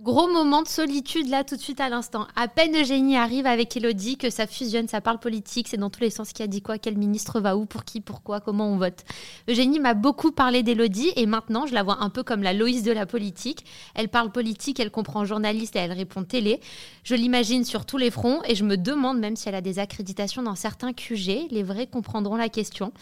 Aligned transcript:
Gros 0.00 0.28
moment 0.28 0.62
de 0.62 0.68
solitude 0.68 1.28
là 1.28 1.42
tout 1.42 1.56
de 1.56 1.60
suite 1.60 1.80
à 1.80 1.88
l'instant. 1.88 2.28
À 2.36 2.46
peine 2.46 2.76
Eugénie 2.80 3.16
arrive 3.16 3.46
avec 3.46 3.76
Elodie 3.76 4.16
que 4.16 4.30
ça 4.30 4.46
fusionne, 4.46 4.86
ça 4.86 5.00
parle 5.00 5.18
politique, 5.18 5.66
c'est 5.66 5.76
dans 5.76 5.90
tous 5.90 6.02
les 6.02 6.10
sens 6.10 6.32
qui 6.32 6.40
a 6.40 6.46
dit 6.46 6.62
quoi, 6.62 6.78
quel 6.78 6.96
ministre 6.96 7.40
va 7.40 7.56
où, 7.56 7.66
pour 7.66 7.82
qui, 7.82 8.00
pourquoi, 8.00 8.38
comment 8.38 8.72
on 8.72 8.76
vote. 8.76 9.02
Eugénie 9.48 9.80
m'a 9.80 9.94
beaucoup 9.94 10.30
parlé 10.30 10.62
d'Elodie 10.62 11.10
et 11.16 11.26
maintenant 11.26 11.66
je 11.66 11.74
la 11.74 11.82
vois 11.82 12.00
un 12.00 12.10
peu 12.10 12.22
comme 12.22 12.44
la 12.44 12.52
Loïs 12.52 12.84
de 12.84 12.92
la 12.92 13.06
politique. 13.06 13.64
Elle 13.96 14.08
parle 14.08 14.30
politique, 14.30 14.78
elle 14.78 14.92
comprend 14.92 15.24
journaliste 15.24 15.74
et 15.74 15.80
elle 15.80 15.90
répond 15.90 16.22
télé. 16.22 16.60
Je 17.02 17.16
l'imagine 17.16 17.64
sur 17.64 17.84
tous 17.84 17.98
les 17.98 18.12
fronts 18.12 18.40
et 18.44 18.54
je 18.54 18.62
me 18.62 18.76
demande 18.76 19.18
même 19.18 19.34
si 19.34 19.48
elle 19.48 19.56
a 19.56 19.60
des 19.60 19.80
accréditations 19.80 20.44
dans 20.44 20.54
certains 20.54 20.92
QG. 20.92 21.48
Les 21.50 21.64
vrais 21.64 21.88
comprendront 21.88 22.36
la 22.36 22.48
question. 22.48 22.92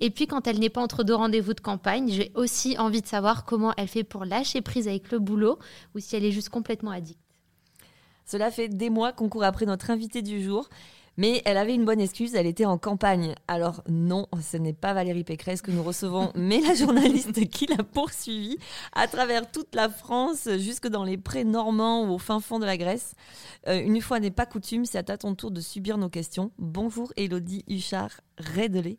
Et 0.00 0.10
puis 0.10 0.26
quand 0.26 0.46
elle 0.46 0.58
n'est 0.58 0.68
pas 0.68 0.82
entre 0.82 1.02
deux 1.02 1.14
rendez-vous 1.14 1.54
de 1.54 1.60
campagne, 1.60 2.10
j'ai 2.10 2.30
aussi 2.34 2.76
envie 2.76 3.00
de 3.00 3.06
savoir 3.06 3.46
comment 3.46 3.72
elle 3.78 3.88
fait 3.88 4.04
pour 4.04 4.26
lâcher 4.26 4.60
prise 4.60 4.86
avec 4.86 5.10
le 5.12 5.18
boulot 5.18 5.58
ou 5.94 5.98
si 5.98 6.14
elle 6.14 6.26
est 6.26 6.30
juste 6.30 6.41
complètement 6.48 6.90
addict. 6.90 7.20
Cela 8.24 8.50
fait 8.50 8.68
des 8.68 8.90
mois 8.90 9.12
qu'on 9.12 9.28
court 9.28 9.44
après 9.44 9.66
notre 9.66 9.90
invité 9.90 10.22
du 10.22 10.42
jour. 10.42 10.68
Mais 11.18 11.42
elle 11.44 11.58
avait 11.58 11.74
une 11.74 11.84
bonne 11.84 12.00
excuse, 12.00 12.34
elle 12.34 12.46
était 12.46 12.64
en 12.64 12.78
campagne. 12.78 13.34
Alors 13.46 13.82
non, 13.86 14.26
ce 14.40 14.56
n'est 14.56 14.72
pas 14.72 14.94
Valérie 14.94 15.24
Pécresse 15.24 15.60
que 15.60 15.70
nous 15.70 15.82
recevons, 15.82 16.32
mais 16.36 16.60
la 16.60 16.74
journaliste 16.74 17.48
qui 17.50 17.66
l'a 17.66 17.84
poursuivie 17.84 18.56
à 18.94 19.06
travers 19.08 19.50
toute 19.50 19.74
la 19.74 19.90
France, 19.90 20.48
jusque 20.58 20.88
dans 20.88 21.04
les 21.04 21.18
prés 21.18 21.44
normands 21.44 22.04
ou 22.04 22.14
au 22.14 22.18
fin 22.18 22.40
fond 22.40 22.58
de 22.58 22.64
la 22.64 22.78
Grèce. 22.78 23.14
Euh, 23.68 23.78
une 23.78 24.00
fois 24.00 24.20
n'est 24.20 24.30
pas 24.30 24.46
coutume, 24.46 24.86
c'est 24.86 25.10
à 25.10 25.18
ton 25.18 25.34
tour 25.34 25.50
de 25.50 25.60
subir 25.60 25.98
nos 25.98 26.08
questions. 26.08 26.50
Bonjour 26.58 27.12
Elodie 27.16 27.64
Huchard 27.68 28.20
Redelet. 28.38 28.98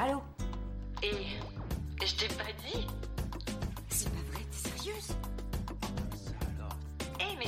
Allô? 0.00 0.20
Et 1.02 1.12
je 2.04 2.14
t'ai 2.16 2.28
pas 2.28 2.50
dit 2.66 2.86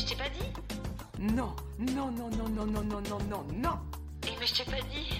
je 0.04 0.08
t'ai 0.10 0.16
pas 0.16 0.28
dit 0.28 1.34
Non, 1.34 1.54
non, 1.78 2.10
non, 2.10 2.28
non, 2.30 2.48
non, 2.48 2.66
non, 2.66 2.82
non, 2.82 3.00
non, 3.08 3.18
non, 3.30 3.44
non 3.56 3.70
Eh, 4.26 4.30
mais 4.38 4.46
je 4.46 4.54
t'ai 4.54 4.64
pas 4.64 4.80
dit 4.92 5.18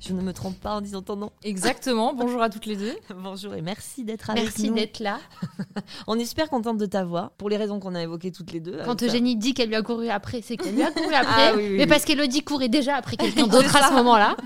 Je 0.00 0.12
ne 0.12 0.20
me 0.20 0.32
trompe 0.32 0.58
pas 0.60 0.74
en 0.74 0.80
disant 0.80 1.02
ton 1.02 1.16
nom. 1.16 1.30
Exactement, 1.44 2.12
bonjour 2.16 2.42
à 2.42 2.50
toutes 2.50 2.66
les 2.66 2.76
deux. 2.76 2.94
Bonjour 3.16 3.54
et 3.54 3.62
merci 3.62 4.04
d'être 4.04 4.30
avec 4.30 4.44
Merci 4.44 4.68
nous. 4.68 4.74
d'être 4.76 4.98
là. 5.00 5.18
On 6.06 6.18
est 6.18 6.24
super 6.24 6.48
contente 6.48 6.78
de 6.78 6.86
ta 6.86 7.04
voix, 7.04 7.32
pour 7.38 7.48
les 7.48 7.56
raisons 7.56 7.78
qu'on 7.80 7.94
a 7.94 8.02
évoquées 8.02 8.32
toutes 8.32 8.52
les 8.52 8.60
deux. 8.60 8.78
Quand. 8.84 9.02
Eugénie 9.02 9.36
dit 9.36 9.54
qu'elle 9.54 9.68
lui 9.68 9.76
a 9.76 9.82
couru 9.82 10.08
après, 10.08 10.42
c'est 10.42 10.56
qu'elle 10.56 10.74
lui 10.74 10.82
a 10.82 10.90
couru 10.90 11.14
après. 11.14 11.48
Ah 11.50 11.52
oui, 11.56 11.62
oui, 11.62 11.76
mais 11.76 11.82
oui. 11.84 11.86
parce 11.88 12.04
qu'Elodie 12.04 12.42
courait 12.42 12.68
déjà 12.68 12.96
après 12.96 13.16
quelqu'un 13.16 13.46
d'autre 13.48 13.74
à 13.76 13.88
ce 13.88 13.94
moment-là. 13.94 14.36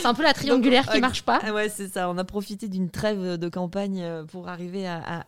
C'est 0.00 0.06
un 0.06 0.14
peu 0.14 0.22
la 0.22 0.32
triangulaire 0.34 0.84
Donc, 0.84 0.94
qui 0.94 1.00
marche 1.00 1.22
pas. 1.22 1.40
Ah 1.42 1.52
ouais, 1.52 1.68
c'est 1.68 1.88
ça. 1.88 2.08
On 2.10 2.18
a 2.18 2.24
profité 2.24 2.68
d'une 2.68 2.90
trêve 2.90 3.36
de 3.36 3.48
campagne 3.48 4.02
euh, 4.02 4.24
pour 4.24 4.48
arriver 4.48 4.86
à, 4.86 5.24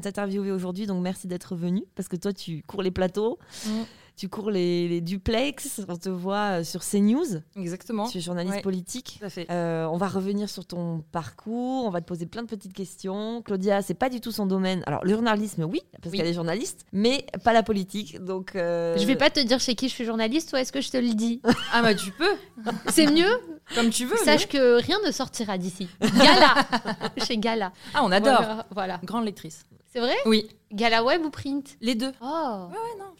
t'interviewer 0.00 0.50
aujourd'hui. 0.52 0.86
Donc 0.86 1.02
merci 1.02 1.26
d'être 1.26 1.54
venu 1.56 1.84
parce 1.94 2.08
que 2.08 2.16
toi, 2.16 2.32
tu 2.32 2.62
cours 2.66 2.82
les 2.82 2.90
plateaux, 2.90 3.38
Mm. 3.66 3.70
tu 4.16 4.28
cours 4.28 4.50
les, 4.50 4.88
les 4.88 5.00
duplex. 5.00 5.82
On 5.88 5.96
te 5.96 6.08
voit 6.08 6.60
euh, 6.60 6.64
sur 6.64 6.80
CNews. 6.82 7.40
Exactement. 7.56 8.08
Tu 8.08 8.18
es 8.18 8.20
journaliste 8.20 8.56
Ouais. 8.56 8.62
politique. 8.62 9.16
Tout 9.20 9.26
à 9.26 9.30
fait. 9.30 9.46
Euh, 9.50 9.86
on 9.86 9.96
va 9.96 10.08
revenir 10.08 10.48
sur 10.48 10.64
ton 10.64 11.02
parcours, 11.12 11.84
on 11.84 11.90
va 11.90 12.00
te 12.00 12.06
poser 12.06 12.26
plein 12.26 12.42
de 12.42 12.48
petites 12.48 12.72
questions. 12.72 13.42
Claudia, 13.42 13.82
c'est 13.82 13.94
pas 13.94 14.08
du 14.08 14.20
tout 14.20 14.32
son 14.32 14.46
domaine. 14.46 14.82
Alors, 14.86 15.04
le 15.04 15.10
journalisme, 15.12 15.64
oui, 15.64 15.80
parce 16.02 16.12
Oui. 16.12 16.18
qu'elle 16.18 16.26
est 16.28 16.32
journaliste, 16.34 16.86
mais 16.92 17.26
pas 17.44 17.52
la 17.52 17.62
politique. 17.62 18.22
Donc, 18.24 18.54
euh, 18.56 18.96
Je 18.98 19.04
vais 19.06 19.16
pas 19.16 19.30
te 19.30 19.40
dire 19.40 19.60
chez 19.60 19.74
qui 19.74 19.88
je 19.88 19.94
suis 19.94 20.04
journaliste, 20.04 20.52
ou 20.52 20.56
est-ce 20.56 20.72
que 20.72 20.80
je 20.80 20.90
te 20.90 20.96
le 20.96 21.14
dis? 21.14 21.40
Ah 21.72 21.82
bah 21.82 21.94
tu 21.94 22.10
peux, 22.12 22.34
C'est 22.88 23.06
mieux? 23.10 23.40
Comme 23.74 23.90
tu 23.90 24.04
veux. 24.06 24.16
Sache 24.18 24.48
que 24.48 24.80
rien 24.80 24.98
ne 25.04 25.10
sortira 25.10 25.58
d'ici. 25.58 25.88
Gala 26.00 26.54
Chez 27.26 27.38
Gala. 27.38 27.72
Ah 27.94 28.00
on 28.04 28.12
adore. 28.12 28.36
Voilà. 28.40 28.66
voilà. 28.70 29.00
Grande 29.04 29.24
lectrice. 29.24 29.64
C'est 29.92 30.00
vrai? 30.00 30.14
Oui, 30.26 30.48
Gala 30.72 31.02
web 31.04 31.24
ou 31.24 31.30
print? 31.30 31.76
Les 31.80 31.94
deux. 31.94 32.12
Oh, 32.20 32.68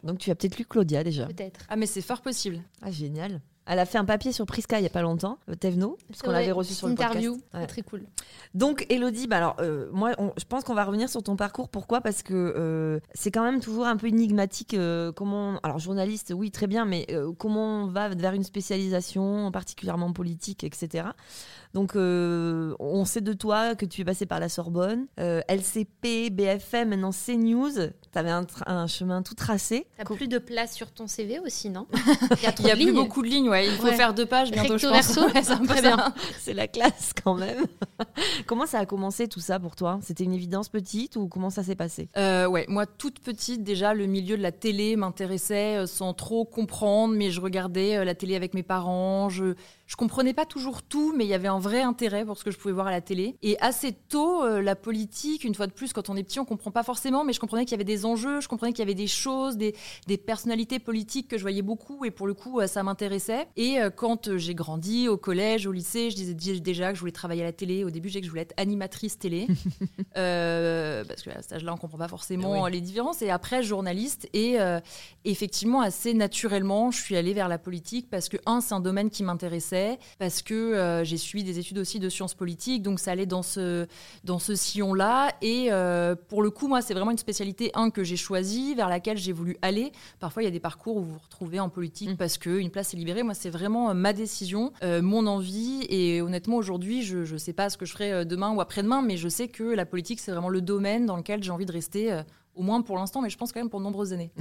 Donc, 0.02 0.18
tu 0.18 0.30
as 0.30 0.34
peut-être 0.34 0.58
lu 0.58 0.64
Claudia 0.66 1.02
déjà. 1.02 1.24
peut-être. 1.26 1.60
Ah 1.68 1.76
mais 1.76 1.86
c'est 1.86 2.02
fort 2.02 2.20
possible. 2.20 2.60
Ah, 2.82 2.90
génial. 2.90 3.40
Elle 3.66 3.78
a 3.80 3.84
fait 3.86 3.98
un 3.98 4.04
papier 4.04 4.32
sur 4.32 4.46
Prisca 4.46 4.78
il 4.78 4.82
y 4.84 4.86
a 4.86 4.90
pas 4.90 5.02
longtemps, 5.02 5.38
euh, 5.50 5.54
Tevno, 5.54 5.96
parce 6.08 6.22
qu'on 6.22 6.30
l'avait 6.30 6.52
reçu 6.52 6.72
sur 6.72 6.86
le 6.86 6.92
interview. 6.92 7.32
podcast. 7.32 7.48
C'est 7.52 7.58
Ouais. 7.60 7.66
très 7.66 7.82
cool. 7.82 8.04
Donc, 8.54 8.86
Elodie, 8.90 9.26
bah 9.26 9.38
alors, 9.38 9.56
euh, 9.60 9.88
moi, 9.92 10.12
on- 10.18 10.32
je 10.38 10.44
pense 10.44 10.62
qu'on 10.64 10.74
va 10.74 10.84
revenir 10.84 11.08
sur 11.08 11.22
ton 11.22 11.36
parcours. 11.36 11.68
Pourquoi? 11.68 12.00
Parce 12.00 12.22
que 12.22 12.32
euh, 12.34 13.00
c'est 13.14 13.30
quand 13.30 13.42
même 13.42 13.60
toujours 13.60 13.86
un 13.86 13.96
peu 13.96 14.06
énigmatique. 14.06 14.74
euh, 14.74 15.10
comment, 15.12 15.58
alors, 15.62 15.78
journaliste, 15.78 16.32
oui, 16.34 16.50
très 16.50 16.66
bien, 16.66 16.84
mais 16.84 17.06
euh, 17.10 17.32
comment 17.36 17.82
on 17.82 17.86
va 17.86 18.08
vers 18.08 18.32
une 18.34 18.44
spécialisation, 18.44 19.50
particulièrement 19.50 20.12
politique, 20.12 20.64
etc. 20.64 21.08
Donc, 21.74 21.96
euh, 21.96 22.74
on 22.78 23.04
sait 23.04 23.20
de 23.20 23.32
toi 23.32 23.74
que 23.74 23.84
tu 23.84 24.00
es 24.00 24.04
passé 24.04 24.26
par 24.26 24.40
la 24.40 24.48
Sorbonne, 24.48 25.06
euh, 25.20 25.40
LCP, 25.48 26.30
BFM, 26.30 26.90
maintenant 26.90 27.10
CNews. 27.12 27.70
Tu 28.12 28.18
avais 28.18 28.30
un, 28.30 28.86
chemin 28.86 29.22
tout 29.22 29.34
tracé. 29.34 29.86
T'as 29.98 30.04
plus 30.04 30.28
de 30.28 30.38
place 30.38 30.72
sur 30.74 30.90
ton 30.92 31.06
CV 31.06 31.38
aussi, 31.40 31.68
non? 31.68 31.86
Il 32.38 32.42
y 32.42 32.46
a 32.46 32.52
trop 32.52 32.64
Il 32.64 32.68
y 32.68 32.70
a 32.70 32.74
de 32.74 32.80
plus 32.80 32.86
lignes. 32.86 32.94
beaucoup 32.94 33.22
de 33.22 33.28
lignes, 33.28 33.48
ouais. 33.50 33.55
Il 33.64 33.72
faut 33.72 33.84
Ouais. 33.84 33.94
faire 33.96 34.14
deux 34.14 34.26
pages 34.26 34.50
bientôt, 34.50 34.78
je 34.78 34.86
pense. 34.86 34.92
verso. 35.14 35.24
Ouais, 35.26 35.42
c'est 35.42 35.52
un 35.52 35.58
peu 35.58 35.66
Très 35.66 35.82
ça. 35.82 35.96
bien. 35.96 36.14
C'est 36.38 36.54
la 36.54 36.68
classe 36.68 37.12
quand 37.24 37.34
même. 37.34 37.64
comment 38.46 38.66
ça 38.66 38.78
a 38.80 38.86
commencé 38.86 39.28
tout 39.28 39.40
ça 39.40 39.58
pour 39.58 39.76
toi? 39.76 39.98
C'était 40.02 40.24
une 40.24 40.32
évidence 40.34 40.68
petite 40.68 41.16
ou 41.16 41.28
comment 41.28 41.50
ça 41.50 41.62
s'est 41.62 41.74
passé? 41.76 42.08
Euh, 42.16 42.46
ouais, 42.46 42.64
moi 42.68 42.86
toute 42.86 43.20
petite 43.20 43.62
déjà, 43.62 43.94
le 43.94 44.06
milieu 44.06 44.36
de 44.36 44.42
la 44.42 44.52
télé 44.52 44.96
m'intéressait 44.96 45.76
euh, 45.76 45.86
sans 45.86 46.12
trop 46.14 46.44
comprendre, 46.44 47.14
mais 47.14 47.30
je 47.30 47.40
regardais 47.40 47.96
euh, 47.96 48.04
la 48.04 48.14
télé 48.14 48.36
avec 48.36 48.54
mes 48.54 48.62
parents. 48.62 49.28
Je 49.28 49.54
je 49.86 49.96
comprenais 49.96 50.32
pas 50.34 50.46
toujours 50.46 50.82
tout, 50.82 51.12
mais 51.16 51.24
il 51.24 51.28
y 51.28 51.34
avait 51.34 51.48
un 51.48 51.58
vrai 51.60 51.80
intérêt 51.82 52.24
pour 52.24 52.36
ce 52.36 52.44
que 52.44 52.50
je 52.50 52.56
pouvais 52.58 52.74
voir 52.74 52.88
à 52.88 52.90
la 52.90 53.00
télé. 53.00 53.36
Et 53.42 53.56
assez 53.60 53.92
tôt, 53.92 54.42
euh, 54.44 54.60
la 54.60 54.74
politique, 54.74 55.44
une 55.44 55.54
fois 55.54 55.66
de 55.68 55.72
plus, 55.72 55.92
quand 55.92 56.10
on 56.10 56.16
est 56.16 56.22
petit, 56.24 56.40
on 56.40 56.44
comprend 56.44 56.70
pas 56.72 56.82
forcément, 56.82 57.22
mais 57.24 57.32
je 57.32 57.40
comprenais 57.40 57.64
qu'il 57.64 57.72
y 57.72 57.74
avait 57.76 57.84
des 57.84 58.04
enjeux, 58.04 58.40
je 58.40 58.48
comprenais 58.48 58.72
qu'il 58.72 58.80
y 58.80 58.82
avait 58.82 58.94
des 58.94 59.06
choses, 59.06 59.56
des, 59.56 59.74
des 60.08 60.16
personnalités 60.16 60.78
politiques 60.78 61.28
que 61.28 61.36
je 61.38 61.42
voyais 61.42 61.62
beaucoup, 61.62 62.04
et 62.04 62.10
pour 62.10 62.26
le 62.26 62.34
coup, 62.34 62.60
euh, 62.60 62.66
ça 62.66 62.82
m'intéressait. 62.82 63.46
Et 63.56 63.78
euh, 63.80 63.90
quand 63.90 64.36
j'ai 64.36 64.54
grandi 64.54 65.08
au 65.08 65.16
collège, 65.16 65.66
au 65.66 65.72
lycée, 65.72 66.10
je 66.10 66.16
disais 66.16 66.34
di- 66.34 66.60
déjà 66.60 66.88
que 66.90 66.94
je 66.96 67.00
voulais 67.00 67.12
travailler 67.12 67.42
à 67.42 67.46
la 67.46 67.52
télé. 67.52 67.84
Au 67.84 67.90
début, 67.90 68.08
j'ai 68.08 68.14
dit 68.20 68.22
que 68.22 68.26
je 68.26 68.30
voulais 68.30 68.42
être 68.42 68.54
animatrice 68.56 69.18
télé. 69.18 69.46
Parce 70.14 71.22
que 71.22 71.30
à 71.30 71.42
cet 71.42 71.52
âge-là, 71.52 71.72
on 71.72 71.76
comprend 71.76 71.98
pas 71.98 72.08
forcément 72.08 72.62
Oui. 72.62 72.72
les 72.72 72.80
différences. 72.80 73.22
Et 73.22 73.30
après, 73.30 73.62
journaliste. 73.62 74.28
Et 74.32 74.56
effectivement, 75.24 75.80
assez 75.80 76.14
naturellement, 76.14 76.90
je 76.90 77.00
suis 77.02 77.16
allée 77.16 77.32
vers 77.34 77.48
la 77.48 77.58
politique 77.58 78.08
parce 78.10 78.28
que, 78.28 78.36
un, 78.46 78.60
c'est 78.60 78.74
un 78.74 78.80
domaine 78.80 79.10
qui 79.10 79.22
m'intéressait, 79.22 79.75
parce 80.18 80.42
que 80.42 80.54
euh, 80.54 81.04
j'ai 81.04 81.16
suivi 81.16 81.44
des 81.44 81.58
études 81.58 81.78
aussi 81.78 81.98
de 81.98 82.08
sciences 82.08 82.34
politiques, 82.34 82.82
donc 82.82 83.00
ça 83.00 83.12
allait 83.12 83.26
dans 83.26 83.42
ce, 83.42 83.86
dans 84.24 84.38
ce 84.38 84.54
sillon-là. 84.54 85.32
Et 85.42 85.68
euh, 85.70 86.14
pour 86.28 86.42
le 86.42 86.50
coup, 86.50 86.68
moi, 86.68 86.82
c'est 86.82 86.94
vraiment 86.94 87.10
une 87.10 87.18
spécialité, 87.18 87.70
un, 87.74 87.90
que 87.90 88.04
j'ai 88.04 88.16
choisie, 88.16 88.74
vers 88.74 88.88
laquelle 88.88 89.18
j'ai 89.18 89.32
voulu 89.32 89.56
aller. 89.62 89.92
Parfois, 90.20 90.42
il 90.42 90.46
y 90.46 90.48
a 90.48 90.52
des 90.52 90.60
parcours 90.60 90.96
où 90.96 91.00
vous 91.00 91.12
vous 91.12 91.18
retrouvez 91.18 91.60
en 91.60 91.68
politique 91.68 91.96
Mm. 92.04 92.16
parce 92.16 92.38
qu'une 92.38 92.70
place 92.70 92.94
est 92.94 92.96
libérée. 92.96 93.22
Moi, 93.22 93.34
c'est 93.34 93.50
vraiment 93.50 93.90
euh, 93.90 93.94
ma 93.94 94.12
décision, 94.12 94.72
euh, 94.82 95.02
mon 95.02 95.26
envie. 95.26 95.86
Et 95.88 96.20
honnêtement, 96.22 96.56
aujourd'hui, 96.56 97.02
je 97.02 97.18
ne 97.32 97.38
sais 97.38 97.52
pas 97.52 97.70
ce 97.70 97.76
que 97.76 97.86
je 97.86 97.92
ferai 97.92 98.24
demain 98.24 98.52
ou 98.52 98.60
après-demain, 98.60 99.02
mais 99.02 99.16
je 99.16 99.28
sais 99.28 99.48
que 99.48 99.64
la 99.64 99.86
politique, 99.86 100.20
c'est 100.20 100.32
vraiment 100.32 100.48
le 100.48 100.60
domaine 100.60 101.06
dans 101.06 101.16
lequel 101.16 101.42
j'ai 101.42 101.50
envie 101.50 101.66
de 101.66 101.72
rester, 101.72 102.20
au 102.54 102.62
moins 102.62 102.82
pour 102.82 102.96
l'instant, 102.96 103.22
mais 103.22 103.30
je 103.30 103.36
pense 103.36 103.52
quand 103.52 103.60
même 103.60 103.70
pour 103.70 103.80
de 103.80 103.84
nombreuses 103.84 104.12
années. 104.12 104.32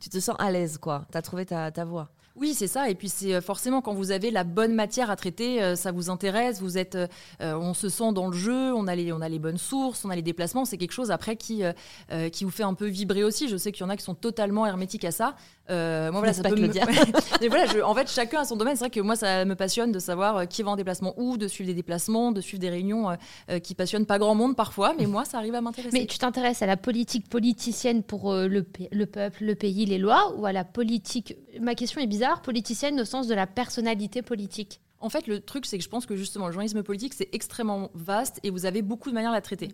Tu 0.00 0.08
te 0.08 0.20
sens 0.20 0.36
à 0.38 0.52
l'aise, 0.52 0.78
quoi. 0.78 1.04
Tu 1.10 1.18
as 1.18 1.22
trouvé 1.22 1.44
ta, 1.46 1.70
ta 1.72 1.84
voie. 1.84 2.08
Oui, 2.36 2.52
c'est 2.52 2.66
ça. 2.66 2.90
Et 2.90 2.96
puis 2.96 3.08
c'est 3.08 3.34
euh, 3.34 3.40
forcément 3.40 3.80
quand 3.80 3.94
vous 3.94 4.10
avez 4.10 4.32
la 4.32 4.42
bonne 4.42 4.74
matière 4.74 5.08
à 5.08 5.14
traiter, 5.14 5.62
euh, 5.62 5.76
ça 5.76 5.92
vous 5.92 6.10
intéresse. 6.10 6.60
Vous 6.60 6.78
êtes, 6.78 6.96
euh, 6.96 7.06
on 7.40 7.74
se 7.74 7.88
sent 7.88 8.12
dans 8.12 8.26
le 8.26 8.36
jeu. 8.36 8.74
On 8.74 8.88
a 8.88 8.96
les, 8.96 9.12
on 9.12 9.20
a 9.20 9.28
les 9.28 9.38
bonnes 9.38 9.58
sources, 9.58 10.04
on 10.04 10.10
a 10.10 10.16
les 10.16 10.22
déplacements. 10.22 10.64
C'est 10.64 10.76
quelque 10.76 10.92
chose 10.92 11.12
après 11.12 11.36
qui, 11.36 11.62
qui 12.32 12.44
vous 12.44 12.50
fait 12.50 12.62
un 12.64 12.74
peu 12.74 12.86
vibrer 12.86 13.22
aussi. 13.22 13.48
Je 13.48 13.56
sais 13.56 13.70
qu'il 13.70 13.82
y 13.82 13.86
en 13.86 13.90
a 13.90 13.96
qui 13.96 14.02
sont 14.02 14.14
totalement 14.14 14.66
hermétiques 14.66 15.04
à 15.04 15.12
ça. 15.12 15.36
Euh, 15.70 16.10
moi, 16.12 16.20
voilà, 16.20 16.34
ça 16.34 16.42
pas, 16.42 16.50
peut 16.50 16.56
me- 16.56 16.68
Mais 17.40 17.48
voilà, 17.48 17.64
je- 17.66 17.80
en 17.80 17.94
fait, 17.94 18.10
chacun 18.10 18.40
a 18.40 18.44
son 18.44 18.56
domaine. 18.56 18.76
C'est 18.76 18.80
vrai 18.84 18.90
que 18.90 19.00
moi, 19.00 19.16
ça 19.16 19.44
me 19.46 19.54
passionne 19.54 19.92
de 19.92 19.98
savoir 19.98 20.36
euh, 20.36 20.44
qui 20.44 20.62
va 20.62 20.70
en 20.72 20.76
déplacement 20.76 21.14
où, 21.16 21.38
de 21.38 21.48
suivre 21.48 21.68
des 21.68 21.74
déplacements, 21.74 22.32
de 22.32 22.40
suivre 22.42 22.60
des 22.60 22.68
réunions 22.68 23.08
euh, 23.10 23.14
euh, 23.50 23.58
qui 23.60 23.74
passionnent 23.74 24.04
pas 24.06 24.18
grand 24.18 24.34
monde 24.34 24.56
parfois. 24.56 24.94
Mais 24.98 25.06
moi, 25.06 25.24
ça 25.24 25.38
arrive 25.38 25.54
à 25.54 25.60
m'intéresser. 25.62 25.98
Mais 25.98 26.06
tu 26.06 26.18
t'intéresses 26.18 26.60
à 26.60 26.66
la 26.66 26.76
politique 26.76 27.28
politicienne 27.30 28.02
pour 28.02 28.32
euh, 28.32 28.46
le, 28.46 28.62
peuple, 29.06 29.44
le 29.44 29.54
pays, 29.54 29.86
les 29.86 29.98
lois, 29.98 30.34
ou 30.36 30.44
à 30.44 30.52
la 30.52 30.64
politique? 30.64 31.36
Ma 31.60 31.74
question 31.74 32.00
est 32.00 32.06
bizarre, 32.06 32.42
politicienne 32.42 33.00
au 33.00 33.04
sens 33.06 33.26
de 33.26 33.34
la 33.34 33.46
personnalité 33.46 34.20
politique. 34.22 34.80
En 35.00 35.08
fait, 35.10 35.26
le 35.26 35.40
truc, 35.40 35.66
c'est 35.66 35.76
que 35.78 35.84
je 35.84 35.88
pense 35.88 36.06
que 36.06 36.16
justement, 36.16 36.46
le 36.46 36.52
journalisme 36.52 36.82
politique, 36.82 37.12
c'est 37.14 37.28
extrêmement 37.32 37.90
vaste 37.94 38.40
et 38.42 38.50
vous 38.50 38.64
avez 38.66 38.80
beaucoup 38.82 39.10
de 39.10 39.14
manières 39.14 39.32
de 39.32 39.36
la 39.36 39.42
traiter. 39.42 39.68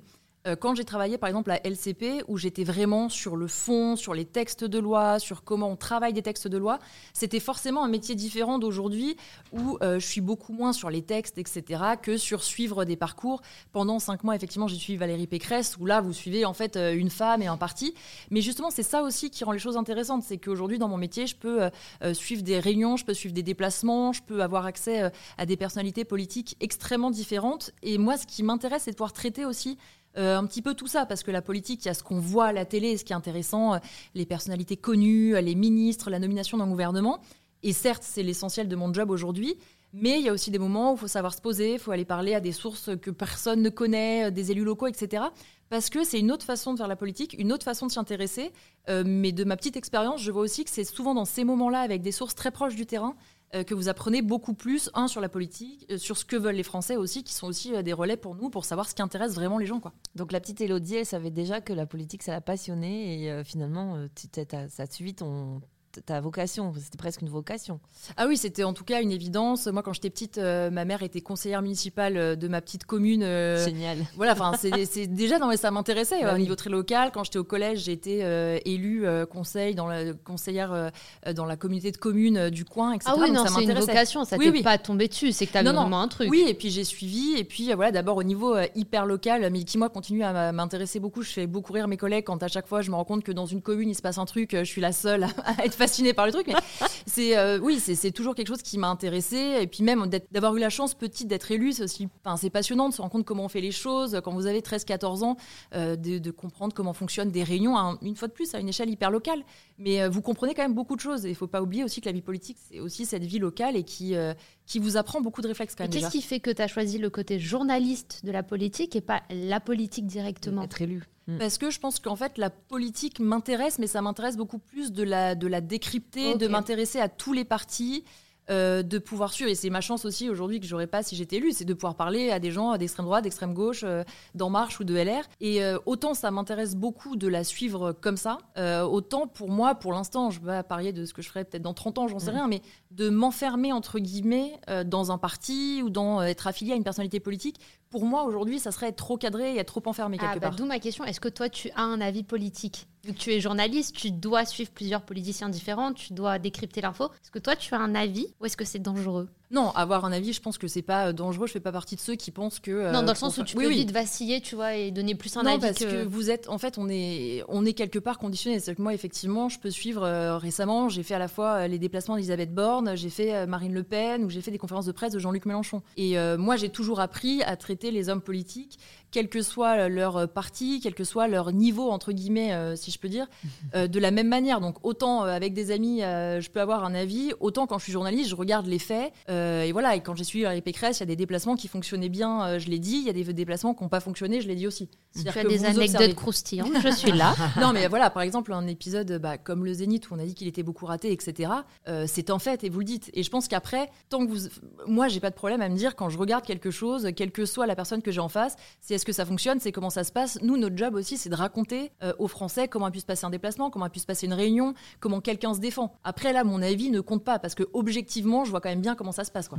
Euh, 0.46 0.56
quand 0.56 0.74
j'ai 0.74 0.84
travaillé 0.84 1.18
par 1.18 1.28
exemple 1.28 1.50
à 1.50 1.60
LCP, 1.66 2.24
où 2.26 2.38
j'étais 2.38 2.64
vraiment 2.64 3.10
sur 3.10 3.36
le 3.36 3.46
fond, 3.46 3.94
sur 3.94 4.14
les 4.14 4.24
textes 4.24 4.64
de 4.64 4.78
loi, 4.78 5.18
sur 5.18 5.44
comment 5.44 5.68
on 5.68 5.76
travaille 5.76 6.14
des 6.14 6.22
textes 6.22 6.48
de 6.48 6.56
loi, 6.56 6.78
c'était 7.12 7.40
forcément 7.40 7.84
un 7.84 7.88
métier 7.88 8.14
différent 8.14 8.58
d'aujourd'hui, 8.58 9.16
où 9.52 9.76
euh, 9.82 10.00
je 10.00 10.06
suis 10.06 10.22
beaucoup 10.22 10.54
moins 10.54 10.72
sur 10.72 10.88
les 10.88 11.02
textes, 11.02 11.36
etc., 11.36 11.82
que 12.00 12.16
sur 12.16 12.42
suivre 12.42 12.86
des 12.86 12.96
parcours. 12.96 13.42
Pendant 13.72 13.98
cinq 13.98 14.24
mois, 14.24 14.34
effectivement, 14.34 14.66
j'ai 14.66 14.76
suivi 14.76 14.96
Valérie 14.96 15.26
Pécresse, 15.26 15.76
où 15.78 15.84
là, 15.84 16.00
vous 16.00 16.14
suivez 16.14 16.46
en 16.46 16.54
fait 16.54 16.76
euh, 16.76 16.94
une 16.94 17.10
femme 17.10 17.42
et 17.42 17.46
un 17.46 17.58
parti. 17.58 17.94
Mais 18.30 18.40
justement, 18.40 18.70
c'est 18.70 18.82
ça 18.82 19.02
aussi 19.02 19.30
qui 19.30 19.44
rend 19.44 19.52
les 19.52 19.58
choses 19.58 19.76
intéressantes, 19.76 20.22
c'est 20.22 20.38
qu'aujourd'hui, 20.38 20.78
dans 20.78 20.88
mon 20.88 20.96
métier, 20.96 21.26
je 21.26 21.36
peux 21.36 21.70
suivre 22.12 22.42
des 22.42 22.58
réunions, 22.58 22.96
je 22.96 23.04
peux 23.04 23.14
suivre 23.14 23.34
des 23.34 23.42
déplacements, 23.42 24.12
je 24.12 24.22
peux 24.22 24.42
avoir 24.42 24.64
accès 24.64 25.10
à 25.36 25.46
des 25.46 25.56
personnalités 25.56 26.04
politiques 26.04 26.56
extrêmement 26.60 27.10
différentes. 27.10 27.72
Et 27.82 27.98
moi, 27.98 28.16
ce 28.16 28.26
qui 28.26 28.42
m'intéresse, 28.42 28.84
c'est 28.84 28.92
de 28.92 28.96
pouvoir 28.96 29.12
traiter 29.12 29.44
aussi 29.44 29.78
Euh, 30.16 30.36
un 30.36 30.44
petit 30.46 30.62
peu 30.62 30.74
tout 30.74 30.88
ça, 30.88 31.06
parce 31.06 31.22
que 31.22 31.30
la 31.30 31.42
politique, 31.42 31.84
il 31.84 31.88
y 31.88 31.90
a 31.90 31.94
ce 31.94 32.02
qu'on 32.02 32.18
voit 32.18 32.46
à 32.46 32.52
la 32.52 32.64
télé, 32.64 32.96
ce 32.96 33.04
qui 33.04 33.12
est 33.12 33.16
intéressant, 33.16 33.74
euh, 33.74 33.78
les 34.14 34.26
personnalités 34.26 34.76
connues, 34.76 35.36
euh, 35.36 35.40
les 35.40 35.54
ministres, 35.54 36.10
la 36.10 36.18
nomination 36.18 36.58
d'un 36.58 36.66
gouvernement. 36.66 37.20
Et 37.62 37.72
certes, 37.72 38.02
c'est 38.04 38.22
l'essentiel 38.22 38.68
de 38.68 38.74
mon 38.74 38.92
job 38.92 39.10
aujourd'hui, 39.10 39.56
mais 39.92 40.18
il 40.18 40.24
y 40.24 40.28
a 40.28 40.32
aussi 40.32 40.50
des 40.50 40.58
moments 40.58 40.92
où 40.92 40.94
il 40.96 40.98
faut 40.98 41.08
savoir 41.08 41.34
se 41.34 41.40
poser, 41.40 41.74
il 41.74 41.78
faut 41.78 41.92
aller 41.92 42.04
parler 42.04 42.34
à 42.34 42.40
des 42.40 42.52
sources 42.52 42.90
que 43.00 43.10
personne 43.10 43.62
ne 43.62 43.68
connaît, 43.68 44.32
des 44.32 44.50
élus 44.50 44.64
locaux, 44.64 44.86
etc. 44.86 45.24
Parce 45.68 45.90
que 45.90 46.02
c'est 46.02 46.18
une 46.18 46.32
autre 46.32 46.44
façon 46.44 46.72
de 46.72 46.78
faire 46.78 46.88
la 46.88 46.96
politique, 46.96 47.36
une 47.38 47.52
autre 47.52 47.64
façon 47.64 47.86
de 47.86 47.92
s'y 47.92 47.98
intéresser. 47.98 48.50
Mais 48.88 49.30
de 49.30 49.44
ma 49.44 49.56
petite 49.56 49.76
expérience, 49.76 50.22
je 50.22 50.32
vois 50.32 50.42
aussi 50.42 50.64
que 50.64 50.70
c'est 50.70 50.84
souvent 50.84 51.14
dans 51.14 51.24
ces 51.24 51.44
moments-là, 51.44 51.80
avec 51.80 52.02
des 52.02 52.12
sources 52.12 52.34
très 52.34 52.50
proches 52.50 52.74
du 52.74 52.86
terrain, 52.86 53.14
euh, 53.54 53.64
que 53.64 53.74
vous 53.74 53.88
apprenez 53.88 54.22
beaucoup 54.22 54.54
plus, 54.54 54.90
un, 54.94 55.08
sur 55.08 55.20
la 55.20 55.28
politique, 55.28 55.86
euh, 55.90 55.98
sur 55.98 56.16
ce 56.16 56.24
que 56.24 56.36
veulent 56.36 56.54
les 56.54 56.62
Français 56.62 56.96
aussi, 56.96 57.24
qui 57.24 57.34
sont 57.34 57.46
aussi 57.46 57.74
euh, 57.74 57.82
des 57.82 57.92
relais 57.92 58.16
pour 58.16 58.34
nous, 58.34 58.50
pour 58.50 58.64
savoir 58.64 58.88
ce 58.88 58.94
qui 58.94 59.02
intéresse 59.02 59.34
vraiment 59.34 59.58
les 59.58 59.66
gens. 59.66 59.80
Quoi. 59.80 59.92
Donc 60.14 60.32
la 60.32 60.40
petite 60.40 60.60
Élodie, 60.60 60.96
elle 60.96 61.06
savait 61.06 61.30
déjà 61.30 61.60
que 61.60 61.72
la 61.72 61.86
politique, 61.86 62.22
ça 62.22 62.32
l'a 62.32 62.40
passionnée 62.40 63.24
et 63.24 63.44
finalement, 63.44 64.06
tu- 64.14 64.28
t'as- 64.28 64.44
t'as- 64.44 64.68
ça 64.68 64.84
a 64.84 64.86
suivi 64.86 65.14
ton, 65.14 65.60
ta 66.06 66.20
vocation. 66.20 66.72
C'était 66.78 66.98
presque 66.98 67.22
une 67.22 67.28
vocation. 67.28 67.80
Ah 68.16 68.26
oui, 68.28 68.36
c'était 68.36 68.64
en 68.64 68.72
tout 68.72 68.84
cas 68.84 69.02
une 69.02 69.10
évidence. 69.10 69.66
Moi, 69.66 69.82
quand 69.82 69.92
j'étais 69.92 70.10
petite, 70.10 70.38
euh, 70.38 70.70
ma 70.70 70.84
mère 70.84 71.02
était 71.02 71.20
conseillère 71.20 71.62
municipale 71.62 72.16
euh, 72.16 72.36
de 72.36 72.48
ma 72.48 72.60
petite 72.60 72.84
commune. 72.84 73.22
euh, 73.22 73.64
Génial. 73.64 73.98
Voilà, 74.16 74.32
enfin, 74.32 74.52
c'est 74.58 74.84
c'est 74.86 75.06
déjà 75.06 75.38
non, 75.38 75.48
mais 75.48 75.56
ça 75.56 75.70
m'intéressait 75.70 76.22
Bah 76.22 76.32
au 76.32 76.34
oui. 76.36 76.42
niveau 76.42 76.54
très 76.56 76.70
local. 76.70 77.10
Quand 77.12 77.24
j'étais 77.24 77.38
au 77.38 77.44
collège, 77.44 77.80
j'ai 77.84 77.92
été 77.92 78.24
euh, 78.24 78.58
élue 78.64 79.06
euh, 79.06 79.26
conseil 79.26 79.74
dans 79.74 79.86
la 79.86 80.12
conseillère 80.12 80.72
euh, 80.72 80.90
euh, 81.26 81.32
dans 81.32 81.44
la 81.44 81.56
communauté 81.56 81.90
de 81.90 81.96
communes 81.96 82.36
euh, 82.36 82.50
du 82.50 82.64
coin, 82.64 82.92
etc. 82.92 83.10
Ah 83.14 83.18
oui, 83.20 83.28
Donc, 83.28 83.36
non, 83.36 83.42
ça 83.44 83.48
c'est 83.48 83.54
une 83.62 83.68
m'intéressait. 83.68 83.92
vocation, 83.92 84.24
ça 84.24 84.36
Oui, 84.36 84.46
t'est 84.46 84.50
oui. 84.52 84.62
pas 84.62 84.78
tombé 84.78 85.08
dessus, 85.08 85.32
c'est 85.32 85.46
que 85.46 85.52
t'avais 85.52 85.70
vraiment 85.72 86.00
un 86.02 86.08
truc. 86.08 86.28
Oui, 86.30 86.44
et 86.46 86.54
puis 86.54 86.70
j'ai 86.70 86.84
suivi, 86.84 87.34
et 87.36 87.44
puis 87.44 87.72
euh, 87.72 87.74
voilà, 87.76 87.90
d'abord 87.92 88.16
au 88.16 88.22
niveau 88.22 88.54
euh, 88.54 88.66
hyper 88.74 89.06
local, 89.06 89.48
mais 89.50 89.64
qui 89.64 89.78
moi 89.78 89.88
continue 89.88 90.22
à 90.22 90.52
m'intéresser 90.52 91.00
beaucoup. 91.00 91.22
Je 91.22 91.30
fais 91.30 91.46
beaucoup 91.46 91.72
rire 91.72 91.88
mes 91.88 91.96
collègues 91.96 92.24
quand 92.24 92.42
à 92.42 92.48
chaque 92.48 92.66
fois 92.66 92.82
je 92.82 92.90
me 92.90 92.96
rends 92.96 93.04
compte 93.04 93.24
que 93.24 93.32
dans 93.32 93.46
une 93.46 93.62
commune 93.62 93.88
il 93.90 93.94
se 93.94 94.02
passe 94.02 94.18
un 94.18 94.24
truc, 94.26 94.54
euh, 94.54 94.60
je 94.64 94.70
suis 94.70 94.80
la 94.80 94.92
seule 94.92 95.24
à 95.44 95.64
être 95.64 95.74
fascinée 95.80 96.12
par 96.12 96.26
le 96.26 96.32
truc. 96.32 96.46
Mais 96.46 96.54
c'est 97.06 97.36
euh, 97.36 97.58
oui, 97.58 97.80
c'est 97.80 98.10
toujours 98.10 98.34
quelque 98.34 98.48
chose 98.48 98.62
qui 98.62 98.78
m'a 98.78 98.88
intéressée, 98.88 99.58
et 99.60 99.66
puis 99.66 99.82
même 99.82 100.08
d'avoir 100.30 100.54
eu 100.56 100.60
la 100.60 100.70
chance 100.70 100.94
petite 100.94 101.26
d'être 101.26 101.50
élue, 101.50 101.72
c'est 101.72 101.84
aussi, 101.84 102.08
enfin 102.22 102.36
c'est 102.36 102.50
passionnant 102.50 102.88
de 102.88 102.94
se 102.94 103.00
rendre 103.00 103.12
compte 103.12 103.24
comment 103.24 103.44
on 103.44 103.48
fait 103.48 103.60
les 103.60 103.72
choses 103.72 104.20
quand 104.22 104.32
vous 104.32 104.46
avez 104.46 104.60
13-14 104.60 105.24
ans, 105.24 105.36
euh, 105.74 105.96
de, 105.96 106.18
de 106.18 106.30
comprendre 106.30 106.74
comment 106.74 106.92
fonctionnent 106.92 107.30
des 107.30 107.42
réunions, 107.42 107.76
à 107.76 107.98
une 108.02 108.16
fois 108.16 108.28
de 108.28 108.32
plus 108.32 108.54
à 108.54 108.60
une 108.60 108.68
échelle 108.68 108.90
hyper 108.90 109.10
locale. 109.10 109.42
Mais 109.78 110.02
euh, 110.02 110.08
vous 110.10 110.20
comprenez 110.20 110.54
quand 110.54 110.62
même 110.62 110.74
beaucoup 110.74 110.96
de 110.96 111.00
choses, 111.00 111.24
et 111.24 111.30
il 111.30 111.34
faut 111.34 111.46
pas 111.46 111.62
oublier 111.62 111.84
aussi 111.84 112.00
que 112.00 112.06
la 112.06 112.12
vie 112.12 112.22
politique 112.22 112.58
c'est 112.68 112.80
aussi 112.80 113.06
cette 113.06 113.24
vie 113.24 113.38
locale 113.38 113.76
et 113.76 113.84
qui 113.84 114.14
euh, 114.14 114.34
qui 114.66 114.78
vous 114.78 114.96
apprend 114.96 115.20
beaucoup 115.20 115.40
de 115.40 115.48
réflexes 115.48 115.74
quand 115.74 115.84
même. 115.84 115.92
qu'est-ce 115.92 116.12
qui 116.12 116.22
fait 116.22 116.40
que 116.40 116.50
tu 116.50 116.62
as 116.62 116.68
choisi 116.68 116.98
le 116.98 117.10
côté 117.10 117.40
journaliste 117.40 118.20
de 118.24 118.30
la 118.30 118.42
politique 118.42 118.94
et 118.94 119.00
pas 119.00 119.22
la 119.30 119.58
politique 119.58 120.06
directement? 120.06 120.62
Être 120.62 120.82
élu. 120.82 121.08
Mm. 121.30 121.38
Parce 121.38 121.58
que 121.58 121.70
je 121.70 121.78
pense 121.80 121.98
qu'en 122.00 122.16
fait, 122.16 122.38
la 122.38 122.50
politique 122.50 123.20
m'intéresse, 123.20 123.78
mais 123.78 123.86
ça 123.86 124.02
m'intéresse 124.02 124.36
beaucoup 124.36 124.58
plus 124.58 124.92
de 124.92 125.02
la, 125.02 125.34
de 125.34 125.46
la 125.46 125.60
décrypter, 125.60 126.36
de 126.36 126.46
m'intéresser 126.48 127.00
à 127.00 127.08
tous 127.08 127.32
les 127.32 127.44
partis, 127.44 128.04
euh, 128.48 128.82
de 128.82 128.98
pouvoir 128.98 129.32
suivre. 129.32 129.48
Et 129.48 129.54
c'est 129.54 129.70
ma 129.70 129.80
chance 129.80 130.04
aussi 130.04 130.28
aujourd'hui 130.28 130.58
que 130.58 130.66
j'aurais 130.66 130.88
pas 130.88 131.04
si 131.04 131.14
j'étais 131.14 131.36
élue, 131.36 131.52
c'est 131.52 131.64
de 131.64 131.74
pouvoir 131.74 131.94
parler 131.94 132.32
à 132.32 132.40
des 132.40 132.50
gens 132.50 132.76
d'extrême 132.76 133.06
droite, 133.06 133.22
d'extrême 133.22 133.54
gauche, 133.54 133.82
euh, 133.84 134.02
d'En 134.34 134.50
Marche 134.50 134.80
ou 134.80 134.84
de 134.84 134.96
LR. 134.96 135.22
Et 135.40 135.62
euh, 135.62 135.78
autant 135.86 136.14
ça 136.14 136.32
m'intéresse 136.32 136.74
beaucoup 136.74 137.14
de 137.14 137.28
la 137.28 137.44
suivre 137.44 137.92
comme 137.92 138.16
ça, 138.16 138.38
autant 138.86 139.28
pour 139.28 139.50
moi, 139.50 139.76
pour 139.76 139.92
l'instant, 139.92 140.30
je 140.30 140.40
vais 140.40 140.46
pas 140.46 140.62
parier 140.64 140.92
de 140.92 141.04
ce 141.04 141.14
que 141.14 141.22
je 141.22 141.28
ferai 141.28 141.44
peut-être 141.44 141.62
dans 141.62 141.74
30 141.74 141.98
ans, 141.98 142.08
j'en 142.08 142.18
sais 142.18 142.30
Mhm. 142.32 142.36
rien, 142.38 142.48
mais 142.48 142.62
de 142.90 143.08
m'enfermer, 143.08 143.72
entre 143.72 144.00
guillemets, 144.00 144.58
dans 144.84 145.12
un 145.12 145.18
parti 145.18 145.80
ou 145.84 145.90
dans 145.90 146.20
être 146.22 146.48
affilié 146.48 146.72
à 146.72 146.76
une 146.76 146.82
personnalité 146.82 147.20
politique, 147.20 147.60
pour 147.90 148.04
moi 148.04 148.24
aujourd'hui, 148.24 148.58
ça 148.58 148.70
serait 148.72 148.88
être 148.88 148.96
trop 148.96 149.16
cadré 149.16 149.54
et 149.54 149.58
être 149.58 149.66
trop 149.80 149.82
enfermé 149.86 150.16
quelque 150.16 150.30
Ah, 150.30 150.34
bah, 150.36 150.40
part. 150.48 150.56
D'où 150.56 150.64
ma 150.64 150.78
question, 150.78 151.04
est-ce 151.04 151.20
que 151.20 151.28
toi 151.28 151.48
tu 151.48 151.70
as 151.74 151.82
un 151.82 152.00
avis 152.00 152.22
politique? 152.22 152.86
Vu 153.04 153.12
que 153.12 153.18
tu 153.18 153.32
es 153.32 153.40
journaliste, 153.40 153.96
tu 153.96 154.10
dois 154.10 154.44
suivre 154.44 154.70
plusieurs 154.70 155.02
politiciens 155.02 155.48
différents, 155.48 155.92
tu 155.92 156.12
dois 156.12 156.38
décrypter 156.38 156.80
l'info. 156.80 157.10
Est-ce 157.22 157.30
que 157.30 157.38
toi 157.38 157.56
tu 157.56 157.74
as 157.74 157.78
un 157.80 157.94
avis 157.94 158.28
ou 158.40 158.46
est-ce 158.46 158.56
que 158.56 158.64
c'est 158.64 158.78
dangereux? 158.78 159.28
Non, 159.50 159.70
avoir 159.72 160.04
un 160.04 160.12
avis, 160.12 160.32
je 160.32 160.40
pense 160.40 160.58
que 160.58 160.68
c'est 160.68 160.80
pas 160.82 161.08
euh, 161.08 161.12
dangereux. 161.12 161.46
Je 161.48 161.52
fais 161.52 161.60
pas 161.60 161.72
partie 161.72 161.96
de 161.96 162.00
ceux 162.00 162.14
qui 162.14 162.30
pensent 162.30 162.60
que. 162.60 162.70
euh, 162.70 162.92
Non, 162.92 163.02
dans 163.02 163.12
le 163.12 163.18
sens 163.18 163.36
où 163.38 163.42
tu 163.42 163.56
Oui, 163.56 163.64
peux 163.64 163.70
oui. 163.70 163.76
vite 163.78 163.90
vaciller, 163.90 164.40
tu 164.40 164.54
vois, 164.54 164.74
et 164.74 164.90
donner 164.92 165.14
plus 165.16 165.36
un 165.36 165.42
non, 165.42 165.50
avis 165.52 165.60
parce 165.60 165.78
que... 165.78 165.84
que... 165.84 166.04
vous 166.04 166.30
êtes, 166.30 166.48
en 166.48 166.58
fait, 166.58 166.78
on 166.78 166.88
est, 166.88 167.42
on 167.48 167.64
est 167.66 167.72
quelque 167.72 167.98
part 167.98 168.18
conditionné. 168.18 168.60
C'est 168.60 168.74
que 168.76 168.82
moi, 168.82 168.94
effectivement, 168.94 169.48
je 169.48 169.58
peux 169.58 169.70
suivre 169.70 170.04
euh, 170.04 170.38
récemment. 170.38 170.88
J'ai 170.88 171.02
fait 171.02 171.14
à 171.14 171.18
la 171.18 171.28
fois 171.28 171.66
les 171.66 171.78
déplacements 171.78 172.14
d'Elisabeth 172.14 172.54
Borne, 172.54 172.96
j'ai 172.96 173.10
fait 173.10 173.46
Marine 173.46 173.74
Le 173.74 173.82
Pen, 173.82 174.24
ou 174.24 174.30
j'ai 174.30 174.40
fait 174.40 174.52
des 174.52 174.58
conférences 174.58 174.86
de 174.86 174.92
presse 174.92 175.12
de 175.12 175.18
Jean-Luc 175.18 175.46
Mélenchon. 175.46 175.82
Et 175.96 176.16
euh, 176.18 176.38
moi, 176.38 176.56
j'ai 176.56 176.68
toujours 176.68 177.00
appris 177.00 177.42
à 177.42 177.56
traiter 177.56 177.90
les 177.90 178.08
hommes 178.08 178.20
politiques, 178.22 178.78
quel 179.10 179.28
que 179.28 179.42
soit 179.42 179.88
leur 179.88 180.16
euh, 180.16 180.26
parti, 180.26 180.80
quel 180.82 180.94
que 180.94 181.04
soit 181.04 181.28
leur 181.28 181.52
niveau 181.52 181.90
entre 181.90 182.12
guillemets, 182.12 182.52
euh, 182.52 182.76
si 182.76 182.90
je 182.90 182.98
peux 182.98 183.08
dire, 183.08 183.26
euh, 183.74 183.86
de 183.86 183.98
la 183.98 184.10
même 184.10 184.28
manière. 184.28 184.60
Donc 184.60 184.76
autant 184.84 185.24
euh, 185.24 185.28
avec 185.28 185.52
des 185.54 185.70
amis, 185.70 186.02
euh, 186.02 186.40
je 186.40 186.50
peux 186.50 186.60
avoir 186.60 186.84
un 186.84 186.94
avis, 186.94 187.32
autant 187.40 187.66
quand 187.66 187.78
je 187.78 187.84
suis 187.84 187.92
journaliste, 187.92 188.30
je 188.30 188.34
regarde 188.36 188.66
les 188.66 188.78
faits. 188.78 189.12
euh, 189.28 189.62
et 189.64 189.72
voilà. 189.72 189.96
Et 189.96 190.00
quand 190.00 190.14
j'ai 190.14 190.24
suivi 190.24 190.44
Valérie 190.44 190.62
Pécresse, 190.62 190.98
il 190.98 191.00
y 191.00 191.02
a 191.04 191.06
des 191.06 191.16
déplacements 191.16 191.56
qui 191.56 191.68
fonctionnaient 191.68 192.08
bien, 192.08 192.42
euh, 192.44 192.58
je 192.58 192.68
l'ai 192.68 192.78
dit. 192.78 192.96
Il 192.98 193.04
y 193.04 193.10
a 193.10 193.12
des 193.12 193.24
déplacements 193.32 193.74
qui 193.74 193.82
n'ont 193.82 193.88
pas 193.88 194.00
fonctionné, 194.00 194.40
je 194.40 194.48
l'ai 194.48 194.54
dit 194.54 194.66
aussi. 194.66 194.88
Tu 195.14 195.28
as 195.28 195.44
des 195.44 195.64
anecdotes 195.64 195.88
observez- 195.96 196.14
croustillantes, 196.14 196.72
je 196.82 196.90
suis 196.90 197.12
là. 197.12 197.34
non, 197.60 197.72
mais 197.72 197.88
voilà, 197.88 198.10
par 198.10 198.22
exemple, 198.22 198.52
un 198.52 198.66
épisode 198.66 199.18
bah, 199.20 199.38
comme 199.38 199.64
le 199.64 199.72
Zénith 199.74 200.10
où 200.10 200.14
on 200.14 200.18
a 200.18 200.24
dit 200.24 200.34
qu'il 200.34 200.46
était 200.48 200.62
beaucoup 200.62 200.86
raté, 200.86 201.10
etc. 201.12 201.50
euh, 201.88 202.04
c'est 202.06 202.30
en 202.30 202.38
fait, 202.38 202.62
et 202.64 202.68
vous 202.68 202.78
le 202.80 202.84
dites. 202.84 203.10
Et 203.14 203.22
je 203.22 203.30
pense 203.30 203.48
qu'après, 203.48 203.90
tant 204.08 204.24
que 204.24 204.30
vous. 204.30 204.48
Moi, 204.86 205.08
j'ai 205.08 205.20
pas 205.20 205.30
de 205.30 205.34
problème 205.34 205.60
à 205.62 205.68
me 205.68 205.76
dire 205.76 205.96
quand 205.96 206.08
je 206.10 206.18
regarde 206.18 206.44
quelque 206.44 206.70
chose, 206.70 207.08
quelle 207.16 207.32
que 207.32 207.44
soit 207.44 207.66
la 207.66 207.74
personne 207.74 208.02
que 208.02 208.10
j'ai 208.12 208.20
en 208.20 208.28
face, 208.28 208.56
c'est 208.80 208.94
est-ce 209.00 209.06
que 209.06 209.12
ça 209.12 209.24
fonctionne, 209.24 209.60
c'est 209.60 209.72
comment 209.72 209.88
ça 209.88 210.04
se 210.04 210.12
passe. 210.12 210.38
Nous, 210.42 210.58
notre 210.58 210.76
job 210.76 210.94
aussi, 210.94 211.16
c'est 211.16 211.30
de 211.30 211.34
raconter 211.34 211.90
euh, 212.02 212.12
aux 212.18 212.28
Français 212.28 212.68
comment 212.68 212.84
a 212.84 212.90
pu 212.90 213.00
se 213.00 213.06
passer 213.06 213.24
un 213.24 213.30
déplacement, 213.30 213.70
comment 213.70 213.86
a 213.86 213.88
pu 213.88 213.98
se 213.98 214.04
passer 214.04 214.26
une 214.26 214.34
réunion, 214.34 214.74
comment 215.00 215.22
quelqu'un 215.22 215.54
se 215.54 215.58
défend. 215.58 215.94
Après, 216.04 216.34
là, 216.34 216.44
mon 216.44 216.60
avis 216.60 216.90
ne 216.90 217.00
compte 217.00 217.24
pas 217.24 217.38
parce 217.38 217.54
que 217.54 217.62
objectivement, 217.72 218.44
je 218.44 218.50
vois 218.50 218.60
quand 218.60 218.68
même 218.68 218.82
bien 218.82 218.94
comment 218.94 219.12
ça 219.12 219.24
se 219.24 219.30
passe. 219.30 219.48
Quoi. 219.48 219.56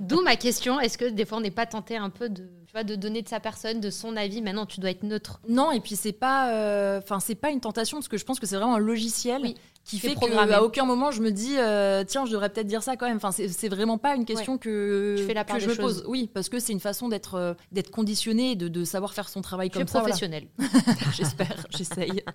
D'où 0.00 0.20
ma 0.22 0.34
question, 0.34 0.80
est-ce 0.80 0.98
que 0.98 1.04
des 1.04 1.24
fois 1.24 1.38
on 1.38 1.42
n'est 1.42 1.52
pas 1.52 1.66
tenté 1.66 1.96
un 1.96 2.10
peu 2.10 2.28
de, 2.28 2.42
tu 2.66 2.72
vois, 2.72 2.82
de 2.82 2.96
donner 2.96 3.22
de 3.22 3.28
sa 3.28 3.38
personne, 3.38 3.80
de 3.80 3.90
son 3.90 4.16
avis 4.16 4.42
Maintenant, 4.42 4.66
tu 4.66 4.80
dois 4.80 4.90
être 4.90 5.04
neutre? 5.04 5.40
Non, 5.48 5.70
et 5.70 5.78
puis 5.78 5.94
c'est 5.94 6.10
pas, 6.10 6.52
euh, 6.52 6.98
enfin 6.98 7.20
c'est 7.20 7.36
pas 7.36 7.50
une 7.50 7.60
tentation 7.60 7.98
parce 7.98 8.08
que 8.08 8.16
je 8.16 8.24
pense 8.24 8.40
que 8.40 8.46
c'est 8.46 8.56
vraiment 8.56 8.74
un 8.74 8.80
logiciel 8.80 9.42
Oui, 9.42 9.54
qui 9.90 9.98
fait 9.98 10.14
programmé. 10.14 10.50
qu'à 10.52 10.62
aucun 10.62 10.84
moment 10.84 11.10
je 11.10 11.20
me 11.20 11.30
dis 11.30 11.56
euh, 11.58 12.04
tiens 12.06 12.24
je 12.26 12.32
devrais 12.32 12.48
peut-être 12.50 12.66
dire 12.66 12.82
ça 12.82 12.96
quand 12.96 13.06
même. 13.06 13.16
Enfin 13.16 13.30
c'est 13.32 13.68
vraiment 13.68 13.98
pas 13.98 14.14
une 14.14 14.24
question 14.24 14.58
que 14.58 15.16
Tu 15.18 15.24
fais 15.24 15.34
la 15.34 15.44
part 15.44 15.56
que 15.56 15.62
je 15.62 15.68
me 15.68 15.74
pose. 15.76 16.04
Oui, 16.06 16.30
parce 16.32 16.48
que 16.48 16.58
c'est 16.58 16.72
une 16.72 16.80
façon 16.80 17.08
d'être 17.08 17.34
euh, 17.34 17.54
d'être 17.72 17.90
conditionné, 17.90 18.52
et 18.52 18.56
de, 18.56 18.68
de 18.68 18.84
savoir 18.84 19.12
faire 19.14 19.28
son 19.28 19.40
travail 19.42 19.70
Tu 19.70 19.76
es 19.78 19.80
comme 19.80 19.88
ça. 19.88 20.00
voilà. 20.00 20.14
professionnel. 20.14 20.48
J'espère, 21.14 21.66
j'essaye. 21.70 22.22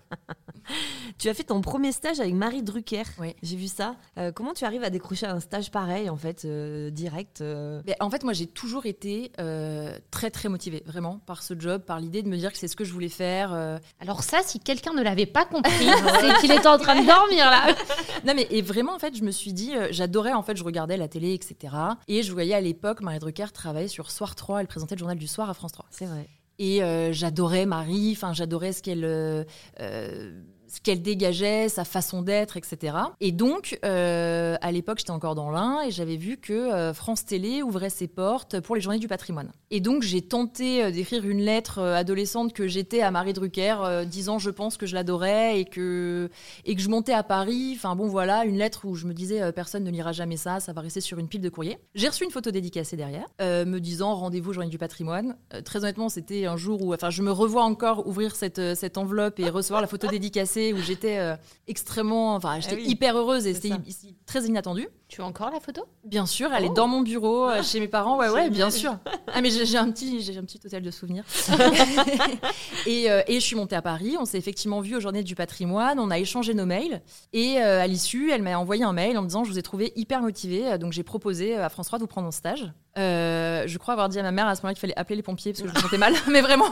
Tu 1.20 1.30
as 1.30 1.34
fait 1.36 1.44
ton 1.44 1.62
premier 1.62 1.92
stage 1.92 2.20
avec 2.20 2.34
Marie 2.34 2.64
Drucker. 2.64 3.04
Oui. 3.20 3.36
J'ai 3.44 3.56
vu 3.56 3.68
ça. 3.68 3.96
Euh, 4.18 4.32
comment 4.32 4.54
tu 4.54 4.66
arrives 4.66 4.84
à 4.84 4.90
décrocher 4.90 5.28
un 5.28 5.40
stage 5.40 5.70
pareil, 5.70 6.10
en 6.10 6.18
fait, 6.18 6.44
euh, 6.44 6.90
direct 6.90 7.42
euh, 7.42 7.82
Mais 7.86 7.96
en 8.00 8.10
fait, 8.10 8.24
moi, 8.24 8.34
j'ai 8.34 8.48
toujours 8.48 8.86
été 8.88 9.32
euh, 9.40 9.96
très, 10.10 10.32
très 10.32 10.50
motivée, 10.50 10.82
vraiment, 10.88 11.20
par 11.28 11.44
ce 11.44 11.54
job, 11.58 11.84
par 11.84 12.00
l'idée 12.00 12.24
de 12.24 12.28
me 12.30 12.36
dire 12.38 12.52
que 12.52 12.58
c'est 12.58 12.68
ce 12.68 12.76
que 12.76 12.84
je 12.84 12.92
voulais 12.92 13.10
faire. 13.10 13.54
euh. 13.54 13.78
Alors 14.02 14.24
ça, 14.24 14.40
si 14.44 14.60
quelqu'un 14.60 14.94
ne 14.94 15.04
l'avait 15.04 15.28
pas 15.28 15.46
compris, 15.46 15.72
c'est 16.20 16.38
qu'il 16.42 16.52
est 16.52 16.66
en 16.66 16.80
train 16.80 17.00
de 17.00 17.06
dormir 17.08 17.45
là. 17.50 17.76
Non, 18.26 18.34
mais 18.36 18.48
et 18.50 18.62
vraiment, 18.62 18.94
en 18.94 19.00
fait, 19.00 19.16
je 19.16 19.24
me 19.24 19.32
suis 19.32 19.54
dit, 19.54 19.76
euh, 19.76 19.88
j'adorais, 19.92 20.34
en 20.34 20.44
fait, 20.44 20.58
je 20.58 20.64
regardais 20.64 20.98
la 20.98 21.08
télé, 21.08 21.34
etc. 21.34 21.74
Et 22.08 22.24
je 22.24 22.32
voyais 22.32 22.54
à 22.54 22.62
l'époque 22.62 23.02
Marie 23.02 23.20
Drucker 23.20 23.52
travailler 23.54 23.88
sur 23.88 24.12
Soir 24.12 24.36
3, 24.36 24.62
elle 24.62 24.68
présentait 24.68 24.96
le 24.96 25.00
journal 25.00 25.18
du 25.18 25.28
soir 25.28 25.50
à 25.50 25.54
France 25.54 25.74
3. 25.74 25.86
C'est 25.92 26.06
vrai. 26.06 26.28
Et 26.58 26.82
euh, 26.84 27.12
j'adorais 27.12 27.66
Marie, 27.66 28.14
enfin 28.16 28.32
j'adorais 28.32 28.72
ce 28.72 28.82
qu'elle 28.82 29.04
euh, 29.04 29.44
ce 30.76 30.82
qu'elle 30.82 31.02
dégageait, 31.02 31.70
sa 31.70 31.86
façon 31.86 32.22
d'être, 32.22 32.58
etc. 32.58 32.98
Et 33.22 33.32
donc, 33.32 33.80
euh, 33.86 34.58
à 34.60 34.72
l'époque, 34.74 34.98
j'étais 35.00 35.12
encore 35.12 35.34
dans 35.34 35.50
l'Ain 35.50 35.82
et 35.82 35.92
j'avais 35.92 36.18
vu 36.18 36.36
que 36.36 36.52
euh, 36.52 36.94
France 36.94 37.24
Télé 37.24 37.64
ouvrait 37.64 37.90
ses 37.90 38.08
portes 38.08 38.60
pour 38.60 38.76
les 38.76 38.82
Journées 38.82 39.00
du 39.00 39.08
patrimoine. 39.08 39.52
Et 39.72 39.80
donc, 39.80 40.04
j'ai 40.04 40.22
tenté 40.22 40.84
euh, 40.84 40.92
d'écrire 40.92 41.26
une 41.26 41.40
lettre 41.40 41.80
adolescente 41.80 42.52
que 42.52 42.68
j'étais 42.68 43.00
à 43.00 43.10
Marie 43.10 43.32
Drucker, 43.32 44.04
disant 44.06 44.38
je 44.38 44.50
pense 44.50 44.76
que 44.76 44.86
je 44.86 44.96
l'adorais 44.96 45.62
et 45.62 45.66
que 45.66 46.30
et 46.66 46.76
que 46.76 46.82
je 46.82 46.90
montais 46.90 47.14
à 47.14 47.24
Paris. 47.24 47.74
Enfin 47.78 47.96
bon, 47.96 48.08
voilà, 48.08 48.44
une 48.44 48.58
lettre 48.58 48.82
où 48.84 48.96
je 48.96 49.06
me 49.06 49.14
disais 49.14 49.54
personne 49.54 49.86
ne 49.86 49.92
lira 49.92 50.12
jamais 50.12 50.38
ça, 50.38 50.60
ça 50.60 50.74
va 50.74 50.82
rester 50.82 51.00
sur 51.00 51.20
une 51.20 51.30
pile 51.30 51.42
de 51.42 51.50
courrier. 51.50 51.78
J'ai 51.96 52.10
reçu 52.10 52.26
une 52.26 52.32
photo 52.32 52.52
dédicacée 52.52 52.98
derrière, 52.98 53.28
me 53.40 53.80
disant 53.80 54.14
rendez-vous 54.16 54.52
Journée 54.52 54.70
du 54.70 54.78
patrimoine. 54.78 55.38
Très 55.64 55.80
honnêtement, 55.80 56.10
c'était 56.10 56.46
un 56.46 56.58
jour 56.58 56.82
où, 56.82 56.94
enfin, 56.94 57.10
je 57.10 57.22
me 57.22 57.32
revois 57.32 57.64
encore 57.64 58.08
ouvrir 58.08 58.36
cette, 58.36 58.76
cette 58.76 58.98
enveloppe 58.98 59.40
et 59.40 59.50
recevoir 59.50 59.82
la 59.82 59.88
photo 59.88 60.08
dédicacée 60.08 60.65
où 60.74 60.82
j'étais 60.82 61.18
euh, 61.18 61.36
extrêmement, 61.68 62.36
enfin, 62.36 62.60
j'étais 62.60 62.76
Ah 62.76 62.78
oui. 62.80 62.88
hyper 62.88 63.18
heureuse 63.18 63.46
et 63.48 63.54
C'est 63.54 63.62
c'était 63.70 64.14
très 64.26 64.44
inattendu. 64.46 64.88
Tu 65.16 65.22
as 65.22 65.26
encore 65.26 65.50
la 65.50 65.62
photo? 65.62 65.82
Bien 66.04 66.26
sûr, 66.26 66.52
elle 66.54 66.66
Oh. 66.68 66.72
est 66.72 66.76
dans 66.76 66.90
mon 66.90 67.00
bureau, 67.00 67.50
euh, 67.50 67.64
chez 67.64 67.80
mes 67.80 67.88
parents. 67.88 68.18
Ouais, 68.18 68.28
ouais, 68.28 68.50
bien 68.50 68.70
sûr. 68.70 68.98
Ah, 69.34 69.40
mais 69.40 69.50
j'ai 69.50 69.78
un 69.78 69.90
petit, 69.90 70.22
j'ai 70.22 70.38
un 70.38 70.44
petit 70.44 70.60
hôtel 70.66 70.84
de 70.84 70.92
souvenirs. 70.92 71.24
et, 72.86 73.10
euh, 73.10 73.22
et 73.28 73.36
je 73.36 73.40
suis 73.40 73.56
montée 73.56 73.78
à 73.78 73.82
Paris. 73.82 74.18
On 74.20 74.26
s'est 74.26 74.38
effectivement 74.38 74.82
vu 74.82 74.94
aux 74.98 75.00
Journées 75.00 75.24
du 75.24 75.34
Patrimoine. 75.34 76.00
On 76.00 76.12
a 76.12 76.20
échangé 76.20 76.54
nos 76.54 76.66
mails. 76.66 77.02
Et 77.32 77.60
euh, 77.62 77.82
à 77.82 77.88
l'issue, 77.88 78.30
elle 78.32 78.42
m'a 78.42 78.58
envoyé 78.58 78.84
un 78.84 78.92
mail 78.92 79.18
en 79.18 79.22
me 79.22 79.28
disant 79.28 79.46
Je 79.46 79.52
vous 79.52 79.58
ai 79.58 79.64
trouvé 79.64 79.94
hyper 79.96 80.22
motivée. 80.22 80.78
Donc 80.80 80.92
j'ai 80.92 81.04
proposé 81.04 81.56
à 81.56 81.70
France 81.70 81.88
3 81.88 82.00
de 82.00 82.04
vous 82.04 82.08
prendre 82.08 82.28
en 82.28 82.32
stage. 82.32 82.74
Euh, 82.98 83.64
je 83.68 83.78
crois 83.78 83.94
avoir 83.94 84.10
dit 84.10 84.20
à 84.20 84.24
ma 84.24 84.32
mère 84.34 84.48
à 84.48 84.56
ce 84.56 84.64
moment-là 84.64 84.74
qu'il 84.74 84.82
fallait 84.82 84.98
appeler 85.00 85.16
les 85.16 85.24
pompiers 85.24 85.54
parce 85.54 85.62
que 85.64 85.70
je 85.70 85.74
me 85.76 85.80
sentais 85.80 85.98
mal, 85.98 86.14
mais 86.30 86.42
vraiment, 86.42 86.70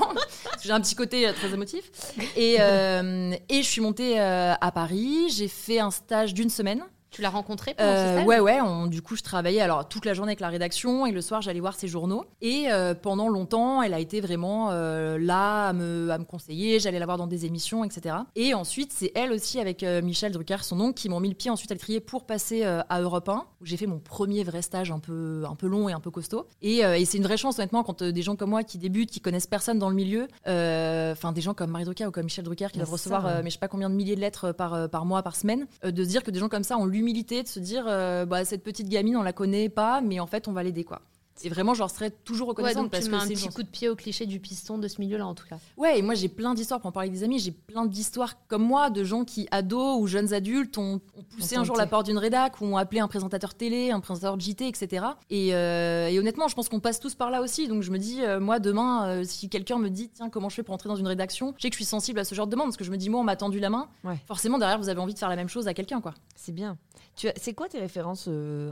j'ai 0.61 0.71
un 0.71 0.81
petit 0.81 0.95
côté 0.95 1.31
très 1.33 1.53
émotif. 1.53 1.89
Et, 2.35 2.55
et 2.55 3.63
je 3.63 3.67
suis 3.69 3.79
montée 3.81 4.19
à 4.19 4.71
Paris, 4.73 5.29
j'ai 5.29 5.47
fait 5.47 5.79
un 5.79 5.91
stage 5.91 6.33
d'une 6.33 6.49
semaine. 6.49 6.83
Tu 7.13 7.21
l'as 7.21 7.29
rencontré 7.29 7.73
pendant 7.75 7.91
ce 7.91 7.95
Euh, 7.95 8.13
stage 8.15 8.25
ouais, 8.27 8.39
ouais. 8.39 8.59
on- 8.59 8.87
du 8.87 9.01
coup, 9.03 9.15
je 9.15 9.21
travaillais 9.21 9.61
alors 9.61 9.87
toute 9.87 10.03
la 10.05 10.13
journée 10.15 10.31
avec 10.31 10.39
la 10.39 10.49
rédaction 10.49 11.05
et 11.05 11.11
le 11.11 11.21
soir, 11.21 11.41
j'allais 11.43 11.59
voir 11.59 11.75
ses 11.75 11.87
journaux. 11.87 12.25
Et 12.41 12.65
euh, 12.71 12.95
pendant 12.95 13.29
longtemps, 13.29 13.81
elle 13.83 13.93
a 13.93 13.99
été 13.99 14.19
vraiment 14.19 14.71
euh, 14.71 15.17
là 15.19 15.67
à 15.69 15.73
me, 15.73 16.09
à 16.11 16.17
me 16.17 16.25
conseiller. 16.25 16.79
J'allais 16.79 16.97
la 16.97 17.05
voir 17.05 17.17
dans 17.19 17.27
des 17.27 17.45
émissions, 17.45 17.83
etc. 17.83 18.15
Et 18.35 18.55
ensuite, 18.55 18.91
c'est 18.91 19.11
elle 19.13 19.31
aussi 19.31 19.59
avec 19.59 19.83
euh, 19.83 20.01
Michel 20.01 20.31
Drucker, 20.31 20.57
son 20.63 20.79
oncle, 20.81 20.95
qui 20.95 21.07
m'ont 21.07 21.19
mis 21.19 21.29
le 21.29 21.35
pied 21.35 21.51
ensuite 21.51 21.71
à 21.71 21.75
trier 21.75 21.99
pour 21.99 22.25
passer 22.25 22.63
à 22.65 22.99
Europe 22.99 23.29
1, 23.29 23.45
où 23.61 23.65
j'ai 23.65 23.77
fait 23.77 23.85
mon 23.85 23.99
premier 23.99 24.43
vrai 24.43 24.63
stage 24.63 24.89
un 24.91 24.99
peu, 24.99 25.43
un 25.47 25.55
peu 25.55 25.67
long 25.67 25.87
et 25.89 25.93
un 25.93 25.99
peu 25.99 26.09
costaud. 26.09 26.47
Et, 26.63 26.79
et 26.79 27.05
c'est 27.05 27.17
une 27.19 27.23
vraie 27.23 27.37
chance, 27.37 27.59
honnêtement, 27.59 27.83
quand 27.83 28.01
des 28.01 28.21
gens 28.23 28.35
comme 28.35 28.49
moi 28.49 28.63
qui 28.63 28.79
débutent, 28.79 29.11
qui 29.11 29.19
connaissent 29.21 29.45
personne 29.47 29.77
dans 29.77 29.89
le 29.89 29.95
milieu, 29.95 30.27
enfin 30.45 31.31
des 31.31 31.41
gens 31.41 31.53
comme 31.53 31.69
Marie 31.71 31.85
Drucker 31.85 32.07
ou 32.07 32.11
comme 32.11 32.23
Michel 32.25 32.43
Drucker 32.43 32.67
qui 32.71 32.79
doivent 32.79 32.91
recevoir, 32.91 33.43
mais 33.43 33.49
je 33.49 33.53
sais 33.53 33.59
pas 33.59 33.67
combien 33.67 33.89
de 33.89 33.95
milliers 33.95 34.15
de 34.15 34.21
lettres 34.21 34.51
par, 34.51 34.89
par 34.89 35.05
mois, 35.05 35.21
par 35.21 35.35
semaine, 35.35 35.67
de 35.83 36.03
se 36.03 36.09
dire 36.09 36.23
que 36.23 36.31
des 36.31 36.39
gens 36.39 36.49
comme 36.49 36.63
ça 36.63 36.77
ont 36.77 36.85
l'humilité 37.03 37.43
de 37.43 37.47
se 37.49 37.59
dire, 37.59 37.83
euh, 37.87 38.25
bah, 38.25 38.45
cette 38.45 38.63
petite 38.63 38.87
gamine, 38.87 39.17
on 39.17 39.23
la 39.23 39.33
connaît 39.33 39.67
pas, 39.67 39.99
mais 39.99 40.21
en 40.21 40.25
fait, 40.25 40.47
on 40.47 40.53
va 40.53 40.63
l'aider, 40.63 40.85
quoi. 40.85 41.01
Et 41.43 41.49
vraiment, 41.49 41.73
je 41.73 41.83
serais 41.87 42.11
toujours 42.11 42.47
Ouais, 42.49 42.51
reconnaissante 42.51 42.83
donc 42.83 42.91
parce 42.91 43.03
tu 43.05 43.09
que 43.09 43.15
mets 43.15 43.21
un 43.21 43.25
c'est 43.25 43.33
petit 43.33 43.47
coup 43.49 43.63
de 43.63 43.67
pied 43.67 43.89
au 43.89 43.95
cliché 43.95 44.25
du 44.25 44.39
piston 44.39 44.77
de 44.77 44.87
ce 44.87 45.01
milieu-là, 45.01 45.25
en 45.25 45.33
tout 45.33 45.47
cas. 45.47 45.57
Ouais, 45.77 45.97
et 45.99 46.01
moi 46.01 46.13
j'ai 46.13 46.29
plein 46.29 46.53
d'histoires 46.53 46.79
pour 46.79 46.89
en 46.89 46.91
parler 46.91 47.09
avec 47.09 47.19
des 47.19 47.23
amis. 47.25 47.39
J'ai 47.39 47.51
plein 47.51 47.85
d'histoires 47.85 48.35
comme 48.47 48.63
moi 48.63 48.89
de 48.91 49.03
gens 49.03 49.25
qui, 49.25 49.47
ados 49.51 49.99
ou 49.99 50.07
jeunes 50.07 50.33
adultes, 50.33 50.77
ont, 50.77 51.01
ont 51.17 51.23
poussé 51.23 51.55
un 51.55 51.63
jour 51.63 51.75
la 51.75 51.87
porte 51.87 52.05
d'une 52.05 52.17
rédac 52.19 52.61
ou 52.61 52.65
ont 52.65 52.77
appelé 52.77 53.01
un 53.01 53.07
présentateur 53.07 53.55
télé, 53.55 53.89
un 53.91 53.99
présentateur 53.99 54.37
de 54.37 54.41
JT, 54.41 54.67
etc. 54.67 55.05
Et, 55.31 55.55
euh, 55.55 56.07
et 56.07 56.19
honnêtement, 56.19 56.47
je 56.47 56.55
pense 56.55 56.69
qu'on 56.69 56.79
passe 56.79 56.99
tous 56.99 57.15
par 57.15 57.31
là 57.31 57.41
aussi. 57.41 57.67
Donc 57.67 57.81
je 57.81 57.91
me 57.91 57.97
dis, 57.97 58.21
euh, 58.23 58.39
moi 58.39 58.59
demain, 58.59 59.07
euh, 59.07 59.23
si 59.23 59.49
quelqu'un 59.49 59.79
me 59.79 59.89
dit, 59.89 60.09
tiens, 60.13 60.29
comment 60.29 60.49
je 60.49 60.55
fais 60.55 60.63
pour 60.63 60.75
entrer 60.75 60.87
dans 60.89 60.95
une 60.95 61.07
rédaction, 61.07 61.53
je 61.57 61.63
sais 61.63 61.69
que 61.69 61.73
je 61.75 61.79
suis 61.79 61.85
sensible 61.85 62.19
à 62.19 62.25
ce 62.25 62.35
genre 62.35 62.45
de 62.47 62.51
demande 62.51 62.67
parce 62.67 62.77
que 62.77 62.83
je 62.83 62.91
me 62.91 62.97
dis, 62.97 63.09
moi, 63.09 63.19
on 63.19 63.23
m'a 63.23 63.35
tendu 63.35 63.59
la 63.59 63.71
main. 63.71 63.89
Ouais. 64.03 64.17
Forcément, 64.27 64.59
derrière, 64.59 64.77
vous 64.77 64.89
avez 64.89 64.99
envie 65.01 65.13
de 65.15 65.19
faire 65.19 65.29
la 65.29 65.35
même 65.35 65.49
chose 65.49 65.67
à 65.67 65.73
quelqu'un, 65.73 65.99
quoi. 65.99 66.13
C'est 66.35 66.51
bien. 66.53 66.77
Tu 67.15 67.27
as- 67.27 67.33
C'est 67.37 67.53
quoi 67.53 67.67
tes 67.67 67.79
références 67.79 68.27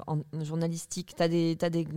en 0.07 0.19
journalistique 0.43 1.13
T'as 1.15 1.27
des, 1.27 1.57
as 1.61 1.69
des 1.69 1.87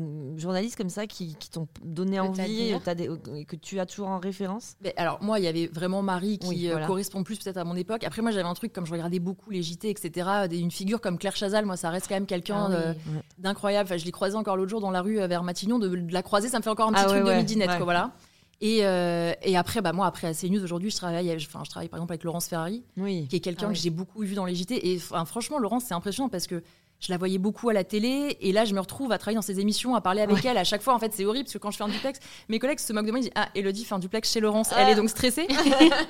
journalistes 0.55 0.77
comme 0.77 0.89
ça 0.91 1.07
qui, 1.07 1.35
qui 1.37 1.51
t'ont 1.51 1.67
donné 1.83 2.21
envie 2.21 2.37
t'admires 2.37 2.81
euh, 2.87 3.17
des, 3.35 3.45
que 3.45 3.57
tu 3.57 3.81
as 3.81 3.87
toujours 3.87 4.09
en 4.09 4.19
référence? 4.19 4.77
Mais 4.83 4.95
alors 4.97 5.23
moi, 5.23 5.39
il 5.39 5.45
y 5.45 5.49
avait 5.49 5.67
vraiment 5.67 6.01
Marie 6.03 6.39
qui 6.39 6.47
Oui, 6.49 6.69
euh, 6.69 6.73
voilà. 6.73 6.87
correspond 6.87 7.25
plus 7.25 7.39
peut-être 7.39 7.57
à 7.57 7.65
mon 7.65 7.75
époque. 7.77 8.05
Après 8.05 8.23
moi, 8.23 8.31
j'avais 8.31 8.49
un 8.49 8.55
truc 8.55 8.73
comme 8.73 8.87
je 8.87 8.93
regardais 8.93 9.19
beaucoup 9.19 9.51
les 9.51 9.63
JT, 9.63 9.91
etc. 9.91 10.47
Une 10.53 10.71
figure 10.71 11.01
comme 11.01 11.19
Claire 11.19 11.37
Chazal, 11.37 11.65
moi, 11.67 11.77
ça 11.77 11.91
reste 11.91 12.09
quand 12.09 12.15
même 12.15 12.27
quelqu'un 12.27 12.67
Ah 12.67 12.69
oui. 12.69 12.75
euh, 12.77 12.95
d'incroyable. 13.39 13.89
Enfin, 13.89 13.97
je 13.97 14.05
l'ai 14.05 14.13
croisée 14.13 14.37
encore 14.37 14.57
l'autre 14.57 14.71
jour 14.71 14.81
dans 14.81 14.91
la 14.91 15.03
rue 15.03 15.17
vers 15.17 15.43
Matignon. 15.43 15.79
De, 15.79 15.89
de 15.89 16.13
la 16.13 16.23
croiser, 16.23 16.49
ça 16.49 16.59
me 16.59 16.63
fait 16.63 16.71
encore 16.71 16.89
un 16.89 16.93
petit 16.93 17.03
Ah 17.05 17.09
truc 17.09 17.25
ouais, 17.25 17.33
de 17.35 17.39
midinette, 17.39 17.69
ouais. 17.71 17.77
quoi, 17.77 17.85
voilà. 17.85 18.13
Et, 18.61 18.79
euh, 18.87 19.33
et 19.43 19.57
après, 19.57 19.83
bah, 19.83 19.93
moi, 19.93 20.07
après 20.07 20.29
à 20.29 20.33
CNews, 20.33 20.63
aujourd'hui, 20.63 20.91
je 20.91 20.97
travaille, 20.97 21.35
enfin, 21.37 21.63
je 21.65 21.71
travaille 21.71 21.89
par 21.89 21.99
exemple 21.99 22.13
avec 22.13 22.23
Laurence 22.25 22.47
Ferrari, 22.47 22.85
Oui. 22.97 23.27
qui 23.29 23.37
est 23.37 23.41
quelqu'un 23.41 23.67
Ah 23.67 23.71
oui. 23.71 23.75
que 23.75 23.81
j'ai 23.81 23.91
beaucoup 23.91 24.23
vu 24.23 24.35
dans 24.37 24.45
les 24.47 24.55
JT. 24.55 24.91
Et 24.93 24.97
enfin, 24.97 25.25
franchement, 25.25 25.59
Laurence, 25.59 25.85
c'est 25.87 25.95
impressionnant 25.95 26.29
parce 26.29 26.47
que 26.47 26.63
je 27.07 27.13
la 27.13 27.19
voyais 27.19 27.39
beaucoup 27.39 27.69
à 27.69 27.73
la 27.73 27.85
télé 27.85 28.37
et 28.41 28.53
là 28.53 28.65
je 28.65 28.75
me 28.75 28.81
retrouve 28.81 29.13
à 29.13 29.19
travailler 29.19 29.37
dans 29.37 29.43
ses 29.43 29.61
émissions, 29.61 29.95
à 29.95 30.01
parler 30.01 30.23
avec 30.23 30.45
elle. 30.45 30.57
À 30.57 30.65
chaque 30.65 30.83
fois, 30.83 30.95
en 30.95 30.99
fait, 30.99 31.13
c'est 31.15 31.25
horrible 31.25 31.45
parce 31.45 31.53
que 31.55 31.59
quand 31.59 31.71
je 31.71 31.77
fais 31.77 31.85
un 31.85 31.89
duplex, 31.89 32.19
mes 32.49 32.59
collègues 32.59 32.79
se 32.81 32.93
moquent 32.93 33.07
de 33.07 33.11
moi, 33.11 33.19
ils 33.21 33.25
disent 33.25 33.33
Ah, 33.35 33.49
Elodie 33.55 33.85
fait 33.85 33.95
un 33.95 33.99
duplex 33.99 34.31
chez 34.33 34.41
Laurence. 34.41 34.71
Elle 34.77 34.89
est 34.89 34.95
donc 34.95 35.11
stressée. 35.11 35.47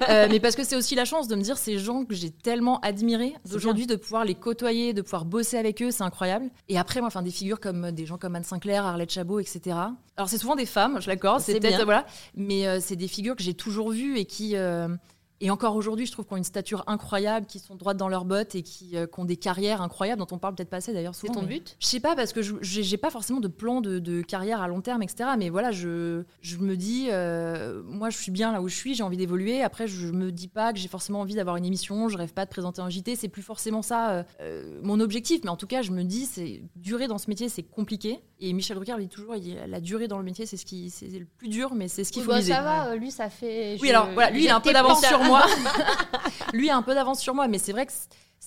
Euh, 0.09 0.29
mais 0.31 0.39
parce 0.41 0.55
que 0.55 0.65
c'est 0.65 0.77
aussi 0.77 0.95
la 0.95 1.05
chance 1.05 1.29
de 1.29 1.35
me 1.35 1.41
dire 1.43 1.57
ces 1.57 1.79
gens 1.79 2.05
que 2.05 2.15
j'ai 2.15 2.31
tellement 2.31 2.79
admirés 2.81 3.35
d'aujourd'hui, 3.51 3.87
de 3.87 3.97
pouvoir 3.97 4.25
les 4.25 4.35
côtoyer, 4.35 4.93
de 4.93 5.03
pouvoir 5.03 5.25
bosser 5.25 5.57
avec 5.57 5.81
eux, 5.83 5.91
c'est 5.91 6.03
incroyable. 6.03 6.51
Et 6.69 6.79
après, 6.79 7.01
moi, 7.01 7.07
enfin, 7.09 7.23
des 7.23 7.31
figures 7.31 7.59
comme 7.61 7.87
euh, 7.87 7.91
des 7.91 8.07
gens 8.07 8.19
comme 8.19 8.35
Anne 8.37 8.45
Sinclair, 8.45 8.85
Arlette 8.85 9.11
Chabot, 9.13 9.41
etc. 9.41 9.77
Alors, 10.17 10.29
c'est 10.29 10.39
souvent 10.39 10.57
des 10.57 10.67
femmes, 10.67 11.01
je 11.01 11.09
l'accorde, 11.09 11.41
c'est 11.41 11.59
peut-être, 11.59 11.85
voilà, 11.85 12.07
mais 12.37 12.67
euh, 12.67 12.79
c'est 12.81 12.97
des 12.97 13.09
figures 13.09 13.35
que 13.37 13.43
j'ai 13.43 13.55
toujours 13.55 13.91
vues 13.91 14.19
et 14.19 14.25
qui. 14.27 14.57
euh, 14.57 14.89
et 15.41 15.51
encore 15.51 15.77
aujourd'hui, 15.77 16.07
je 16.07 16.13
trouve 16.13 16.25
qu'ils 16.27 16.35
ont 16.35 16.39
une 16.39 16.45
stature 16.45 16.85
incroyable, 16.87 17.47
qui 17.47 17.59
sont 17.59 17.75
droites 17.75 17.97
dans 17.97 18.09
leurs 18.09 18.25
bottes 18.25 18.55
et 18.55 18.63
qui, 18.63 18.97
euh, 18.97 19.07
ont 19.19 19.25
des 19.25 19.37
carrières 19.37 19.83
incroyables, 19.83 20.19
dont 20.21 20.35
on 20.35 20.39
parle 20.39 20.55
peut-être 20.55 20.71
pas 20.71 20.79
assez 20.79 20.93
d'ailleurs 20.93 21.15
C'est 21.15 21.27
ton 21.29 21.43
mais- 21.43 21.49
but? 21.49 21.77
je 21.81 21.87
sais 21.87 22.01
pas 22.01 22.15
parce 22.17 22.33
que 22.33 22.43
je 22.43 22.55
j'ai 22.61 22.97
pas 22.97 23.11
forcément 23.11 23.41
de 23.41 23.49
plan 23.49 23.81
de, 23.81 23.99
de 23.99 24.23
carrière 24.23 24.61
à 24.61 24.69
long 24.69 24.81
terme 24.81 25.03
etc 25.03 25.31
mais 25.39 25.51
voilà 25.51 25.71
je 25.73 26.25
je 26.41 26.57
me 26.59 26.77
dis 26.77 27.09
euh, 27.11 27.83
moi 27.85 28.11
je 28.11 28.19
suis 28.19 28.31
bien 28.33 28.53
là 28.53 28.61
où 28.63 28.69
je 28.69 28.75
suis 28.75 28.95
j'ai 28.95 29.03
envie 29.03 29.17
d'évoluer. 29.17 29.63
Après 29.63 29.87
je 29.87 30.09
me 30.09 30.31
dis 30.33 30.49
pas 30.49 30.73
que 30.73 30.79
j'ai 30.79 30.89
forcément 30.89 31.21
envie 31.21 31.35
d'avoir 31.35 31.57
une 31.57 31.65
émission 31.65 32.09
je 32.09 32.17
rêve 32.19 32.33
pas 32.33 32.45
de 32.45 32.51
présenter 32.51 32.81
un 32.81 32.91
JT 32.91 33.17
c'est 33.17 33.29
plus 33.29 33.43
forcément 33.43 33.83
ça 33.83 34.11
euh, 34.11 34.23
euh, 34.41 34.81
mon 34.83 35.01
objectif. 35.01 35.41
Mais 35.45 35.51
en 35.51 35.57
tout 35.57 35.67
cas 35.67 35.83
je 35.83 35.91
me 35.93 36.03
dis 36.05 36.27
c'est 36.27 36.63
durer 36.77 37.07
dans 37.07 37.19
ce 37.19 37.29
métier 37.29 37.49
c'est 37.49 37.63
compliqué. 37.63 38.21
Et 38.41 38.53
Michel 38.53 38.77
Drucker 38.77 38.97
dit 38.99 39.09
toujours 39.09 39.37
il 39.37 39.43
dit, 39.43 39.57
la 39.69 39.81
durée 39.81 40.09
dans 40.09 40.19
le 40.19 40.25
métier 40.25 40.45
c'est 40.47 40.57
ce 40.57 40.67
qui 40.67 40.91
c'est 40.91 41.07
le 41.09 41.25
plus 41.27 41.49
dur 41.49 41.75
mais 41.75 41.89
c'est 41.89 42.05
ce 42.05 42.13
qu'il 42.13 42.21
Oui, 42.23 42.27
faut 42.27 42.33
bah, 42.33 42.39
viser 42.39 42.53
ça 42.53 42.63
va, 42.63 42.97
lui, 42.97 43.11
ça 43.11 43.31
fait. 43.31 43.79
oui, 43.81 43.91
alors 43.91 44.09
voilà, 44.13 44.31
lui, 44.31 44.45
il 44.45 44.49
a 44.51 44.57
un 44.57 44.61
peu 44.61 44.73
d'avance 44.73 45.01
tes 45.01 45.15
lui 46.53 46.71
a 46.71 46.77
un 46.77 46.83
peu 46.83 46.95
d'avance 46.95 47.21
sur 47.21 47.35
moi, 47.35 47.49
mais 47.49 47.59
c'est 47.59 47.73
vrai 47.73 47.87
que 47.87 47.93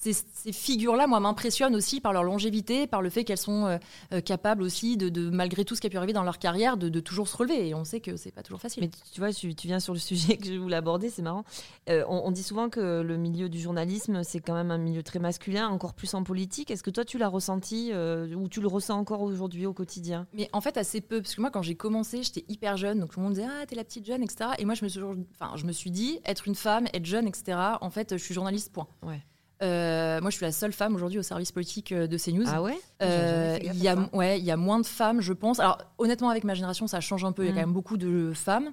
ces, 0.01 0.13
ces 0.13 0.51
figures-là, 0.51 1.08
moi, 1.08 1.20
m'impressionnent 1.20 1.75
aussi 1.75 2.00
par 2.01 2.13
leur 2.13 2.24
longévité, 2.24 2.88
par 2.88 3.01
le 3.01 3.10
fait 3.10 3.24
qu'elles 3.24 3.38
sont 3.38 3.66
euh, 3.66 3.77
euh, 4.13 4.22
capables 4.22 4.62
aussi 4.63 4.98
de, 4.98 5.10
de, 5.10 5.30
malgré 5.30 5.66
tout 5.66 5.75
ce 5.75 5.82
qui 5.82 5.88
a 5.88 5.89
pu 5.89 5.98
arriver 5.98 6.13
dans 6.13 6.24
leur 6.24 6.39
carrière, 6.39 6.77
de, 6.77 6.89
de 6.89 7.00
toujours 7.00 7.27
se 7.27 7.36
relever. 7.38 7.68
Et 7.70 7.74
on 7.75 7.84
sait 7.84 8.00
que 8.00 8.16
c'est 8.18 8.32
pas 8.32 8.44
toujours 8.44 8.62
facile. 8.62 8.84
Mais 8.84 8.89
tu 8.89 8.98
tu 9.12 9.20
vois, 9.20 9.34
tu, 9.34 9.56
tu 9.56 9.68
viens 9.68 9.80
sur 9.80 9.94
le 9.94 10.00
sujet 10.00 10.38
que 10.38 10.46
je 10.46 10.58
voulais 10.60 10.75
aborder, 10.75 11.10
c'est 11.10 11.22
marrant. 11.22 11.44
Euh, 11.89 12.04
on, 12.08 12.22
on 12.25 12.32
dit 12.32 12.44
souvent 12.44 12.70
que 12.70 13.01
le 13.01 13.18
milieu 13.18 13.50
du 13.50 13.60
journalisme, 13.60 14.24
c'est 14.24 14.39
quand 14.39 14.54
même 14.54 14.72
un 14.72 14.77
milieu 14.77 15.04
très 15.04 15.20
masculin, 15.20 15.68
encore 15.70 15.94
plus 15.94 16.13
en 16.13 16.24
politique. 16.24 16.70
Est-ce 16.72 16.84
que 16.84 16.92
toi, 16.92 17.04
tu 17.06 17.18
l'as 17.18 17.27
ressenti 17.30 17.89
euh, 17.94 18.34
ou 18.36 18.48
tu 18.50 18.62
le 18.62 18.68
ressens 18.68 18.98
encore 18.98 19.22
aujourd'hui 19.22 19.66
au 19.66 19.74
quotidien? 19.74 20.27
Mais 20.34 20.50
en 20.54 20.62
fait, 20.62 20.77
assez 20.77 21.01
peu. 21.01 21.22
Parce 21.22 21.36
que 21.36 21.42
moi, 21.42 21.50
quand 21.51 21.62
j'ai 21.62 21.75
commencé, 21.75 22.22
j'étais 22.24 22.46
hyper 22.50 22.77
jeune. 22.77 23.00
Donc 23.00 23.12
tout 23.12 23.20
le 23.20 23.25
monde 23.25 23.34
disait 23.34 23.48
Ah, 23.50 23.66
t'es 23.66 23.75
la 23.75 23.84
petite 23.84 24.06
jeune, 24.06 24.22
etc. 24.24 24.51
Et 24.60 24.66
moi, 24.66 24.75
je 24.75 24.84
me 24.84 24.89
suis, 24.89 25.00
toujours- 25.00 25.16
je 25.56 25.66
me 25.66 25.72
suis 25.72 25.92
dit 25.92 26.20
Être 26.25 26.48
une 26.48 26.56
femme, 26.56 26.88
être 26.94 27.06
jeune, 27.06 27.27
etc. 27.27 27.58
En 27.82 27.89
fait, 27.89 28.18
je 28.18 28.24
suis 28.24 28.34
journaliste, 28.34 28.72
point. 28.72 28.88
Ouais. 29.04 29.22
Euh, 29.63 30.21
moi, 30.21 30.29
je 30.29 30.35
suis 30.35 30.45
la 30.45 30.51
seule 30.51 30.71
femme 30.73 30.93
aujourd'hui 30.95 31.17
au 31.19 31.23
service 31.23 31.51
politique 31.51 31.91
euh, 31.91 32.05
de 32.07 32.17
CNews. 32.17 32.45
Ah 32.47 32.61
ouais? 32.61 32.77
Euh, 33.01 33.57
Il 33.63 33.81
y, 33.81 33.87
a, 33.87 33.95
ouais, 34.13 34.37
il 34.39 34.45
y 34.45 34.51
a 34.51 34.57
moins 34.57 34.79
de 34.79 34.85
femmes, 34.85 35.19
je 35.21 35.33
pense. 35.33 35.59
Alors, 35.59 35.79
honnêtement, 35.97 36.29
avec 36.29 36.43
ma 36.43 36.53
génération, 36.53 36.85
ça 36.87 36.99
change 37.01 37.25
un 37.25 37.31
peu. 37.31 37.43
Il 37.43 37.47
y 37.47 37.49
a 37.49 37.51
Mm. 37.51 37.55
quand 37.55 37.61
même 37.61 37.73
beaucoup 37.73 37.97
de 37.97 38.33
femmes. 38.35 38.71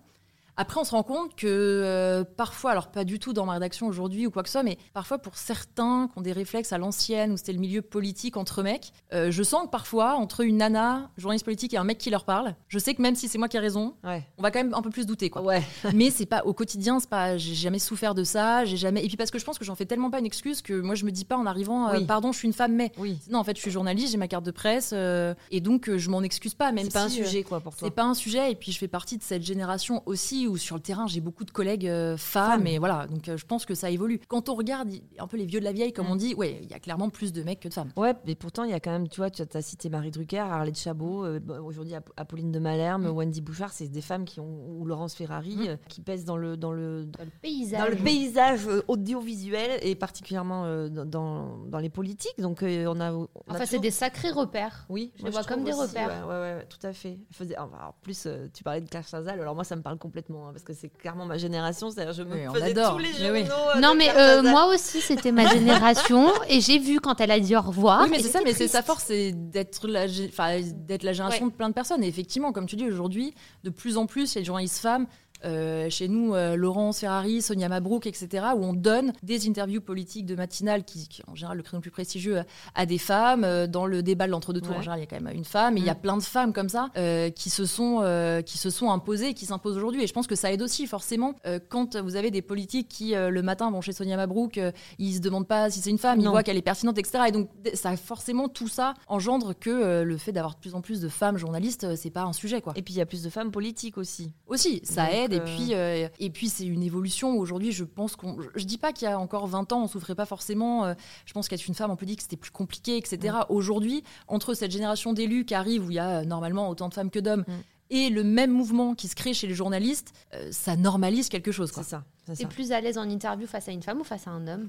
Après, 0.57 0.81
on 0.81 0.85
se 0.85 0.93
rend 0.93 1.03
compte 1.03 1.35
que 1.35 1.47
euh, 1.49 2.25
parfois, 2.25 2.71
alors 2.71 2.89
pas 2.91 3.05
du 3.05 3.19
tout 3.19 3.33
dans 3.33 3.45
ma 3.45 3.55
rédaction 3.55 3.87
aujourd'hui 3.89 4.27
ou 4.27 4.31
quoi 4.31 4.43
que 4.43 4.49
ce 4.49 4.53
soit, 4.53 4.63
mais 4.63 4.79
parfois 4.93 5.19
pour 5.19 5.37
certains 5.37 6.09
qui 6.13 6.19
ont 6.19 6.23
des 6.23 6.33
réflexes 6.33 6.73
à 6.73 6.79
l'ancienne, 6.79 7.33
où 7.33 7.37
c'était 7.37 7.53
le 7.53 7.59
milieu 7.59 7.83
politique 7.83 8.37
entre 8.37 8.63
mecs, 8.63 8.93
euh, 9.13 9.31
je 9.31 9.43
sens 9.43 9.65
que 9.65 9.71
parfois, 9.71 10.15
entre 10.15 10.41
une 10.43 10.59
nana, 10.59 11.11
journaliste 11.17 11.45
politique, 11.45 11.75
et 11.75 11.77
un 11.77 11.85
mec 11.85 11.99
qui 11.99 12.11
leur 12.11 12.25
parle, 12.25 12.55
je 12.69 12.79
sais 12.79 12.95
que 12.95 13.03
même 13.03 13.17
si 13.17 13.29
c'est 13.29 13.39
moi 13.39 13.49
qui 13.49 13.57
ai 13.57 13.61
raison, 13.61 13.95
Ouais. 14.05 14.23
on 14.39 14.43
va 14.43 14.51
quand 14.51 14.61
même 14.61 14.75
un 14.75 14.83
peu 14.83 14.91
plus 14.91 15.07
douter. 15.07 15.29
Quoi. 15.31 15.43
Ouais. 15.43 15.63
mais 15.95 16.11
c'est 16.11 16.27
pas 16.27 16.43
au 16.45 16.53
quotidien, 16.53 17.01
c'est 17.01 17.09
pas, 17.11 17.37
j'ai 17.37 17.55
jamais 17.55 17.79
souffert 17.81 18.15
de 18.15 18.23
ça, 18.23 18.65
j'ai 18.65 18.77
jamais. 18.77 19.05
Et 19.05 19.09
puis 19.09 19.17
parce 19.17 19.31
que 19.33 19.39
je 19.41 19.45
pense 19.45 19.59
que 19.59 19.65
j'en 19.65 19.75
fais 19.75 19.87
tellement 19.87 20.11
pas 20.11 20.21
une 20.21 20.27
excuse 20.27 20.63
que 20.63 20.81
moi 20.81 20.95
je 20.95 21.05
me 21.05 21.11
dis 21.11 21.25
pas 21.25 21.37
en 21.37 21.47
arrivant, 21.47 21.89
euh, 21.89 21.99
Oui. 21.99 22.07
pardon, 22.07 22.31
je 22.33 22.39
suis 22.39 22.47
une 22.49 22.55
femme, 22.55 22.75
mais. 22.75 22.93
Oui. 22.99 23.19
Non, 23.29 23.41
en 23.41 23.45
fait, 23.45 23.57
je 23.57 23.61
suis 23.63 23.71
journaliste, 23.73 24.13
j'ai 24.13 24.19
ma 24.19 24.29
carte 24.29 24.45
de 24.45 24.51
presse, 24.53 24.91
euh, 24.93 25.35
et 25.51 25.61
donc 25.61 25.91
je 25.97 26.11
m'en 26.11 26.23
excuse 26.23 26.55
pas, 26.55 26.71
même 26.71 26.85
C'est 26.85 26.93
pas 26.93 27.03
un 27.05 27.09
si, 27.09 27.17
sujet, 27.25 27.43
quoi, 27.43 27.61
pour 27.61 27.75
toi. 27.75 27.89
c'est 27.89 27.95
pas 27.95 28.05
un 28.05 28.15
sujet, 28.15 28.53
et 28.53 28.55
puis 28.55 28.71
je 28.71 28.79
fais 28.79 28.89
partie 28.89 29.19
de 29.19 29.23
cette 29.25 29.43
génération 29.43 30.03
aussi 30.07 30.44
où 30.47 30.57
sur 30.57 30.77
le 30.77 30.83
terrain 30.83 31.07
j'ai 31.07 31.21
beaucoup 31.21 31.45
de 31.45 31.51
collègues 31.51 31.87
euh, 31.89 32.17
femmes, 32.17 32.59
Femmes. 32.61 32.67
et 32.67 32.79
voilà, 32.79 33.07
donc 33.07 33.29
euh, 33.29 33.37
je 33.37 33.47
pense 33.47 33.65
que 33.67 33.75
ça 33.75 33.91
évolue. 33.91 34.21
Quand 34.29 34.49
on 34.49 34.55
regarde 34.55 34.91
un 35.19 35.27
peu 35.27 35.37
les 35.37 35.47
vieux 35.47 35.61
de 35.61 35.65
la 35.65 35.73
vieille, 35.73 35.93
comme 35.93 36.07
Mm. 36.07 36.11
on 36.13 36.17
dit, 36.17 36.35
ouais, 36.35 36.61
il 36.63 36.71
y 36.71 36.75
a 36.75 36.79
clairement 36.79 37.09
plus 37.11 37.33
de 37.33 37.43
mecs 37.43 37.61
que 37.61 37.69
de 37.69 37.75
femmes. 37.75 37.91
Ouais, 37.97 38.15
mais 38.27 38.35
pourtant, 38.35 38.65
il 38.65 38.71
y 38.71 38.75
a 38.75 38.81
quand 38.81 38.91
même, 38.91 39.09
tu 39.09 39.21
vois, 39.21 39.31
tu 39.31 39.43
as 39.43 39.63
cité 39.63 39.89
Marie 39.89 40.11
Drucker, 40.11 40.39
Arlette 40.39 40.79
Chabot, 40.79 41.25
euh, 41.25 41.41
bon, 41.41 41.65
aujourd'hui 41.65 41.95
Ap- 41.95 42.11
Apolline 42.17 42.53
de 42.53 42.59
Malherbe, 42.59 43.03
Mm. 43.03 43.09
Wendy 43.17 43.41
Bouchard, 43.41 43.73
c'est 43.73 43.89
des 43.89 44.01
femmes 44.01 44.25
qui 44.25 44.41
ont, 44.41 44.67
ou 44.69 44.85
Laurence 44.85 45.15
Ferrari, 45.15 45.57
Mm. 45.57 45.67
euh, 45.69 45.77
qui 45.89 46.01
pèsent 46.01 46.25
dans 46.25 46.37
le, 46.37 46.57
dans 46.57 46.73
le, 46.73 47.05
Dans 47.07 47.25
le 47.25 47.31
paysage. 47.43 47.81
dans 47.81 47.89
le 47.91 47.97
paysage 48.03 48.67
audiovisuel 48.89 49.79
et 49.83 49.95
particulièrement 49.95 50.65
euh, 50.65 50.89
dans- 50.89 51.05
dans, 51.05 51.59
dans 51.67 51.79
les 51.79 51.91
politiques. 51.91 52.39
Donc, 52.39 52.63
euh, 52.63 52.87
on 52.87 53.01
a. 53.01 53.13
on 53.13 53.29
Enfin, 53.49 53.67
c'est 53.67 53.79
des 53.79 53.91
sacrés 53.91 54.31
repères. 54.31 54.87
Oui, 54.89 55.13
Je 55.17 55.23
moi, 55.23 55.31
les 55.31 55.33
vois 55.35 55.45
comme 55.45 55.65
des 55.65 55.73
aussi, 55.73 55.81
repères. 55.83 56.27
Ouais, 56.27 56.33
ouais, 56.35 56.55
ouais, 56.57 56.67
tout 56.69 56.85
à 56.87 56.93
fait. 56.93 57.19
Enfin, 57.31 57.45
en 57.89 57.95
plus, 58.03 58.25
euh, 58.27 58.49
tu 58.53 58.63
parlais 58.65 58.81
de 58.81 58.89
Claire 58.89 59.07
Chazal, 59.07 59.41
alors 59.41 59.55
moi, 59.55 59.65
ça 59.65 59.77
me 59.77 59.83
parle 59.83 59.99
complètement, 59.99 60.34
hein, 60.43 60.51
parce 60.53 60.65
que 60.65 60.73
c'est 60.73 60.89
clairement 60.89 61.27
ma 61.27 61.37
génération. 61.39 61.91
C'est-à-dire, 61.91 62.13
je 62.13 62.23
me 62.23 62.35
Oui, 62.49 62.55
faisais 62.55 62.71
adore. 62.71 62.93
tous 62.93 62.99
les 62.99 63.31
oui. 63.31 63.45
journaux. 63.47 63.71
euh, 63.77 63.81
Non, 63.81 63.95
mais 63.95 64.09
euh, 64.17 64.43
moi 64.43 64.67
aussi, 64.73 65.01
c'était 65.01 65.33
ma 65.33 65.47
génération. 65.47 66.29
et 66.49 66.61
j'ai 66.61 66.79
vu 66.79 67.01
quand 67.01 67.21
elle 67.21 67.31
a 67.31 67.41
dit 67.41 67.57
au 67.57 67.61
revoir. 67.61 68.03
oui, 68.03 68.09
mais 68.11 68.19
c'est 68.21 68.29
ça, 68.31 68.41
mais 68.45 68.53
c'est 68.53 68.69
sa 68.69 68.83
force, 68.83 69.05
c'est 69.07 69.33
d'être 69.33 69.87
la, 69.89 70.07
d'être 70.09 71.03
la 71.03 71.13
génération 71.13 71.47
Ouais. 71.47 71.51
de 71.51 71.57
plein 71.57 71.69
de 71.69 71.75
personnes. 71.75 72.03
Et 72.05 72.09
effectivement, 72.09 72.53
comme 72.53 72.67
tu 72.67 72.77
dis, 72.77 72.87
aujourd'hui, 72.87 73.35
de 73.65 73.71
plus 73.71 73.97
en 73.97 74.07
plus, 74.07 74.33
il 74.33 74.37
y 74.37 74.39
a 74.39 74.41
des 74.43 74.47
journalistes 74.47 74.79
femmes. 74.79 75.07
Euh, 75.45 75.89
chez 75.91 76.09
nous, 76.09 76.35
euh, 76.35 76.57
Laurence 76.57 77.01
Ferrari, 77.01 77.43
Sonia 77.43 77.69
Mabrouk, 77.69 78.07
etc., 78.07 78.47
où 78.57 78.65
on 78.65 78.73
donne 78.75 79.13
des 79.23 79.49
interviews 79.49 79.81
politiques 79.81 80.27
de 80.27 80.35
matinale, 80.35 80.85
qui, 80.85 81.09
qui 81.09 81.23
en 81.27 81.35
général 81.35 81.57
le 81.57 81.63
créneau 81.63 81.79
le 81.79 81.83
plus 81.83 81.91
prestigieux, 81.91 82.39
à- 82.39 82.45
à 82.75 82.87
des 82.87 82.99
femmes. 82.99 83.45
Euh, 83.45 83.67
Dans 83.67 83.87
le 83.87 84.03
débat 84.03 84.27
de 84.27 84.31
l'entre-deux 84.33 84.61
tours, 84.61 84.73
Ouais. 84.73 84.79
en 84.79 84.83
général, 84.83 84.99
il 85.01 85.03
y 85.03 85.07
a 85.07 85.07
quand 85.07 85.21
même 85.21 85.35
une 85.37 85.45
femme, 85.45 85.77
et 85.77 85.81
il 85.81 85.87
y 85.87 85.91
a 85.91 85.95
Mm. 85.95 86.01
plein 86.01 86.17
de 86.17 86.23
femmes 86.23 86.53
comme 86.53 86.69
ça 86.69 86.89
euh, 86.97 87.31
qui, 87.31 87.51
se 87.51 87.65
sont, 87.67 88.01
euh, 88.03 88.41
qui 88.43 88.59
se 88.59 88.71
sont 88.71 88.91
imposées 88.91 89.29
et 89.31 89.35
qui 89.35 89.47
s'imposent 89.47 89.77
aujourd'hui. 89.77 90.03
Et 90.03 90.07
je 90.07 90.13
pense 90.13 90.27
que 90.27 90.35
ça 90.37 90.53
aide 90.53 90.63
aussi, 90.63 90.87
forcément, 90.87 91.35
euh, 91.47 91.59
quand 91.69 91.97
vous 91.97 92.17
avez 92.17 92.31
des 92.31 92.43
politiques 92.43 92.89
qui, 92.89 93.15
euh, 93.15 93.31
le 93.31 93.43
matin, 93.43 93.71
vont 93.71 93.81
chez 93.81 93.93
Sonia 93.93 94.17
Mabrouk, 94.17 94.59
euh, 94.59 94.71
ils 94.99 95.15
se 95.15 95.21
demandent 95.21 95.47
pas 95.49 95.71
si 95.71 95.81
c'est 95.81 95.91
une 95.91 95.99
femme, 95.99 96.21
ils 96.21 96.29
voient 96.29 96.43
qu'elle 96.43 96.57
est 96.57 96.63
pertinente, 96.63 96.99
etc. 96.99 97.25
Et 97.29 97.33
donc, 97.33 97.49
ça, 97.75 97.97
forcément, 97.97 98.49
tout 98.49 98.69
ça 98.69 98.95
engendre 99.09 99.55
que 99.59 99.71
euh, 99.71 100.05
le 100.05 100.17
fait 100.19 100.33
d'avoir 100.33 100.55
de 100.55 100.61
plus 100.61 100.75
en 100.75 100.81
plus 100.81 101.01
de 101.01 101.09
femmes 101.09 101.37
journalistes, 101.37 101.85
euh, 101.85 101.97
c'est 101.97 102.11
pas 102.11 102.23
un 102.23 102.33
sujet, 102.33 102.61
quoi. 102.61 102.73
Et 102.77 102.83
puis 102.83 102.95
il 102.95 102.99
y 102.99 103.01
a 103.01 103.07
plus 103.07 103.23
de 103.23 103.31
femmes 103.31 103.51
politiques 103.51 103.99
aussi. 103.99 104.33
Aussi, 104.47 104.81
ça 104.85 105.05
Donc, 105.07 105.15
aide. 105.15 105.33
Et 105.35 105.41
euh, 105.41 105.45
puis, 105.45 105.75
euh, 105.75 106.09
et 106.19 106.31
puis 106.31 106.49
c'est 106.49 106.67
une 106.67 106.83
évolution. 106.83 107.37
Aujourd'hui, 107.39 107.73
je 107.73 107.85
pense 107.85 108.17
qu'on. 108.17 108.37
Je, 108.55 108.65
dis 108.65 108.79
pas 108.79 108.93
qu'il 108.93 109.09
y 109.09 109.11
a 109.11 109.19
encore 109.19 109.47
20 109.47 109.73
ans, 109.73 109.83
on 109.85 109.87
souffrait 109.89 110.15
pas 110.15 110.27
forcément. 110.27 110.85
euh, 110.85 110.95
je 111.27 111.33
pense 111.33 111.49
qu'être 111.49 111.67
une 111.67 111.75
femme 111.75 111.91
en 111.91 111.97
politique, 111.97 112.23
c'était 112.23 112.37
plus 112.37 112.51
compliqué, 112.51 112.97
etc. 112.97 113.37
Aujourd'hui, 113.49 114.05
entre 114.29 114.55
cette 114.55 114.71
génération 114.71 115.13
d'élus 115.13 115.45
qui 115.45 115.55
arrive, 115.55 115.87
où 115.87 115.91
il 115.91 115.95
y 115.97 115.99
a 115.99 116.25
normalement 116.25 116.69
autant 116.69 116.89
de 116.89 116.95
femmes 116.95 117.11
que 117.11 117.19
d'hommes, 117.19 117.45
Mm. 117.47 117.53
et 117.91 118.11
le 118.11 118.25
même 118.25 118.51
mouvement 118.51 118.95
qui 118.95 119.09
se 119.09 119.15
crée 119.17 119.35
chez 119.35 119.47
les 119.47 119.55
journalistes, 119.55 120.13
euh, 120.35 120.49
ça 120.53 120.77
normalise 120.77 121.29
quelque 121.29 121.53
chose. 121.53 121.71
C'est 121.75 121.83
ça. 121.83 122.05
c'est 122.27 122.37
T'es 122.37 122.47
plus 122.47 122.73
à 122.73 122.81
l'aise 122.81 122.97
en 122.99 123.09
interview 123.09 123.47
face 123.47 123.69
à 123.69 123.73
une 123.73 123.83
femme 123.83 124.01
ou 124.01 124.05
face 124.05 124.27
à 124.27 124.31
un 124.31 124.47
homme? 124.49 124.69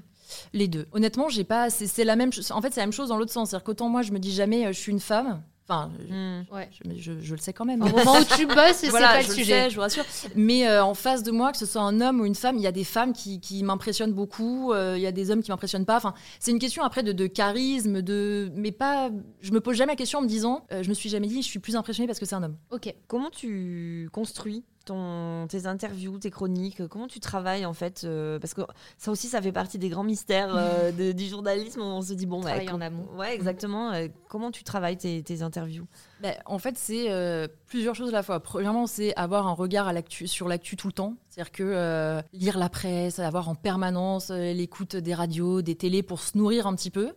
Les 0.52 0.68
deux. 0.68 0.86
Honnêtement, 0.92 1.28
j'ai 1.28 1.44
pas. 1.44 1.70
C'est 1.70 2.04
la 2.04 2.16
même. 2.16 2.32
chose- 2.32 2.50
En 2.52 2.60
fait, 2.60 2.72
c'est 2.74 2.80
la 2.80 2.86
même 2.86 2.92
chose 2.92 3.08
dans 3.08 3.16
l'autre 3.16 3.32
sens. 3.32 3.50
C'est-à-dire 3.50 3.64
qu'autant 3.64 3.88
moi, 3.88 4.02
je 4.02 4.12
me 4.12 4.18
dis 4.18 4.32
jamais, 4.32 4.66
euh, 4.66 4.72
je 4.72 4.78
suis 4.78 4.92
une 4.92 5.00
femme. 5.00 5.42
Enfin, 5.68 5.90
Hmm. 6.08 6.42
Ouais. 6.54 6.70
je, 6.72 6.94
je- 7.00 7.20
je 7.20 7.34
le 7.34 7.40
sais 7.40 7.52
quand 7.52 7.64
même. 7.64 7.82
Au 7.82 7.88
moment 7.88 8.18
où 8.20 8.24
tu 8.36 8.46
bosses, 8.46 8.74
c'est 8.76 8.88
Voilà, 8.90 9.08
pas 9.14 9.20
je 9.22 9.26
le 9.26 9.32
le 9.32 9.38
sujet. 9.38 9.62
sais, 9.64 9.70
je 9.70 9.74
vous 9.74 9.80
rassure. 9.80 10.04
Mais 10.36 10.68
euh, 10.68 10.84
en 10.84 10.94
face 10.94 11.24
de 11.24 11.32
moi, 11.32 11.50
que 11.50 11.58
ce 11.58 11.66
soit 11.66 11.82
un 11.82 12.00
homme 12.00 12.20
ou 12.20 12.24
une 12.24 12.36
femme, 12.36 12.56
il 12.56 12.62
y 12.62 12.68
a 12.68 12.72
des 12.72 12.84
femmes 12.84 13.12
qui, 13.12 13.40
qui 13.40 13.64
m'impressionnent 13.64 14.12
beaucoup. 14.12 14.72
euh, 14.72 14.94
Il 14.96 15.02
y 15.02 15.06
a 15.08 15.12
des 15.12 15.30
hommes 15.32 15.42
qui 15.42 15.50
m'impressionnent 15.50 15.84
pas. 15.84 15.96
Enfin, 15.96 16.14
c'est 16.38 16.52
une 16.52 16.60
question 16.60 16.84
après 16.84 17.02
de, 17.02 17.10
de 17.10 17.26
charisme, 17.26 18.00
de. 18.00 18.48
Mais 18.54 18.70
pas. 18.70 19.10
Je 19.40 19.50
me 19.50 19.60
pose 19.60 19.76
jamais 19.76 19.92
la 19.92 19.96
question 19.96 20.20
en 20.20 20.22
me 20.22 20.28
disant, 20.28 20.64
euh, 20.70 20.84
je 20.84 20.88
me 20.88 20.94
suis 20.94 21.08
jamais 21.08 21.26
dit, 21.26 21.42
je 21.42 21.48
suis 21.48 21.58
plus 21.58 21.74
impressionnée 21.74 22.06
parce 22.06 22.20
que 22.20 22.26
c'est 22.26 22.36
un 22.36 22.44
homme. 22.44 22.56
Ok. 22.70 22.94
Comment 23.08 23.30
tu 23.30 24.08
construis 24.12 24.62
ton, 24.86 25.46
tes 25.48 25.66
interviews, 25.66 26.18
tes 26.18 26.30
chroniques 26.30 26.86
Comment 26.88 27.06
tu 27.06 27.20
travailles 27.20 27.66
en 27.66 27.74
fait 27.74 28.02
euh, 28.04 28.38
Parce 28.38 28.54
que 28.54 28.62
ça 28.96 29.10
aussi, 29.10 29.28
ça 29.28 29.42
fait 29.42 29.52
partie 29.52 29.78
des 29.78 29.90
grands 29.90 30.02
mystères 30.04 30.54
euh, 30.56 30.90
de- 30.98 31.12
du 31.12 31.26
journalisme. 31.26 31.80
On 31.82 32.00
se 32.00 32.14
dit 32.14 32.24
bon, 32.26 32.40
bah, 32.40 32.52
en 32.72 32.80
amont. 32.80 33.06
Ouais, 33.16 33.34
exactement. 33.34 33.92
euh, 33.92 34.08
comment 34.28 34.50
tu 34.50 34.64
travailles 34.64 34.96
tes, 34.96 35.22
tes 35.22 35.42
interviews? 35.42 35.86
Ben, 36.20 36.34
en 36.46 36.58
fait, 36.58 36.76
c'est 36.76 37.10
euh, 37.10 37.46
plusieurs 37.66 37.94
choses 37.94 38.08
à 38.08 38.12
la 38.12 38.22
fois. 38.22 38.40
Premièrement, 38.40 38.86
c'est 38.86 39.14
avoir 39.16 39.46
un 39.46 39.52
regard 39.52 39.88
à 39.88 39.92
sur 40.26 40.48
l'actu 40.48 40.76
tout 40.76 40.86
le 40.86 40.92
temps. 40.92 41.14
C'est-à-dire 41.28 41.52
que 41.52 41.62
euh, 41.62 42.22
lire 42.32 42.56
la 42.58 42.70
presse, 42.70 43.18
avoir 43.18 43.48
en 43.50 43.54
permanence 43.54 44.30
euh, 44.30 44.52
l'écoute 44.54 44.96
des 44.96 45.12
radios, 45.12 45.60
des 45.60 45.74
télés 45.74 46.02
pour 46.02 46.20
se 46.20 46.38
nourrir 46.38 46.66
un 46.66 46.74
petit 46.74 46.90
peu. 46.90 47.12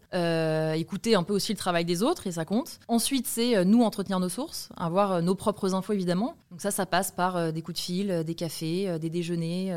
Écouter 0.75 1.15
un 1.15 1.23
peu 1.23 1.33
aussi 1.33 1.53
le 1.53 1.57
travail 1.57 1.85
des 1.85 2.03
autres, 2.03 2.27
et 2.27 2.31
ça 2.31 2.45
compte. 2.45 2.79
Ensuite, 2.87 3.27
c'est 3.27 3.63
nous 3.65 3.83
entretenir 3.83 4.19
nos 4.19 4.29
sources, 4.29 4.69
avoir 4.75 5.21
nos 5.21 5.35
propres 5.35 5.73
infos, 5.73 5.93
évidemment. 5.93 6.35
Donc 6.51 6.61
ça, 6.61 6.71
ça 6.71 6.85
passe 6.85 7.11
par 7.11 7.53
des 7.53 7.61
coups 7.61 7.79
de 7.79 7.83
fil, 7.83 8.23
des 8.25 8.35
cafés, 8.35 8.97
des 8.99 9.09
déjeuners, 9.09 9.73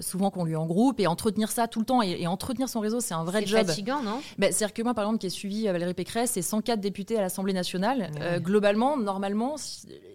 souvent 0.00 0.30
qu'on 0.30 0.44
lui 0.44 0.56
en 0.56 0.66
groupe, 0.66 1.00
et 1.00 1.06
entretenir 1.06 1.50
ça 1.50 1.68
tout 1.68 1.80
le 1.80 1.86
temps. 1.86 2.02
Et, 2.02 2.16
et 2.20 2.26
entretenir 2.26 2.68
son 2.68 2.80
réseau, 2.80 3.00
c'est 3.00 3.14
un 3.14 3.24
vrai 3.24 3.40
C'est 3.40 3.48
job. 3.48 3.66
fatigant, 3.66 4.02
non? 4.02 4.20
Ben, 4.38 4.52
C'est-à-dire 4.52 4.74
que 4.74 4.82
moi, 4.82 4.94
par 4.94 5.04
exemple, 5.04 5.18
qui 5.20 5.26
ai 5.26 5.30
suivi 5.30 5.66
Valérie 5.66 5.94
Pécresse, 5.94 6.32
c'est 6.32 6.42
104 6.42 6.80
députés 6.80 7.18
à 7.18 7.20
l'Assemblée 7.20 7.52
nationale. 7.52 8.10
Ouais. 8.20 8.40
Euh, 8.46 8.56
globalement, 8.56 8.96
normalement, 8.96 9.56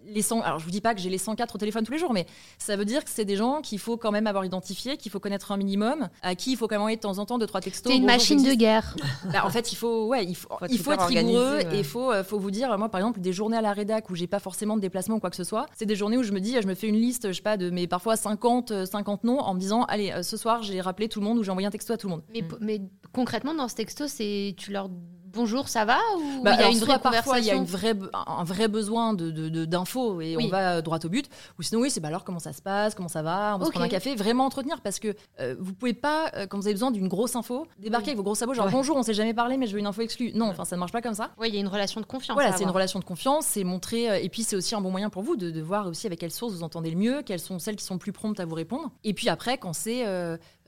les 0.07 0.21
100, 0.21 0.41
alors 0.41 0.59
je 0.59 0.65
vous 0.65 0.71
dis 0.71 0.81
pas 0.81 0.93
que 0.95 1.01
j'ai 1.01 1.09
les 1.09 1.17
104 1.17 1.55
au 1.55 1.57
téléphone 1.57 1.85
tous 1.85 1.91
les 1.91 1.99
jours, 1.99 2.13
mais 2.13 2.25
ça 2.57 2.75
veut 2.75 2.85
dire 2.85 3.03
que 3.03 3.09
c'est 3.09 3.25
des 3.25 3.35
gens 3.35 3.61
qu'il 3.61 3.79
faut 3.79 3.97
quand 3.97 4.11
même 4.11 4.27
avoir 4.27 4.45
identifiés, 4.45 4.97
qu'il 4.97 5.11
faut 5.11 5.19
connaître 5.19 5.51
un 5.51 5.57
minimum, 5.57 6.09
à 6.21 6.35
qui 6.35 6.51
il 6.53 6.57
faut 6.57 6.67
quand 6.67 6.75
même 6.75 6.81
envoyer 6.81 6.97
de 6.97 7.01
temps 7.01 7.17
en 7.17 7.25
temps 7.25 7.37
deux 7.37 7.47
trois 7.47 7.61
textos. 7.61 7.91
T'es 7.91 7.97
une 7.97 8.05
machine 8.05 8.43
de 8.43 8.53
guerre. 8.53 8.95
Bah, 9.31 9.45
en 9.45 9.49
fait, 9.49 9.71
il 9.71 9.75
faut, 9.75 10.07
ouais, 10.07 10.25
il 10.25 10.35
faut, 10.35 10.49
il 10.69 10.79
faut 10.79 10.91
être 10.91 11.05
rigoureux 11.05 11.57
ouais. 11.57 11.75
et 11.75 11.79
il 11.79 11.85
faut, 11.85 12.11
euh, 12.11 12.23
faut 12.23 12.39
vous 12.39 12.51
dire, 12.51 12.77
moi, 12.77 12.89
par 12.89 12.99
exemple, 12.99 13.19
des 13.19 13.33
journées 13.33 13.57
à 13.57 13.61
la 13.61 13.73
rédac 13.73 14.09
où 14.09 14.15
j'ai 14.15 14.27
pas 14.27 14.39
forcément 14.39 14.75
de 14.75 14.81
déplacement 14.81 15.15
ou 15.15 15.19
quoi 15.19 15.29
que 15.29 15.35
ce 15.35 15.43
soit, 15.43 15.67
c'est 15.75 15.85
des 15.85 15.95
journées 15.95 16.17
où 16.17 16.23
je 16.23 16.31
me 16.31 16.39
dis, 16.39 16.55
je 16.61 16.67
me 16.67 16.75
fais 16.75 16.87
une 16.87 16.99
liste, 16.99 17.27
je 17.27 17.33
sais 17.33 17.41
pas, 17.41 17.57
de 17.57 17.69
mes 17.69 17.87
parfois 17.87 18.15
50, 18.15 18.71
euh, 18.71 18.85
50 18.85 19.23
noms 19.23 19.39
en 19.39 19.53
me 19.53 19.59
disant, 19.59 19.83
allez, 19.83 20.11
euh, 20.11 20.23
ce 20.23 20.37
soir, 20.37 20.63
j'ai 20.63 20.81
rappelé 20.81 21.07
tout 21.07 21.19
le 21.19 21.25
monde 21.25 21.37
ou 21.37 21.43
j'ai 21.43 21.51
envoyé 21.51 21.67
un 21.67 21.71
texto 21.71 21.93
à 21.93 21.97
tout 21.97 22.07
le 22.07 22.11
monde. 22.11 22.23
Mais, 22.33 22.41
Mm. 22.41 22.57
mais 22.61 22.81
concrètement, 23.13 23.53
dans 23.53 23.67
ce 23.67 23.75
texto, 23.75 24.07
c'est 24.07 24.55
tu 24.57 24.71
leur 24.71 24.89
bonjour, 25.33 25.67
ça 25.69 25.85
va 25.85 25.97
ou 26.17 26.43
Bah, 26.43 26.53
il 26.55 26.59
y 26.61 26.63
a 26.63 26.69
une 26.69 26.77
vraie 26.79 26.99
parfois 26.99 27.39
il 27.39 27.45
y 27.45 27.51
a 27.51 27.55
une 27.55 27.65
vraie, 27.65 27.95
un 28.13 28.43
vrai 28.43 28.67
besoin 28.67 29.13
de, 29.13 29.29
d'infos 29.65 30.21
et 30.21 30.35
Oui. 30.35 30.45
on 30.45 30.49
va 30.49 30.75
euh, 30.77 30.81
droit 30.81 30.99
au 31.03 31.09
but. 31.09 31.29
Ou 31.59 31.63
sinon, 31.63 31.81
oui, 31.81 31.89
c'est 31.89 31.99
bah 31.99 32.07
alors 32.09 32.23
comment 32.23 32.39
ça 32.39 32.53
se 32.53 32.61
passe, 32.61 32.95
comment 32.95 33.07
ça 33.09 33.21
va, 33.21 33.53
on 33.55 33.59
va 33.59 33.65
se 33.65 33.71
prendre 33.71 33.85
un 33.85 33.89
café, 33.89 34.15
vraiment 34.15 34.45
entretenir 34.45 34.81
parce 34.81 34.99
que 34.99 35.15
euh, 35.39 35.55
vous 35.59 35.73
pouvez 35.73 35.93
pas, 35.93 36.31
euh, 36.35 36.47
quand 36.47 36.57
vous 36.57 36.67
avez 36.67 36.73
besoin 36.73 36.91
d'une 36.91 37.07
grosse 37.07 37.35
info, 37.35 37.67
débarquer 37.79 38.05
Oui. 38.05 38.09
avec 38.11 38.17
vos 38.17 38.23
gros 38.23 38.35
sabots, 38.35 38.53
genre 38.53 38.65
Ouais. 38.65 38.71
bonjour, 38.71 38.95
on 38.97 39.03
s'est 39.03 39.13
jamais 39.13 39.33
parlé, 39.33 39.57
mais 39.57 39.67
je 39.67 39.73
veux 39.73 39.79
une 39.79 39.87
info 39.87 40.01
exclue. 40.01 40.31
Non, 40.35 40.47
enfin 40.49 40.65
ça 40.65 40.75
ne 40.75 40.79
marche 40.79 40.91
pas 40.91 41.01
comme 41.01 41.13
ça. 41.15 41.31
Oui, 41.39 41.47
il 41.49 41.55
y 41.55 41.57
a 41.57 41.61
une 41.61 41.67
relation 41.67 42.01
de 42.01 42.05
confiance. 42.05 42.35
Voilà, 42.35 42.51
c'est 42.55 42.63
une 42.63 42.69
relation 42.69 42.99
de 42.99 43.05
confiance, 43.05 43.45
c'est 43.45 43.63
montrer, 43.63 44.09
euh, 44.09 44.19
et 44.21 44.29
puis 44.29 44.43
c'est 44.43 44.55
aussi 44.55 44.75
un 44.75 44.81
bon 44.81 44.91
moyen 44.91 45.09
pour 45.09 45.23
vous 45.23 45.35
de, 45.35 45.49
de 45.51 45.61
voir 45.61 45.87
aussi 45.87 46.07
avec 46.07 46.19
quelles 46.19 46.31
sources 46.31 46.53
vous 46.53 46.63
entendez 46.63 46.91
le 46.91 46.97
mieux, 46.97 47.21
quelles 47.23 47.39
sont 47.39 47.59
celles 47.59 47.75
qui 47.75 47.85
sont 47.85 47.97
plus 47.97 48.11
promptes 48.11 48.39
à 48.39 48.45
vous 48.45 48.55
répondre. 48.55 48.91
Et 49.03 49.13
puis 49.13 49.29
après, 49.29 49.57
quand 49.57 49.73
c'est, 49.73 50.05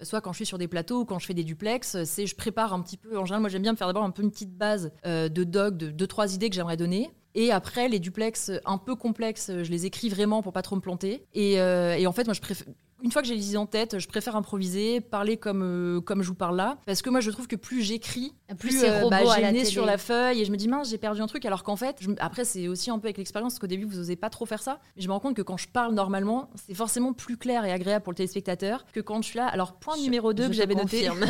soit 0.01 0.21
quand 0.21 0.31
je 0.31 0.37
suis 0.37 0.45
sur 0.45 0.57
des 0.57 0.67
plateaux 0.67 1.01
ou 1.01 1.05
quand 1.05 1.19
je 1.19 1.25
fais 1.25 1.33
des 1.33 1.43
duplex, 1.43 2.03
c'est 2.03 2.25
je 2.25 2.35
prépare 2.35 2.73
un 2.73 2.81
petit 2.81 2.97
peu. 2.97 3.17
En 3.17 3.25
général, 3.25 3.41
moi 3.41 3.49
j'aime 3.49 3.61
bien 3.61 3.71
me 3.71 3.77
faire 3.77 3.87
d'abord 3.87 4.03
un 4.03 4.11
peu 4.11 4.23
une 4.23 4.31
petite 4.31 4.57
base 4.57 4.91
euh, 5.05 5.29
de 5.29 5.43
doc, 5.43 5.77
de 5.77 5.89
deux 5.89 6.07
trois 6.07 6.33
idées 6.33 6.49
que 6.49 6.55
j'aimerais 6.55 6.77
donner. 6.77 7.11
Et 7.35 7.51
après, 7.51 7.89
les 7.89 7.99
duplex 7.99 8.51
un 8.65 8.77
peu 8.77 8.95
complexes, 8.95 9.49
je 9.49 9.71
les 9.71 9.85
écris 9.85 10.09
vraiment 10.09 10.43
pour 10.43 10.53
pas 10.53 10.61
trop 10.61 10.75
me 10.75 10.81
planter. 10.81 11.25
Et, 11.33 11.59
euh, 11.59 11.95
et 11.95 12.05
en 12.05 12.11
fait, 12.11 12.25
moi, 12.25 12.33
je 12.33 12.41
préfère. 12.41 12.67
Une 13.03 13.11
fois 13.11 13.21
que 13.21 13.27
j'ai 13.27 13.35
les 13.35 13.49
idées 13.49 13.57
en 13.57 13.65
tête, 13.67 13.99
je 13.99 14.07
préfère 14.07 14.35
improviser, 14.35 15.01
parler 15.01 15.37
comme, 15.37 15.61
euh, 15.61 16.01
comme 16.01 16.23
je 16.23 16.27
vous 16.29 16.33
parle 16.35 16.55
là. 16.55 16.77
Parce 16.85 17.01
que 17.01 17.09
moi, 17.09 17.19
je 17.19 17.29
trouve 17.31 17.47
que 17.47 17.55
plus 17.55 17.81
j'écris, 17.83 18.33
Plus 18.47 18.55
plus 18.69 18.79
c'est 18.79 18.89
euh, 18.89 18.97
robot 19.03 19.09
bah, 19.09 19.17
à 19.17 19.35
j'ai 19.35 19.41
la 19.41 19.51
le 19.51 19.65
sur 19.65 19.85
la 19.85 19.97
feuille 19.97 20.41
et 20.41 20.45
je 20.45 20.51
me 20.51 20.57
dis 20.57 20.67
mince 20.67 20.89
j'ai 20.89 20.97
perdu 20.97 21.21
un 21.21 21.27
truc 21.27 21.43
alors 21.45 21.63
qu'en 21.63 21.75
fait 21.75 21.97
je 21.99 22.09
après 22.19 22.45
c'est 22.45 22.67
aussi 22.67 22.91
un 22.91 22.99
peu 22.99 23.07
avec 23.07 23.17
l'expérience 23.17 23.53
parce 23.53 23.59
qu'au 23.59 23.67
début 23.67 23.85
vous 23.85 23.97
osez 23.99 24.15
pas 24.15 24.29
trop 24.29 24.45
faire 24.45 24.61
ça 24.61 24.79
mais 24.95 25.01
je 25.01 25.07
me 25.07 25.13
rends 25.13 25.19
compte 25.19 25.35
que 25.35 25.41
quand 25.41 25.57
je 25.57 25.67
parle 25.67 25.93
normalement 25.95 26.49
c'est 26.67 26.75
forcément 26.75 27.13
plus 27.13 27.35
clair 27.37 27.65
et 27.65 27.71
agréable 27.71 28.03
pour 28.03 28.11
le 28.11 28.17
téléspectateur 28.17 28.85
que 28.93 28.99
quand 28.99 29.21
je 29.23 29.27
suis 29.29 29.37
là 29.37 29.47
alors 29.47 29.73
point 29.73 29.95
Je- 29.97 30.03
numéro 30.03 30.33
2 30.33 30.43
je 30.43 30.47
que 30.49 30.53
j'avais 30.53 30.75
noté 30.75 31.07
confirme. 31.07 31.25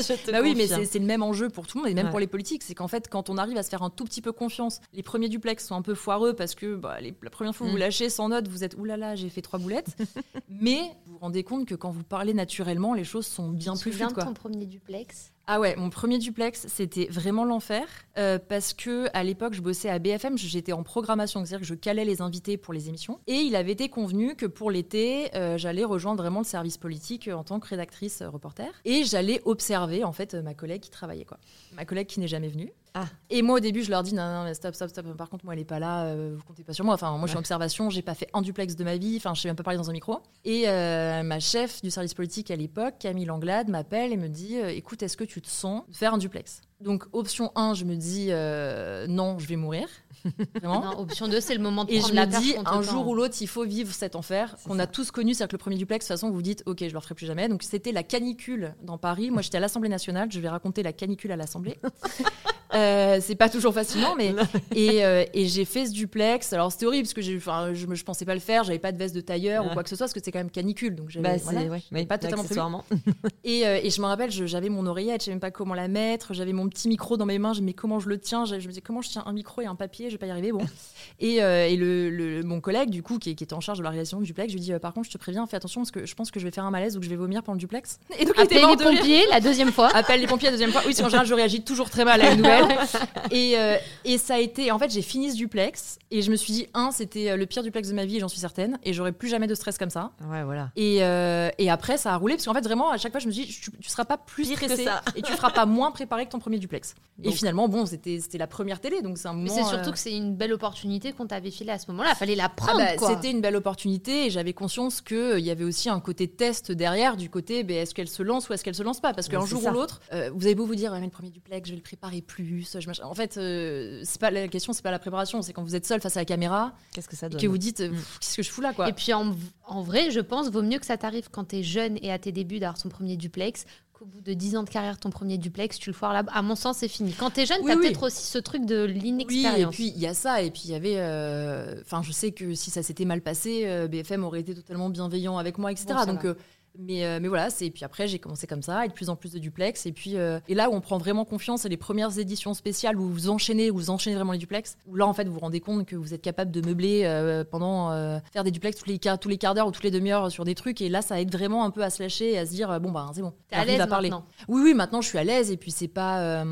Je 0.00 0.14
te 0.26 0.30
bah 0.32 0.38
oui 0.42 0.54
mais 0.56 0.66
c'est 0.66 0.98
le 0.98 1.04
même 1.06 1.22
enjeu 1.22 1.48
pour 1.48 1.66
tout 1.68 1.78
le 1.78 1.82
monde 1.84 1.90
et 1.90 1.94
même 1.94 2.06
Ouais. 2.06 2.10
pour 2.10 2.18
les 2.20 2.26
politiques 2.26 2.64
c'est 2.64 2.74
qu'en 2.74 2.88
fait 2.88 3.08
quand 3.08 3.30
on 3.30 3.38
arrive 3.38 3.56
à 3.56 3.62
se 3.62 3.68
faire 3.70 3.82
un 3.82 3.90
tout 3.90 4.04
petit 4.04 4.20
peu 4.20 4.32
confiance 4.32 4.80
les 4.92 5.02
premiers 5.04 5.28
duplex 5.28 5.64
sont 5.66 5.76
un 5.76 5.82
peu 5.82 5.94
foireux 5.94 6.34
parce 6.34 6.56
que 6.56 6.74
bah, 6.74 7.00
les- 7.00 7.14
la 7.22 7.30
première 7.30 7.54
fois 7.54 7.66
que 7.66 7.70
vous 7.70 7.76
Mm. 7.76 7.80
lâchez 7.80 8.08
sans 8.10 8.28
note 8.30 8.48
vous 8.48 8.64
êtes 8.64 8.74
oulala 8.76 9.14
j'ai 9.14 9.28
fait 9.28 9.42
trois 9.42 9.60
boulettes 9.60 9.96
mais 10.48 10.81
vous 11.06 11.12
vous 11.12 11.18
rendez 11.18 11.44
compte 11.44 11.66
que 11.66 11.74
quand 11.74 11.90
vous 11.90 12.04
parlez 12.04 12.34
naturellement 12.34 12.94
les 12.94 13.04
choses 13.04 13.26
sont 13.26 13.48
bien 13.48 13.74
Tu 13.74 13.82
plus 13.82 13.92
fluides 13.92 14.08
de 14.08 14.14
quoi 14.14 14.24
ton 14.24 14.34
premier 14.34 14.66
duplex? 14.66 15.32
Ah 15.48 15.58
ouais, 15.58 15.74
mon 15.74 15.90
premier 15.90 16.18
duplex, 16.18 16.66
c'était 16.68 17.06
vraiment 17.10 17.44
l'enfer 17.44 17.84
euh, 18.16 18.38
parce 18.38 18.72
que 18.74 19.08
à 19.12 19.24
l'époque, 19.24 19.54
je 19.54 19.60
bossais 19.60 19.88
à 19.88 19.98
BFM, 19.98 20.38
j'étais 20.38 20.72
en 20.72 20.84
programmation, 20.84 21.40
c'est-à-dire 21.40 21.60
que 21.60 21.66
je 21.66 21.74
calais 21.74 22.04
les 22.04 22.22
invités 22.22 22.56
pour 22.56 22.72
les 22.72 22.88
émissions. 22.88 23.18
Et 23.26 23.40
il 23.40 23.56
avait 23.56 23.72
été 23.72 23.88
convenu 23.88 24.36
que 24.36 24.46
pour 24.46 24.70
l'été, 24.70 25.34
euh, 25.34 25.58
j'allais 25.58 25.82
rejoindre 25.82 26.22
vraiment 26.22 26.40
le 26.40 26.44
service 26.44 26.78
politique 26.78 27.26
euh, 27.26 27.34
en 27.34 27.42
tant 27.42 27.58
que 27.58 27.66
rédactrice 27.66 28.22
reporter 28.22 28.70
et 28.84 29.04
j'allais 29.04 29.42
observer 29.44 30.04
en 30.04 30.12
fait 30.12 30.34
ma 30.34 30.54
collègue 30.54 30.82
qui 30.82 30.90
travaillait 30.90 31.24
quoi, 31.24 31.38
ma 31.74 31.84
collègue 31.84 32.06
qui 32.06 32.20
n'est 32.20 32.28
jamais 32.28 32.48
venue. 32.48 32.72
Ah. 32.94 33.06
Et 33.30 33.40
moi 33.42 33.56
au 33.56 33.60
début, 33.60 33.82
je 33.82 33.90
leur 33.90 34.02
dis 34.02 34.14
non, 34.14 34.22
non, 34.22 34.44
mais 34.44 34.54
stop, 34.54 34.74
stop, 34.74 34.90
stop. 34.90 35.16
Par 35.16 35.30
contre, 35.30 35.44
moi, 35.44 35.54
elle 35.54 35.60
est 35.60 35.64
pas 35.64 35.78
là. 35.78 36.04
euh, 36.04 36.34
vous 36.36 36.42
comptez 36.44 36.62
pas 36.62 36.74
sur 36.74 36.84
moi. 36.84 36.94
Enfin, 36.94 37.10
moi, 37.12 37.22
je 37.26 37.28
suis 37.28 37.36
en 37.36 37.40
observation. 37.40 37.88
J'ai 37.90 38.02
pas 38.02 38.14
fait 38.14 38.28
un 38.34 38.42
duplex 38.42 38.76
de 38.76 38.84
ma 38.84 38.96
vie. 38.96 39.14
Enfin, 39.16 39.32
je 39.34 39.40
sais 39.40 39.48
même 39.48 39.56
pas 39.56 39.62
parler 39.62 39.78
dans 39.78 39.88
un 39.88 39.94
micro. 39.94 40.18
Et 40.44 40.68
euh, 40.68 41.22
ma 41.22 41.40
chef 41.40 41.80
du 41.82 41.90
service 41.90 42.12
politique 42.14 42.50
à 42.50 42.56
l'époque, 42.56 42.94
Camille 42.98 43.24
Langlade, 43.24 43.68
m'appelle 43.68 44.12
et 44.12 44.16
me 44.16 44.28
dit 44.28 44.58
euh, 44.58 44.68
écoute, 44.68 45.02
est-ce 45.02 45.16
que 45.16 45.24
tu 45.24 45.40
te 45.40 45.48
sens 45.48 45.84
faire 45.90 46.12
un 46.12 46.18
duplex? 46.18 46.60
Donc, 46.80 47.04
option 47.12 47.52
1, 47.54 47.74
je 47.74 47.84
me 47.84 47.94
dis 47.94 48.26
euh, 48.30 49.06
non, 49.06 49.38
je 49.38 49.46
vais 49.46 49.56
mourir. 49.56 49.86
Vraiment. 50.56 50.80
Non, 50.84 50.98
Option 51.00 51.28
2, 51.28 51.40
c'est 51.40 51.54
le 51.54 51.60
moment 51.60 51.84
de 51.84 51.90
Et 51.92 51.98
prendre 51.98 52.10
je 52.10 52.14
la 52.14 52.26
me 52.26 52.30
perche 52.30 52.42
dis, 52.42 52.54
contre 52.54 52.72
un 52.72 52.82
jour 52.82 53.08
ou 53.08 53.14
l'autre, 53.14 53.36
il 53.40 53.46
faut 53.48 53.64
vivre 53.64 53.92
cet 53.92 54.14
enfer 54.16 54.56
qu'on 54.66 54.78
a 54.78 54.86
tous 54.86 55.10
connu. 55.10 55.32
C'est-à-dire 55.34 55.48
que 55.50 55.56
le 55.56 55.58
premier 55.58 55.76
duplex, 55.76 56.04
de 56.04 56.08
toute 56.08 56.16
façon, 56.18 56.28
vous 56.28 56.34
vous 56.34 56.42
dites, 56.42 56.62
OK, 56.66 56.78
je 56.80 56.92
le 56.92 56.98
referai 56.98 57.14
plus 57.14 57.26
jamais. 57.26 57.48
Donc, 57.48 57.62
c'était 57.62 57.92
la 57.92 58.02
canicule 58.02 58.74
dans 58.82 58.98
Paris. 58.98 59.30
Moi, 59.30 59.42
j'étais 59.42 59.56
à 59.56 59.60
l'Assemblée 59.60 59.88
nationale. 59.88 60.30
Je 60.30 60.38
vais 60.40 60.48
raconter 60.48 60.82
la 60.82 60.92
canicule 60.92 61.32
à 61.32 61.36
l'Assemblée. 61.36 61.78
Euh, 62.74 63.18
c'est 63.20 63.34
pas 63.34 63.48
toujours 63.48 63.74
fascinant, 63.74 64.14
mais 64.18 64.34
et, 64.74 65.04
euh, 65.04 65.24
et 65.34 65.46
j'ai 65.46 65.64
fait 65.64 65.86
ce 65.86 65.92
duplex. 65.92 66.52
Alors 66.52 66.72
c'était 66.72 66.86
horrible 66.86 67.04
parce 67.04 67.14
que 67.14 67.22
j'ai, 67.22 67.36
enfin, 67.36 67.74
je, 67.74 67.86
je 67.92 68.04
pensais 68.04 68.24
pas 68.24 68.34
le 68.34 68.40
faire. 68.40 68.64
J'avais 68.64 68.78
pas 68.78 68.92
de 68.92 68.98
veste 68.98 69.14
de 69.14 69.20
tailleur 69.20 69.64
ou 69.64 69.68
Ouais. 69.68 69.74
quoi 69.74 69.82
que 69.82 69.88
ce 69.90 69.96
soit 69.96 70.04
parce 70.06 70.12
que 70.14 70.20
c'est 70.22 70.32
quand 70.32 70.38
même 70.38 70.50
canicule. 70.50 70.94
Donc 70.94 71.10
j'avais, 71.10 71.22
Bah, 71.28 71.38
c'est 71.38 71.44
voilà. 71.52 71.62
ouais, 71.68 71.82
mais 71.90 72.06
pas 72.06 72.18
totalement 72.18 72.44
prévu. 72.44 72.60
Et, 73.44 73.66
euh, 73.66 73.80
et 73.82 73.90
je 73.90 74.00
me 74.00 74.06
rappelle, 74.06 74.30
j'avais 74.30 74.68
mon 74.68 74.86
oreillette, 74.86 75.20
je 75.22 75.24
savais 75.26 75.34
même 75.34 75.40
pas 75.40 75.50
comment 75.50 75.74
la 75.74 75.88
mettre. 75.88 76.32
J'avais 76.34 76.52
mon 76.52 76.68
petit 76.68 76.88
micro 76.88 77.16
dans 77.16 77.26
mes 77.26 77.38
mains. 77.38 77.52
Je 77.52 77.60
me 77.60 77.66
disais 77.66 77.74
comment 77.74 77.98
je 78.00 78.08
le 78.08 78.18
tiens. 78.18 78.44
Je, 78.44 78.54
me 78.54 78.60
disais 78.60 78.80
comment 78.80 79.02
je 79.02 79.10
tiens 79.10 79.22
un 79.26 79.32
micro 79.32 79.60
et 79.60 79.66
un 79.66 79.74
papier. 79.74 80.06
Je 80.08 80.14
vais 80.14 80.18
pas 80.18 80.26
y 80.26 80.30
arriver. 80.30 80.52
Bon. 80.52 80.60
Et, 81.20 81.36
et 81.36 81.76
le, 81.76 82.10
le- 82.10 82.42
mon 82.42 82.60
collègue 82.60 82.90
du 82.90 83.02
coup 83.02 83.18
qui, 83.18 83.34
qui 83.36 83.44
était 83.44 83.54
en 83.54 83.60
charge 83.60 83.78
de 83.78 83.84
la 83.84 83.90
réalisation 83.90 84.18
du 84.18 84.24
duplex, 84.26 84.48
je 84.50 84.56
lui 84.56 84.60
dis 84.60 84.72
par 84.80 84.92
contre 84.92 85.06
je 85.06 85.12
te 85.12 85.18
préviens, 85.18 85.46
fais 85.46 85.56
attention 85.56 85.80
parce 85.82 85.90
que 85.92 86.04
je 86.04 86.14
pense 86.14 86.30
que 86.32 86.40
je 86.40 86.44
vais 86.44 86.50
faire 86.50 86.64
un 86.64 86.70
malaise 86.70 86.96
ou 86.96 87.00
que 87.00 87.04
je 87.04 87.10
vais 87.10 87.16
vomir 87.16 87.42
pendant 87.42 87.54
le 87.54 87.60
duplex. 87.60 87.98
Et 88.18 88.24
donc 88.24 88.36
mort 88.36 88.70
les 88.70 88.76
pompiers 88.84 89.22
la 89.30 89.40
deuxième 89.40 89.70
fois. 89.72 89.88
Appelle 89.94 90.20
les 90.20 90.26
pompiers 90.26 90.46
la 90.46 90.52
deuxième 90.52 90.70
fois. 90.72 90.80
Oui, 90.80 90.88
parce 90.92 91.00
qu'en 91.02 91.08
général, 91.08 91.26
je 91.26 91.34
réagis 91.34 91.62
toujours 91.62 91.90
très 91.90 92.04
mal 92.04 92.20
à 92.20 92.30
une 92.32 92.38
nouvelle. 92.38 92.61
et, 93.30 93.58
euh, 93.58 93.76
et 94.04 94.18
ça 94.18 94.34
a 94.34 94.38
été. 94.38 94.70
En 94.70 94.78
fait, 94.78 94.90
j'ai 94.90 95.02
fini 95.02 95.30
ce 95.30 95.36
duplex 95.36 95.98
et 96.10 96.22
je 96.22 96.30
me 96.30 96.36
suis 96.36 96.52
dit, 96.52 96.66
un, 96.74 96.90
c'était 96.90 97.30
euh, 97.30 97.36
le 97.36 97.46
pire 97.46 97.62
duplex 97.62 97.88
de 97.88 97.94
ma 97.94 98.04
vie, 98.04 98.20
j'en 98.20 98.28
suis 98.28 98.38
certaine, 98.40 98.78
et 98.84 98.92
j'aurais 98.92 99.12
plus 99.12 99.28
jamais 99.28 99.46
de 99.46 99.54
stress 99.54 99.78
comme 99.78 99.90
ça. 99.90 100.12
Ouais, 100.28 100.42
voilà. 100.44 100.70
Et, 100.76 100.98
euh, 101.02 101.48
et 101.58 101.70
après, 101.70 101.96
ça 101.96 102.12
a 102.12 102.16
roulé 102.16 102.34
parce 102.34 102.44
qu'en 102.44 102.54
fait, 102.54 102.60
vraiment, 102.60 102.90
à 102.90 102.98
chaque 102.98 103.12
fois, 103.12 103.20
je 103.20 103.26
me 103.26 103.32
dis, 103.32 103.46
tu, 103.46 103.70
tu 103.70 103.88
seras 103.88 104.04
pas 104.04 104.18
plus 104.18 104.46
Pire 104.48 104.58
que 104.60 104.64
stressé 104.66 104.84
ça. 104.84 105.02
et 105.16 105.22
tu 105.22 105.32
feras 105.32 105.50
pas 105.50 105.66
moins 105.66 105.90
préparé 105.90 106.26
que 106.26 106.30
ton 106.30 106.38
premier 106.38 106.58
duplex. 106.58 106.94
et 107.22 107.32
finalement, 107.32 107.68
bon, 107.68 107.86
c'était 107.86 108.20
c'était 108.20 108.38
la 108.38 108.46
première 108.46 108.80
télé, 108.80 109.02
donc 109.02 109.18
c'est 109.18 109.28
un 109.28 109.32
Mais 109.32 109.48
moment. 109.48 109.54
c'est 109.54 109.68
surtout 109.68 109.88
euh, 109.88 109.92
que 109.92 109.98
c'est 109.98 110.12
une 110.12 110.34
belle 110.34 110.52
opportunité 110.52 111.12
qu'on 111.12 111.26
t'avait 111.26 111.50
filée 111.50 111.72
à 111.72 111.78
ce 111.78 111.90
moment-là. 111.90 112.14
Fallait 112.14 112.34
la 112.34 112.44
ah 112.44 112.48
prendre, 112.50 112.78
bah, 112.78 112.96
quoi. 112.96 113.08
C'était 113.14 113.30
une 113.30 113.40
belle 113.40 113.56
opportunité 113.56 114.26
et 114.26 114.30
j'avais 114.30 114.52
conscience 114.52 115.00
qu'il 115.00 115.40
y 115.40 115.50
avait 115.50 115.64
aussi 115.64 115.88
un 115.88 116.00
côté 116.00 116.28
test 116.28 116.72
derrière, 116.72 117.16
du 117.16 117.30
côté 117.30 117.62
ben, 117.64 117.78
est-ce 117.78 117.94
qu'elle 117.94 118.08
se 118.08 118.22
lance 118.22 118.48
ou 118.48 118.52
est-ce 118.52 118.62
qu'elle 118.64 118.74
se 118.74 118.82
lance 118.82 119.00
pas? 119.00 119.12
Parce 119.14 119.28
qu'un 119.28 119.44
jour 119.46 119.62
ça. 119.62 119.70
ou 119.70 119.74
l'autre, 119.74 120.00
euh, 120.12 120.30
vous 120.34 120.44
avez 120.46 120.54
beau 120.54 120.66
vous 120.66 120.74
dire 120.74 120.92
ouais, 120.92 121.00
mais 121.00 121.06
le 121.06 121.10
premier 121.12 121.30
duplex, 121.30 121.68
je 121.68 121.72
vais 121.72 121.76
le 121.78 121.82
préparer 121.82 122.20
plus. 122.20 122.51
Je. 122.60 123.02
En 123.02 123.14
fait, 123.14 123.36
euh, 123.36 124.00
c'est 124.04 124.20
pas 124.20 124.30
la 124.30 124.48
question, 124.48 124.72
c'est 124.72 124.82
pas 124.82 124.90
la 124.90 124.98
préparation, 124.98 125.42
c'est 125.42 125.52
quand 125.52 125.62
vous 125.64 125.74
êtes 125.74 125.86
seul 125.86 126.00
face 126.00 126.16
à 126.16 126.20
la 126.20 126.24
caméra 126.24 126.72
Qu'est-ce 126.92 127.08
que 127.08 127.16
ça 127.16 127.26
et 127.26 127.36
que 127.36 127.46
vous 127.46 127.58
dites 127.58 127.80
euh, 127.80 127.90
qu'est-ce 128.20 128.36
que 128.36 128.42
je 128.42 128.50
fous 128.50 128.60
là 128.60 128.72
quoi 128.72 128.88
Et 128.88 128.92
puis 128.92 129.12
en, 129.12 129.34
en 129.66 129.82
vrai, 129.82 130.10
je 130.10 130.20
pense, 130.20 130.50
vaut 130.50 130.62
mieux 130.62 130.78
que 130.78 130.86
ça 130.86 130.96
t'arrive 130.96 131.28
quand 131.30 131.44
t'es 131.44 131.62
jeune 131.62 131.98
et 132.02 132.12
à 132.12 132.18
tes 132.18 132.32
débuts 132.32 132.58
d'avoir 132.58 132.80
ton 132.80 132.88
premier 132.88 133.16
duplex 133.16 133.64
qu'au 133.92 134.04
bout 134.06 134.20
de 134.20 134.32
10 134.32 134.56
ans 134.56 134.62
de 134.64 134.70
carrière, 134.70 134.98
ton 134.98 135.10
premier 135.10 135.38
duplex, 135.38 135.78
tu 135.78 135.90
le 135.90 135.94
foires 135.94 136.12
là. 136.12 136.24
À 136.32 136.42
mon 136.42 136.54
sens, 136.56 136.78
c'est 136.78 136.88
fini. 136.88 137.12
Quand 137.12 137.30
t'es 137.30 137.46
jeune, 137.46 137.58
Oui, 137.62 137.66
t'as 137.70 137.76
oui. 137.76 137.82
peut-être 137.86 138.02
aussi 138.04 138.26
ce 138.26 138.38
truc 138.38 138.64
de 138.66 138.84
Oui, 138.86 138.90
et 138.90 138.94
l'inexpérience. 139.00 139.74
puis 139.74 139.92
il 139.94 140.00
y 140.00 140.06
a 140.06 140.14
ça, 140.14 140.42
et 140.42 140.50
puis 140.50 140.62
il 140.64 140.70
y 140.70 140.74
avait. 140.74 140.96
euh, 140.96 141.76
Enfin, 141.82 142.02
je 142.02 142.10
sais 142.12 142.32
que 142.32 142.54
si 142.54 142.70
ça 142.70 142.82
s'était 142.82 143.04
mal 143.04 143.20
passé, 143.20 143.62
euh, 143.66 143.88
BFM 143.88 144.24
aurait 144.24 144.40
été 144.40 144.54
totalement 144.54 144.90
bienveillant 144.90 145.38
avec 145.38 145.58
moi, 145.58 145.70
etc. 145.70 145.86
Bon, 146.06 146.14
Donc, 146.14 146.24
euh, 146.24 146.34
mais, 146.78 147.04
euh, 147.04 147.18
mais 147.20 147.28
voilà, 147.28 147.50
c'est. 147.50 147.70
Puis 147.70 147.84
après, 147.84 148.08
j'ai 148.08 148.18
commencé 148.18 148.46
comme 148.46 148.62
ça, 148.62 148.84
et 148.84 148.88
de 148.88 148.92
plus 148.94 149.08
en 149.10 149.16
plus 149.16 149.32
de 149.32 149.38
duplex. 149.38 149.84
Et 149.86 149.92
puis, 149.92 150.16
euh, 150.16 150.40
et 150.48 150.54
là 150.54 150.70
où 150.70 150.72
on 150.74 150.80
prend 150.80 150.96
vraiment 150.98 151.24
confiance, 151.24 151.62
c'est 151.62 151.68
les 151.68 151.76
premières 151.76 152.18
éditions 152.18 152.54
spéciales 152.54 152.96
où 152.98 153.08
vous 153.08 153.28
enchaînez, 153.28 153.70
où 153.70 153.76
vous 153.76 153.90
enchaînez 153.90 154.16
vraiment 154.16 154.32
les 154.32 154.38
duplex. 154.38 154.76
Où 154.86 154.96
là, 154.96 155.06
en 155.06 155.12
fait, 155.12 155.24
vous 155.24 155.34
vous 155.34 155.40
rendez 155.40 155.60
compte 155.60 155.84
que 155.86 155.96
vous 155.96 156.14
êtes 156.14 156.22
capable 156.22 156.50
de 156.50 156.60
meubler 156.66 157.02
euh, 157.04 157.44
pendant. 157.44 157.90
faire 158.32 158.44
des 158.44 158.50
duplex 158.50 158.78
tous 158.78 158.88
les, 158.88 158.98
quarts- 158.98 159.18
tous 159.18 159.28
les 159.28 159.38
quarts 159.38 159.54
d'heure 159.54 159.66
ou 159.66 159.70
toutes 159.70 159.84
les 159.84 159.90
demi-heures 159.90 160.30
sur 160.32 160.44
des 160.44 160.54
trucs. 160.54 160.80
Et 160.80 160.88
là, 160.88 161.02
ça 161.02 161.20
aide 161.20 161.30
vraiment 161.32 161.64
un 161.64 161.70
peu 161.70 161.82
à 161.82 161.90
se 161.90 162.02
lâcher 162.02 162.32
et 162.32 162.38
à 162.38 162.46
se 162.46 162.52
dire, 162.52 162.80
bon, 162.80 162.90
bah, 162.90 163.10
c'est 163.14 163.22
bon. 163.22 163.32
T'es 163.48 163.56
à 163.56 163.64
l'aise 163.64 163.86
parler. 163.88 164.10
maintenant. 164.10 164.26
Oui, 164.48 164.62
oui, 164.64 164.74
maintenant 164.74 165.00
je 165.00 165.08
suis 165.08 165.18
à 165.18 165.24
l'aise 165.24 165.50
et 165.50 165.56
puis 165.56 165.70
c'est 165.70 165.88
pas. 165.88 166.44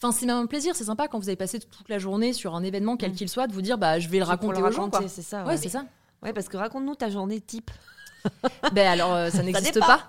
Enfin, 0.00 0.12
c'est 0.12 0.26
même 0.26 0.36
un 0.36 0.46
plaisir, 0.46 0.76
c'est 0.76 0.84
sympa 0.84 1.08
quand 1.08 1.18
vous 1.18 1.28
avez 1.28 1.34
passé 1.34 1.58
toute 1.58 1.88
la 1.88 1.98
journée 1.98 2.32
sur 2.32 2.54
un 2.54 2.62
événement, 2.62 2.96
quel 2.96 3.10
Mm. 3.10 3.14
qu'il 3.14 3.28
soit, 3.28 3.46
de 3.48 3.52
vous 3.52 3.62
dire, 3.62 3.78
bah, 3.78 3.98
je 3.98 4.08
vais 4.08 4.18
le 4.18 4.24
raconter 4.24 4.60
le 4.60 4.66
aux 4.66 4.70
gens. 4.70 4.88
c'est 5.08 5.22
ça. 5.22 5.44
Ouais, 5.44 5.56
c'est 5.56 5.68
ça. 5.68 5.84
Ouais, 6.22 6.32
parce 6.32 6.48
que 6.48 6.56
raconte-nous 6.56 6.94
ta 6.94 7.10
journée 7.10 7.40
type. 7.40 7.70
ben 8.72 8.86
alors, 8.86 9.12
euh, 9.14 9.30
ça 9.30 9.42
n'existe 9.42 9.80
pas. 9.80 10.06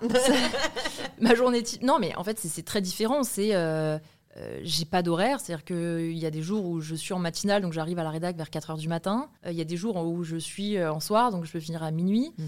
Ma 1.22 1.36
journée 1.36 1.64
type. 1.64 1.84
Non, 1.84 2.00
mais 2.00 2.16
en 2.16 2.24
fait, 2.24 2.40
c'est- 2.40 2.64
très 2.66 2.82
différent. 2.82 3.24
C'est. 3.24 3.56
euh, 3.56 3.98
euh, 4.38 4.60
j'ai 4.64 4.86
pas 4.86 5.02
d'horaire, 5.02 5.40
c'est-à-dire 5.40 5.66
qu'il 5.66 6.18
y 6.18 6.26
a 6.26 6.32
des 6.32 6.42
jours 6.44 6.66
où 6.66 6.80
je 6.82 6.94
suis 6.96 7.14
en 7.14 7.20
matinale, 7.20 7.62
donc 7.62 7.74
j'arrive 7.74 7.98
à 8.00 8.04
la 8.04 8.12
rédac 8.12 8.38
vers 8.38 8.50
4h 8.50 8.78
du 8.78 8.88
matin. 8.88 9.28
Il 9.46 9.54
y 9.54 9.62
a 9.62 9.66
des 9.66 9.76
jours 9.76 9.98
où 9.98 10.24
je 10.24 10.38
suis 10.38 10.82
en 10.82 11.00
soir, 11.00 11.32
donc 11.32 11.46
je 11.46 11.52
peux 11.52 11.60
finir 11.60 11.82
à 11.84 11.92
minuit. 11.92 12.32
Mm. 12.38 12.44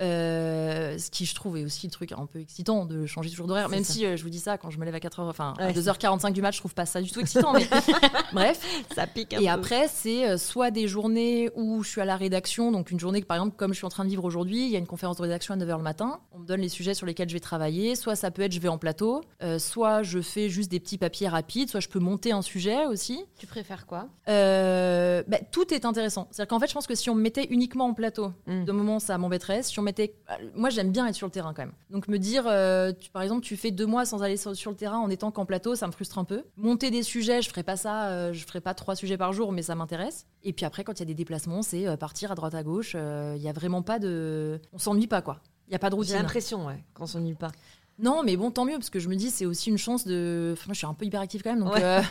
Euh, 0.00 0.98
ce 0.98 1.10
qui 1.10 1.24
je 1.24 1.34
trouve 1.34 1.56
est 1.56 1.64
aussi 1.64 1.86
le 1.86 1.92
truc 1.92 2.12
un 2.12 2.26
peu 2.26 2.38
excitant 2.40 2.84
de 2.84 3.06
changer 3.06 3.30
toujours 3.30 3.46
d'horaire, 3.46 3.68
même 3.68 3.84
ça. 3.84 3.92
si 3.94 4.04
euh, 4.04 4.16
je 4.16 4.22
vous 4.22 4.28
dis 4.30 4.38
ça 4.40 4.58
quand 4.58 4.70
je 4.70 4.78
me 4.78 4.84
lève 4.84 4.94
à 4.94 4.98
4h, 4.98 5.20
enfin 5.22 5.54
à 5.58 5.66
Ouais, 5.66 5.72
2h45 5.72 6.32
du 6.32 6.42
match, 6.42 6.56
je 6.56 6.60
trouve 6.60 6.74
pas 6.74 6.86
ça 6.86 7.00
du 7.00 7.10
tout 7.10 7.20
excitant, 7.20 7.52
mais 7.52 7.66
bref. 8.32 8.60
Ça 8.94 9.06
pique 9.06 9.32
un 9.34 9.38
Et 9.40 9.44
peu. 9.44 9.50
après, 9.50 9.88
c'est 9.88 10.28
euh, 10.28 10.36
soit 10.38 10.70
des 10.70 10.86
journées 10.88 11.50
où 11.54 11.82
je 11.82 11.88
suis 11.88 12.00
à 12.00 12.04
la 12.04 12.16
rédaction, 12.16 12.72
donc 12.72 12.90
une 12.90 13.00
journée 13.00 13.20
que 13.20 13.26
par 13.26 13.36
exemple, 13.38 13.56
comme 13.56 13.72
je 13.72 13.78
suis 13.78 13.86
en 13.86 13.90
train 13.90 14.04
de 14.04 14.10
vivre 14.10 14.24
aujourd'hui, 14.24 14.64
il 14.66 14.70
y 14.70 14.76
a 14.76 14.78
une 14.78 14.86
conférence 14.86 15.16
de 15.16 15.22
rédaction 15.22 15.54
à 15.54 15.56
9h 15.56 15.76
le 15.78 15.82
matin, 15.82 16.20
on 16.32 16.38
me 16.40 16.46
donne 16.46 16.60
les 16.60 16.68
sujets 16.68 16.94
sur 16.94 17.06
lesquels 17.06 17.28
je 17.28 17.34
vais 17.34 17.40
travailler, 17.40 17.96
soit 17.96 18.16
ça 18.16 18.30
peut 18.30 18.42
être 18.42 18.52
je 18.52 18.60
vais 18.60 18.68
en 18.68 18.78
plateau, 18.78 19.22
euh, 19.42 19.58
soit 19.58 20.02
je 20.02 20.20
fais 20.20 20.48
juste 20.48 20.70
des 20.70 20.80
petits 20.80 20.98
papiers 20.98 21.28
rapides, 21.28 21.70
soit 21.70 21.80
je 21.80 21.88
peux 21.88 21.98
monter 22.00 22.32
un 22.32 22.42
sujet 22.42 22.86
aussi. 22.86 23.24
Tu 23.38 23.46
préfères 23.46 23.86
quoi? 23.86 24.08
Bah, 24.26 25.38
tout 25.50 25.72
est 25.72 25.84
intéressant. 25.84 26.28
C'est-à-dire 26.30 26.48
qu'en 26.48 26.60
fait, 26.60 26.68
je 26.68 26.74
pense 26.74 26.86
que 26.86 26.94
si 26.94 27.10
on 27.10 27.14
me 27.14 27.20
mettait 27.22 27.46
uniquement 27.50 27.86
en 27.86 27.94
plateau, 27.94 28.32
Mm. 28.46 28.64
de 28.64 28.72
moment, 28.72 28.98
ça 28.98 29.16
m'embêterait. 29.18 29.62
Si 29.62 29.78
on 29.78 29.82
mettait, 29.86 30.14
euh, 30.30 30.34
moi, 30.54 30.68
j'aime 30.68 30.90
bien 30.92 31.06
être 31.06 31.14
sur 31.14 31.26
le 31.26 31.30
terrain 31.30 31.54
quand 31.54 31.62
même. 31.62 31.72
Donc 31.90 32.08
me 32.08 32.18
dire, 32.18 32.44
euh, 32.46 32.92
tu- 32.92 33.10
par 33.10 33.22
exemple, 33.22 33.40
tu 33.42 33.56
fais 33.56 33.70
deux 33.70 33.86
mois 33.86 34.04
sans 34.04 34.22
aller 34.22 34.36
sur, 34.36 34.54
sur 34.54 34.70
le 34.70 34.76
terrain 34.76 34.98
en 34.98 35.08
étant 35.08 35.30
qu'en 35.30 35.46
plateau, 35.46 35.74
ça 35.74 35.86
me 35.86 35.92
frustre 35.92 36.18
un 36.18 36.24
peu. 36.24 36.44
Monter 36.58 36.90
des 36.90 37.02
sujets, 37.02 37.40
je 37.40 37.48
ferai 37.48 37.62
pas 37.62 37.76
ça. 37.76 38.08
euh, 38.08 38.32
je 38.34 38.44
ferai 38.46 38.60
pas 38.60 38.74
trois 38.74 38.94
sujets 38.96 39.16
par 39.16 39.32
jour, 39.32 39.50
mais 39.52 39.62
ça 39.62 39.74
m'intéresse. 39.74 40.26
Et 40.44 40.52
puis 40.52 40.66
après, 40.66 40.84
quand 40.84 40.92
il 40.94 40.98
y 40.98 41.02
a 41.02 41.06
des 41.06 41.14
déplacements, 41.14 41.62
c'est 41.62 41.86
euh, 41.88 41.96
partir 41.96 42.30
à 42.30 42.34
droite 42.34 42.54
à 42.54 42.62
gauche. 42.62 42.92
euh, 42.94 43.34
Il 43.36 43.42
y 43.42 43.48
a 43.48 43.52
vraiment 43.52 43.80
pas 43.82 43.98
de, 43.98 44.60
on 44.74 44.78
s'ennuie 44.78 45.06
pas 45.06 45.22
quoi. 45.22 45.40
Il 45.68 45.72
y 45.72 45.74
a 45.74 45.78
pas 45.78 45.88
de 45.88 45.94
J'ai 45.94 45.98
routine. 45.98 46.16
l'impression, 46.16 46.66
ouais, 46.66 46.84
qu'on 46.94 47.06
s'ennuie 47.06 47.34
pas. 47.34 47.50
Non, 47.98 48.22
mais 48.22 48.36
bon, 48.36 48.50
tant 48.50 48.66
mieux, 48.66 48.74
parce 48.74 48.90
que 48.90 48.98
je 49.00 49.08
me 49.08 49.14
dis, 49.16 49.30
c'est 49.30 49.46
aussi 49.46 49.70
une 49.70 49.78
chance 49.78 50.06
de. 50.06 50.50
Enfin, 50.52 50.64
moi, 50.66 50.74
je 50.74 50.78
suis 50.78 50.86
un 50.86 50.92
peu 50.92 51.06
hyperactive 51.06 51.42
quand 51.42 51.50
même. 51.54 51.60
Donc, 51.64 51.72
Ouais. 51.74 51.82
euh, 51.82 52.02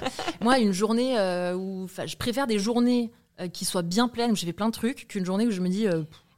moi, 0.41 0.57
une 0.57 0.71
journée 0.71 1.17
euh, 1.19 1.55
où. 1.55 1.83
Enfin, 1.83 2.07
je 2.07 2.17
préfère 2.17 2.47
des 2.47 2.57
journées 2.57 3.11
euh, 3.39 3.47
qui 3.47 3.65
soient 3.65 3.83
bien 3.83 4.07
pleines, 4.07 4.31
où 4.31 4.35
j'ai 4.35 4.47
fait 4.47 4.51
plein 4.53 4.65
de 4.67 4.73
trucs, 4.73 5.07
qu'une 5.07 5.23
journée 5.25 5.45
où 5.45 5.51
je 5.51 5.61
me 5.61 5.69
dis. 5.69 5.85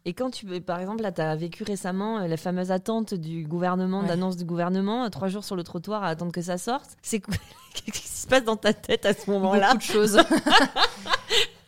Et 0.10 0.14
quand 0.14 0.30
tu, 0.32 0.46
par 0.62 0.80
exemple, 0.80 1.02
là, 1.04 1.12
tu 1.12 1.20
as 1.20 1.36
vécu 1.36 1.64
récemment 1.66 2.20
euh, 2.20 2.28
la 2.28 2.38
fameuse 2.38 2.72
attente 2.72 3.14
du 3.14 3.46
gouvernement, 3.46 4.00
Ouais. 4.02 4.08
d'annonce 4.08 4.38
du 4.38 4.46
gouvernement, 4.46 5.04
euh, 5.04 5.10
trois 5.10 5.28
jours 5.28 5.44
sur 5.44 5.58
le 5.58 5.64
trottoir 5.64 6.02
à 6.02 6.08
attendre 6.08 6.32
que 6.32 6.42
ça 6.42 6.58
sorte. 6.58 6.92
C'est 7.02 7.20
quoi- 7.20 7.36
Qu'est-ce 7.74 7.92
qui 8.02 8.08
se 8.08 8.26
passe 8.26 8.46
dans 8.46 8.56
ta 8.56 8.72
tête 8.74 9.06
à 9.06 9.14
ce 9.14 9.30
moment-là? 9.30 9.74
Beaucoup 9.74 9.78
de 9.80 9.84
choses. 9.84 10.18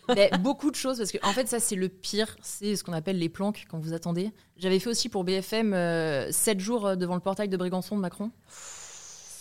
Mais 0.16 0.32
beaucoup 0.40 0.72
de 0.72 0.76
choses, 0.76 0.98
parce 1.00 1.12
que 1.12 1.18
en 1.24 1.34
fait, 1.34 1.48
ça, 1.50 1.60
c'est 1.60 1.76
le 1.76 1.90
pire. 1.90 2.36
C'est 2.42 2.76
ce 2.78 2.84
qu'on 2.84 2.94
appelle 2.94 3.20
les 3.20 3.30
planques 3.30 3.66
quand 3.70 3.78
vous 3.78 3.94
attendez. 3.94 4.32
J'avais 4.58 4.80
fait 4.80 4.90
aussi 4.90 5.10
pour 5.10 5.24
BFM 5.26 5.74
7 6.32 6.60
jours 6.62 6.88
euh, 6.88 6.96
devant 6.96 7.16
le 7.16 7.20
portail 7.22 7.50
de 7.50 7.58
Brégançon 7.58 7.96
de 7.98 8.02
Macron. 8.02 8.32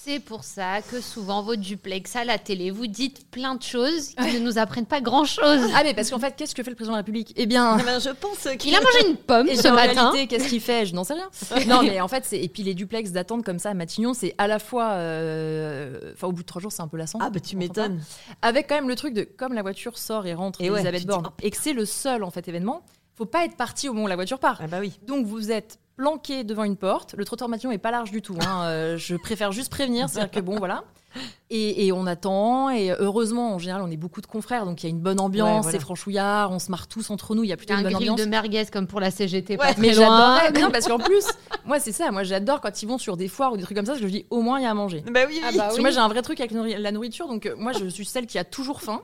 C'est 0.09 0.21
pour 0.21 0.43
ça 0.43 0.81
que 0.81 1.03
souvent 1.03 1.43
votre 1.43 1.61
duplex 1.61 2.17
à 2.17 2.25
la 2.25 2.39
télé, 2.39 2.71
vous 2.71 2.87
dites 2.87 3.31
plein 3.31 3.57
de 3.57 3.63
choses 3.63 4.15
qui 4.15 4.33
ne 4.33 4.39
nous 4.39 4.57
apprennent 4.57 4.87
pas 4.87 5.03
grand-chose. 5.03 5.61
Ah, 5.75 5.83
mais 5.85 5.93
parce 5.93 6.09
qu'en 6.09 6.19
fait, 6.19 6.35
qu'est-ce 6.35 6.55
que 6.55 6.63
fait 6.63 6.71
le 6.71 6.77
président 6.77 6.93
de 6.95 6.97
la 6.97 7.03
République? 7.03 7.35
Eh 7.37 7.45
bien. 7.45 7.77
Eh 7.79 7.83
ben, 7.83 8.01
Je 8.01 8.09
pense 8.09 8.49
qu'il 8.59 8.71
Il 8.71 8.75
a 8.75 8.81
mangé 8.81 9.07
une 9.07 9.17
pomme 9.17 9.49
Et 9.49 9.57
ce 9.57 9.69
en 9.69 9.75
matin. 9.75 10.11
réalité, 10.11 10.27
qu'est-ce 10.27 10.49
qu'il 10.49 10.63
fait? 10.63 10.87
Je 10.87 10.95
n'en 10.95 11.05
sais 11.05 11.13
rien. 11.13 11.29
non, 11.67 11.83
mais 11.83 12.01
en 12.01 12.09
fait, 12.09 12.25
c'est 12.25 12.41
et 12.41 12.49
puis 12.49 12.63
les 12.63 12.73
duplex 12.73 13.11
d'attente 13.13 13.45
comme 13.45 13.59
ça 13.59 13.69
à 13.69 13.75
Matignon, 13.75 14.15
c'est 14.15 14.35
à 14.39 14.47
la 14.47 14.59
fois, 14.59 14.93
euh, 14.93 16.13
enfin, 16.15 16.29
au 16.29 16.33
bout 16.33 16.41
de 16.41 16.47
trois 16.47 16.63
jours, 16.63 16.73
c'est 16.73 16.81
un 16.83 16.89
peu 16.89 16.97
lassant. 16.97 17.19
Ah, 17.21 17.29
bah 17.29 17.41
tu 17.41 17.57
m'étonnes. 17.57 18.01
Avec 18.41 18.67
quand 18.67 18.77
même 18.77 18.89
le 18.89 18.97
truc 18.97 19.13
de 19.13 19.25
comme 19.25 19.53
la 19.53 19.61
voiture 19.61 19.99
sort 19.99 20.25
et 20.27 20.33
rentre, 20.33 20.63
Et 20.63 20.71
ouais, 20.71 20.79
Elisabeth 20.79 21.07
Borne, 21.07 21.27
oh, 21.29 21.33
et 21.43 21.51
que 21.51 21.57
c'est 21.59 21.75
le 21.75 21.85
seul 21.85 22.25
en 22.25 22.31
fait 22.31 22.49
événement, 22.49 22.83
faut 23.15 23.27
pas 23.27 23.45
être 23.45 23.57
parti 23.57 23.91
au 23.91 23.93
moment 23.93 24.07
où 24.07 24.09
la 24.09 24.17
voiture 24.17 24.39
part. 24.39 24.59
Ah, 24.63 24.69
bah 24.69 24.79
oui. 24.81 24.99
Donc 25.07 25.27
vous 25.27 25.51
êtes 25.51 25.79
planqué 25.99 26.45
devant 26.45 26.65
une 26.65 26.77
porte. 26.77 27.15
Le 27.19 27.25
trottoir 27.27 27.51
Matignon 27.51 27.73
est 27.73 27.79
pas 27.79 27.91
large 27.91 28.11
du 28.11 28.23
tout. 28.23 28.39
hein. 28.47 28.63
Euh, 28.69 28.97
je 28.97 29.17
préfère 29.17 29.53
juste 29.53 29.71
prévenir, 29.71 30.09
c'est-à-dire 30.09 30.31
que 30.31 30.41
bon, 30.41 30.57
voilà. 30.57 30.85
Et, 31.51 31.87
et 31.87 31.93
on 31.93 32.07
attend, 32.07 32.69
et 32.69 32.91
heureusement, 32.99 33.55
en 33.55 33.59
général, 33.59 33.81
on 33.83 33.91
est 33.91 33.97
beaucoup 33.97 34.21
de 34.21 34.27
confrères, 34.27 34.67
donc 34.67 34.83
il 34.83 34.87
y 34.87 34.89
a 34.89 34.91
une 34.91 35.01
bonne 35.01 35.19
ambiance, 35.19 35.49
Ouais, 35.49 35.61
voilà. 35.63 35.79
c'est 35.79 35.83
franchouillard, 35.83 36.53
on 36.53 36.59
se 36.59 36.71
marre 36.71 36.87
tous 36.89 37.09
entre 37.09 37.35
nous, 37.35 37.43
il 37.43 37.49
y 37.49 37.53
a 37.55 37.57
plutôt 37.57 37.73
un 37.73 37.79
une 37.79 37.85
bonne 37.85 37.95
grill 37.95 38.11
ambiance. 38.11 38.27
de 38.27 38.31
merguez 38.31 38.67
comme 38.71 38.87
pour 38.87 39.01
la 39.01 39.11
CGT, 39.11 39.55
Ouais, 39.55 39.57
pas 39.57 39.75
Mais. 39.79 39.95
Mais 40.53 40.61
non, 40.61 40.71
parce 40.71 40.87
qu'en 40.87 40.99
plus, 40.99 41.25
moi, 41.65 41.81
c'est 41.81 41.93
ça. 41.93 42.11
Moi, 42.11 42.23
j'adore 42.25 42.61
quand 42.61 42.83
ils 42.83 42.87
vont 42.87 42.99
sur 42.99 43.17
des 43.17 43.29
foires 43.29 43.55
ou 43.55 43.57
des 43.57 43.63
trucs 43.63 43.77
comme 43.79 43.87
ça, 43.87 43.95
je 43.97 44.07
dis 44.07 44.27
au 44.29 44.43
moins 44.43 44.59
il 44.61 44.65
y 44.65 44.67
a 44.67 44.71
à 44.71 44.75
manger. 44.75 45.03
Bah 45.11 45.21
oui, 45.27 45.41
Ah 45.43 45.49
oui. 45.51 45.57
bah 45.57 45.63
Parce 45.65 45.77
que 45.77 45.81
moi, 45.81 45.91
j'ai 45.91 45.99
un 45.99 46.09
vrai 46.09 46.21
truc 46.21 46.39
avec 46.41 46.51
la 46.53 46.59
nourri- 46.61 46.77
la 46.79 46.93
nourriture, 46.93 47.27
donc 47.27 47.47
euh, 47.47 47.55
moi, 47.57 47.73
je 47.73 47.87
suis 47.89 48.05
celle 48.05 48.27
qui 48.27 48.39
a 48.39 48.45
toujours 48.45 48.83
faim. 48.83 49.01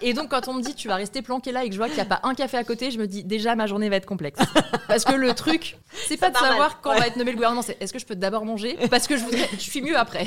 Et 0.00 0.14
donc, 0.14 0.28
quand 0.30 0.46
on 0.46 0.54
me 0.54 0.62
dit 0.62 0.74
tu 0.76 0.86
vas 0.86 0.94
rester 0.94 1.22
planqué 1.22 1.50
là 1.50 1.64
et 1.64 1.68
que 1.68 1.72
je 1.74 1.78
vois 1.78 1.88
qu'il 1.88 1.96
n'y 1.96 2.02
a 2.02 2.04
pas 2.04 2.20
un 2.22 2.34
café 2.34 2.56
à 2.56 2.62
côté, 2.62 2.92
je 2.92 2.98
me 3.00 3.08
dis 3.08 3.24
déjà 3.24 3.56
ma 3.56 3.66
journée 3.66 3.88
va 3.88 3.96
être 3.96 4.06
complexe. 4.06 4.38
Parce 4.86 5.04
que 5.04 5.14
le 5.14 5.34
truc, 5.34 5.76
c'est 6.06 6.16
pas 6.16 6.28
de 6.30 6.34
mal. 6.34 6.50
savoir 6.50 6.80
quand 6.80 6.90
Ouais. 6.90 7.00
va 7.00 7.06
être 7.08 7.16
nommé 7.16 7.32
le 7.32 7.36
gouvernement, 7.36 7.62
c'est 7.62 7.76
est-ce 7.82 7.92
que 7.92 7.98
je 7.98 8.06
peux 8.06 8.14
d'abord 8.16 8.44
manger? 8.44 8.78
Parce 8.90 9.08
que 9.08 9.16
je 9.16 9.24
voudrais, 9.24 9.48
je 9.54 9.56
suis 9.58 9.82
mieux 9.82 9.98
après. 9.98 10.26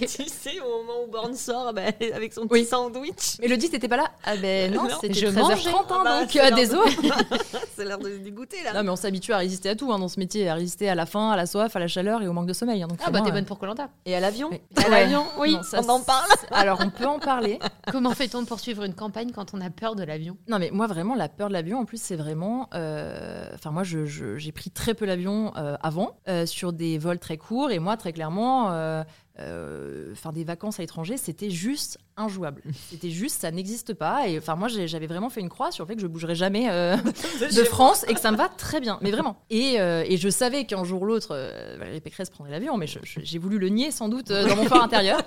Tu 0.00 0.06
sais, 0.28 0.60
au 0.60 0.82
moment 0.82 1.04
où 1.06 1.10
Borne 1.10 1.34
sort 1.34 1.72
bah, 1.72 1.82
avec 2.14 2.32
son 2.32 2.42
petit 2.42 2.52
Oui. 2.60 2.64
sandwich. 2.64 3.36
Mais 3.40 3.48
le 3.48 3.56
10 3.56 3.70
t'étais 3.70 3.88
pas 3.88 3.96
là 3.96 4.10
Ah 4.24 4.36
ben 4.36 4.72
non, 4.72 4.84
Non, 4.84 4.90
c'était 5.00 5.14
je 5.14 5.26
13h30, 5.26 5.40
mangeais. 5.40 5.70
hein, 5.70 5.84
Ah 5.90 6.00
bah, 6.04 6.20
donc 6.20 6.30
c'est 6.30 6.38
euh, 6.40 6.42
l'heure 6.42 6.50
de- 6.50 6.56
désolé. 6.56 6.90
C'est 7.76 7.84
l'heure 7.86 7.98
de 7.98 8.10
dégoûter 8.18 8.56
là. 8.64 8.74
Non, 8.74 8.82
mais 8.82 8.90
on 8.90 8.96
s'habitue 8.96 9.32
à 9.32 9.38
résister 9.38 9.70
à 9.70 9.74
tout 9.76 9.90
hein, 9.92 9.98
dans 9.98 10.08
ce 10.08 10.18
métier, 10.20 10.48
à 10.48 10.54
résister 10.54 10.88
à 10.90 10.94
la 10.94 11.06
faim, 11.06 11.30
à 11.30 11.36
la 11.36 11.46
soif, 11.46 11.74
à 11.76 11.78
la 11.78 11.88
chaleur 11.88 12.20
et 12.22 12.28
au 12.28 12.32
manque 12.32 12.46
de 12.46 12.52
sommeil. 12.52 12.82
hein, 12.82 12.88
donc 12.88 12.98
Ah 13.04 13.10
bah 13.10 13.20
t'es 13.22 13.30
euh, 13.30 13.32
bonne 13.32 13.44
pour 13.46 13.58
Colanta. 13.58 13.88
Et 14.04 14.14
à 14.14 14.20
l'avion 14.20 14.48
oui. 14.50 14.60
À 14.84 14.88
l'avion, 14.88 15.24
oui. 15.38 15.52
Non, 15.54 15.62
ça, 15.62 15.80
On 15.82 15.88
en 15.88 16.00
parle 16.00 16.28
c'est- 16.40 16.52
Alors, 16.54 16.80
on 16.84 16.90
peut 16.90 17.06
en 17.06 17.18
parler. 17.18 17.58
Comment 17.90 18.10
fait-on 18.10 18.44
pour 18.44 18.60
suivre 18.60 18.84
une 18.84 18.94
campagne 18.94 19.30
quand 19.32 19.54
on 19.54 19.60
a 19.60 19.70
peur 19.70 19.94
de 19.96 20.02
l'avion? 20.04 20.36
Non, 20.48 20.58
mais 20.58 20.70
moi, 20.72 20.86
vraiment, 20.86 21.14
la 21.14 21.28
peur 21.28 21.48
de 21.48 21.54
l'avion, 21.54 21.78
en 21.78 21.84
plus, 21.86 22.00
c'est 22.00 22.16
vraiment. 22.16 22.68
euh, 22.74 23.46
Enfin, 23.54 23.70
moi, 23.70 23.82
je- 23.82 24.04
je- 24.06 24.36
j'ai 24.36 24.52
pris 24.52 24.70
très 24.70 24.94
peu 24.94 25.04
l'avion 25.06 25.52
euh, 25.56 25.76
avant, 25.82 26.16
euh, 26.28 26.44
sur 26.46 26.72
des 26.72 26.98
vols 26.98 27.18
très 27.18 27.36
courts. 27.38 27.70
Et 27.70 27.78
moi, 27.78 27.96
très 27.96 28.12
clairement, 28.12 28.70
euh, 29.40 30.14
euh, 30.14 30.32
des 30.32 30.44
vacances 30.44 30.78
à 30.78 30.82
l'étranger, 30.82 31.16
c'était 31.16 31.50
juste 31.50 31.98
injouable. 32.16 32.62
C'était 32.90 33.10
juste, 33.10 33.40
ça 33.40 33.50
n'existe 33.50 33.94
pas. 33.94 34.28
Et 34.28 34.38
enfin, 34.38 34.56
moi, 34.56 34.68
j'avais 34.68 35.06
vraiment 35.06 35.30
fait 35.30 35.40
une 35.40 35.48
croix 35.48 35.70
sur 35.72 35.84
le 35.84 35.88
fait 35.88 35.94
que 35.96 36.02
je 36.02 36.06
bougerais 36.06 36.34
jamais 36.34 36.68
euh, 36.70 36.96
de 37.40 37.64
France 37.64 38.04
et 38.08 38.14
que 38.14 38.20
ça 38.20 38.30
me 38.32 38.36
va 38.36 38.48
très 38.48 38.80
bien, 38.80 38.98
mais 39.02 39.10
vraiment. 39.10 39.36
Et, 39.50 39.80
euh, 39.80 40.04
et 40.06 40.16
je 40.16 40.28
savais 40.28 40.64
qu'un 40.64 40.84
jour 40.84 41.02
ou 41.02 41.06
l'autre, 41.06 41.28
euh, 41.32 41.76
Valérie 41.78 42.00
Pécresse 42.00 42.30
prendrait 42.30 42.52
l'avion, 42.52 42.76
mais 42.76 42.86
j'ai 42.86 43.38
voulu 43.38 43.58
le 43.58 43.68
nier 43.68 43.90
sans 43.90 44.08
doute 44.08 44.30
euh, 44.30 44.46
dans 44.48 44.56
mon 44.56 44.64
fort 44.64 44.82
intérieur. 44.82 45.20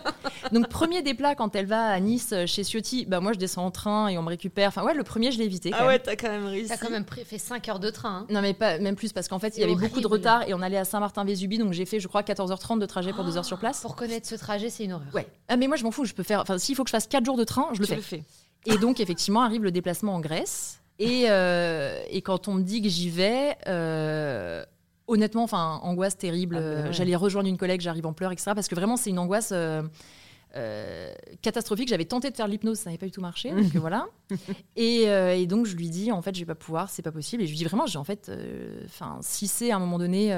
Donc, 0.52 0.68
premier 0.70 1.02
des 1.02 1.14
plats, 1.14 1.36
quand 1.36 1.56
elle 1.56 1.66
va 1.66 1.86
à 1.86 2.00
Nice 2.00 2.34
chez 2.46 2.64
Ciotti, 2.64 3.06
bah, 3.06 3.20
moi, 3.20 3.34
je 3.34 3.40
descends 3.40 3.66
en 3.66 3.72
train 3.72 4.08
et 4.10 4.18
on 4.18 4.24
me 4.24 4.30
récupère. 4.30 4.68
Enfin, 4.68 4.84
ouais, 4.84 4.94
le 4.94 5.04
premier, 5.04 5.32
je 5.32 5.38
l'ai 5.40 5.46
évité. 5.46 5.72
quand 5.72 5.78
Ah 5.80 5.88
ouais, 5.88 6.00
t'as 6.00 6.16
quand 6.16 6.30
même 6.30 6.46
réussi. 6.46 6.70
T'as 6.70 6.78
quand 6.78 6.90
même 6.90 7.06
fait 7.26 7.38
5 7.38 7.68
heures 7.70 7.80
de 7.80 7.90
train. 7.90 8.10
hein. 8.10 8.26
Non, 8.30 8.42
mais 8.42 8.54
pas, 8.54 8.78
même 8.80 8.96
plus, 8.96 9.14
parce 9.14 9.28
qu'en 9.28 9.40
fait, 9.40 9.56
il 9.58 9.62
y 9.62 9.64
avait 9.64 9.76
beaucoup 9.76 10.02
de 10.02 10.08
retard 10.08 10.44
et 10.48 10.54
on 10.54 10.62
allait 10.62 10.78
à 10.78 10.86
Saint-Martin-Vésubie, 10.86 11.58
donc 11.58 11.74
j'ai 11.74 11.86
fait, 11.86 12.00
je 12.00 12.08
crois, 12.08 12.22
14h30 12.22 12.80
de 12.80 12.86
trajet 12.86 13.14
pour 13.14 13.24
2 13.24 13.38
heures 13.38 13.46
sur 13.46 13.58
place. 13.58 13.82
Pour 13.82 13.96
connaître 13.96 14.28
ce 14.28 14.36
trajet, 14.36 14.70
c'est 14.70 14.84
une 14.84 14.94
horreur. 14.94 15.08
Ouais. 15.14 15.28
Ah, 15.48 15.58
mais 15.58 15.68
moi, 15.68 15.78
je 15.78 15.84
m'en 15.84 15.92
fous, 15.92 16.06
je 16.06 16.14
peux 16.14 16.24
faire. 16.24 16.42
Enfin, 16.42 16.58
s'il 16.74 16.78
faut 16.78 16.84
que 16.84 16.90
je 16.90 16.96
fasse 16.96 17.08
4 17.08 17.24
jours 17.24 17.38
de 17.38 17.44
train, 17.44 17.70
je 17.74 17.80
le 17.80 17.86
fais. 17.86 17.96
le 17.96 18.02
fais. 18.02 18.24
Et 18.66 18.78
donc, 18.78 19.00
effectivement, 19.00 19.42
arrive 19.42 19.64
le 19.64 19.72
déplacement 19.72 20.16
en 20.16 20.20
Grèce. 20.20 20.80
Et, 21.00 21.26
euh, 21.28 22.02
et 22.10 22.22
quand 22.22 22.48
on 22.48 22.56
me 22.56 22.64
dit 22.64 22.82
que 22.82 22.90
j'y 22.90 23.10
vais, 23.10 23.56
euh, 23.68 24.64
honnêtement, 25.08 25.44
enfin, 25.44 25.80
angoisse 25.84 26.18
terrible. 26.18 26.58
Ah 26.58 26.88
ouais. 26.88 26.94
J'allais 26.94 27.16
rejoindre 27.16 27.48
une 27.50 27.58
collègue, 27.58 27.82
j'arrive 27.82 28.06
en 28.06 28.14
pleurs, 28.14 28.32
etc. 28.32 28.52
Parce 28.56 28.68
que 28.68 28.76
vraiment, 28.76 28.98
c'est 28.98 29.10
une 29.10 29.20
angoisse 29.20 29.54
euh, 30.56 31.14
catastrophique. 31.42 31.90
J'avais 31.90 32.06
tenté 32.06 32.30
de 32.30 32.36
faire 32.36 32.48
l'hypnose, 32.48 32.78
ça 32.80 32.90
n'avait 32.90 33.00
pas 33.00 33.06
du 33.06 33.12
tout 33.12 33.22
marché. 33.22 33.52
Donc 33.52 33.64
voilà. 33.76 34.08
Et, 34.76 35.10
euh, 35.10 35.36
et 35.36 35.46
donc, 35.46 35.66
je 35.66 35.76
lui 35.76 35.90
dis, 35.90 36.12
en 36.12 36.22
fait, 36.22 36.34
je 36.36 36.40
vais 36.40 36.46
pas 36.46 36.56
pouvoir, 36.56 36.90
c'est 36.90 37.02
pas 37.02 37.12
possible. 37.12 37.44
Et 37.44 37.46
je 37.46 37.52
lui 37.52 37.58
dis 37.58 37.66
vraiment, 37.66 37.86
j'ai 37.86 37.98
en 37.98 38.04
fait, 38.04 38.30
euh, 38.30 38.82
si 39.22 39.48
c'est 39.48 39.72
à 39.72 39.76
un 39.76 39.80
moment 39.80 40.00
donné. 40.00 40.32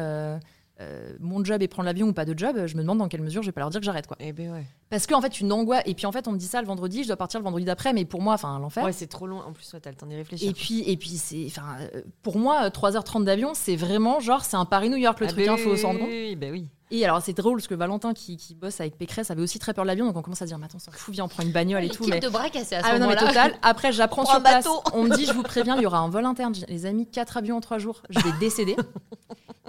Euh, 0.82 1.14
mon 1.20 1.44
job 1.44 1.62
est 1.62 1.68
prendre 1.68 1.86
l'avion 1.86 2.08
ou 2.08 2.14
pas 2.14 2.26
de 2.26 2.38
job, 2.38 2.66
je 2.66 2.76
me 2.76 2.82
demande 2.82 2.98
dans 2.98 3.08
quelle 3.08 3.22
mesure 3.22 3.42
je 3.42 3.48
vais 3.48 3.52
pas 3.54 3.62
leur 3.62 3.70
dire 3.70 3.80
que 3.80 3.86
j'arrête 3.86 4.08
quoi. 4.08 4.18
Eh 4.20 4.34
ben 4.34 4.52
ouais. 4.52 4.66
Parce 4.90 5.08
qu'en 5.08 5.22
fait 5.22 5.40
une 5.40 5.52
angoisse 5.52 5.84
et 5.86 5.94
puis 5.94 6.06
en 6.06 6.12
fait 6.12 6.28
on 6.28 6.32
me 6.34 6.38
dit 6.38 6.48
ça 6.48 6.62
le 6.62 6.68
vendredi, 6.68 7.04
je 7.04 7.08
dois 7.08 7.16
partir 7.18 7.40
le 7.40 7.44
vendredi 7.46 7.66
d'après 7.66 7.94
mais 7.94 8.04
pour 8.06 8.22
moi 8.22 8.34
enfin 8.34 8.60
l'enfer. 8.60 8.84
Ouais, 8.84 8.92
c'est 8.92 9.08
trop 9.08 9.26
long. 9.28 9.40
En 9.40 9.54
plus, 9.54 9.72
ouais, 9.74 9.80
t'as 9.80 9.90
le 9.90 9.96
temps 9.96 10.06
d'y 10.06 10.16
réfléchir. 10.16 10.50
Et 10.50 10.54
puis, 10.54 10.84
et 10.90 10.98
puis 10.98 11.12
c'est, 11.12 11.46
enfin, 11.48 11.78
euh, 11.94 12.02
pour 12.24 12.38
moi, 12.38 12.66
euh, 12.66 12.70
3h30 12.70 13.24
d'avion, 13.24 13.52
c'est 13.54 13.76
vraiment 13.76 14.20
genre, 14.20 14.44
c'est 14.44 14.58
un 14.58 14.66
Paris-New 14.66 14.98
York 14.98 15.20
le 15.22 15.28
Ah 15.28 15.30
truc, 15.30 15.46
ben 15.46 15.54
hein, 15.54 15.58
faut 15.58 15.72
oui, 15.72 15.78
s'en 15.78 15.88
rendre 15.88 16.00
compte. 16.02 16.10
Oui, 16.10 16.36
ben 16.36 16.52
oui. 16.52 16.68
Et 16.92 17.04
alors, 17.04 17.20
c'est 17.22 17.34
drôle 17.34 17.58
parce 17.58 17.68
que 17.68 17.74
Valentin, 17.74 18.14
qui, 18.14 18.38
qui 18.38 18.54
bosse 18.54 18.80
avec 18.80 18.96
Pécresse, 18.96 19.32
avait 19.32 19.42
aussi 19.42 19.58
très 19.58 19.74
peur 19.74 19.86
de 19.86 19.88
l'avion, 19.88 20.06
donc 20.06 20.16
on 20.18 20.22
commence 20.22 20.42
à 20.44 20.46
dire, 20.46 20.60
mais 20.60 20.66
attends, 20.66 20.78
on 20.78 20.80
s'en 20.80 20.92
fout, 20.92 21.14
viens, 21.14 21.26
on 21.26 21.28
prend 21.28 21.42
une 21.42 21.52
bagnole 21.52 21.84
et 21.84 21.90
tout. 21.90 22.06
Mais... 22.08 22.20
de 22.20 22.30
bras 22.30 22.50
cassés 22.50 22.76
à 22.76 22.82
ce 22.82 22.86
Ah 22.88 23.00
non, 23.00 23.08
mais 23.08 23.16
moment-là. 23.16 23.28
total. 23.28 23.54
Après, 23.64 23.92
j'apprends 23.92 24.24
sur 24.26 24.40
place. 24.42 24.66
bateau. 24.66 24.82
On 24.94 25.04
me 25.04 25.16
dit, 25.16 25.26
je 25.26 25.34
vous 25.34 25.42
préviens, 25.42 25.76
il 25.78 25.82
y 25.82 25.86
aura 25.88 25.98
un 25.98 26.10
vol 26.10 26.26
interne. 26.26 26.54
Les 26.68 26.86
amis, 26.86 27.08
quatre 27.08 27.38
avions 27.38 27.58
en 27.58 27.62
trois 27.62 27.80
jours. 27.80 28.04
Je 28.12 28.20
vais 28.20 28.38
décéder. 28.40 28.76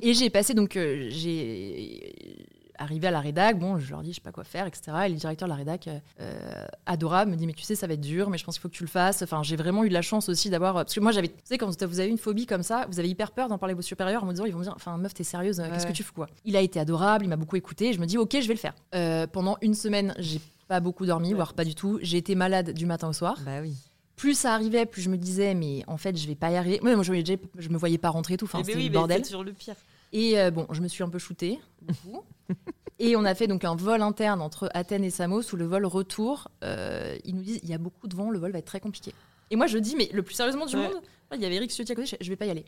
et 0.02 0.14
j'ai 0.14 0.30
passé, 0.30 0.54
donc, 0.54 0.76
euh, 0.76 1.08
j'ai 1.10 2.46
arrivé 2.78 3.06
à 3.06 3.10
la 3.10 3.20
rédac. 3.20 3.58
Bon, 3.58 3.78
je 3.78 3.90
leur 3.90 4.02
dis, 4.02 4.10
je 4.10 4.16
sais 4.16 4.20
pas 4.20 4.32
quoi 4.32 4.44
faire, 4.44 4.66
etc. 4.66 4.92
Et 5.06 5.08
le 5.08 5.14
directeur 5.14 5.48
de 5.48 5.50
la 5.52 5.56
rédac, 5.56 5.88
euh, 5.88 5.98
euh, 6.20 6.66
adorable, 6.86 7.30
me 7.30 7.36
dit, 7.36 7.46
mais 7.46 7.52
tu 7.52 7.62
sais, 7.62 7.74
ça 7.74 7.86
va 7.86 7.94
être 7.94 8.00
dur, 8.00 8.30
mais 8.30 8.38
je 8.38 8.44
pense 8.44 8.56
qu'il 8.56 8.62
faut 8.62 8.68
que 8.68 8.74
tu 8.74 8.84
le 8.84 8.88
fasses. 8.88 9.22
Enfin, 9.22 9.42
j'ai 9.42 9.56
vraiment 9.56 9.84
eu 9.84 9.88
de 9.88 9.94
la 9.94 10.02
chance 10.02 10.28
aussi 10.28 10.50
d'avoir. 10.50 10.74
Parce 10.74 10.94
que 10.94 11.00
moi, 11.00 11.12
j'avais. 11.12 11.28
Tu 11.28 11.34
sais, 11.44 11.58
quand 11.58 11.68
vous 11.68 12.00
avez 12.00 12.08
une 12.08 12.18
phobie 12.18 12.46
comme 12.46 12.62
ça, 12.62 12.86
vous 12.90 12.98
avez 12.98 13.08
hyper 13.08 13.32
peur 13.32 13.48
d'en 13.48 13.58
parler 13.58 13.72
à 13.72 13.76
vos 13.76 13.82
supérieurs 13.82 14.22
en 14.22 14.26
me 14.26 14.32
disant, 14.32 14.44
ils 14.44 14.52
vont 14.52 14.58
me 14.58 14.64
dire, 14.64 14.74
enfin, 14.76 14.96
meuf, 14.98 15.14
t'es 15.14 15.24
sérieuse, 15.24 15.62
qu'est-ce 15.72 15.86
que 15.86 15.92
tu 15.92 16.02
fous, 16.02 16.14
quoi? 16.14 16.28
Il 16.44 16.56
a 16.56 16.60
été 16.60 16.80
adorable, 16.80 17.24
il 17.24 17.28
m'a 17.28 17.36
beaucoup 17.36 17.56
écouté. 17.56 17.92
Je 17.92 18.00
me 18.00 18.06
dis, 18.06 18.18
ok, 18.18 18.36
je 18.40 18.48
vais 18.48 18.54
le 18.54 18.60
faire. 18.60 18.74
Euh, 18.94 19.26
pendant 19.26 19.56
une 19.62 19.74
semaine, 19.74 20.14
j'ai 20.18 20.40
pas 20.68 20.80
beaucoup 20.80 21.06
dormi, 21.06 21.32
voire 21.32 21.54
pas 21.54 21.64
du 21.64 21.74
tout. 21.74 21.98
J'ai 22.02 22.18
été 22.18 22.34
malade 22.34 22.72
du 22.72 22.86
matin 22.86 23.08
au 23.08 23.12
soir 23.12 23.38
Bah 23.44 23.60
oui. 23.62 23.74
Plus 24.16 24.36
ça 24.36 24.54
arrivait, 24.54 24.86
plus 24.86 25.02
je 25.02 25.10
me 25.10 25.16
disais, 25.16 25.54
mais 25.54 25.84
en 25.86 25.96
fait, 25.98 26.16
je 26.16 26.26
vais 26.26 26.34
pas 26.34 26.50
y 26.50 26.56
arriver. 26.56 26.80
Moi, 26.82 26.94
moi, 26.94 27.04
je, 27.04 27.12
voyais- 27.12 27.38
je 27.58 27.68
me 27.68 27.76
voyais 27.78 27.98
pas 27.98 28.08
rentrer 28.10 28.34
et 28.34 28.36
tout. 28.36 28.46
Enfin, 28.46 28.58
Eh 28.60 28.62
ben 28.62 28.66
c'était 28.68 28.78
oui, 28.78 28.86
le 28.88 28.92
bordel. 28.92 29.22
le 29.44 29.52
pire. 29.52 29.74
Et 30.12 30.38
euh, 30.40 30.50
bon, 30.50 30.66
je 30.70 30.80
me 30.80 30.88
suis 30.88 31.02
un 31.04 31.08
peu 31.08 31.18
shootée. 31.18 31.58
beaucoup. 31.82 32.22
et 32.98 33.14
on 33.16 33.24
a 33.24 33.34
fait 33.34 33.46
donc 33.46 33.64
un 33.64 33.76
vol 33.76 34.00
interne 34.02 34.40
entre 34.40 34.70
Athènes 34.74 35.04
et 35.04 35.10
Samos 35.10 35.42
où 35.52 35.56
le 35.56 35.66
vol 35.66 35.84
retour, 35.84 36.48
euh, 36.64 37.16
ils 37.24 37.34
nous 37.34 37.42
disent, 37.42 37.60
il 37.62 37.68
y 37.68 37.74
a 37.74 37.78
beaucoup 37.78 38.08
de 38.08 38.16
vent, 38.16 38.30
le 38.30 38.38
vol 38.38 38.52
va 38.52 38.58
être 38.58 38.64
très 38.66 38.80
compliqué. 38.80 39.12
Et 39.50 39.56
moi, 39.56 39.66
je 39.66 39.78
dis, 39.78 39.94
mais 39.96 40.08
le 40.12 40.22
plus 40.22 40.34
sérieusement 40.34 40.66
du 40.66 40.76
Ouais. 40.76 40.82
monde, 40.88 41.00
il 41.34 41.40
y 41.40 41.44
avait 41.44 41.56
Eric 41.56 41.70
Ciotti 41.70 41.92
à 41.92 41.94
côté, 41.94 42.16
je, 42.20 42.28
vais 42.30 42.36
pas 42.36 42.46
y 42.46 42.50
aller. 42.50 42.64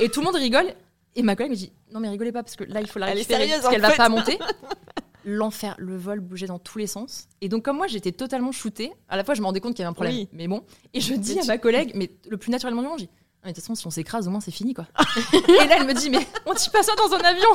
et 0.00 0.08
tout 0.08 0.20
le 0.20 0.26
monde 0.26 0.36
rigole. 0.36 0.74
Et 1.14 1.22
ma 1.22 1.36
collègue 1.36 1.52
me 1.52 1.56
dit, 1.56 1.70
non 1.92 2.00
mais 2.00 2.08
rigolez 2.08 2.32
pas 2.32 2.42
parce 2.42 2.56
que 2.56 2.64
là, 2.64 2.80
il 2.80 2.88
faut 2.88 2.98
la 2.98 3.08
Elle 3.10 3.18
est 3.18 3.20
récupérer 3.20 3.42
sérieuse, 3.44 3.60
parce 3.60 3.72
qu'elle 3.74 3.82
va 3.82 3.90
fait. 3.90 3.96
pas 3.98 4.08
monter. 4.08 4.38
L'enfer, 5.24 5.74
le 5.78 5.96
vol 5.96 6.20
bougeait 6.20 6.46
dans 6.46 6.58
tous 6.58 6.78
les 6.78 6.86
sens. 6.86 7.28
Et 7.40 7.48
donc, 7.48 7.64
comme 7.64 7.76
moi, 7.76 7.86
j'étais 7.86 8.12
totalement 8.12 8.52
shootée, 8.52 8.92
à 9.08 9.16
la 9.16 9.24
fois, 9.24 9.34
je 9.34 9.40
me 9.40 9.46
rendais 9.46 9.60
compte 9.60 9.74
qu'il 9.74 9.82
y 9.82 9.84
avait 9.84 9.90
un 9.90 9.94
problème. 9.94 10.14
Oui. 10.14 10.28
Mais 10.32 10.48
bon, 10.48 10.62
et 10.94 11.00
je 11.00 11.14
dis 11.14 11.38
à 11.38 11.44
ma 11.44 11.58
collègue, 11.58 11.92
mais 11.94 12.10
le 12.28 12.36
plus 12.36 12.50
naturellement 12.50 12.82
du 12.82 12.88
monde, 12.88 12.98
je 12.98 13.04
dis, 13.04 13.10
Ah, 13.14 13.46
mais 13.46 13.50
de 13.52 13.54
toute 13.56 13.64
façon, 13.64 13.74
si 13.74 13.86
on 13.86 13.90
s'écrase, 13.90 14.26
au 14.28 14.30
moins, 14.30 14.40
c'est 14.40 14.50
fini, 14.50 14.74
quoi. 14.74 14.86
et 15.32 15.66
là, 15.68 15.76
elle 15.78 15.86
me 15.86 15.94
dit, 15.94 16.10
mais 16.10 16.26
on 16.46 16.54
dit 16.54 16.70
pas 16.70 16.82
ça 16.82 16.92
dans 16.96 17.12
un 17.14 17.20
avion. 17.20 17.48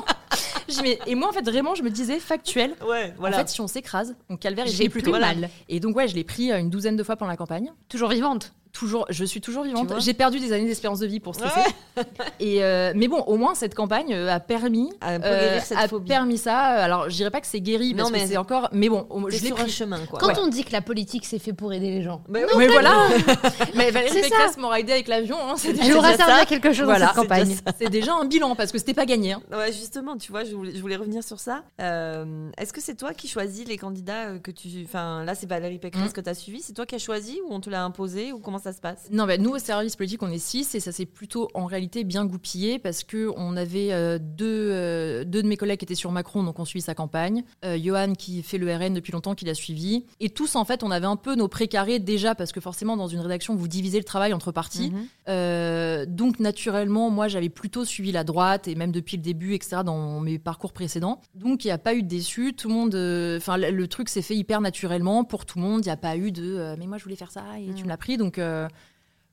Je 0.67 0.73
dis, 0.75 0.81
mais, 0.81 0.99
et 1.05 1.15
moi, 1.15 1.29
en 1.29 1.31
fait, 1.31 1.43
vraiment, 1.43 1.75
je 1.75 1.83
me 1.83 1.89
disais 1.89 2.19
factuel. 2.19 2.75
Ouais, 2.87 3.13
voilà. 3.17 3.37
En 3.37 3.39
fait, 3.39 3.49
si 3.49 3.61
on 3.61 3.67
s'écrase, 3.67 4.15
mon 4.29 4.37
calvaire, 4.37 4.65
il 4.67 4.71
J'ai 4.71 4.89
plus 4.89 5.01
plutôt 5.01 5.17
mal. 5.17 5.49
Et 5.69 5.79
donc, 5.79 5.95
ouais, 5.95 6.07
je 6.07 6.15
l'ai 6.15 6.23
pris 6.23 6.51
euh, 6.51 6.59
une 6.59 6.69
douzaine 6.69 6.95
de 6.95 7.03
fois 7.03 7.15
pendant 7.15 7.31
la 7.31 7.37
campagne. 7.37 7.71
Toujours 7.89 8.09
vivante. 8.09 8.53
Toujours, 8.77 9.05
je 9.09 9.23
suis 9.25 9.41
toujours 9.41 9.63
vivante. 9.63 9.91
J'ai 9.99 10.13
perdu 10.13 10.39
des 10.39 10.53
années 10.53 10.65
d'espérance 10.65 10.99
de 10.99 11.07
vie 11.07 11.19
pour 11.19 11.33
stresser. 11.35 11.61
Et 12.39 12.63
euh, 12.63 12.93
mais 12.95 13.07
bon, 13.07 13.21
au 13.21 13.37
moins 13.37 13.55
cette 13.55 13.73
campagne 13.73 14.13
euh, 14.13 14.31
a 14.31 14.39
permis, 14.39 14.91
euh, 15.03 15.59
cette 15.63 15.77
a 15.79 15.87
permis 16.05 16.37
ça. 16.37 16.57
Alors, 16.59 17.09
je 17.09 17.15
dirais 17.15 17.31
pas 17.31 17.41
que 17.41 17.47
c'est 17.47 17.59
guéri 17.61 17.95
parce 17.95 18.09
Non, 18.09 18.15
mais 18.15 18.23
que 18.23 18.29
c'est 18.29 18.37
encore. 18.37 18.69
Mais 18.71 18.87
bon, 18.89 19.07
je 19.29 19.31
l'ai 19.41 19.47
sur 19.47 19.59
un 19.59 19.63
pris. 19.63 19.71
chemin, 19.71 20.05
quoi. 20.05 20.19
Quand 20.19 20.27
Ouais. 20.27 20.33
on 20.39 20.47
dit 20.47 20.63
que 20.63 20.71
la 20.73 20.81
politique, 20.81 21.25
c'est 21.25 21.39
fait 21.39 21.53
pour 21.53 21.73
aider 21.73 21.89
les 21.89 22.03
gens. 22.03 22.21
Bah 22.29 22.39
oui. 22.43 22.53
Oui, 22.55 22.67
voilà. 22.71 23.07
mais 23.75 23.89
Valérie 23.89 24.13
C'est 24.13 24.23
ça. 24.23 24.29
Pécresse 24.29 24.57
m'aura 24.57 24.79
aidé 24.79 24.91
avec 24.91 25.07
l'avion. 25.07 25.37
hein, 25.41 25.55
c'est 25.57 25.69
Elle 25.69 25.77
déjà 25.79 25.97
aura 25.97 26.15
servi 26.15 26.31
à 26.41 26.45
quelque 26.45 26.71
chose 26.73 26.85
Voilà, 26.85 27.07
dans 27.07 27.13
cette 27.13 27.21
campagne. 27.21 27.55
C'est 27.79 27.89
déjà 27.89 28.13
un 28.13 28.25
bilan 28.25 28.55
parce 28.55 28.71
que 28.71 28.77
c'était 28.77 28.93
pas 28.93 29.05
gagné. 29.05 29.33
hein. 29.33 29.41
Ouais, 29.51 29.71
justement, 29.71 30.17
tu 30.17 30.31
vois, 30.31 30.43
je 30.43 30.53
voulais, 30.55 30.73
je 30.75 30.81
voulais 30.81 30.97
revenir 30.97 31.23
sur 31.23 31.39
ça. 31.39 31.63
Euh, 31.81 32.49
Est-ce 32.57 32.73
que 32.73 32.81
c'est 32.81 32.95
toi 32.95 33.13
qui 33.13 33.27
choisis 33.27 33.67
les 33.67 33.77
candidats 33.77 34.37
que 34.37 34.51
tu. 34.51 34.67
Enfin, 34.85 35.23
là, 35.23 35.33
c'est 35.33 35.47
Valérie 35.49 35.79
Pécresse 35.79 36.09
Mm. 36.11 36.13
que 36.13 36.21
tu 36.21 36.29
as 36.29 36.33
suivi. 36.35 36.61
C'est 36.61 36.73
toi 36.73 36.85
qui 36.85 36.93
as 36.95 36.99
choisi 36.99 37.39
ou 37.47 37.53
on 37.53 37.59
te 37.59 37.69
l'a 37.71 37.83
imposé 37.83 38.31
ou 38.33 38.39
comment 38.39 38.59
ça 38.59 38.66
se 38.73 38.81
passe 38.81 39.07
Non, 39.11 39.25
bah, 39.25 39.37
nous 39.37 39.51
au 39.51 39.59
service 39.59 39.95
politique, 39.95 40.21
on 40.23 40.31
est 40.31 40.37
six 40.37 40.75
et 40.75 40.79
ça 40.79 40.91
s'est 40.91 41.05
plutôt 41.05 41.49
en 41.53 41.65
réalité 41.65 42.03
bien 42.03 42.25
goupillé 42.25 42.79
parce 42.79 43.03
que 43.03 43.31
on 43.35 43.57
avait 43.57 43.91
euh, 43.91 44.19
deux, 44.19 44.69
euh, 44.71 45.23
deux 45.23 45.43
de 45.43 45.47
mes 45.47 45.57
collègues 45.57 45.79
qui 45.79 45.85
étaient 45.85 45.95
sur 45.95 46.11
Macron, 46.11 46.43
donc 46.43 46.59
on 46.59 46.65
suit 46.65 46.81
sa 46.81 46.95
campagne. 46.95 47.43
Euh, 47.65 47.77
Johan 47.81 48.13
qui 48.13 48.43
fait 48.43 48.57
le 48.57 48.73
RN 48.73 48.93
depuis 48.93 49.11
longtemps, 49.11 49.35
qui 49.35 49.45
l'a 49.45 49.53
suivi. 49.53 50.05
Et 50.19 50.29
tous, 50.29 50.55
en 50.55 50.65
fait, 50.65 50.83
on 50.83 50.91
avait 50.91 51.05
un 51.05 51.15
peu 51.15 51.35
nos 51.35 51.47
précarés 51.47 51.99
déjà 51.99 52.35
parce 52.35 52.51
que 52.51 52.59
forcément, 52.61 52.97
dans 52.97 53.07
une 53.07 53.19
rédaction, 53.19 53.55
vous 53.55 53.67
divisez 53.67 53.97
le 53.97 54.03
travail 54.03 54.33
entre 54.33 54.51
partis. 54.51 54.91
Mhm. 54.91 56.05
Donc 56.07 56.39
naturellement, 56.39 57.09
moi 57.09 57.27
j'avais 57.27 57.49
plutôt 57.49 57.85
suivi 57.85 58.11
la 58.11 58.23
droite 58.23 58.67
et 58.67 58.75
même 58.75 58.91
depuis 58.91 59.17
le 59.17 59.23
début, 59.23 59.53
etc. 59.53 59.77
dans 59.85 60.19
mes 60.19 60.39
parcours 60.39 60.73
précédents. 60.73 61.21
Donc 61.35 61.65
il 61.65 61.67
n'y 61.67 61.71
a 61.71 61.77
pas 61.77 61.93
eu 61.93 62.03
de 62.03 62.07
déçu. 62.07 62.53
Tout 62.53 62.69
le 62.69 62.73
monde, 62.73 62.95
enfin 63.37 63.57
le, 63.57 63.87
truc 63.87 64.09
s'est 64.09 64.21
fait 64.21 64.35
hyper 64.35 64.61
naturellement 64.61 65.23
pour 65.23 65.45
tout 65.45 65.57
le 65.59 65.63
monde. 65.63 65.81
Il 65.81 65.87
n'y 65.87 65.91
a 65.91 65.97
pas 65.97 66.17
eu 66.17 66.31
de 66.31 66.75
mais 66.77 66.87
moi 66.87 66.97
je 66.97 67.03
voulais 67.03 67.15
faire 67.15 67.31
ça 67.31 67.43
et 67.59 67.73
tu 67.73 67.83
Mm. 67.83 67.85
me 67.85 67.89
l'as 67.89 67.97
pris. 67.97 68.17
Donc 68.17 68.37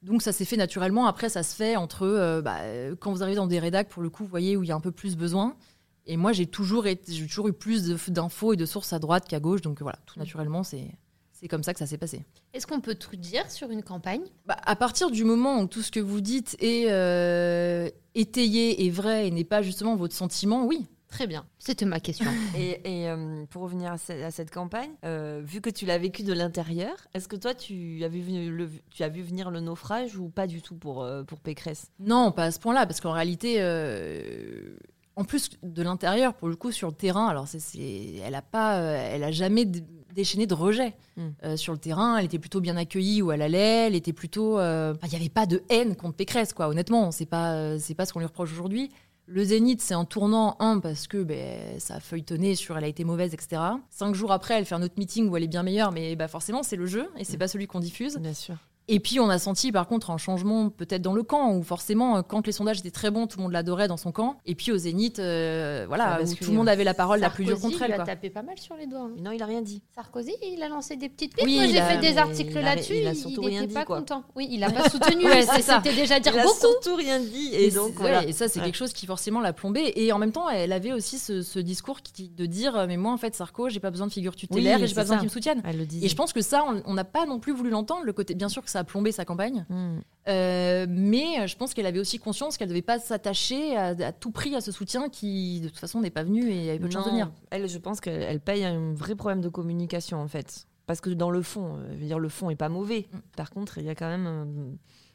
donc 0.05 0.23
ça 0.23 0.33
s'est 0.33 0.45
fait 0.45 0.57
naturellement. 0.57 1.07
Après 1.07 1.29
ça 1.29 1.43
se 1.43 1.55
fait 1.55 1.77
entre 1.77 2.03
euh, 2.03 2.43
bah, 2.43 2.59
euh, 2.61 2.95
quand 2.99 3.13
vous 3.13 3.23
arrivez 3.23 3.37
dans 3.37 3.47
des 3.47 3.59
rédacs 3.59 3.89
pour 3.89 4.03
le 4.03 4.11
coup, 4.11 4.25
vous 4.25 4.31
voyez 4.31 4.57
où 4.57 4.63
il 4.63 4.69
y 4.69 4.73
a 4.73 4.75
un 4.75 4.81
peu 4.81 4.93
plus 4.93 5.17
besoin. 5.17 5.57
Et 6.07 6.17
moi 6.17 6.33
j'ai 6.33 6.47
toujours 6.47 6.87
été, 6.87 7.13
j'ai 7.13 7.27
toujours 7.27 7.49
eu 7.49 7.53
plus 7.53 7.85
d'infos 8.09 8.53
et 8.53 8.57
de 8.57 8.67
sources 8.67 8.93
à 8.93 8.99
droite 8.99 9.27
qu'à 9.27 9.41
gauche. 9.41 9.63
Donc 9.63 9.81
voilà, 9.81 9.99
tout 10.07 10.19
naturellement 10.19 10.63
c'est 10.63 10.91
c'est 11.33 11.49
comme 11.49 11.63
ça 11.63 11.73
que 11.73 11.79
ça 11.79 11.87
s'est 11.87 11.99
passé. 11.99 12.23
Est-ce 12.53 12.67
qu'on 12.67 12.81
peut 12.81 12.95
tout 12.95 13.17
dire 13.17 13.51
sur 13.51 13.71
une 13.71 13.83
campagne? 13.83 14.23
Bah, 14.47 14.57
à 14.65 14.77
partir 14.77 15.11
du 15.11 15.25
moment 15.25 15.61
où 15.61 15.67
tout 15.67 15.83
ce 15.83 15.91
que 15.91 16.01
vous 16.01 16.21
dites 16.21 16.57
est 16.61 16.87
euh, 16.91 17.89
étayé 18.15 18.85
et 18.85 18.91
vrai 18.91 19.27
et 19.27 19.31
n'est 19.31 19.45
pas 19.45 19.61
justement 19.61 19.97
votre 19.97 20.15
sentiment, 20.15 20.65
oui. 20.65 20.87
Très 21.15 21.29
bien. 21.29 21.45
C'était 21.61 21.85
ma 21.85 22.01
question. 22.01 22.29
Et, 22.59 22.81
et, 23.03 23.09
euh, 23.09 23.45
pour 23.49 23.63
revenir 23.63 23.93
à, 23.93 23.99
ce- 23.99 24.21
à 24.25 24.33
cette 24.33 24.51
campagne, 24.51 24.91
euh, 25.05 25.41
vu 25.45 25.61
que 25.61 25.71
tu 25.71 25.87
l'as 25.87 25.97
vécu 25.97 26.25
de 26.25 26.33
l'intérieur, 26.33 26.95
est-ce 27.15 27.29
que 27.29 27.37
toi, 27.37 27.55
tu 27.55 28.03
as, 28.03 28.09
vu, 28.09 28.21
venir 28.21 28.51
le, 28.51 28.69
tu 28.91 29.05
as 29.05 29.09
vu 29.09 29.23
venir 29.23 29.53
le 29.53 29.61
naufrage 29.61 30.17
ou 30.17 30.29
pas 30.29 30.49
du 30.49 30.61
tout 30.61 30.75
pour, 30.75 31.05
euh, 31.05 31.23
pour 31.23 31.39
Pécresse? 31.39 31.87
Non, 32.01 32.33
pas 32.33 32.47
à 32.47 32.51
ce 32.51 32.59
point-là, 32.59 32.85
parce 32.87 33.01
qu'en 33.01 33.13
réalité, 33.13 33.59
euh, 33.61 34.77
en 35.17 35.23
plus 35.25 35.51
de 35.63 35.83
l'intérieur, 35.83 36.35
pour 36.35 36.49
le 36.49 36.57
coup, 36.57 36.73
sur 36.73 36.89
le 36.89 36.95
terrain, 36.95 37.29
alors 37.29 37.47
c'est, 37.47 37.61
c'est- 37.61 38.17
elle 38.25 38.35
a 38.35 38.43
pas, 38.43 38.81
euh, 38.81 39.11
elle 39.13 39.23
a 39.23 39.31
jamais 39.31 39.65
d- 39.65 39.85
déchaîné 40.15 40.47
de 40.47 40.55
rejet 40.55 40.95
Mm. 41.17 41.29
Euh, 41.45 41.57
sur 41.57 41.73
le 41.73 41.79
terrain. 41.79 42.17
Elle 42.19 42.25
était 42.25 42.41
plutôt 42.41 42.61
bien 42.61 42.77
accueillie 42.77 43.23
où 43.23 43.31
elle 43.31 43.41
allait. 43.43 43.87
Elle 43.87 43.95
était 43.95 44.13
plutôt, 44.13 44.59
euh, 44.59 44.93
enfin, 44.95 45.07
il 45.07 45.11
n'y 45.11 45.17
avait 45.21 45.29
pas 45.29 45.47
de 45.47 45.63
haine 45.69 45.95
contre 45.95 46.17
Pécresse, 46.17 46.53
quoi. 46.53 46.67
Honnêtement, 46.67 47.13
c'est 47.13 47.25
pas, 47.27 47.55
euh, 47.55 47.79
c'est 47.81 47.95
pas 47.95 48.05
ce 48.05 48.13
qu'on 48.13 48.19
lui 48.19 48.27
reproche 48.27 48.51
aujourd'hui. 48.53 48.91
Le 49.27 49.43
Zénith, 49.43 49.81
c'est 49.81 49.95
un 49.95 50.05
tournant, 50.05 50.57
un, 50.61 50.81
parce 50.81 51.07
que 51.07 51.23
ben, 51.23 51.81
ça 51.81 51.95
a 51.95 52.01
feuilletonné 52.01 52.55
sur 52.57 52.77
elle 52.77 52.85
a 52.85 52.89
été 52.89 53.05
mauvaise, 53.05 53.33
etc. 53.33 53.63
Cinq 53.89 54.15
jours 54.15 54.33
après, 54.33 54.55
elle 54.55 54.67
fait 54.67 54.75
un 54.75 54.83
autre 54.83 54.95
meeting 54.99 55.29
où 55.31 55.37
elle 55.37 55.45
est 55.45 55.49
bien 55.49 55.63
meilleure, 55.63 55.93
mais 55.93 56.15
bah, 56.15 56.29
forcément, 56.29 56.63
c'est 56.63 56.77
le 56.77 56.85
jeu 56.87 57.09
et 57.17 57.25
c'est 57.25 57.37
Mm. 57.37 57.39
pas 57.39 57.49
celui 57.49 57.67
qu'on 57.67 57.81
diffuse. 57.81 58.19
Bien 58.19 58.35
sûr. 58.35 58.57
Et 58.87 59.01
puis 59.01 59.19
on 59.19 59.31
a 59.31 59.39
senti 59.39 59.73
par 59.73 59.87
contre 59.87 60.11
un 60.11 60.19
changement 60.19 60.69
peut-être 60.69 61.01
dans 61.01 61.15
le 61.15 61.23
camp 61.23 61.55
où 61.55 61.63
forcément 61.63 62.19
euh, 62.19 62.23
quand 62.23 62.47
les 62.47 62.53
sondages 62.53 62.81
étaient 62.81 62.91
très 62.91 63.11
bons 63.11 63.27
tout 63.27 63.39
le 63.39 63.45
monde 63.45 63.53
l'adorait 63.53 63.89
dans 63.89 63.97
son 63.97 64.13
camp 64.13 64.37
et 64.45 64.55
puis 64.55 64.73
au 64.73 64.77
Zénith 64.77 65.19
euh, 65.19 65.85
voilà 65.89 66.17
a 66.17 66.23
où 66.23 66.27
tout 66.35 66.51
le 66.51 66.57
monde 66.57 66.69
avait 66.69 66.85
la 66.85 66.93
parole 66.93 67.21
la 67.21 67.31
plus 67.31 67.47
dure 67.47 67.59
contre 67.59 67.79
il 67.79 67.83
elle. 67.85 67.93
lui 67.93 68.01
a 68.01 68.05
tapé 68.05 68.29
pas 68.29 68.43
mal 68.43 68.59
sur 68.59 68.77
les 68.77 68.87
doigts. 68.87 69.01
hein. 69.11 69.13
Non, 69.23 69.31
il 69.31 69.43
a 69.43 69.47
rien 69.47 69.63
dit. 69.63 69.81
Sarkozy, 69.95 70.33
il 70.43 70.63
a 70.63 70.69
lancé 70.69 70.97
des 70.97 71.09
petites 71.09 71.35
piques. 71.35 71.47
Oui, 71.47 71.55
Moi, 71.57 71.65
il 71.65 71.71
j'ai 71.73 71.81
a- 71.81 71.87
fait 71.89 71.99
des 71.99 72.19
articles 72.19 72.51
il 72.53 72.59
a- 72.59 72.63
là-dessus. 72.63 72.95
il 72.97 73.07
a 73.09 73.13
Il 73.15 73.41
rien 73.41 73.65
dit, 73.67 73.73
pas 73.73 73.85
quoi. 73.87 73.99
content. 74.01 74.23
Oui, 74.37 74.49
il 74.51 74.63
a 74.63 74.71
pas 74.71 74.89
soutenu. 74.91 75.25
Ouais. 75.25 75.43
C'était 75.61 75.95
déjà 75.95 76.21
dire 76.21 76.33
il 76.35 76.41
a 76.41 76.43
beaucoup. 76.45 76.59
surtout 76.61 76.95
rien 76.97 77.21
dit. 77.21 77.51
Et, 77.55 77.69
Et 77.69 77.71
donc, 77.71 77.93
c'est- 77.95 78.01
voilà. 78.01 78.19
ouais, 78.21 78.29
et 78.29 78.33
ça, 78.33 78.49
c'est 78.49 78.59
Ouais. 78.61 78.67
quelque 78.67 78.75
chose 78.77 78.93
qui 78.93 79.07
forcément 79.07 79.41
l'a 79.41 79.53
plombée. 79.55 79.93
Et 79.97 80.13
en 80.13 80.19
même 80.19 80.33
temps, 80.33 80.51
elle 80.51 80.73
avait 80.73 80.93
aussi 80.93 81.19
ce, 81.19 81.41
ce 81.43 81.59
discours 81.59 82.03
qui, 82.03 82.29
de 82.29 82.45
dire 82.47 82.77
euh, 82.77 82.87
Mais 82.87 82.97
moi, 82.99 83.13
en 83.13 83.17
fait, 83.17 83.35
Sarko, 83.35 83.71
j'ai 83.71 83.81
pas 83.81 83.91
besoin 83.91 84.07
de 84.09 84.13
figure 84.13 84.37
tutélaire 84.37 84.77
Oui, 84.79 84.85
et 84.85 84.87
j'ai 84.89 84.95
pas 84.95 85.03
besoin 85.03 85.17
ça. 85.17 85.21
qu'il 85.21 85.29
me 85.29 85.33
soutienne. 85.33 85.63
Elle 85.65 85.79
le 85.79 85.87
disait. 85.87 86.05
Et 86.05 86.09
je 86.11 86.17
pense 86.17 86.33
que 86.35 86.43
ça, 86.43 86.65
on- 86.69 86.83
on 86.85 86.95
n'a 86.95 87.05
pas 87.05 87.25
non 87.25 87.39
plus 87.39 87.53
voulu 87.53 87.71
l'entendre. 87.71 88.03
Le 88.05 88.13
côté, 88.13 88.35
bien 88.35 88.49
sûr 88.51 88.63
que 88.63 88.71
ça 88.75 88.81
a 88.81 88.85
plombé 88.85 89.11
sa 89.13 89.25
campagne, 89.25 89.65
Hmm. 89.71 90.01
Euh, 90.27 90.87
mais 90.89 91.47
je 91.47 91.55
pense 91.57 91.75
qu'elle 91.75 91.85
avait 91.87 91.99
aussi 91.99 92.19
conscience 92.19 92.57
qu'elle 92.57 92.69
devait 92.69 92.81
pas 92.83 92.99
s'attacher 92.99 93.77
à, 93.77 93.89
à 93.89 94.13
tout 94.13 94.31
prix 94.31 94.55
à 94.55 94.61
ce 94.63 94.73
soutien 94.73 95.09
qui, 95.11 95.61
de 95.61 95.69
toute 95.69 95.79
façon, 95.79 96.01
n'est 96.01 96.11
pas 96.11 96.23
venu 96.23 96.51
et 96.51 96.71
avait 96.71 96.79
peu 96.79 96.89
de 96.89 96.93
chance 96.93 97.05
de 97.05 97.11
venir. 97.11 97.31
Elle, 97.51 97.69
je 97.69 97.79
pense 97.79 98.01
qu'elle 98.01 98.23
elle 98.23 98.41
paye 98.41 98.65
un 98.65 98.95
vrai 98.95 99.15
problème 99.17 99.41
de 99.43 99.49
communication 99.51 100.19
en 100.21 100.29
fait. 100.29 100.67
Parce 100.87 101.01
que 101.01 101.11
dans 101.11 101.31
le 101.31 101.43
fond, 101.43 101.77
euh, 101.77 101.89
je 101.95 102.01
veux 102.01 102.07
dire, 102.07 102.19
le 102.19 102.29
fond 102.29 102.49
est 102.51 102.57
pas 102.57 102.69
mauvais. 102.71 103.07
Mm. 103.13 103.19
Par 103.37 103.51
contre, 103.51 103.79
il 103.79 103.85
y 103.85 103.91
a 103.91 103.95
quand 103.95 104.09
même. 104.09 104.27
euh, 104.27 104.73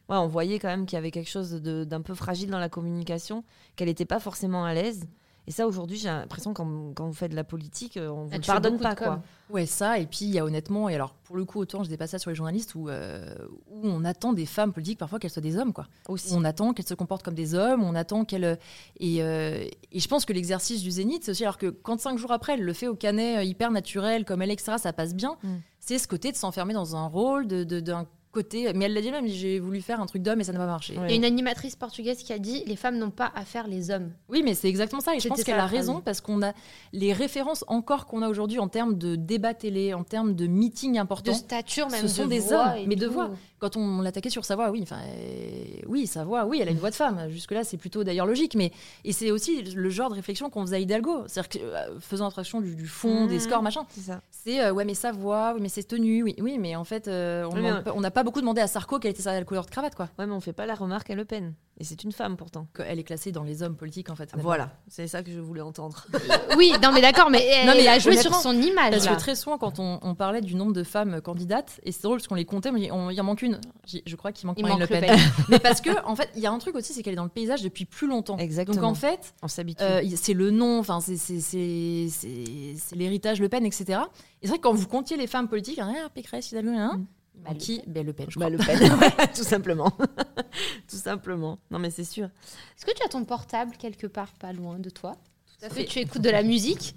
ouais, 0.10 0.18
on 0.18 0.28
voyait 0.28 0.60
quand 0.60 0.68
même 0.68 0.86
qu'il 0.86 0.96
y 0.96 1.00
avait 1.00 1.12
quelque 1.12 1.30
chose 1.30 1.54
d'un 1.62 2.02
peu 2.02 2.14
fragile 2.14 2.50
dans 2.50 2.60
la 2.60 2.70
communication, 2.70 3.44
qu'elle 3.76 3.88
n'était 3.88 4.06
pas 4.06 4.20
forcément 4.20 4.64
à 4.64 4.74
l'aise. 4.74 5.08
Et 5.48 5.52
ça, 5.52 5.68
aujourd'hui, 5.68 5.98
j'ai 5.98 6.10
l'impression 6.10 6.54
quand, 6.54 6.94
quand 6.94 7.08
vous 7.08 7.14
faites 7.14 7.32
de 7.32 7.36
la 7.36 7.44
politique, 7.44 7.98
euh, 7.98 8.10
on 8.10 8.26
le 8.26 8.30
fait 8.30 8.46
pardonne 8.46 8.78
pas. 8.78 8.96
Quoi. 8.96 9.22
Ouais, 9.50 9.66
ça, 9.66 9.98
et 9.98 10.06
puis 10.06 10.20
il 10.26 10.30
y 10.30 10.38
a 10.38 10.46
honnêtement, 10.46 10.90
et 10.90 10.96
alors 10.96 11.16
pour 11.24 11.36
le 11.36 11.44
coup, 11.44 11.60
autant 11.60 11.84
je 11.84 11.90
dis 11.90 11.98
pas 11.98 12.06
ça 12.06 12.20
sur 12.20 12.30
les 12.30 12.36
journalistes, 12.36 12.76
où, 12.76 12.88
euh, 12.88 13.34
où 13.72 13.80
on 13.84 14.06
attend 14.06 14.34
des 14.34 14.46
femmes 14.46 14.72
politiques 14.74 15.00
parfois 15.00 15.18
qu'elles 15.18 15.32
soient 15.32 15.42
des 15.42 15.58
hommes, 15.58 15.74
quoi. 15.74 15.88
Aussi. 16.08 16.34
On 16.36 16.44
attend 16.44 16.74
qu'elles 16.74 16.86
se 16.88 16.94
comportent 16.94 17.24
comme 17.24 17.34
des 17.34 17.56
hommes, 17.56 17.84
on 17.84 17.96
attend 17.96 18.26
qu'elles. 18.26 18.60
Et, 19.00 19.24
euh, 19.24 19.66
et 19.92 20.00
je 20.00 20.08
pense 20.08 20.26
que 20.26 20.34
l'exercice 20.34 20.84
du 20.84 20.92
zénith, 20.92 21.24
c'est 21.24 21.32
aussi, 21.32 21.44
alors 21.44 21.58
que 21.58 21.68
quand 21.72 22.00
cinq 22.00 22.20
jours 22.20 22.32
après, 22.32 22.54
elle 22.54 22.64
le 22.64 22.74
fait 22.74 22.88
au 22.88 22.96
canet 22.96 23.44
hyper 23.48 23.72
naturel, 23.72 24.26
comme 24.26 24.44
elle, 24.44 24.52
etc., 24.52 24.74
ça 24.78 24.94
passe 24.94 25.16
bien, 25.16 25.38
Mm. 25.42 25.48
c'est 25.80 25.98
ce 25.98 26.08
côté 26.08 26.32
de 26.32 26.38
s'enfermer 26.38 26.74
dans 26.76 26.96
un 26.96 27.08
rôle, 27.08 27.48
de- 27.48 27.64
de- 27.64 27.80
d'un 27.80 28.06
côté. 28.32 28.72
Mais 28.74 28.86
elle 28.86 28.94
l'a 28.94 29.02
dit 29.02 29.12
même, 29.12 29.28
j'ai 29.28 29.60
voulu 29.60 29.82
faire 29.82 30.00
un 30.02 30.06
truc 30.06 30.22
d'homme 30.22 30.40
et 30.42 30.44
ça 30.44 30.52
n'a 30.52 30.60
pas 30.60 30.66
marché. 30.66 30.94
Il 30.96 31.10
y 31.10 31.14
a 31.14 31.16
une 31.16 31.26
animatrice 31.26 31.76
portugaise 31.76 32.24
qui 32.24 32.32
a 32.34 32.40
dit 32.40 32.64
les 32.66 32.76
femmes 32.76 32.98
n'ont 32.98 33.10
pas 33.12 33.32
à 33.36 33.46
faire 33.46 33.68
les 33.68 33.92
hommes. 33.92 34.12
Oui, 34.30 34.42
mais 34.44 34.54
c'est 34.54 34.70
exactement 34.70 35.02
ça. 35.02 35.16
Et 35.16 35.20
je 35.20 35.28
pense 35.28 35.44
qu'elle 35.44 35.60
a 35.60 35.66
raison 35.66 36.02
parce 36.02 36.22
qu'on 36.22 36.42
a 36.42 36.54
les 36.94 37.14
références 37.14 37.64
encore 37.68 38.06
qu'on 38.06 38.22
a 38.22 38.30
aujourd'hui 38.30 38.60
en 38.60 38.68
termes 38.68 38.98
de 38.98 39.16
débat 39.16 39.54
télé, 39.54 39.94
en 39.94 40.04
termes 40.04 40.36
de 40.36 40.48
meeting 40.48 40.94
De 40.94 41.00
importants. 41.00 41.34
stature, 41.34 41.90
même. 41.90 42.02
Ce 42.02 42.08
sont 42.08 42.26
de 42.26 42.30
des 42.30 42.54
hommes, 42.54 42.74
mais 42.88 42.96
de 42.96 43.08
voix. 43.08 43.32
Quand 43.60 43.76
on 43.76 44.00
l'attaquait 44.02 44.30
sur 44.30 44.46
sa 44.46 44.56
voix, 44.56 44.72
oui, 44.72 44.80
enfin, 44.84 45.00
euh, 45.06 45.64
oui, 45.88 46.08
sa 46.08 46.24
voix, 46.24 46.46
oui, 46.46 46.60
elle 46.62 46.70
a 46.70 46.72
une 46.72 46.78
voix 46.78 46.92
de 46.92 46.96
femme. 46.96 47.28
Jusque-là, 47.30 47.66
c'est 47.66 47.76
plutôt 47.76 48.06
d'ailleurs 48.06 48.26
logique. 48.26 48.56
Mais 48.56 48.72
et 49.04 49.12
c'est 49.12 49.32
aussi 49.32 49.62
le 49.64 49.90
genre 49.90 50.10
de 50.10 50.16
réflexion 50.16 50.50
qu'on 50.50 50.62
faisait 50.62 50.78
à 50.78 50.80
Hidalgo. 50.80 51.24
C'est-à-dire 51.28 51.50
que 51.50 51.58
euh, 51.60 52.00
faisant 52.00 52.26
abstraction 52.28 52.62
du, 52.62 52.76
du 52.76 52.88
fond, 52.88 53.26
des 53.28 53.34
Mhm. 53.36 53.40
scores, 53.42 53.62
machin. 53.62 53.86
C'est 53.90 54.00
ça. 54.02 54.22
C'est 54.32 54.62
euh, 54.62 54.72
ouais, 54.72 54.86
mais 54.86 54.94
sa 54.94 55.12
voix, 55.12 55.52
oui, 55.56 55.60
mais 55.62 55.68
ses 55.68 55.84
tenues, 55.84 56.24
oui, 56.24 56.36
oui, 56.40 56.58
mais 56.58 56.78
en 56.78 56.86
fait, 56.86 57.10
euh, 57.10 57.44
on 57.52 57.54
demande 57.56 57.84
pas- 57.84 57.94
n'a 58.00 58.12
pas 58.20 58.24
beaucoup 58.24 58.42
demandé 58.42 58.60
à 58.62 58.68
Sarko 58.68 59.00
quelle 59.00 59.12
était 59.12 59.22
sa 59.22 59.44
couleur 59.46 59.66
de 59.66 59.72
cravate, 59.72 59.96
quoi. 59.96 60.10
Ouais, 60.20 60.26
mais 60.26 60.34
on 60.34 60.40
fait 60.42 60.52
pas 60.54 60.66
la 60.66 60.76
remarque 60.76 61.10
à 61.10 61.16
Le 61.16 61.24
Pen. 61.26 61.54
Et 61.82 61.86
c'est 61.86 62.04
une 62.04 62.12
femme 62.12 62.36
pourtant. 62.36 62.68
Elle 62.86 63.00
est 63.00 63.04
classée 63.04 63.32
dans 63.32 63.44
les 63.44 63.64
hommes 63.64 63.78
politiques, 63.78 64.10
en 64.10 64.16
fait. 64.16 64.30
Voilà, 64.38 64.72
c'est 64.90 65.08
ça 65.08 65.24
que 65.24 65.32
je 65.32 65.40
voulais 65.40 65.62
entendre. 65.62 66.06
Oui, 66.58 66.74
non, 66.84 66.92
mais 66.92 67.00
d'accord, 67.02 67.30
mais 67.30 67.46
elle 67.46 67.68
Non, 67.68 67.74
mais 67.74 67.88
a 67.88 68.00
joué 68.00 68.18
sur 68.18 68.36
son 68.36 68.54
image. 68.62 68.92
Parce 68.92 69.06
là. 69.06 69.16
que 69.16 69.20
très 69.20 69.36
souvent, 69.36 69.58
quand 69.58 69.80
on, 69.80 69.98
on 70.02 70.14
parlait 70.16 70.42
du 70.42 70.56
nombre 70.56 70.74
de 70.74 70.84
femmes 70.84 71.22
candidates, 71.22 71.80
et 71.84 71.94
c'est 71.94 72.04
drôle 72.04 72.18
parce 72.18 72.28
qu'on 72.28 72.36
les 72.36 72.44
comptait, 72.44 72.72
mais 72.74 72.92
on- 72.92 73.10
il 73.10 73.22
en 73.22 73.24
manque 73.24 73.42
une. 73.44 73.62
Je 74.06 74.16
crois 74.18 74.34
qu'il 74.34 74.48
manque 74.48 74.60
Il 74.60 74.66
manque 74.66 74.80
Le 74.82 74.86
Le 74.88 75.00
Pen. 75.00 75.18
mais 75.50 75.60
parce 75.60 75.80
que, 75.80 75.92
en 76.06 76.16
fait, 76.18 76.30
il 76.36 76.42
y 76.42 76.48
a 76.48 76.52
un 76.52 76.58
truc 76.58 76.76
aussi, 76.76 76.92
c'est 76.92 77.02
qu'elle 77.02 77.14
est 77.14 77.16
dans 77.18 77.24
le 77.24 77.30
paysage 77.30 77.62
depuis 77.62 77.86
plus 77.86 78.08
longtemps. 78.08 78.38
Exactement. 78.38 78.76
Donc 78.82 78.92
en 78.92 78.96
fait, 78.96 79.34
On 79.42 79.48
s'habitue. 79.48 79.82
euh, 79.84 80.02
c'est 80.18 80.34
le 80.34 80.52
nom, 80.52 80.80
enfin 80.80 81.00
c'est 81.00 82.96
l'héritage 82.96 83.40
Le 83.40 83.48
Pen, 83.50 83.66
etc. 83.66 84.00
Et 84.42 84.48
c'est 84.48 84.50
vrai 84.50 84.58
que 84.58 84.64
quand 84.64 84.74
vous 84.74 84.88
comptiez 84.88 85.16
les 85.18 85.28
femmes 85.28 85.48
politiques, 85.48 85.80
hein, 85.80 85.94
Pécresse, 86.14 86.52
Hidalgo, 86.52 86.72
hein, 86.72 86.98
Mm. 86.98 87.06
Manque 87.44 87.58
qui 87.58 87.82
ben, 87.88 88.06
Le 88.06 88.14
Pen, 88.14 88.28
je 88.30 88.40
Bah, 88.40 88.50
crois. 88.52 88.74
Le 88.74 88.78
Pen, 89.18 89.28
tout 89.36 89.44
simplement. 89.44 89.92
tout 90.88 90.96
simplement. 90.98 91.60
Non, 91.72 91.80
mais 91.80 91.92
c'est 91.92 92.04
sûr. 92.04 92.26
Est-ce 92.26 92.86
que 92.86 92.92
tu 92.96 93.04
as 93.04 93.10
ton 93.10 93.24
portable 93.26 93.76
quelque 93.78 94.08
part 94.08 94.34
pas 94.34 94.54
loin 94.54 94.80
de 94.80 94.90
toi 94.90 95.16
Tout 95.60 95.66
à 95.66 95.70
fait. 95.70 95.86
que 95.86 95.90
tu 95.90 96.00
écoutes 96.00 96.22
de 96.22 96.30
la 96.30 96.44
musique 96.44 96.96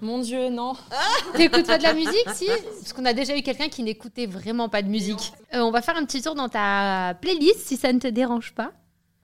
Mon 0.00 0.18
Dieu, 0.20 0.48
non. 0.50 0.74
T'écoutes 1.36 1.66
pas 1.66 1.78
de 1.78 1.82
la 1.82 1.94
musique, 1.94 2.28
si 2.34 2.46
Parce 2.46 2.92
qu'on 2.92 3.04
a 3.04 3.12
déjà 3.12 3.36
eu 3.36 3.42
quelqu'un 3.42 3.68
qui 3.68 3.82
n'écoutait 3.82 4.26
vraiment 4.26 4.68
pas 4.68 4.82
de 4.82 4.88
musique. 4.88 5.32
Euh, 5.54 5.60
on 5.60 5.70
va 5.70 5.82
faire 5.82 5.96
un 5.96 6.04
petit 6.04 6.22
tour 6.22 6.34
dans 6.34 6.48
ta 6.48 7.16
playlist, 7.20 7.60
si 7.60 7.76
ça 7.76 7.92
ne 7.92 7.98
te 7.98 8.08
dérange 8.08 8.52
pas. 8.54 8.72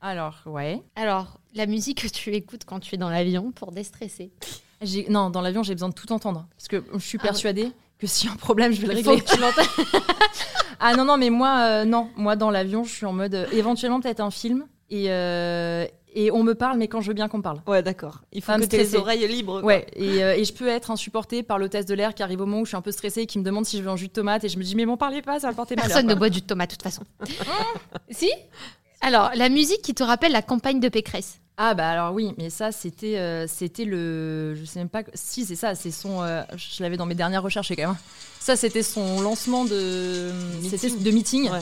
Alors, 0.00 0.40
ouais. 0.46 0.82
Alors, 0.96 1.38
la 1.54 1.66
musique 1.66 2.02
que 2.02 2.08
tu 2.08 2.34
écoutes 2.34 2.64
quand 2.64 2.80
tu 2.80 2.94
es 2.96 2.98
dans 2.98 3.08
l'avion 3.10 3.52
pour 3.52 3.70
déstresser. 3.72 4.32
Non, 5.08 5.30
dans 5.30 5.40
l'avion, 5.42 5.62
j'ai 5.62 5.74
besoin 5.74 5.90
de 5.90 5.94
tout 5.94 6.10
entendre. 6.12 6.48
Parce 6.56 6.66
que 6.66 6.84
je 6.94 6.98
suis 6.98 7.18
Ah 7.20 7.26
ouais. 7.26 7.72
Que 8.02 8.06
s'il 8.08 8.26
y 8.28 8.30
a 8.30 8.34
un 8.34 8.36
problème, 8.36 8.72
je 8.72 8.80
vais 8.84 8.92
le 8.94 9.02
faut 9.02 9.10
régler. 9.10 9.24
que 9.24 9.30
tu 9.34 9.40
l'entendes. 9.40 9.64
Ah 10.84 10.96
non, 10.96 11.04
non, 11.04 11.16
mais 11.16 11.30
moi, 11.30 11.58
euh, 11.60 11.84
non. 11.84 12.08
Moi, 12.16 12.34
dans 12.34 12.50
l'avion, 12.50 12.82
je 12.82 12.92
suis 12.92 13.06
en 13.06 13.12
mode 13.12 13.34
euh, 13.36 13.46
éventuellement 13.52 14.00
peut-être 14.00 14.18
un 14.18 14.32
film. 14.32 14.66
Et, 14.90 15.04
euh, 15.12 15.86
et 16.12 16.32
on 16.32 16.42
me 16.42 16.54
parle, 16.54 16.76
mais 16.76 16.88
quand 16.88 17.00
je 17.00 17.06
veux 17.06 17.14
bien 17.14 17.28
qu'on 17.28 17.38
me 17.38 17.42
parle. 17.42 17.60
Ouais, 17.68 17.84
d'accord. 17.84 18.22
Il 18.32 18.42
faut 18.42 18.52
que 18.54 18.64
tu 18.66 18.76
les 18.76 18.96
oreilles 18.96 19.28
libres. 19.28 19.60
quoi. 19.60 19.64
Ouais, 19.68 19.86
et, 19.94 20.24
euh, 20.24 20.34
et 20.34 20.44
je 20.44 20.52
peux 20.52 20.66
être 20.66 20.90
insupportée 20.90 21.44
par 21.44 21.58
l'hôtesse 21.60 21.86
de 21.86 21.94
l'air 21.94 22.14
qui 22.14 22.24
arrive 22.24 22.40
au 22.40 22.46
moment 22.46 22.62
où 22.62 22.64
je 22.64 22.70
suis 22.70 22.76
un 22.76 22.80
peu 22.82 22.90
stressée 22.90 23.20
et 23.22 23.26
qui 23.26 23.38
me 23.38 23.44
demande 23.44 23.64
si 23.64 23.78
je 23.78 23.82
veux 23.84 23.90
un 23.90 23.96
jus 23.96 24.08
de 24.08 24.12
tomate. 24.12 24.42
Et 24.42 24.48
je 24.48 24.58
me 24.58 24.64
dis, 24.64 24.74
mais 24.74 24.84
m'en 24.84 24.96
parlez 24.96 25.22
pas, 25.22 25.38
ça 25.38 25.46
va 25.46 25.54
porter 25.54 25.76
malheur. 25.76 25.88
Personne 25.88 26.08
ne 26.08 26.14
boit 26.16 26.30
du 26.30 26.42
tomate, 26.42 26.70
de 26.70 26.74
toute 26.74 26.82
façon. 26.82 27.04
si? 28.10 28.28
Alors, 29.02 29.32
la 29.34 29.48
musique 29.48 29.82
qui 29.82 29.94
te 29.94 30.04
rappelle 30.04 30.30
la 30.30 30.42
campagne 30.42 30.78
de 30.78 30.88
Pécresse. 30.88 31.40
Ah 31.58 31.74
bah 31.74 31.90
alors 31.90 32.14
oui, 32.14 32.32
mais 32.38 32.48
ça 32.48 32.72
c'était 32.72 33.18
euh, 33.18 33.46
c'était 33.46 33.84
le 33.84 34.54
je 34.54 34.64
sais 34.64 34.78
même 34.78 34.88
pas 34.88 35.02
si 35.12 35.44
c'est 35.44 35.54
ça, 35.54 35.74
c'est 35.74 35.90
son 35.90 36.22
euh, 36.22 36.42
je 36.56 36.82
l'avais 36.82 36.96
dans 36.96 37.04
mes 37.04 37.14
dernières 37.14 37.42
recherches 37.42 37.68
quand 37.76 37.88
même. 37.88 37.96
Ça 38.40 38.56
c'était 38.56 38.82
son 38.82 39.20
lancement 39.20 39.66
de 39.66 40.30
c'était 40.68 40.88
de 40.90 41.10
meeting. 41.10 41.50
Ouais. 41.50 41.60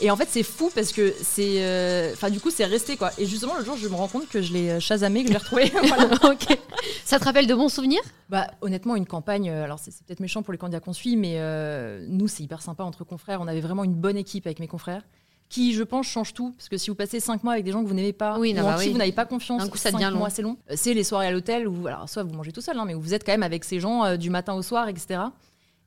Et 0.00 0.10
en 0.10 0.16
fait 0.16 0.28
c'est 0.30 0.42
fou 0.42 0.70
parce 0.74 0.92
que 0.92 1.14
c'est 1.22 1.64
euh, 1.64 2.12
enfin 2.12 2.28
du 2.28 2.38
coup 2.38 2.50
c'est 2.50 2.66
resté 2.66 2.98
quoi. 2.98 3.12
Et 3.16 3.24
justement 3.24 3.54
le 3.56 3.64
jour 3.64 3.78
je 3.78 3.88
me 3.88 3.94
rends 3.94 4.08
compte 4.08 4.28
que 4.28 4.42
je 4.42 4.52
l'ai 4.52 4.78
chasamé, 4.78 5.22
que 5.22 5.28
je 5.28 5.32
l'ai 5.32 5.38
retrouvé. 5.38 5.72
Voilà. 5.88 6.04
ok. 6.22 6.58
Ça 7.06 7.18
te 7.18 7.24
rappelle 7.24 7.46
de 7.46 7.54
bons 7.54 7.70
souvenirs? 7.70 8.02
Bah 8.28 8.46
honnêtement 8.60 8.94
une 8.94 9.06
campagne 9.06 9.48
alors 9.48 9.78
c'est 9.78 9.90
c'est 9.90 10.04
peut-être 10.04 10.20
méchant 10.20 10.42
pour 10.42 10.52
les 10.52 10.58
candidats 10.58 10.80
qu'on 10.80 10.92
suit 10.92 11.16
mais 11.16 11.36
euh, 11.38 12.04
nous 12.08 12.28
c'est 12.28 12.42
hyper 12.42 12.60
sympa 12.60 12.84
entre 12.84 13.04
confrères, 13.04 13.40
on 13.40 13.48
avait 13.48 13.62
vraiment 13.62 13.84
une 13.84 13.94
bonne 13.94 14.18
équipe 14.18 14.46
avec 14.46 14.60
mes 14.60 14.68
confrères 14.68 15.02
qui, 15.50 15.74
je 15.74 15.82
pense, 15.82 16.06
change 16.06 16.32
tout. 16.32 16.52
Parce 16.52 16.70
que 16.70 16.78
si 16.78 16.88
vous 16.88 16.96
passez 16.96 17.20
cinq 17.20 17.44
mois 17.44 17.52
avec 17.52 17.64
des 17.66 17.72
gens 17.72 17.82
que 17.82 17.88
vous 17.88 17.94
n'aimez 17.94 18.14
pas, 18.14 18.38
Oui, 18.38 18.54
non, 18.54 18.62
ou 18.62 18.64
en 18.66 18.68
bah 18.70 18.76
qui 18.78 18.86
oui. 18.86 18.92
vous 18.92 18.98
n'avez 18.98 19.12
pas 19.12 19.26
confiance, 19.26 19.68
coup, 19.68 19.76
ça 19.76 19.90
cinq 19.90 19.98
devient 19.98 20.10
long. 20.12 20.20
mois, 20.20 20.30
c'est 20.30 20.40
long. 20.42 20.56
Euh, 20.70 20.74
C'est 20.76 20.94
les 20.94 21.04
soirées 21.04 21.26
à 21.26 21.30
l'hôtel 21.32 21.68
où, 21.68 21.86
alors, 21.86 22.08
soit 22.08 22.22
vous 22.22 22.32
mangez 22.34 22.52
tout 22.52 22.60
seul, 22.62 22.78
hein, 22.78 22.84
mais 22.86 22.94
où 22.94 23.00
vous 23.00 23.12
êtes 23.12 23.26
quand 23.26 23.32
même 23.32 23.42
avec 23.42 23.64
ces 23.64 23.80
gens 23.80 24.04
euh, 24.04 24.16
du 24.16 24.30
matin 24.30 24.54
au 24.54 24.62
soir, 24.62 24.88
etc. 24.88 25.20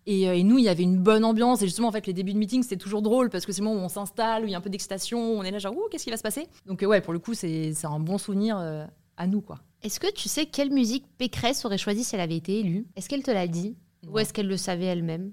Et, 0.06 0.28
euh, 0.28 0.36
et 0.36 0.44
nous, 0.44 0.58
il 0.60 0.66
y 0.66 0.70
avait 0.70 0.84
une 0.84 0.98
bonne 0.98 1.24
ambiance. 1.24 1.62
Et 1.62 1.66
justement, 1.66 1.88
en 1.88 1.92
fait, 1.94 2.06
les 2.06 2.14
débuts 2.14 2.34
de 2.34 2.38
meeting, 2.38 2.62
c'était 2.62 2.76
toujours 2.76 3.02
drôle 3.02 3.30
parce 3.30 3.46
que 3.46 3.54
c'est 3.54 3.62
le 3.62 3.68
moment 3.70 3.82
où 3.82 3.86
on 3.86 3.90
s'installe, 3.90 4.44
où 4.44 4.48
il 4.48 4.52
y 4.52 4.56
a 4.56 4.58
un 4.58 4.62
peu 4.62 4.70
d'excitation, 4.70 5.34
où 5.34 5.38
on 5.40 5.44
est 5.44 5.52
là, 5.52 5.60
genre, 5.60 5.74
ouh, 5.76 5.88
qu'est-ce 5.90 6.04
qui 6.04 6.12
va 6.12 6.18
se 6.18 6.24
passer? 6.24 6.48
Donc, 6.66 6.84
euh, 6.84 6.86
ouais, 6.86 7.00
pour 7.00 7.14
le 7.14 7.20
coup, 7.20 7.34
c'est 7.34 7.72
c'est 7.74 7.88
un 7.88 8.00
bon 8.02 8.18
souvenir 8.18 8.58
euh, 8.60 8.86
à 9.16 9.28
nous, 9.28 9.40
quoi. 9.40 9.60
Est-ce 9.82 10.02
que 10.02 10.12
tu 10.12 10.28
sais 10.28 10.46
quelle 10.46 10.72
musique 10.72 11.06
Pécresse 11.18 11.64
aurait 11.64 11.78
choisi 11.78 12.04
si 12.04 12.16
elle 12.16 12.22
avait 12.22 12.36
été 12.36 12.60
élue? 12.60 12.86
Est-ce 12.98 13.08
qu'elle 13.08 13.24
te 13.24 13.32
l'a 13.32 13.48
dit? 13.48 13.78
Ou 14.10 14.20
est-ce 14.20 14.34
qu'elle 14.34 14.48
le 14.50 14.58
savait 14.58 14.86
elle-même? 14.86 15.32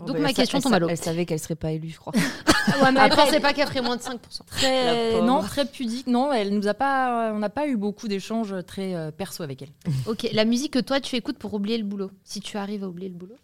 Donc 0.00 0.16
bah, 0.16 0.22
ma 0.22 0.32
question 0.32 0.58
elle 0.58 0.64
tombe 0.64 0.74
à 0.74 0.78
l'eau. 0.80 0.88
Elle 0.88 0.96
savait 0.96 1.24
qu'elle 1.26 1.38
serait 1.40 1.54
pas 1.56 1.70
élue, 1.72 1.90
je 1.90 1.98
crois. 1.98 2.12
Ouais, 2.82 2.92
mais 2.92 3.00
Après, 3.00 3.24
pensait 3.24 3.40
pas 3.40 3.52
qu'elle 3.52 3.68
ferait 3.68 3.82
moins 3.82 3.96
de 3.96 4.02
5%. 4.02 4.10
La 4.12 4.18
Très, 4.46 5.22
non, 5.22 5.40
très 5.40 5.64
pudique. 5.64 6.06
Non, 6.06 6.32
elle 6.32 6.54
nous 6.54 6.66
a 6.68 6.74
pas, 6.74 7.32
on 7.34 7.38
n'a 7.38 7.50
pas 7.50 7.66
eu 7.66 7.76
beaucoup 7.76 8.08
d'échanges 8.08 8.54
très 8.66 8.94
euh, 8.94 9.10
perso 9.10 9.42
avec 9.42 9.62
elle. 9.62 9.70
Ok, 10.06 10.28
la 10.32 10.44
musique 10.44 10.72
que 10.72 10.78
toi 10.78 11.00
tu 11.00 11.16
écoutes 11.16 11.38
pour 11.38 11.54
oublier 11.54 11.78
le 11.78 11.84
boulot. 11.84 12.10
Si 12.24 12.40
tu 12.40 12.56
arrives 12.56 12.84
à 12.84 12.88
oublier 12.88 13.08
le 13.08 13.14
boulot. 13.14 13.36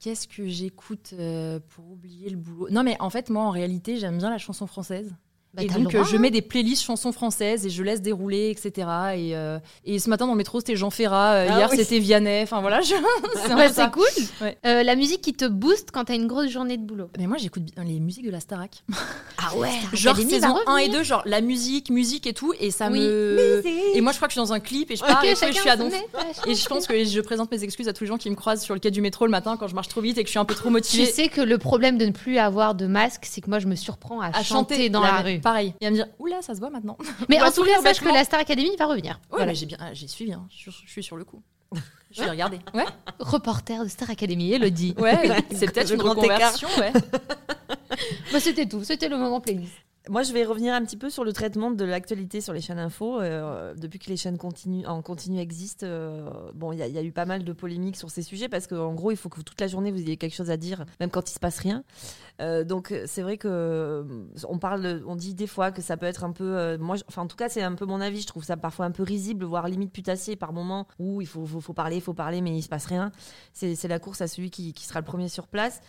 Qu'est-ce 0.00 0.28
que 0.28 0.46
j'écoute 0.46 1.14
euh, 1.18 1.58
pour 1.74 1.90
oublier 1.90 2.30
le 2.30 2.36
boulot? 2.36 2.68
Non, 2.70 2.82
mais 2.82 2.96
en 3.00 3.10
fait, 3.10 3.30
moi, 3.30 3.42
en 3.42 3.50
réalité, 3.50 3.96
j'aime 3.96 4.18
bien 4.18 4.30
la 4.30 4.38
chanson 4.38 4.66
française. 4.66 5.14
Bah, 5.56 5.62
et 5.62 5.66
donc, 5.68 5.90
droit, 5.90 6.00
euh, 6.02 6.04
je 6.04 6.16
mets 6.18 6.30
des 6.30 6.42
playlists 6.42 6.82
chansons 6.84 7.12
françaises 7.12 7.64
et 7.64 7.70
je 7.70 7.82
laisse 7.82 8.02
dérouler, 8.02 8.50
etc. 8.50 8.70
Et, 9.16 9.34
euh, 9.36 9.58
et 9.84 9.98
ce 9.98 10.10
matin, 10.10 10.26
dans 10.26 10.32
le 10.32 10.38
métro, 10.38 10.60
c'était 10.60 10.76
Jean 10.76 10.90
Ferrat. 10.90 11.32
euh, 11.34 11.46
Ah 11.50 11.56
hier, 11.58 11.68
oui. 11.70 11.76
c'était 11.78 11.98
Vianney. 11.98 12.42
Enfin, 12.42 12.60
voilà. 12.60 12.80
je- 12.82 12.94
c'est 13.46 13.68
c'est 13.72 13.90
cool. 13.90 14.04
Ouais. 14.42 14.58
Euh, 14.66 14.82
la 14.82 14.94
musique 14.96 15.22
qui 15.22 15.32
te 15.32 15.46
booste 15.46 15.90
quand 15.92 16.04
t'as 16.04 16.14
une 16.14 16.26
grosse 16.26 16.50
journée 16.50 16.76
de 16.76 16.82
boulot. 16.82 17.08
Mais 17.18 17.26
moi, 17.26 17.38
j'écoute 17.38 17.62
bien 17.62 17.84
les 17.84 17.98
musiques 18.00 18.26
de 18.26 18.30
la 18.30 18.40
Starac. 18.40 18.82
Ah 19.48 19.54
ouais. 19.58 19.68
Genre 19.92 20.16
saison 20.16 20.56
1 20.66 20.76
et 20.78 20.82
revenir. 20.84 20.98
2, 21.00 21.04
genre 21.04 21.22
la 21.26 21.40
musique, 21.42 21.90
musique 21.90 22.26
et 22.26 22.32
tout. 22.32 22.52
Et 22.58 22.70
ça 22.70 22.88
Oui. 22.88 22.98
me. 23.00 23.62
Et 23.94 24.00
moi, 24.00 24.10
je 24.12 24.16
crois 24.16 24.26
que 24.28 24.32
je 24.34 24.40
suis 24.40 24.46
dans 24.48 24.52
un 24.54 24.60
clip 24.60 24.90
et 24.90 24.96
je 24.96 25.02
pars 25.02 25.18
Ok, 25.22 25.24
et 25.26 25.34
je 25.52 25.60
suis 25.60 25.68
à 25.68 25.76
donf. 25.76 25.92
Et 26.46 26.54
je 26.54 26.66
pense 26.66 26.86
que 26.86 27.04
je 27.04 27.20
présente 27.20 27.52
mes 27.52 27.62
excuses 27.62 27.86
à 27.86 27.92
tous 27.92 28.04
les 28.04 28.08
gens 28.08 28.16
qui 28.16 28.28
me 28.30 28.34
croisent 28.34 28.62
sur 28.62 28.74
le 28.74 28.80
quai 28.80 28.90
du 28.90 29.00
métro 29.02 29.24
le 29.26 29.30
matin 29.30 29.56
quand 29.58 29.68
je 29.68 29.74
marche 29.74 29.88
trop 29.88 30.00
vite 30.00 30.16
et 30.18 30.22
que 30.22 30.26
je 30.28 30.30
suis 30.32 30.38
un 30.38 30.44
peu 30.46 30.54
trop 30.54 30.68
Tu 30.68 30.72
motivée. 30.72 31.04
sais 31.06 31.28
que 31.28 31.42
le 31.42 31.58
problème 31.58 31.98
de 31.98 32.06
ne 32.06 32.10
plus 32.12 32.38
avoir 32.38 32.74
de 32.74 32.86
masque, 32.86 33.24
c'est 33.26 33.40
que 33.42 33.50
moi 33.50 33.58
je 33.58 33.66
me 33.66 33.76
surprends 33.76 34.20
à, 34.20 34.28
à 34.36 34.42
chanter, 34.42 34.88
dans 34.88 35.02
la, 35.02 35.20
rue. 35.20 35.38
Pareil. 35.46 35.74
Et 35.80 35.86
à 35.86 35.90
me 35.90 35.94
dire, 35.94 36.08
oula, 36.18 36.42
ça 36.42 36.56
se 36.56 36.58
voit 36.58 36.70
maintenant. 36.70 36.98
Mais 37.28 37.40
en 37.40 37.52
tout 37.52 37.62
cas, 37.62 37.80
sache 37.80 38.00
que 38.00 38.08
la 38.08 38.24
Star 38.24 38.40
Academy 38.40 38.74
va 38.76 38.86
revenir. 38.86 39.20
Ouais, 39.30 39.36
Voilà. 39.36 39.52
j'ai 39.54 39.66
bien, 39.66 39.78
j'ai 39.92 40.08
suivi, 40.08 40.32
hein. 40.32 40.44
je 40.50 40.72
suis 40.88 41.04
sur 41.04 41.16
le 41.16 41.24
coup. 41.24 41.40
Je 42.16 42.22
vais 42.22 42.30
regarder. 42.30 42.58
Ouais, 42.74 42.84
Reporter 43.20 43.84
de 43.84 43.88
Star 43.88 44.10
Academy, 44.10 44.52
Elodie. 44.52 44.94
ouais, 44.98 45.30
c'est 45.52 45.70
peut-être 45.72 45.92
une 45.92 46.00
reconversion, 46.02 46.68
ouais. 46.78 46.92
Bah, 48.32 48.40
c'était 48.40 48.66
tout, 48.66 48.84
c'était 48.84 49.08
le 49.08 49.16
moment 49.16 49.40
playlist. 49.40 49.72
Moi, 50.08 50.22
je 50.22 50.32
vais 50.32 50.44
revenir 50.44 50.72
un 50.72 50.84
petit 50.84 50.96
peu 50.96 51.10
sur 51.10 51.24
le 51.24 51.32
traitement 51.32 51.72
de 51.72 51.84
l'actualité 51.84 52.40
sur 52.40 52.52
les 52.52 52.60
chaînes 52.60 52.78
info. 52.78 53.20
Euh, 53.20 53.74
depuis 53.74 53.98
que 53.98 54.08
les 54.08 54.16
chaînes 54.16 54.38
continu, 54.38 54.86
en 54.86 55.02
continu 55.02 55.40
existent, 55.40 55.84
euh, 55.84 56.30
bon, 56.54 56.70
il 56.70 56.78
y, 56.78 56.82
a- 56.82 56.86
il 56.86 56.94
y 56.94 56.98
a 56.98 57.02
eu 57.02 57.10
pas 57.10 57.24
mal 57.24 57.42
de 57.42 57.52
polémiques 57.52 57.96
sur 57.96 58.08
ces 58.08 58.22
sujets 58.22 58.48
parce 58.48 58.68
qu'en 58.68 58.94
gros, 58.94 59.10
il 59.10 59.16
faut 59.16 59.28
que 59.28 59.40
toute 59.40 59.60
la 59.60 59.66
journée 59.66 59.90
vous 59.90 59.98
ayez 59.98 60.16
quelque 60.16 60.36
chose 60.36 60.52
à 60.52 60.56
dire, 60.56 60.84
même 61.00 61.10
quand 61.10 61.28
il 61.28 61.32
se 61.34 61.40
passe 61.40 61.58
rien. 61.58 61.82
Euh, 62.40 62.62
donc, 62.62 62.94
c'est 63.06 63.22
vrai 63.22 63.36
que 63.36 64.06
on 64.48 64.58
parle, 64.58 65.02
on 65.08 65.16
dit 65.16 65.34
des 65.34 65.48
fois 65.48 65.72
que 65.72 65.82
ça 65.82 65.96
peut 65.96 66.06
être 66.06 66.22
un 66.22 66.30
peu, 66.30 66.56
euh, 66.56 66.78
moi, 66.78 66.94
enfin, 67.08 67.22
en 67.22 67.26
tout 67.26 67.36
cas, 67.36 67.48
c'est 67.48 67.62
un 67.62 67.74
peu 67.74 67.84
mon 67.84 68.00
avis. 68.00 68.20
Je 68.20 68.26
trouve 68.28 68.44
ça 68.44 68.56
parfois 68.56 68.86
un 68.86 68.92
peu 68.92 69.02
risible, 69.02 69.44
voire 69.44 69.66
limite 69.66 69.90
putassier 69.92 70.36
par 70.36 70.52
moment 70.52 70.86
où 71.00 71.20
il 71.20 71.26
faut, 71.26 71.44
faut, 71.46 71.60
faut 71.60 71.72
parler, 71.74 72.00
faut 72.06 72.14
parler, 72.14 72.40
mais 72.40 72.56
il 72.56 72.62
se 72.62 72.68
passe 72.68 72.86
rien. 72.86 73.12
C'est 73.52 73.88
la 73.88 73.98
course 73.98 74.20
à 74.22 74.28
celui 74.28 74.50
qui, 74.50 74.72
qui 74.72 74.84
sera 74.86 75.00
le 75.00 75.04
premier 75.04 75.28
sur 75.28 75.46
place 75.46 75.80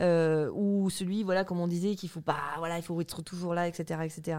euh, 0.00 0.50
ou 0.54 0.90
celui, 0.90 1.22
voilà, 1.22 1.44
comme 1.44 1.60
on 1.60 1.68
disait, 1.68 1.94
qu'il 1.94 2.08
faut 2.08 2.20
pas, 2.20 2.36
voilà, 2.58 2.78
il 2.78 2.82
faut 2.82 3.00
être 3.00 3.22
toujours 3.22 3.54
là, 3.54 3.68
etc., 3.68 4.00
etc. 4.04 4.38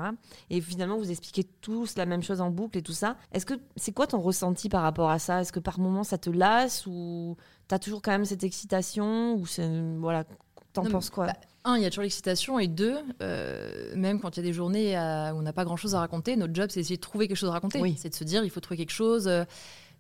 Et 0.50 0.60
finalement, 0.60 0.98
vous 0.98 1.12
expliquez 1.12 1.46
tous 1.62 1.96
la 1.96 2.06
même 2.06 2.22
chose 2.24 2.42
en 2.42 2.50
boucle 2.50 2.78
et 2.78 2.82
tout 2.82 2.92
ça. 2.94 3.16
Est-ce 3.32 3.46
que 3.46 3.54
c'est 3.78 3.94
quoi 3.94 4.06
ton 4.08 4.20
ressenti 4.20 4.68
par 4.68 4.82
rapport 4.82 5.10
à 5.10 5.18
ça? 5.20 5.40
Est-ce 5.42 5.54
que 5.54 5.62
par 5.62 5.80
moment 5.80 6.04
ça 6.04 6.18
te 6.18 6.30
lasse 6.30 6.86
ou 6.88 7.38
t'as 7.70 7.80
toujours 7.80 8.02
quand 8.02 8.12
même 8.12 8.26
cette 8.26 8.44
excitation 8.44 9.36
ou 9.36 9.46
c'est 9.46 9.70
voilà, 9.98 10.26
t'en 10.74 10.84
penses 10.84 11.10
quoi? 11.10 11.28
bah, 11.28 11.34
un, 11.68 11.78
il 11.78 11.84
y 11.84 11.86
a 11.86 11.90
toujours 11.90 12.04
l'excitation, 12.04 12.60
et 12.60 12.68
deux, 12.68 12.98
euh, 13.24 13.96
même 13.96 14.20
quand 14.20 14.36
il 14.38 14.42
y 14.42 14.44
a 14.44 14.48
des 14.48 14.54
journées 14.54 14.96
à- 14.96 15.34
où 15.34 15.38
on 15.40 15.42
n'a 15.42 15.54
pas 15.54 15.64
grand-chose 15.66 15.96
à 15.96 16.00
raconter, 16.00 16.36
notre 16.36 16.54
job, 16.54 16.68
c'est 16.70 16.82
d'essayer 16.82 16.98
de 16.98 17.02
trouver 17.02 17.28
quelque 17.28 17.38
chose 17.38 17.50
à 17.50 17.54
raconter. 17.54 17.80
Oui. 17.82 17.96
C'est 17.98 18.10
de 18.10 18.14
se 18.14 18.24
dire, 18.24 18.44
il 18.44 18.50
faut 18.52 18.60
trouver 18.60 18.78
quelque 18.78 18.92
chose. 18.92 19.28
euh, 19.28 19.46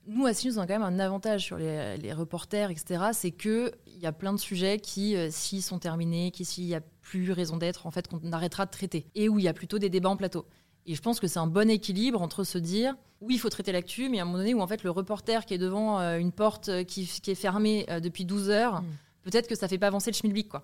Nous, 0.07 0.25
à 0.25 0.33
CNews, 0.33 0.59
on 0.59 0.61
a 0.61 0.67
quand 0.67 0.73
même 0.73 0.83
un 0.83 0.99
avantage 0.99 1.43
sur 1.43 1.57
les, 1.57 1.97
les 1.97 2.13
reporters, 2.13 2.69
etc. 2.69 3.05
C'est 3.13 3.31
qu'il 3.31 3.71
y 3.99 4.05
a 4.05 4.11
plein 4.11 4.33
de 4.33 4.39
sujets 4.39 4.79
qui, 4.79 5.15
euh, 5.15 5.29
s'ils 5.31 5.63
sont 5.63 5.79
terminés, 5.79 6.31
qui, 6.31 6.45
s'il 6.45 6.65
n'y 6.65 6.75
a 6.75 6.81
plus 7.01 7.31
raison 7.31 7.57
d'être, 7.57 7.87
en 7.87 7.91
fait, 7.91 8.07
qu'on 8.07 8.31
arrêtera 8.31 8.65
de 8.65 8.71
traiter. 8.71 9.07
Et 9.15 9.29
où 9.29 9.39
il 9.39 9.45
y 9.45 9.47
a 9.47 9.53
plutôt 9.53 9.79
des 9.79 9.89
débats 9.89 10.09
en 10.09 10.17
plateau. 10.17 10.45
Et 10.85 10.93
je 10.93 11.01
pense 11.01 11.19
que 11.19 11.27
c'est 11.27 11.39
un 11.39 11.47
bon 11.47 11.69
équilibre 11.69 12.21
entre 12.21 12.43
se 12.43 12.59
dire, 12.59 12.95
oui, 13.21 13.35
il 13.35 13.39
faut 13.39 13.49
traiter 13.49 13.71
l'actu, 13.71 14.07
mais 14.09 14.19
à 14.19 14.21
un 14.21 14.25
moment 14.25 14.37
donné 14.37 14.53
où, 14.53 14.61
en 14.61 14.67
fait, 14.67 14.83
le 14.83 14.91
reporter 14.91 15.45
qui 15.45 15.55
est 15.55 15.57
devant 15.57 15.99
euh, 15.99 16.17
une 16.17 16.31
porte 16.31 16.69
euh, 16.69 16.83
qui, 16.83 17.07
qui 17.07 17.31
est 17.31 17.35
fermée 17.35 17.85
euh, 17.89 17.99
depuis 17.99 18.25
12 18.25 18.49
heures, 18.49 18.81
Mm. 18.81 18.85
peut-être 19.23 19.47
que 19.47 19.55
ça 19.55 19.67
fait 19.67 19.79
pas 19.79 19.87
avancer 19.87 20.11
le 20.11 20.15
schmilblick, 20.15 20.49
quoi. 20.49 20.63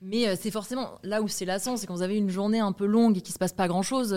Mais 0.00 0.28
euh, 0.28 0.36
c'est 0.40 0.50
forcément 0.50 0.98
là 1.02 1.22
où 1.22 1.28
c'est 1.28 1.44
lassant, 1.44 1.76
c'est 1.76 1.86
quand 1.86 1.94
vous 1.94 2.02
avez 2.02 2.16
une 2.16 2.30
journée 2.30 2.60
un 2.60 2.72
peu 2.72 2.86
longue 2.86 3.16
et 3.16 3.20
qu'il 3.20 3.32
se 3.34 3.38
passe 3.38 3.52
pas 3.52 3.66
grand 3.68 3.82
chose. 3.82 4.12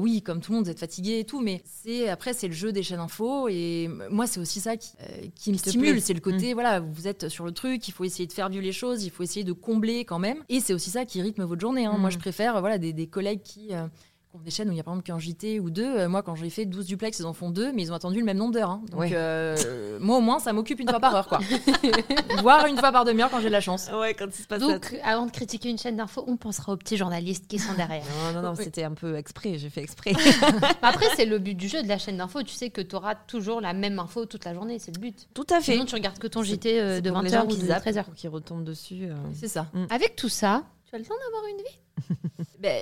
oui, 0.00 0.22
comme 0.22 0.40
tout 0.40 0.52
le 0.52 0.56
monde, 0.56 0.64
vous 0.64 0.70
êtes 0.70 0.80
fatigué 0.80 1.20
et 1.20 1.24
tout, 1.24 1.40
mais 1.40 1.62
c'est 1.64 2.08
après 2.08 2.32
c'est 2.32 2.48
le 2.48 2.54
jeu 2.54 2.72
des 2.72 2.82
chaînes 2.82 3.00
info 3.00 3.48
et 3.48 3.88
moi 4.10 4.26
c'est 4.26 4.40
aussi 4.40 4.60
ça 4.60 4.76
qui, 4.76 4.90
euh, 5.00 5.26
qui 5.34 5.52
me 5.52 5.56
stimule, 5.58 6.00
c'est 6.00 6.14
le 6.14 6.20
côté 6.20 6.54
voilà 6.54 6.80
vous 6.80 7.06
êtes 7.06 7.28
sur 7.28 7.44
le 7.44 7.52
truc, 7.52 7.86
il 7.88 7.92
faut 7.92 8.04
essayer 8.04 8.26
de 8.26 8.32
faire 8.32 8.48
vivre 8.48 8.64
les 8.64 8.72
choses, 8.72 9.04
il 9.04 9.10
faut 9.10 9.22
essayer 9.22 9.44
de 9.44 9.52
combler 9.52 10.04
quand 10.04 10.18
même 10.18 10.38
et 10.48 10.60
c'est 10.60 10.74
aussi 10.74 10.90
ça 10.90 11.04
qui 11.04 11.22
rythme 11.22 11.44
votre 11.44 11.60
journée. 11.60 11.86
hein. 11.86 11.96
Moi 11.98 12.10
je 12.10 12.18
préfère 12.18 12.56
euh, 12.56 12.60
voilà 12.60 12.78
des, 12.78 12.92
des 12.92 13.06
collègues 13.06 13.42
qui 13.42 13.68
euh, 13.72 13.86
qui 14.32 14.38
ont 14.38 14.40
des 14.44 14.50
chaînes 14.50 14.68
où 14.70 14.72
il 14.72 14.76
y 14.76 14.80
a 14.80 14.82
par 14.82 14.94
exemple 14.94 15.06
qu'un 15.06 15.18
JT 15.18 15.60
ou 15.60 15.68
deux. 15.70 15.84
Euh, 15.98 16.08
moi, 16.08 16.22
quand 16.22 16.34
j'ai 16.34 16.48
fait 16.48 16.64
12 16.64 16.86
duplex, 16.86 17.18
ils 17.18 17.26
en 17.26 17.34
font 17.34 17.50
deux, 17.50 17.70
mais 17.72 17.82
ils 17.82 17.92
ont 17.92 17.94
attendu 17.94 18.18
le 18.18 18.24
même 18.24 18.38
nombre 18.38 18.54
d'heures. 18.54 18.70
hein. 18.70 18.82
Donc, 18.90 19.00
Ouais. 19.00 19.10
euh, 19.12 19.98
moi, 20.00 20.16
au 20.16 20.20
moins, 20.22 20.38
ça 20.38 20.52
m'occupe 20.54 20.80
une 20.80 20.88
fois 20.88 21.00
par 21.00 21.14
heure, 21.14 21.28
quoi. 21.28 21.38
Voire 22.40 22.66
une 22.66 22.78
fois 22.78 22.92
par 22.92 23.04
demi-heure 23.04 23.30
quand 23.30 23.40
j'ai 23.40 23.48
de 23.48 23.52
la 23.52 23.60
chance. 23.60 23.90
Ouais, 23.92 24.14
quand 24.14 24.26
il 24.26 24.42
se 24.42 24.46
passe 24.46 24.60
Donc, 24.60 24.96
avant 25.04 25.26
de 25.26 25.30
critiquer 25.30 25.68
une 25.68 25.76
chaîne 25.78 25.96
d'info, 25.96 26.24
on 26.26 26.36
pensera 26.36 26.72
aux 26.72 26.76
petits 26.76 26.96
journalistes 26.96 27.46
qui 27.46 27.58
sont 27.58 27.74
derrière. 27.74 28.02
Non, 28.32 28.40
non, 28.40 28.48
non, 28.48 28.54
Oui. 28.56 28.64
c'était 28.64 28.84
un 28.84 28.92
peu 28.94 29.16
exprès, 29.16 29.58
j'ai 29.58 29.68
fait 29.70 29.82
exprès. 29.82 30.12
Après, 30.82 31.06
c'est 31.16 31.26
le 31.26 31.38
but 31.38 31.54
du 31.54 31.68
jeu 31.68 31.82
de 31.82 31.88
la 31.88 31.98
chaîne 31.98 32.16
d'info. 32.16 32.42
Tu 32.42 32.54
sais 32.54 32.70
que 32.70 32.80
tu 32.80 32.96
auras 32.96 33.14
toujours 33.14 33.60
la 33.60 33.74
même 33.74 33.98
info 33.98 34.24
toute 34.26 34.44
la 34.46 34.54
journée, 34.54 34.78
c'est 34.78 34.94
le 34.94 35.00
but. 35.00 35.28
Tout 35.34 35.46
à 35.50 35.60
fait. 35.60 35.72
Sinon, 35.72 35.84
tu 35.84 35.94
regardes 35.94 36.18
que 36.18 36.26
ton 36.26 36.42
JT 36.42 36.80
euh, 36.80 37.00
de 37.00 37.10
pour 37.10 37.20
les 37.20 37.28
20h 37.30 37.32
gens 37.32 37.44
ou 37.44 37.48
qui 37.48 37.58
de 37.58 37.66
zappent, 37.66 37.84
13h. 37.86 38.04
pour 38.04 38.14
Qui 38.14 38.28
retombent 38.28 38.64
dessus. 38.64 39.04
euh. 39.10 39.14
C'est 39.34 39.48
ça. 39.48 39.66
Avec 39.90 40.16
tout 40.16 40.28
ça, 40.30 40.62
tu 40.92 40.96
as 40.96 40.98
le 40.98 41.04
temps 41.04 41.14
d'avoir 41.24 41.50
une 41.50 41.56
vie? 41.56 41.78
Ben, 42.58 42.80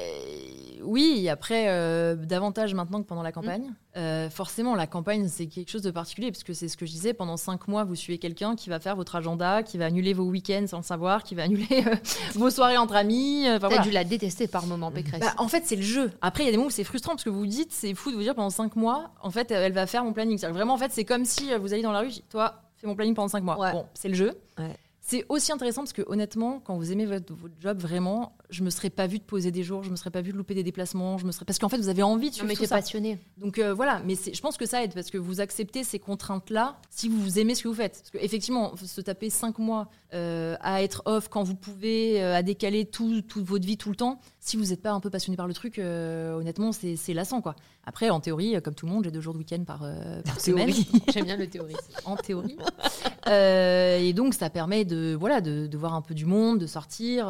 oui, 0.82 1.26
après, 1.30 1.68
euh, 1.68 2.14
davantage 2.14 2.74
maintenant 2.74 3.00
que 3.02 3.06
pendant 3.08 3.22
la 3.22 3.32
campagne. 3.32 3.72
Euh, 3.96 4.28
forcément, 4.28 4.74
la 4.74 4.86
campagne, 4.86 5.26
c'est 5.28 5.46
quelque 5.46 5.70
chose 5.70 5.80
de 5.80 5.90
particulier, 5.90 6.30
parce 6.30 6.44
que 6.44 6.52
c'est 6.52 6.68
ce 6.68 6.76
que 6.76 6.84
je 6.84 6.90
disais, 6.90 7.14
pendant 7.14 7.38
cinq 7.38 7.66
mois, 7.66 7.84
vous 7.84 7.94
suivez 7.94 8.18
quelqu'un 8.18 8.56
qui 8.56 8.68
va 8.68 8.78
faire 8.78 8.94
votre 8.94 9.16
agenda, 9.16 9.62
qui 9.62 9.78
va 9.78 9.86
annuler 9.86 10.12
vos 10.12 10.24
week-ends 10.24 10.66
sans 10.66 10.76
le 10.78 10.82
savoir, 10.82 11.22
qui 11.24 11.34
va 11.34 11.44
annuler 11.44 11.82
euh, 11.86 11.94
vos 12.34 12.50
soirées 12.50 12.76
entre 12.76 12.94
amis. 12.94 13.46
euh, 13.46 13.52
enfin, 13.56 13.60
T'as 13.60 13.68
voilà. 13.68 13.82
dû 13.82 13.90
la 13.90 14.04
détester 14.04 14.48
par 14.48 14.66
moment, 14.66 14.90
Pécresse. 14.90 15.20
Bah, 15.20 15.32
en 15.38 15.48
fait, 15.48 15.62
c'est 15.64 15.76
le 15.76 15.82
jeu. 15.82 16.12
Après, 16.20 16.42
il 16.42 16.46
y 16.46 16.48
a 16.50 16.52
des 16.52 16.58
moments 16.58 16.68
où 16.68 16.72
c'est 16.72 16.84
frustrant 16.84 17.12
parce 17.12 17.24
que 17.24 17.30
vous 17.30 17.38
vous 17.40 17.46
dites, 17.46 17.72
c'est 17.72 17.94
fou 17.94 18.10
de 18.10 18.16
vous 18.16 18.22
dire 18.22 18.34
pendant 18.34 18.50
5 18.50 18.76
mois, 18.76 19.12
en 19.22 19.30
fait, 19.30 19.50
elle 19.50 19.72
va 19.72 19.86
faire 19.86 20.04
mon 20.04 20.12
planning. 20.12 20.38
Vraiment, 20.48 20.74
en 20.74 20.78
fait, 20.78 20.92
c'est 20.92 21.06
comme 21.06 21.24
si 21.24 21.54
vous 21.54 21.72
alliez 21.72 21.82
dans 21.82 21.92
la 21.92 22.00
rue, 22.00 22.10
je 22.10 22.14
dis, 22.16 22.24
toi, 22.28 22.56
fais 22.76 22.86
mon 22.86 22.94
planning 22.96 23.14
pendant 23.14 23.28
5 23.28 23.42
mois. 23.42 23.58
Ouais. 23.58 23.72
Bon, 23.72 23.86
c'est 23.94 24.08
le 24.08 24.14
jeu. 24.14 24.34
Ouais. 24.58 24.76
C'est 25.10 25.26
aussi 25.28 25.50
intéressant 25.50 25.80
parce 25.80 25.92
que 25.92 26.02
honnêtement, 26.06 26.60
quand 26.60 26.76
vous 26.76 26.92
aimez 26.92 27.04
votre, 27.04 27.34
votre 27.34 27.54
job 27.58 27.78
vraiment, 27.78 28.36
je 28.48 28.62
me 28.62 28.70
serais 28.70 28.90
pas 28.90 29.08
vue 29.08 29.18
de 29.18 29.24
poser 29.24 29.50
des 29.50 29.64
jours, 29.64 29.82
je 29.82 29.90
me 29.90 29.96
serais 29.96 30.12
pas 30.12 30.20
vue 30.20 30.30
de 30.30 30.36
louper 30.36 30.54
des 30.54 30.62
déplacements, 30.62 31.18
je 31.18 31.26
me 31.26 31.32
serais 31.32 31.44
parce 31.44 31.58
qu'en 31.58 31.68
fait 31.68 31.78
vous 31.78 31.88
avez 31.88 32.04
envie 32.04 32.26
de 32.30 32.34
non, 32.34 32.36
suivre 32.36 32.46
mais 32.46 32.54
tout 32.54 32.64
ça. 32.64 32.76
passionné. 32.76 33.18
Donc 33.36 33.58
euh, 33.58 33.74
voilà, 33.74 34.00
mais 34.06 34.14
je 34.14 34.40
pense 34.40 34.56
que 34.56 34.66
ça 34.66 34.84
aide 34.84 34.94
parce 34.94 35.10
que 35.10 35.18
vous 35.18 35.40
acceptez 35.40 35.82
ces 35.82 35.98
contraintes-là 35.98 36.78
si 36.90 37.08
vous 37.08 37.40
aimez 37.40 37.56
ce 37.56 37.64
que 37.64 37.68
vous 37.68 37.74
faites. 37.74 37.98
Parce 37.98 38.10
qu'effectivement, 38.10 38.76
se 38.76 39.00
taper 39.00 39.30
cinq 39.30 39.58
mois 39.58 39.88
euh, 40.12 40.56
à 40.60 40.82
être 40.82 41.02
off 41.04 41.28
quand 41.28 41.44
vous 41.44 41.54
pouvez, 41.54 42.20
euh, 42.20 42.34
à 42.34 42.42
décaler 42.42 42.84
tout, 42.84 43.22
toute 43.22 43.44
votre 43.44 43.64
vie 43.64 43.76
tout 43.76 43.90
le 43.90 43.96
temps, 43.96 44.18
si 44.40 44.56
vous 44.56 44.66
n'êtes 44.66 44.82
pas 44.82 44.90
un 44.90 44.98
peu 44.98 45.08
passionné 45.08 45.36
par 45.36 45.46
le 45.46 45.54
truc, 45.54 45.78
euh, 45.78 46.34
honnêtement, 46.34 46.72
c'est 46.72 46.96
c'est 46.96 47.14
lassant. 47.14 47.40
quoi. 47.40 47.54
Après, 47.84 48.10
en 48.10 48.18
théorie, 48.18 48.60
comme 48.62 48.74
tout 48.74 48.86
le 48.86 48.92
monde, 48.92 49.04
j'ai 49.04 49.12
deux 49.12 49.20
jours 49.20 49.34
de 49.34 49.38
week-end 49.38 49.62
par, 49.64 49.80
par 50.24 50.40
semaine. 50.40 50.70
J'aime 51.12 51.26
bien 51.26 51.36
le 51.36 51.46
théorie. 51.46 51.76
En 52.04 52.16
théorie. 52.16 52.56
Et 53.28 54.12
donc, 54.12 54.34
ça 54.34 54.50
permet 54.50 54.84
de, 54.84 55.16
voilà, 55.18 55.40
de, 55.40 55.68
de 55.68 55.78
voir 55.78 55.94
un 55.94 56.02
peu 56.02 56.14
du 56.14 56.26
monde, 56.26 56.58
de 56.58 56.66
sortir, 56.66 57.28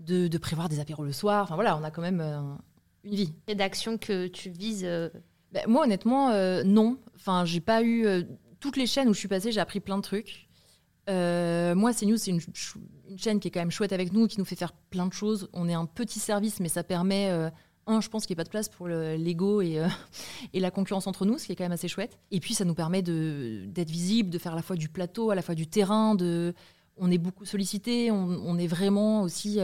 de, 0.00 0.28
de 0.28 0.38
prévoir 0.38 0.70
des 0.70 0.80
apéros 0.80 1.04
le 1.04 1.12
soir. 1.12 1.42
Enfin 1.44 1.54
voilà, 1.54 1.76
on 1.76 1.84
a 1.84 1.90
quand 1.90 2.02
même 2.02 2.22
une 3.04 3.14
vie. 3.14 3.32
Rédaction 3.46 3.98
que 3.98 4.26
tu 4.26 4.48
vises. 4.48 4.88
Ben, 5.52 5.64
moi, 5.68 5.84
honnêtement, 5.84 6.32
non. 6.64 6.96
Enfin, 7.14 7.44
j'ai 7.44 7.60
pas 7.60 7.82
eu. 7.82 8.06
toutes 8.58 8.78
les 8.78 8.86
chaînes 8.86 9.08
où 9.08 9.12
je 9.12 9.18
suis 9.18 9.28
passée, 9.28 9.52
j'ai 9.52 9.60
appris 9.60 9.80
plein 9.80 9.98
de 9.98 10.02
trucs. 10.02 10.49
Euh, 11.10 11.74
moi, 11.74 11.92
CNews, 11.92 12.16
c'est 12.16 12.30
une, 12.30 12.40
ch- 12.40 12.74
une 13.08 13.18
chaîne 13.18 13.40
qui 13.40 13.48
est 13.48 13.50
quand 13.50 13.60
même 13.60 13.70
chouette 13.70 13.92
avec 13.92 14.12
nous, 14.12 14.26
qui 14.28 14.38
nous 14.38 14.44
fait 14.44 14.56
faire 14.56 14.72
plein 14.72 15.06
de 15.06 15.12
choses. 15.12 15.48
On 15.52 15.68
est 15.68 15.74
un 15.74 15.86
petit 15.86 16.20
service, 16.20 16.60
mais 16.60 16.68
ça 16.68 16.82
permet. 16.84 17.28
euh, 17.30 17.50
un, 17.86 18.00
je 18.00 18.08
pense 18.08 18.24
qu'il 18.26 18.34
n'y 18.34 18.38
a 18.38 18.42
pas 18.42 18.44
de 18.44 18.50
place 18.50 18.68
pour 18.68 18.86
le- 18.86 19.16
l'ego 19.16 19.62
et, 19.62 19.80
euh, 19.80 19.88
et 20.52 20.60
la 20.60 20.70
concurrence 20.70 21.06
entre 21.08 21.24
nous, 21.26 21.38
ce 21.38 21.46
qui 21.46 21.52
est 21.52 21.56
quand 21.56 21.64
même 21.64 21.72
assez 21.72 21.88
chouette. 21.88 22.18
Et 22.30 22.38
puis, 22.38 22.54
ça 22.54 22.64
nous 22.64 22.74
permet 22.74 23.02
d'être 23.02 23.90
visible, 23.90 24.30
de 24.30 24.38
faire 24.38 24.52
à 24.52 24.56
la 24.56 24.62
fois 24.62 24.76
du 24.76 24.88
plateau, 24.88 25.30
à 25.30 25.34
la 25.34 25.42
fois 25.42 25.54
du 25.56 25.66
terrain. 25.66 26.16
On 27.02 27.10
est 27.10 27.18
beaucoup 27.18 27.44
sollicité, 27.46 28.10
on 28.12 28.58
est 28.58 28.66
vraiment 28.66 29.22
aussi 29.22 29.58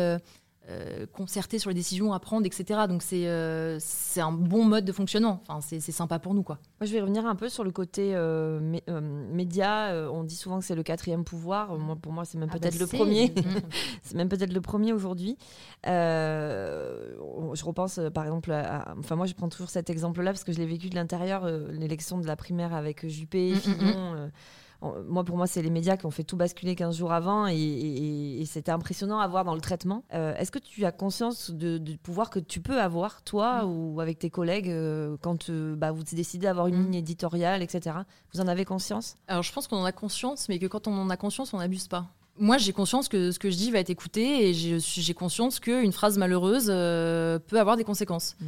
euh, 0.68 1.06
concerté 1.12 1.58
sur 1.58 1.70
les 1.70 1.74
décisions 1.74 2.12
à 2.12 2.18
prendre, 2.18 2.44
etc. 2.46 2.80
Donc, 2.88 3.02
c'est 3.02 3.28
euh, 3.28 3.76
c'est 3.80 4.20
un 4.20 4.32
bon 4.32 4.64
mode 4.64 4.84
de 4.84 4.92
fonctionnement. 4.92 5.40
Enfin, 5.48 5.60
c'est 5.60 5.80
sympa 5.92 6.18
pour 6.18 6.34
nous, 6.34 6.42
quoi. 6.42 6.58
Moi, 6.80 6.86
je 6.86 6.92
vais 6.92 7.00
revenir 7.00 7.24
un 7.26 7.36
peu 7.36 7.48
sur 7.48 7.62
le 7.64 7.70
côté 7.70 8.12
euh, 8.16 8.60
mé- 8.60 8.82
euh, 8.88 9.00
média. 9.00 9.92
On 10.12 10.24
dit 10.24 10.34
souvent 10.36 10.58
que 10.58 10.64
c'est 10.64 10.74
le 10.74 10.82
quatrième 10.82 11.24
pouvoir. 11.24 11.76
Moi, 11.78 11.96
pour 11.96 12.12
moi, 12.12 12.24
c'est 12.24 12.38
même 12.38 12.48
ah 12.52 12.58
peut-être 12.58 12.74
bah, 12.74 12.80
le 12.80 12.86
c'est- 12.86 12.96
premier. 12.96 13.28
Mm. 13.28 13.42
c'est 14.02 14.16
même 14.16 14.28
peut-être 14.28 14.52
le 14.52 14.60
premier 14.60 14.92
aujourd'hui. 14.92 15.36
Je 15.84 17.64
repense, 17.64 18.00
par 18.14 18.24
exemple, 18.24 18.52
à- 18.52 18.80
à- 18.90 18.94
enfin, 18.98 19.16
moi, 19.16 19.26
je 19.26 19.34
prends 19.34 19.48
toujours 19.48 19.70
cet 19.70 19.90
exemple-là 19.90 20.32
parce 20.32 20.44
que 20.44 20.52
je 20.52 20.58
l'ai 20.58 20.66
vécu 20.66 20.88
de 20.90 20.94
l'intérieur, 20.94 21.46
l'élection 21.70 22.18
de 22.18 22.26
la 22.26 22.36
primaire 22.36 22.74
avec 22.74 23.06
Juppé, 23.08 23.52
Mm, 23.52 23.54
mm, 23.54 23.58
Fillon. 23.60 24.30
Moi, 25.08 25.24
pour 25.24 25.36
moi, 25.36 25.46
c'est 25.46 25.62
les 25.62 25.70
médias 25.70 25.96
qui 25.96 26.06
ont 26.06 26.10
fait 26.10 26.24
tout 26.24 26.36
basculer 26.36 26.74
15 26.74 26.96
jours 26.96 27.12
avant 27.12 27.46
et, 27.46 27.54
et- 27.56 28.40
et 28.40 28.44
c'était 28.46 28.70
impressionnant 28.72 29.18
à 29.18 29.26
voir 29.28 29.44
dans 29.44 29.54
le 29.54 29.60
traitement. 29.60 30.04
Euh, 30.14 30.34
Est-ce 30.36 30.50
que 30.50 30.58
tu 30.58 30.84
as 30.84 30.92
conscience 30.92 31.50
de- 31.50 31.78
du 31.78 31.96
pouvoir 31.98 32.30
que 32.30 32.38
tu 32.38 32.60
peux 32.60 32.80
avoir, 32.80 33.22
toi 33.22 33.64
ou 33.66 34.00
avec 34.00 34.18
tes 34.18 34.30
collègues, 34.30 34.70
euh, 34.70 35.16
quand 35.22 35.50
euh, 35.50 35.74
bah, 35.76 35.92
vous 35.92 36.02
décidez 36.02 36.46
d'avoir 36.46 36.66
une 36.66 36.76
Mm. 36.76 36.84
ligne 36.84 36.94
éditoriale, 36.96 37.62
etc. 37.62 37.96
Vous 38.34 38.40
en 38.40 38.48
avez 38.48 38.64
conscience? 38.64 39.16
Alors, 39.28 39.42
je 39.42 39.52
pense 39.52 39.66
qu'on 39.68 39.76
en 39.78 39.84
a 39.84 39.92
conscience, 39.92 40.48
mais 40.48 40.58
que 40.58 40.66
quand 40.66 40.86
on 40.88 40.92
en 40.98 41.10
a 41.10 41.16
conscience, 41.16 41.52
on 41.54 41.58
n'abuse 41.58 41.88
pas. 41.88 42.06
Moi, 42.38 42.58
j'ai 42.58 42.74
conscience 42.74 43.08
que 43.08 43.30
ce 43.30 43.38
que 43.38 43.50
je 43.50 43.56
dis 43.56 43.70
va 43.70 43.78
être 43.78 43.88
écouté 43.88 44.48
et 44.48 44.52
j'ai 44.54 44.78
j'ai 44.78 45.14
conscience 45.14 45.58
qu'une 45.58 45.92
phrase 45.92 46.18
malheureuse 46.18 46.66
euh, 46.68 47.38
peut 47.38 47.58
avoir 47.58 47.78
des 47.78 47.84
conséquences. 47.84 48.36
Mm. 48.40 48.44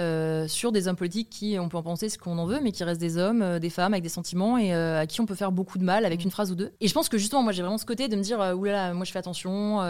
Euh, 0.00 0.48
sur 0.48 0.72
des 0.72 0.88
hommes 0.88 0.96
politiques 0.96 1.28
qui, 1.28 1.58
on 1.58 1.68
peut 1.68 1.76
en 1.76 1.82
penser 1.82 2.08
ce 2.08 2.16
qu'on 2.16 2.38
en 2.38 2.46
veut, 2.46 2.60
mais 2.62 2.72
qui 2.72 2.82
restent 2.84 3.00
des 3.00 3.18
hommes, 3.18 3.42
euh, 3.42 3.58
des 3.58 3.68
femmes 3.68 3.92
avec 3.92 4.02
des 4.02 4.08
sentiments 4.08 4.56
et 4.56 4.72
euh, 4.72 4.98
à 5.00 5.06
qui 5.06 5.20
on 5.20 5.26
peut 5.26 5.34
faire 5.34 5.52
beaucoup 5.52 5.76
de 5.76 5.84
mal 5.84 6.06
avec 6.06 6.20
Mm. 6.20 6.24
une 6.24 6.30
phrase 6.30 6.50
ou 6.50 6.54
deux. 6.54 6.72
Et 6.80 6.88
je 6.88 6.94
pense 6.94 7.10
que 7.10 7.18
justement, 7.18 7.42
moi 7.42 7.52
j'ai 7.52 7.60
vraiment 7.60 7.76
ce 7.76 7.84
côté 7.84 8.08
de 8.08 8.16
me 8.16 8.22
dire, 8.22 8.38
oulala, 8.56 8.94
moi 8.94 9.04
je 9.04 9.12
fais 9.12 9.18
attention, 9.18 9.80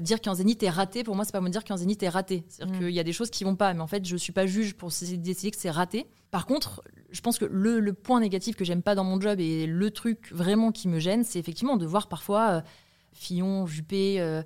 dire 0.00 0.20
qu'un 0.20 0.34
zénith 0.34 0.62
est 0.62 0.70
raté, 0.70 1.02
pour 1.02 1.16
moi 1.16 1.24
c'est 1.24 1.32
pas 1.32 1.40
me 1.40 1.48
dire 1.50 1.64
qu'un 1.64 1.76
zénith 1.76 2.02
est 2.04 2.08
raté. 2.08 2.44
C'est-à-dire 2.48 2.76
Mm. 2.76 2.78
qu'il 2.78 2.90
y 2.90 3.00
a 3.00 3.02
des 3.04 3.12
choses 3.12 3.30
qui 3.30 3.42
vont 3.42 3.56
pas, 3.56 3.74
mais 3.74 3.80
en 3.80 3.88
fait 3.88 4.06
je 4.06 4.16
suis 4.16 4.32
pas 4.32 4.46
juge 4.46 4.74
pour 4.74 4.90
décider 4.90 5.50
que 5.50 5.56
c'est 5.56 5.70
raté. 5.70 6.06
Par 6.30 6.46
contre, 6.46 6.82
je 7.10 7.20
pense 7.20 7.38
que 7.38 7.44
le, 7.44 7.80
le 7.80 7.92
point 7.94 8.20
négatif 8.20 8.54
que 8.54 8.64
j'aime 8.64 8.82
pas 8.82 8.94
dans 8.94 9.04
mon 9.04 9.20
job 9.20 9.40
et 9.40 9.66
le 9.66 9.90
truc 9.90 10.30
vraiment 10.32 10.70
qui 10.70 10.86
me 10.88 11.00
gêne, 11.00 11.24
c'est 11.24 11.40
effectivement 11.40 11.76
de 11.76 11.84
voir 11.86 12.06
parfois 12.08 12.62
Fillon, 13.12 13.66
Juppé, 13.66 14.40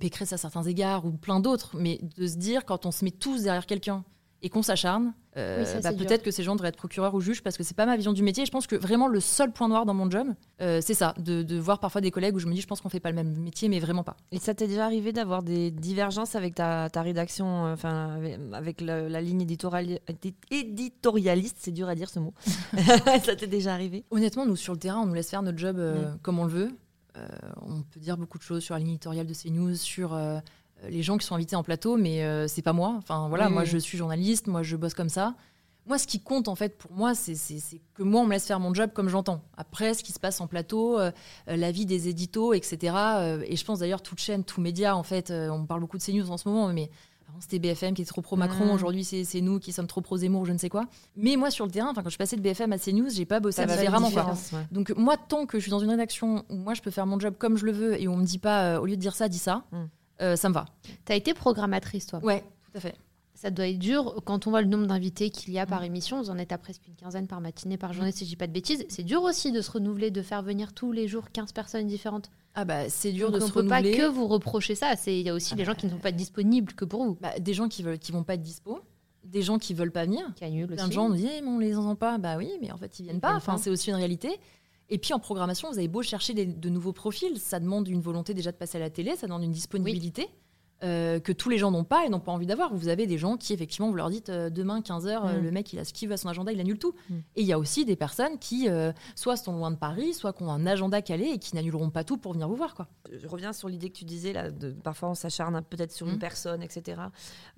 Pécresse 0.00 0.32
à 0.32 0.36
certains 0.38 0.64
égards 0.64 1.06
ou 1.06 1.12
plein 1.12 1.38
d'autres, 1.40 1.76
mais 1.78 2.00
de 2.16 2.26
se 2.26 2.36
dire 2.36 2.64
quand 2.64 2.84
on 2.84 2.90
se 2.90 3.04
met 3.04 3.10
tous 3.12 3.44
derrière 3.44 3.66
quelqu'un 3.66 4.04
et 4.42 4.48
qu'on 4.48 4.62
s'acharne, 4.62 5.12
euh, 5.36 5.64
Oui, 5.64 5.82
bah, 5.82 5.92
peut-être 5.92 6.22
que 6.22 6.30
ces 6.30 6.42
gens 6.42 6.54
devraient 6.56 6.70
être 6.70 6.76
procureurs 6.76 7.14
ou 7.14 7.20
juges 7.20 7.42
parce 7.42 7.56
que 7.56 7.62
c'est 7.62 7.76
pas 7.76 7.84
ma 7.86 7.96
vision 7.96 8.12
du 8.12 8.22
métier. 8.22 8.46
Je 8.46 8.50
pense 8.50 8.66
que 8.66 8.74
vraiment 8.76 9.06
le 9.06 9.20
seul 9.20 9.52
point 9.52 9.68
noir 9.68 9.84
dans 9.86 9.94
mon 9.94 10.10
job, 10.10 10.28
euh, 10.62 10.80
c'est 10.82 10.94
ça, 10.94 11.14
de, 11.18 11.42
de 11.42 11.58
voir 11.58 11.78
parfois 11.78 12.00
des 12.00 12.10
collègues 12.10 12.34
où 12.34 12.38
je 12.38 12.46
me 12.46 12.54
dis 12.54 12.60
je 12.60 12.66
pense 12.66 12.80
qu'on 12.80 12.88
fait 12.88 13.00
pas 13.00 13.10
le 13.10 13.16
même 13.16 13.36
métier, 13.36 13.68
mais 13.68 13.78
vraiment 13.80 14.02
pas. 14.02 14.16
Et 14.32 14.38
ça 14.38 14.54
t'est 14.54 14.66
déjà 14.66 14.84
arrivé 14.86 15.12
d'avoir 15.12 15.42
des 15.42 15.70
divergences 15.70 16.34
avec 16.36 16.54
ta, 16.54 16.88
ta 16.90 17.02
rédaction, 17.02 17.66
euh, 17.66 17.74
enfin 17.74 18.14
avec, 18.16 18.38
avec 18.52 18.80
la, 18.80 19.08
la 19.08 19.20
ligne 19.20 19.42
éditoriali- 19.44 20.00
édi- 20.08 20.34
éditorialiste, 20.50 21.56
c'est 21.60 21.70
dur 21.72 21.88
à 21.88 21.94
dire 21.94 22.08
ce 22.08 22.18
mot. 22.18 22.32
ça 23.24 23.36
t'est 23.36 23.46
déjà 23.46 23.72
arrivé? 23.74 24.04
Honnêtement, 24.10 24.46
nous 24.46 24.56
sur 24.56 24.72
le 24.72 24.78
terrain, 24.78 25.00
on 25.00 25.06
nous 25.06 25.14
laisse 25.14 25.30
faire 25.30 25.42
notre 25.42 25.58
job 25.58 25.76
euh, 25.78 26.10
comme 26.22 26.38
on 26.38 26.44
le 26.44 26.50
veut. 26.52 26.70
Euh, 27.16 27.26
on 27.62 27.82
peut 27.82 27.98
dire 28.00 28.16
beaucoup 28.16 28.38
de 28.38 28.42
choses 28.44 28.62
sur 28.62 28.74
la 28.74 28.78
ligne 28.78 28.90
éditoriale 28.90 29.26
de 29.26 29.34
CNews, 29.34 29.74
sur 29.74 30.14
euh, 30.14 30.38
les 30.88 31.02
gens 31.02 31.18
qui 31.18 31.26
sont 31.26 31.34
invités 31.34 31.56
en 31.56 31.62
plateau, 31.62 31.96
mais 31.96 32.22
euh, 32.24 32.48
c'est 32.48 32.62
pas 32.62 32.72
moi. 32.72 32.94
Enfin 32.98 33.28
voilà, 33.28 33.46
Oui, 33.48 33.52
moi 33.52 33.62
oui. 33.62 33.68
je 33.68 33.78
suis 33.78 33.98
journaliste, 33.98 34.46
moi 34.46 34.62
je 34.62 34.76
bosse 34.76 34.94
comme 34.94 35.08
ça. 35.08 35.34
Moi, 35.86 35.98
ce 35.98 36.06
qui 36.06 36.20
compte 36.20 36.46
en 36.46 36.54
fait 36.54 36.76
pour 36.78 36.92
moi, 36.92 37.14
c'est 37.14 37.34
que 37.94 38.02
moi 38.02 38.20
on 38.20 38.26
me 38.26 38.30
laisse 38.32 38.46
faire 38.46 38.60
mon 38.60 38.72
job 38.74 38.90
comme 38.94 39.08
j'entends. 39.08 39.42
Après, 39.56 39.94
ce 39.94 40.04
qui 40.04 40.12
se 40.12 40.20
passe 40.20 40.40
en 40.40 40.46
plateau, 40.46 40.98
euh, 41.00 41.10
euh, 41.48 41.56
la 41.56 41.72
vie 41.72 41.86
des 41.86 42.08
éditos, 42.08 42.52
etc. 42.54 42.94
euh, 42.96 43.42
et 43.46 43.56
je 43.56 43.64
pense 43.64 43.80
d'ailleurs 43.80 44.02
toute 44.02 44.20
chaîne, 44.20 44.44
tout 44.44 44.60
média 44.60 44.94
en 44.96 45.02
fait. 45.02 45.30
euh, 45.30 45.48
on 45.50 45.64
parle 45.66 45.80
beaucoup 45.80 45.98
de 45.98 46.02
CNews 46.02 46.30
en 46.30 46.36
ce 46.36 46.48
moment, 46.48 46.68
mais 46.72 46.90
c'était 47.40 47.58
BFM 47.58 47.94
qui 47.94 48.02
est 48.02 48.04
trop 48.04 48.20
pro 48.20 48.36
Macron. 48.36 48.66
Mm. 48.66 48.70
Aujourd'hui, 48.72 49.04
c'est 49.04 49.40
nous 49.40 49.58
qui 49.58 49.72
sommes 49.72 49.86
trop 49.86 50.00
pro 50.02 50.16
Zemmour, 50.18 50.44
je 50.46 50.52
ne 50.52 50.58
sais 50.58 50.68
quoi. 50.68 50.84
Mais 51.16 51.36
moi 51.36 51.50
sur 51.50 51.64
le 51.64 51.70
terrain, 51.70 51.92
quand 51.94 52.02
je 52.04 52.10
suis 52.10 52.18
passée 52.18 52.36
de 52.36 52.42
BFM 52.42 52.72
à 52.72 52.78
CNews, 52.78 53.08
j'ai 53.10 53.24
pas 53.24 53.40
bossé 53.40 53.64
différemment. 53.66 54.10
quoi. 54.10 54.34
ouais. 54.52 54.66
Donc 54.72 54.90
moi, 54.96 55.16
tant 55.16 55.46
que 55.46 55.58
je 55.58 55.62
suis 55.62 55.70
dans 55.70 55.78
une 55.78 55.90
rédaction 55.90 56.44
où 56.50 56.56
moi 56.56 56.74
je 56.74 56.82
peux 56.82 56.90
faire 56.90 57.06
mon 57.06 57.18
job 57.18 57.34
comme 57.38 57.56
je 57.56 57.64
le 57.64 57.72
veux 57.72 58.00
et 58.00 58.06
où 58.06 58.12
on 58.12 58.16
me 58.16 58.24
dit 58.26 58.38
pas, 58.38 58.74
euh, 58.74 58.80
au 58.80 58.84
lieu 58.86 58.96
de 58.96 59.00
dire 59.00 59.14
ça, 59.16 59.28
dis 59.28 59.38
ça, 59.38 59.64
Mm. 59.72 59.76
Euh, 60.20 60.36
ça 60.36 60.48
me 60.48 60.54
va. 60.54 60.66
T'as 61.04 61.16
été 61.16 61.34
programmatrice, 61.34 62.06
toi. 62.06 62.18
Ouais, 62.22 62.40
tout 62.64 62.78
à 62.78 62.80
fait. 62.80 62.94
Ça 63.34 63.50
doit 63.50 63.68
être 63.68 63.78
dur 63.78 64.20
quand 64.26 64.46
on 64.46 64.50
voit 64.50 64.60
le 64.60 64.68
nombre 64.68 64.86
d'invités 64.86 65.30
qu'il 65.30 65.52
y 65.54 65.58
a 65.58 65.64
par 65.64 65.82
émission. 65.82 66.20
Vous 66.20 66.28
en 66.28 66.36
êtes 66.36 66.52
à 66.52 66.58
presque 66.58 66.86
une 66.86 66.94
quinzaine 66.94 67.26
par 67.26 67.40
matinée, 67.40 67.78
par 67.78 67.94
journée, 67.94 68.12
si 68.12 68.24
je 68.26 68.28
dis 68.30 68.36
pas 68.36 68.46
de 68.46 68.52
bêtises. 68.52 68.84
C'est 68.90 69.02
dur 69.02 69.22
aussi 69.22 69.50
de 69.50 69.62
se 69.62 69.70
renouveler, 69.70 70.10
de 70.10 70.20
faire 70.20 70.42
venir 70.42 70.74
tous 70.74 70.92
les 70.92 71.08
jours 71.08 71.30
15 71.32 71.52
personnes 71.52 71.86
différentes. 71.86 72.30
Ah 72.54 72.66
bah 72.66 72.90
c'est 72.90 73.12
dur 73.12 73.30
Donc 73.30 73.40
de 73.40 73.44
on 73.44 73.48
se 73.48 73.52
peut 73.54 73.66
pas 73.66 73.78
renouveler. 73.78 73.96
que 73.96 74.06
vous 74.06 74.26
reprocher 74.26 74.74
ça. 74.74 74.92
Il 75.06 75.22
y 75.22 75.28
a 75.30 75.34
aussi 75.34 75.54
les 75.54 75.64
gens 75.64 75.74
qui 75.74 75.86
ne 75.86 75.92
sont 75.92 75.98
pas 75.98 76.12
disponibles 76.12 76.74
que 76.74 76.84
pour 76.84 77.02
vous. 77.04 77.16
Bah, 77.18 77.38
des 77.38 77.54
gens 77.54 77.68
qui 77.68 77.82
veulent, 77.82 77.98
qui 77.98 78.12
vont 78.12 78.24
pas 78.24 78.34
être 78.34 78.42
dispo, 78.42 78.80
des 79.24 79.40
gens 79.40 79.58
qui 79.58 79.72
veulent 79.72 79.92
pas 79.92 80.04
venir. 80.04 80.22
Qui 80.36 80.44
annulent 80.44 80.66
Plein 80.66 80.76
aussi. 80.82 80.88
de 80.88 80.92
gens 80.92 81.08
nous 81.08 81.14
disent, 81.14 81.30
Eh, 81.38 81.40
mais 81.40 81.48
on 81.48 81.58
les 81.58 81.76
entend 81.78 81.94
pas. 81.96 82.18
Bah 82.18 82.36
oui, 82.36 82.50
mais 82.60 82.70
en 82.72 82.76
fait 82.76 82.98
ils 82.98 83.04
viennent 83.04 83.16
Ils 83.16 83.20
pas. 83.20 83.28
viennent 83.28 83.36
Enfin 83.38 83.52
pas. 83.52 83.58
c'est 83.58 83.70
aussi 83.70 83.88
une 83.88 83.96
réalité. 83.96 84.38
Et 84.90 84.98
puis 84.98 85.14
en 85.14 85.20
programmation, 85.20 85.70
vous 85.70 85.78
avez 85.78 85.88
beau 85.88 86.02
chercher 86.02 86.34
de 86.34 86.68
nouveaux 86.68 86.92
profils, 86.92 87.38
ça 87.38 87.60
demande 87.60 87.88
une 87.88 88.00
volonté 88.00 88.34
déjà 88.34 88.50
de 88.50 88.56
passer 88.56 88.76
à 88.76 88.80
la 88.80 88.90
télé, 88.90 89.14
ça 89.16 89.26
demande 89.28 89.44
une 89.44 89.52
disponibilité. 89.52 90.28
Euh, 90.82 91.20
que 91.20 91.32
tous 91.32 91.48
les 91.48 91.58
gens 91.58 91.70
n'ont 91.70 91.84
pas 91.84 92.06
et 92.06 92.08
n'ont 92.08 92.20
pas 92.20 92.32
envie 92.32 92.46
d'avoir. 92.46 92.74
Vous 92.74 92.88
avez 92.88 93.06
des 93.06 93.18
gens 93.18 93.36
qui, 93.36 93.52
effectivement, 93.52 93.88
vous 93.90 93.96
leur 93.96 94.08
dites 94.10 94.28
euh, 94.30 94.50
demain 94.50 94.80
15h, 94.80 95.36
Mm. 95.38 95.42
le 95.42 95.50
mec 95.50 95.72
il 95.72 95.78
a 95.78 95.84
ce 95.84 95.92
qu'il 95.92 96.08
veut 96.08 96.14
à 96.14 96.16
son 96.16 96.28
agenda, 96.28 96.52
il 96.52 96.60
annule 96.60 96.78
tout. 96.78 96.94
Mm. 97.10 97.14
Et 97.36 97.40
il 97.42 97.46
y 97.46 97.52
a 97.52 97.58
aussi 97.58 97.84
des 97.84 97.96
personnes 97.96 98.38
qui, 98.38 98.68
euh, 98.68 98.92
soit 99.14 99.36
sont 99.36 99.52
loin 99.52 99.70
de 99.70 99.76
Paris, 99.76 100.14
soit 100.14 100.32
qui 100.32 100.42
ont 100.42 100.50
un 100.50 100.66
agenda 100.66 101.02
calé 101.02 101.24
et 101.26 101.38
qui 101.38 101.54
n'annuleront 101.54 101.90
pas 101.90 102.04
tout 102.04 102.16
pour 102.16 102.32
venir 102.32 102.48
vous 102.48 102.56
voir. 102.56 102.74
Quoi. 102.74 102.86
Je 103.12 103.26
reviens 103.28 103.52
sur 103.52 103.68
l'idée 103.68 103.90
que 103.90 103.96
tu 103.98 104.04
disais, 104.04 104.32
là, 104.32 104.50
de, 104.50 104.70
parfois 104.70 105.10
on 105.10 105.14
s'acharne 105.14 105.60
peut-être 105.62 105.92
sur 105.92 106.08
une 106.08 106.16
Mm. 106.16 106.18
personne, 106.20 106.62
etc. 106.62 107.00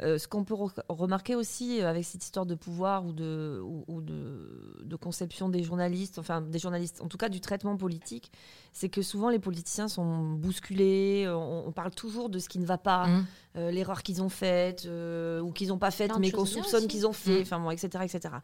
Euh, 0.03 0.19
ce 0.19 0.27
qu'on 0.29 0.45
peut 0.45 0.55
re- 0.55 0.73
remarquer 0.89 1.35
aussi 1.35 1.81
euh, 1.81 1.89
avec 1.89 2.05
cette 2.05 2.25
histoire 2.25 2.47
de 2.47 2.55
pouvoir 2.55 3.05
ou 3.07 3.13
de, 3.13 3.61
ou, 3.63 3.85
ou 3.89 4.01
de, 4.01 4.81
de 4.85 4.97
conception 4.97 5.49
des 5.49 5.63
journalistes, 5.63 6.19
enfin 6.19 6.41
des 6.41 6.59
journalistes, 6.59 7.01
en 7.03 7.09
tout 7.09 7.19
cas 7.19 7.29
du 7.29 7.41
traitement 7.41 7.77
politique, 7.77 8.33
c'est 8.73 8.89
que 8.89 9.03
souvent 9.03 9.29
les 9.29 9.39
politiciens 9.39 9.87
sont 9.89 10.31
bousculés, 10.33 11.25
euh, 11.27 11.35
on, 11.37 11.65
on 11.69 11.73
parle 11.73 11.91
toujours 11.95 12.29
de 12.29 12.39
ce 12.39 12.49
qui 12.49 12.59
ne 12.59 12.67
va 12.67 12.79
pas, 12.79 13.07
Mm. 13.13 13.27
euh, 13.59 13.71
l'erreur 13.71 14.03
qu'ils 14.03 14.23
ont 14.23 14.29
faite 14.29 14.87
euh, 14.87 15.41
ou 15.41 15.53
qu'ils 15.53 15.69
n'ont 15.69 15.79
pas 15.79 15.91
faite 15.91 16.13
mais 16.19 16.31
qu'on 16.31 16.45
soupçonne 16.47 16.87
qu'ils 16.89 17.07
ont 17.07 17.13
fait, 17.13 17.45
Mm. 17.45 17.63
bon, 17.63 17.71
etc. 17.71 18.05
etc. 18.05 18.35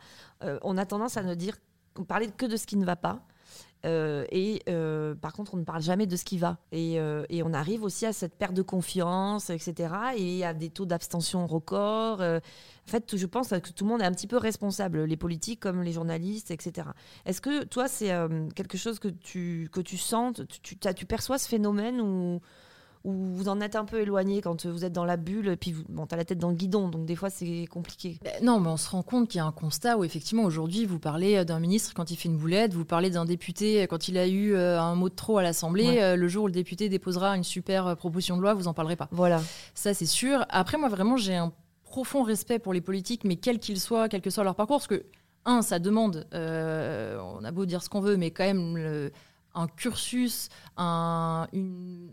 Euh, 0.44 0.58
on 0.62 0.76
a 0.76 0.86
tendance 0.86 1.16
à 1.16 1.22
ne 1.22 1.34
dire, 1.34 1.56
parler 2.06 2.28
que 2.36 2.46
de 2.46 2.56
ce 2.56 2.66
qui 2.66 2.76
ne 2.76 2.84
va 2.84 2.96
pas. 2.96 3.20
Euh, 3.86 4.24
et 4.32 4.60
euh, 4.68 5.14
par 5.14 5.32
contre, 5.32 5.54
on 5.54 5.56
ne 5.56 5.64
parle 5.64 5.80
jamais 5.82 6.06
de 6.06 6.16
ce 6.16 6.24
qui 6.24 6.36
va. 6.36 6.58
Et, 6.72 6.98
euh, 6.98 7.24
et 7.28 7.42
on 7.44 7.52
arrive 7.54 7.84
aussi 7.84 8.06
à 8.06 8.12
cette 8.12 8.34
perte 8.34 8.52
de 8.52 8.62
confiance, 8.62 9.50
etc. 9.50 9.94
Et 10.16 10.44
à 10.44 10.52
des 10.52 10.68
taux 10.68 10.84
d'abstention 10.84 11.46
records. 11.46 12.20
En 12.20 12.90
fait, 12.90 13.16
je 13.16 13.26
pense 13.26 13.48
que 13.50 13.70
tout 13.70 13.84
le 13.84 13.90
monde 13.90 14.02
est 14.02 14.04
un 14.04 14.12
petit 14.12 14.26
peu 14.26 14.36
responsable, 14.36 15.04
les 15.04 15.16
politiques 15.16 15.60
comme 15.60 15.82
les 15.82 15.92
journalistes, 15.92 16.50
etc. 16.50 16.88
Est-ce 17.24 17.40
que 17.40 17.64
toi, 17.64 17.86
c'est 17.86 18.12
quelque 18.56 18.76
chose 18.76 18.98
que 18.98 19.08
tu, 19.08 19.68
que 19.72 19.80
tu 19.80 19.96
sens, 19.96 20.40
tu, 20.62 20.76
tu 20.76 21.06
perçois 21.06 21.38
ce 21.38 21.48
phénomène 21.48 22.00
ou 22.00 22.40
ou 23.08 23.34
vous 23.34 23.48
en 23.48 23.60
êtes 23.60 23.74
un 23.76 23.84
peu 23.84 24.00
éloigné 24.00 24.40
quand 24.42 24.66
vous 24.66 24.84
êtes 24.84 24.92
dans 24.92 25.04
la 25.04 25.16
bulle 25.16 25.48
et 25.48 25.56
puis 25.56 25.72
vous, 25.72 25.82
bon, 25.88 26.06
t'as 26.06 26.16
la 26.16 26.24
tête 26.24 26.38
dans 26.38 26.50
le 26.50 26.54
guidon, 26.54 26.88
donc 26.88 27.04
des 27.06 27.16
fois 27.16 27.30
c'est 27.30 27.66
compliqué. 27.70 28.18
Ben 28.22 28.32
non, 28.42 28.60
mais 28.60 28.68
on 28.68 28.76
se 28.76 28.90
rend 28.90 29.02
compte 29.02 29.28
qu'il 29.28 29.38
y 29.38 29.40
a 29.40 29.46
un 29.46 29.52
constat 29.52 29.96
où 29.98 30.04
effectivement 30.04 30.44
aujourd'hui 30.44 30.84
vous 30.84 30.98
parlez 30.98 31.36
euh, 31.36 31.44
d'un 31.44 31.58
ministre 31.60 31.92
quand 31.94 32.10
il 32.10 32.16
fait 32.16 32.28
une 32.28 32.36
boulette, 32.36 32.74
vous 32.74 32.84
parlez 32.84 33.10
d'un 33.10 33.24
député 33.24 33.86
quand 33.88 34.08
il 34.08 34.18
a 34.18 34.26
eu 34.28 34.54
euh, 34.54 34.80
un 34.80 34.94
mot 34.94 35.08
de 35.08 35.14
trop 35.14 35.38
à 35.38 35.42
l'Assemblée. 35.42 35.86
Ouais. 35.88 36.02
euh, 36.02 36.16
le 36.16 36.28
jour 36.28 36.44
où 36.44 36.46
le 36.46 36.52
député 36.52 36.88
déposera 36.88 37.36
une 37.36 37.44
super 37.44 37.86
euh, 37.86 37.94
proposition 37.94 38.36
de 38.36 38.42
loi, 38.42 38.54
vous 38.54 38.68
en 38.68 38.74
parlerez 38.74 38.96
pas. 38.96 39.08
Voilà. 39.10 39.40
Ça 39.74 39.94
c'est 39.94 40.06
sûr. 40.06 40.44
Après 40.50 40.76
moi 40.78 40.88
vraiment 40.88 41.16
j'ai 41.16 41.36
un 41.36 41.52
profond 41.84 42.22
respect 42.22 42.58
pour 42.58 42.72
les 42.74 42.82
politiques, 42.82 43.24
mais 43.24 43.36
quels 43.36 43.58
qu'ils 43.58 43.80
soient, 43.80 44.08
quel 44.10 44.20
que 44.20 44.28
soit 44.30 44.44
leur 44.44 44.54
parcours, 44.54 44.76
parce 44.76 44.86
que 44.86 45.04
un, 45.46 45.62
ça 45.62 45.78
demande, 45.78 46.26
euh, 46.34 47.18
on 47.38 47.42
a 47.44 47.50
beau 47.50 47.64
dire 47.64 47.82
ce 47.82 47.88
qu'on 47.88 48.00
veut, 48.00 48.18
mais 48.18 48.30
quand 48.30 48.44
même 48.44 48.76
le- 48.76 49.10
un 49.54 49.66
cursus, 49.66 50.50
un, 50.76 51.46
une- 51.54 52.10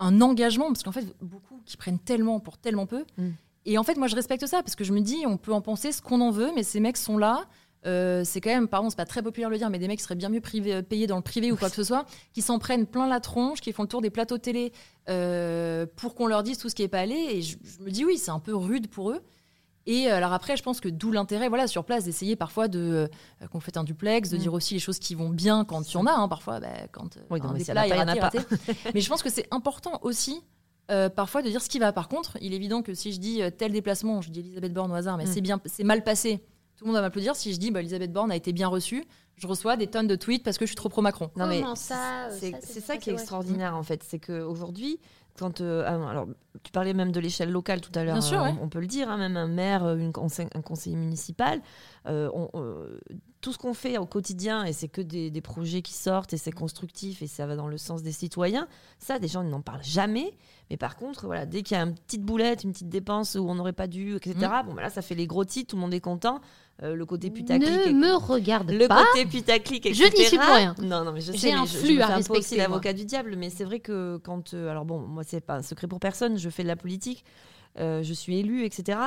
un 0.00 0.20
engagement, 0.20 0.66
parce 0.66 0.82
qu'en 0.82 0.92
fait, 0.92 1.06
beaucoup 1.20 1.60
qui 1.64 1.76
prennent 1.76 1.98
tellement 1.98 2.40
pour 2.40 2.58
tellement 2.58 2.86
peu. 2.86 3.04
Mm. 3.16 3.28
Et 3.66 3.78
en 3.78 3.82
fait, 3.82 3.96
moi, 3.96 4.08
je 4.08 4.14
respecte 4.14 4.46
ça, 4.46 4.62
parce 4.62 4.74
que 4.76 4.84
je 4.84 4.92
me 4.92 5.00
dis, 5.00 5.24
on 5.26 5.36
peut 5.36 5.52
en 5.52 5.60
penser 5.60 5.92
ce 5.92 6.02
qu'on 6.02 6.20
en 6.20 6.30
veut, 6.30 6.50
mais 6.54 6.62
ces 6.62 6.80
mecs 6.80 6.96
sont 6.96 7.16
là. 7.16 7.44
Euh, 7.86 8.22
c'est 8.24 8.40
quand 8.40 8.50
même, 8.50 8.66
pardon, 8.68 8.88
c'est 8.88 8.96
pas 8.96 9.04
très 9.04 9.22
populaire 9.22 9.48
de 9.50 9.54
le 9.54 9.58
dire, 9.58 9.68
mais 9.70 9.78
des 9.78 9.88
mecs 9.88 9.98
qui 9.98 10.04
seraient 10.04 10.14
bien 10.14 10.30
mieux 10.30 10.40
privé- 10.40 10.82
payés 10.82 11.06
dans 11.06 11.16
le 11.16 11.22
privé 11.22 11.52
ou 11.52 11.56
quoi 11.56 11.68
que 11.68 11.76
ce 11.76 11.84
soit, 11.84 12.06
qui 12.32 12.40
s'en 12.40 12.58
prennent 12.58 12.86
plein 12.86 13.06
la 13.06 13.20
tronche, 13.20 13.60
qui 13.60 13.72
font 13.72 13.82
le 13.82 13.88
tour 13.88 14.00
des 14.00 14.10
plateaux 14.10 14.38
télé 14.38 14.72
euh, 15.10 15.84
pour 15.96 16.14
qu'on 16.14 16.26
leur 16.26 16.42
dise 16.42 16.56
tout 16.58 16.68
ce 16.68 16.74
qui 16.74 16.82
est 16.82 16.88
pas 16.88 17.00
allé. 17.00 17.14
Et 17.14 17.42
je, 17.42 17.58
je 17.62 17.82
me 17.84 17.90
dis, 17.90 18.04
oui, 18.04 18.16
c'est 18.16 18.30
un 18.30 18.38
peu 18.38 18.54
rude 18.54 18.88
pour 18.88 19.10
eux. 19.10 19.20
Et 19.86 20.10
euh, 20.10 20.16
alors 20.16 20.32
après, 20.32 20.56
je 20.56 20.62
pense 20.62 20.80
que 20.80 20.88
d'où 20.88 21.12
l'intérêt, 21.12 21.48
voilà, 21.48 21.66
sur 21.66 21.84
place, 21.84 22.04
d'essayer 22.04 22.36
parfois 22.36 22.68
de 22.68 23.08
euh, 23.42 23.46
qu'on 23.48 23.60
fait 23.60 23.76
un 23.76 23.84
duplex, 23.84 24.30
de 24.30 24.36
Mm. 24.36 24.40
dire 24.40 24.52
aussi 24.54 24.74
les 24.74 24.80
choses 24.80 24.98
qui 24.98 25.14
vont 25.14 25.28
bien 25.30 25.64
quand 25.64 25.88
il 25.90 25.94
y 25.94 25.96
en 25.98 26.06
a, 26.06 26.12
hein, 26.12 26.28
parfois, 26.28 26.58
bah, 26.60 26.68
quand 26.92 27.16
euh, 27.16 27.20
Oui, 27.30 27.40
non, 27.40 27.50
mais 27.52 27.58
des 27.58 27.64
s'il 27.64 27.74
y 27.74 27.78
en 27.78 27.82
a 27.82 27.86
plats 27.86 27.96
pas, 27.96 28.02
il 28.04 28.16
y 28.16 28.20
en 28.20 28.22
a 28.22 28.24
raté. 28.24 28.38
Mais 28.94 29.00
je 29.00 29.08
pense 29.08 29.22
que 29.22 29.30
c'est 29.30 29.46
important 29.50 29.98
aussi. 30.02 30.40
euh, 30.90 31.08
parfois 31.08 31.40
de 31.42 31.48
dire 31.48 31.62
ce 31.62 31.68
qui 31.70 31.78
va. 31.78 31.92
Par 31.92 32.08
contre, 32.08 32.36
il 32.42 32.52
est 32.52 32.56
évident 32.56 32.82
que 32.82 32.92
si 32.94 33.12
je 33.12 33.18
dis 33.18 33.40
euh, 33.42 33.48
tel 33.50 33.72
déplacement, 33.72 34.20
je 34.20 34.30
dis 34.30 34.40
Elisabeth 34.40 34.72
Borne 34.74 34.92
au 34.92 34.94
hasard, 34.94 35.16
mais 35.16 35.24
Mm. 35.24 35.32
c'est 35.32 35.40
bien, 35.40 35.60
c'est 35.64 35.84
mal 35.84 36.02
passé. 36.04 36.40
Tout 36.76 36.84
le 36.84 36.88
monde 36.88 36.96
va 36.96 37.02
m'applaudir. 37.02 37.36
Si 37.36 37.52
je 37.54 37.58
dis 37.58 37.70
bah, 37.70 37.80
Elisabeth 37.80 38.12
Borne 38.12 38.30
a 38.32 38.36
été 38.36 38.52
bien 38.52 38.68
reçue, 38.68 39.04
je 39.36 39.46
reçois 39.46 39.76
des 39.76 39.86
tonnes 39.86 40.06
de 40.08 40.16
tweets 40.16 40.42
parce 40.44 40.58
que 40.58 40.64
je 40.66 40.70
suis 40.70 40.76
trop 40.76 40.88
pro 40.90 41.00
Macron. 41.02 41.30
Non, 41.36 41.46
mais 41.46 41.60
Comment 41.62 41.74
ça, 41.74 42.28
c'est 42.38 42.50
ça, 42.60 42.80
ça 42.80 42.92
pas 42.94 42.98
qui 42.98 43.10
est 43.10 43.12
extraordinaire 43.14 43.76
en 43.76 43.82
fait, 43.82 44.02
c'est 44.06 44.18
qu'aujourd'hui, 44.18 44.98
quand 45.38 45.60
euh, 45.60 45.82
ah, 45.86 46.10
alors 46.10 46.26
tu 46.62 46.70
parlais 46.70 46.94
même 46.94 47.10
de 47.12 47.18
l'échelle 47.20 47.50
locale 47.50 47.80
tout 47.80 47.90
à 47.96 48.04
l'heure, 48.04 48.14
Bien 48.14 48.20
sûr, 48.22 48.40
euh, 48.40 48.44
ouais. 48.44 48.54
on, 48.62 48.68
peut 48.68 48.80
le 48.80 48.86
dire, 48.86 49.10
hein, 49.10 49.16
même 49.16 49.36
un 49.36 49.48
maire, 49.48 49.94
une 49.94 50.12
conseil- 50.12 50.48
un 50.54 50.62
conseiller 50.62 50.96
municipal, 50.96 51.60
euh, 52.06 52.30
on- 52.32 52.48
euh, 52.54 52.98
tout 53.40 53.52
ce 53.52 53.58
qu'on 53.58 53.74
fait 53.74 53.98
au 53.98 54.06
quotidien 54.06 54.64
et 54.64 54.72
c'est 54.72 54.88
que 54.88 55.00
des, 55.02 55.30
des 55.30 55.40
projets 55.40 55.82
qui 55.82 55.92
sortent 55.92 56.32
et 56.32 56.36
c'est 56.38 56.52
constructif 56.52 57.20
et 57.20 57.26
ça 57.26 57.46
va 57.46 57.56
dans 57.56 57.66
le 57.66 57.76
sens 57.76 58.02
des 58.02 58.12
citoyens, 58.12 58.68
ça 58.98 59.18
des 59.18 59.28
gens 59.28 59.42
n'en 59.42 59.60
parlent 59.60 59.82
jamais, 59.82 60.32
mais 60.70 60.76
par 60.76 60.96
contre 60.96 61.26
voilà 61.26 61.44
dès 61.44 61.62
qu'il 61.62 61.76
y 61.76 61.80
a 61.80 61.82
une 61.82 61.94
petite 61.94 62.22
boulette, 62.22 62.64
une 62.64 62.72
petite 62.72 62.88
dépense 62.88 63.34
où 63.34 63.46
on 63.46 63.54
n'aurait 63.56 63.72
pas 63.74 63.86
dû, 63.88 64.14
etc. 64.16 64.34
Mm. 64.36 64.66
Bon 64.68 64.74
bah 64.74 64.82
là 64.82 64.90
ça 64.90 65.02
fait 65.02 65.14
les 65.16 65.26
gros 65.26 65.44
titres, 65.44 65.70
tout 65.70 65.76
le 65.76 65.82
monde 65.82 65.92
est 65.92 66.00
content, 66.00 66.40
Euh, 66.82 66.96
le 66.96 67.06
côté 67.06 67.30
putaclic. 67.30 67.70
Ne 67.70 67.92
me 67.92 68.16
regarde 68.16 68.70
le 68.70 68.88
pas. 68.88 69.04
côté 69.06 69.26
putaclic, 69.26 69.94
Je 69.94 70.04
n'y 70.16 70.24
suis 70.24 70.36
pour 70.36 70.54
rien. 70.54 70.74
Non, 70.82 71.04
non, 71.04 71.12
mais 71.12 71.20
je 71.20 71.30
sais, 71.30 71.52
mais 71.52 71.52
un 71.52 71.66
je, 71.66 71.72
je 71.72 71.78
flux 71.78 71.96
me 71.98 72.02
à 72.02 72.16
un 72.16 72.22
peu 72.22 72.38
aussi 72.38 72.56
l'avocat 72.56 72.92
du 72.92 73.04
diable, 73.04 73.36
mais 73.36 73.48
c'est 73.48 73.62
vrai 73.62 73.78
que 73.78 74.16
quand, 74.24 74.54
euh, 74.54 74.70
alors 74.70 74.84
bon, 74.84 74.98
moi 74.98 75.22
c'est 75.24 75.40
pas 75.40 75.54
un 75.54 75.62
secret 75.62 75.86
pour 75.86 76.00
personne, 76.00 76.36
je 76.36 76.50
fais 76.50 76.64
de 76.64 76.68
la 76.68 76.74
politique, 76.74 77.24
euh, 77.78 78.02
je 78.02 78.12
suis 78.12 78.38
élue, 78.38 78.64
etc. 78.64 78.98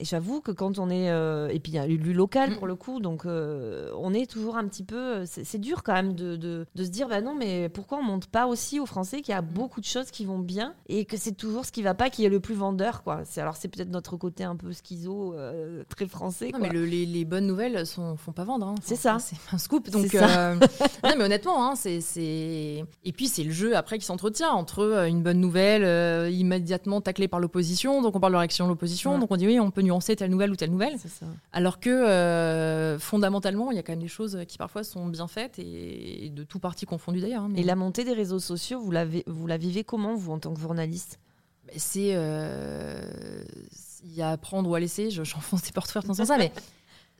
Et 0.00 0.04
j'avoue 0.04 0.40
que 0.40 0.52
quand 0.52 0.78
on 0.78 0.90
est, 0.90 1.10
euh, 1.10 1.48
et 1.48 1.58
puis 1.58 1.72
il 1.72 1.74
y 1.74 1.78
a 1.78 1.86
l'élu 1.86 2.12
local 2.12 2.50
Mm. 2.52 2.54
pour 2.56 2.66
le 2.66 2.76
coup, 2.76 3.00
donc 3.00 3.26
euh, 3.26 3.90
on 3.98 4.14
est 4.14 4.30
toujours 4.30 4.56
un 4.56 4.66
petit 4.68 4.84
peu, 4.84 5.24
c'est 5.26 5.44
c'est 5.44 5.58
dur 5.58 5.82
quand 5.82 5.92
même 5.94 6.12
de, 6.14 6.36
de, 6.36 6.66
de 6.74 6.84
se 6.84 6.88
dire, 6.90 7.08
bah 7.08 7.20
non, 7.20 7.34
mais 7.34 7.68
pourquoi 7.68 7.98
on 7.98 8.02
montre 8.04 8.28
pas 8.28 8.46
aussi 8.46 8.78
aux 8.80 8.86
Français 8.86 9.20
qu'il 9.22 9.32
y 9.32 9.36
a 9.36 9.42
Mm. 9.42 9.46
beaucoup 9.46 9.80
de 9.80 9.86
choses 9.86 10.10
qui 10.10 10.24
vont 10.24 10.38
bien 10.38 10.74
et 10.88 11.04
que 11.04 11.16
c'est 11.16 11.32
toujours 11.32 11.64
ce 11.64 11.72
qui 11.72 11.82
va 11.82 11.94
pas 11.94 12.10
qui 12.10 12.24
est 12.24 12.28
le 12.28 12.40
plus 12.40 12.54
vendeur, 12.54 13.02
quoi. 13.02 13.22
C'est 13.24 13.40
alors 13.40 13.56
c'est 13.56 13.68
peut-être 13.68 13.90
notre 13.90 14.16
côté 14.16 14.44
un 14.44 14.56
peu 14.56 14.72
schizo, 14.72 15.34
euh, 15.34 15.82
très 15.88 16.06
français. 16.06 16.50
Non, 16.52 16.58
mais 16.60 16.68
le- 16.70 16.84
les, 16.84 17.04
les 17.06 17.24
bonnes 17.24 17.46
nouvelles 17.46 17.86
sont, 17.86 18.16
font 18.16 18.32
pas 18.32 18.44
vendre. 18.44 18.68
hein. 18.68 18.74
C'est 18.82 18.96
ça. 18.96 19.18
C'est 19.20 19.36
un 19.52 19.58
scoop. 19.58 19.90
Donc, 19.90 20.06
ça. 20.06 20.50
euh, 20.52 20.54
non, 21.04 21.10
mais 21.18 21.24
honnêtement, 21.24 21.66
hein, 21.68 21.74
c'est, 21.76 22.00
c'est. 22.00 22.84
Et 23.04 23.12
puis, 23.12 23.26
c'est 23.28 23.42
le 23.44 23.50
jeu 23.52 23.76
après 23.76 23.98
qui 23.98 24.04
s'entretient 24.04 24.50
entre 24.50 24.80
euh, 24.80 25.06
une 25.06 25.22
bonne 25.22 25.40
nouvelle 25.40 25.82
euh, 25.84 26.30
immédiatement 26.30 27.00
taclée 27.00 27.28
par 27.28 27.40
l'opposition. 27.40 28.00
Donc, 28.02 28.14
on 28.16 28.20
parle 28.20 28.32
de 28.32 28.34
la 28.34 28.40
réaction 28.40 28.64
de 28.66 28.70
l'opposition. 28.70 29.14
Ouais. 29.14 29.18
Donc, 29.20 29.30
on 29.30 29.36
dit 29.36 29.46
oui, 29.46 29.58
on 29.60 29.70
peut 29.70 29.82
nuancer 29.88 30.14
telle 30.16 30.30
nouvelle 30.30 30.50
ou 30.52 30.56
telle 30.56 30.70
nouvelle. 30.70 30.98
Ça. 30.98 31.26
Alors 31.52 31.80
que 31.80 31.90
euh, 31.90 32.98
fondamentalement, 32.98 33.70
il 33.70 33.76
y 33.76 33.78
a 33.78 33.82
quand 33.82 33.92
même 33.92 34.00
des 34.02 34.08
choses 34.08 34.38
qui 34.46 34.58
parfois 34.58 34.84
sont 34.84 35.06
bien 35.06 35.26
faites 35.28 35.58
et, 35.58 36.26
et 36.26 36.30
de 36.30 36.44
tout 36.44 36.58
parti 36.58 36.86
confondu 36.86 37.20
d'ailleurs. 37.20 37.42
hein, 37.44 37.48
mais- 37.50 37.60
Et 37.60 37.64
la 37.64 37.74
montée 37.76 38.04
des 38.04 38.12
réseaux 38.12 38.38
sociaux, 38.40 38.80
vous 38.80 38.92
vous 39.26 39.46
la 39.46 39.56
vivez 39.56 39.84
comment, 39.84 40.14
vous, 40.14 40.32
en 40.32 40.38
tant 40.38 40.54
que 40.54 40.60
journaliste? 40.60 41.18
Mais 41.66 41.78
c'est 41.78 42.12
euh, 42.14 43.44
il 44.04 44.14
y 44.14 44.22
a 44.22 44.30
à 44.30 44.36
prendre 44.36 44.70
ou 44.70 44.74
à 44.74 44.80
laisser. 44.80 45.10
Je- 45.10 45.22
J'enfonce 45.24 45.62
des 45.62 45.72
portes 45.72 45.90
ouvertes 45.90 46.06
dans 46.06 46.14
sens-là, 46.14 46.38
mais 46.38 46.52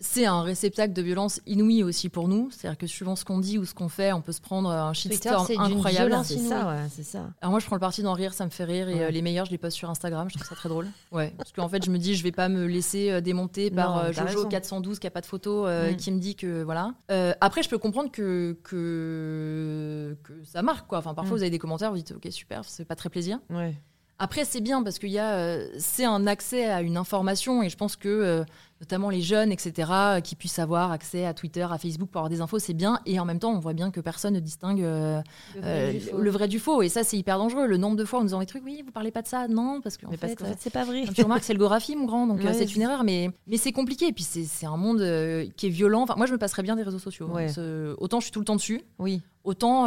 c'est 0.01 0.27
un 0.27 0.43
réceptacle 0.43 0.93
de 0.93 1.03
violence 1.03 1.41
inouï 1.47 1.83
aussi 1.83 2.09
pour 2.09 2.29
nous. 2.29 2.51
C'est-à-dire 2.51 2.79
que 2.79 2.87
suivant 2.87 3.17
ce 3.17 3.25
qu'on 3.25 3.39
dit 3.39 3.59
ou 3.59 3.65
ce 3.65 3.75
qu'on 3.75 3.89
fait, 3.89 4.13
on 4.13 4.21
peut 4.21 4.33
se 4.33 4.41
prendre 4.41 4.71
un 4.71 4.93
shitstorm 4.93 5.47
incroyable. 5.59 6.15
C'est 6.25 6.35
inouïe. 6.35 6.49
ça, 6.49 6.69
ouais, 6.69 6.87
c'est 6.91 7.03
ça. 7.03 7.31
Alors 7.41 7.51
moi, 7.51 7.61
je 7.61 7.67
prends 7.67 7.77
le 7.77 7.81
parti 7.81 8.03
d'en 8.03 8.13
rire, 8.13 8.33
ça 8.33 8.45
me 8.45 8.51
fait 8.51 8.65
rire. 8.65 8.89
Et 8.89 8.95
Ouais. 8.95 9.03
euh, 9.05 9.11
les 9.11 9.23
meilleurs, 9.23 9.47
je 9.47 9.51
les 9.51 9.59
poste 9.59 9.77
sur 9.77 9.91
Instagram. 9.91 10.29
Je 10.31 10.35
trouve 10.37 10.47
ça 10.49 10.55
très 10.55 10.69
drôle. 10.69 10.87
Ouais. 11.13 11.33
Parce 11.37 11.53
qu'en 11.53 11.69
fait, 11.69 11.85
je 11.85 11.91
me 11.91 11.99
dis, 11.99 12.15
je 12.15 12.23
vais 12.23 12.33
pas 12.33 12.49
me 12.49 12.67
laisser 12.67 13.11
euh, 13.11 13.21
démonter 13.21 13.71
par 13.71 13.97
Non, 13.97 14.03
euh, 14.05 14.13
Jojo 14.13 14.27
raison. 14.27 14.49
412 14.49 14.99
qui 14.99 15.07
a 15.07 15.11
pas 15.11 15.21
de 15.21 15.27
photo, 15.27 15.67
euh, 15.67 15.93
Mm. 15.93 15.97
qui 15.97 16.13
me 16.13 16.19
dit 16.21 16.35
que 16.37 16.63
voilà. 16.63 16.95
Euh, 17.11 17.33
après, 17.41 17.63
je 17.63 17.69
peux 17.69 17.79
comprendre 17.79 18.11
que, 18.11 18.57
que 18.63 20.17
que 20.23 20.33
ça 20.45 20.63
marque 20.63 20.87
quoi. 20.87 20.99
Enfin, 20.99 21.15
parfois, 21.15 21.35
Mm. 21.35 21.39
vous 21.39 21.43
avez 21.43 21.51
des 21.51 21.59
commentaires, 21.59 21.91
vous 21.91 21.97
dites, 21.97 22.13
ok, 22.13 22.27
super, 22.31 22.65
c'est 22.65 22.85
pas 22.85 22.97
très 22.97 23.09
plaisir. 23.09 23.39
Ouais. 23.51 23.75
Après, 24.21 24.45
c'est 24.45 24.61
bien 24.61 24.83
parce 24.83 24.99
qu'il 24.99 25.11
y 25.11 25.19
a, 25.19 25.35
euh, 25.37 25.69
c'est 25.79 26.05
un 26.05 26.27
accès 26.27 26.67
à 26.69 26.83
une 26.83 26.97
information 26.97 27.63
et 27.63 27.69
je 27.69 27.77
pense 27.77 27.95
que 27.95 28.09
euh, 28.09 28.45
notamment 28.81 29.11
les 29.11 29.21
jeunes, 29.21 29.53
etc., 29.53 29.89
euh, 29.93 30.21
qui 30.21 30.35
puissent 30.35 30.59
avoir 30.59 30.91
accès 30.91 31.25
à 31.25 31.35
Twitter, 31.35 31.63
à 31.71 31.79
Facebook 31.79 32.09
pour 32.11 32.19
avoir 32.21 32.29
des 32.29 32.41
infos, 32.41 32.59
c'est 32.59 32.75
bien. 32.75 32.99
Et 33.07 33.21
en 33.21 33.25
même 33.25 33.39
temps, 33.39 33.53
on 33.53 33.61
voit 33.61 33.75
bien 33.75 33.93
que 33.93 34.01
personne 34.01 34.35
ne 34.35 34.41
distingue 34.41 34.83
euh, 34.83 35.21
Le 35.55 35.61
vrai 35.63 35.93
du 35.93 36.01
faux. 36.01 36.19
le 36.19 36.31
vrai 36.31 36.49
du 36.49 36.59
faux. 36.59 36.83
Et 36.83 36.89
ça, 36.89 37.05
c'est 37.05 37.17
hyper 37.17 37.39
dangereux. 37.39 37.67
Le 37.69 37.77
nombre 37.77 37.97
de 37.97 38.05
fois 38.05 38.19
où 38.19 38.23
on 38.23 38.25
nous 38.25 38.35
envoie 38.35 38.45
des 38.45 38.49
trucs, 38.51 38.65
oui, 38.65 38.83
vous 38.85 38.91
parlez 38.91 39.13
pas 39.13 39.23
de 39.23 39.29
ça, 39.29 39.47
non, 39.47 39.81
parce 39.81 39.97
qu'en 39.97 40.11
fait, 40.11 40.37
c'est 40.59 40.71
pas 40.71 40.85
vrai. 40.85 41.05
tu 41.15 41.23
remarques, 41.23 41.45
c'est 41.45 41.53
le 41.53 41.59
Gorafi, 41.61 41.95
mon 41.95 42.05
grand, 42.07 42.27
donc 42.27 42.43
Ouais, 42.43 42.55
c'est 42.55 42.75
une 42.75 42.83
erreur, 42.83 43.05
mais, 43.05 43.31
mais 43.47 43.57
c'est 43.57 43.73
compliqué. 43.73 44.09
Et 44.09 44.13
puis 44.13 44.25
c'est 44.25 44.67
un 44.67 44.77
monde 44.77 45.01
euh, 45.01 45.47
qui 45.57 45.67
est 45.67 45.71
violent. 45.71 46.03
Enfin, 46.03 46.15
moi, 46.17 46.27
je 46.27 46.33
me 46.33 46.39
passerais 46.39 46.65
bien 46.65 46.75
des 46.75 46.83
réseaux 46.83 46.99
sociaux. 46.99 47.27
Ouais. 47.29 47.49
Ce- 47.49 47.95
autant 47.99 48.19
je 48.19 48.25
suis 48.25 48.33
tout 48.33 48.41
le 48.41 48.45
temps 48.47 48.57
dessus, 48.57 48.83
Oui. 48.99 49.23
autant 49.45 49.85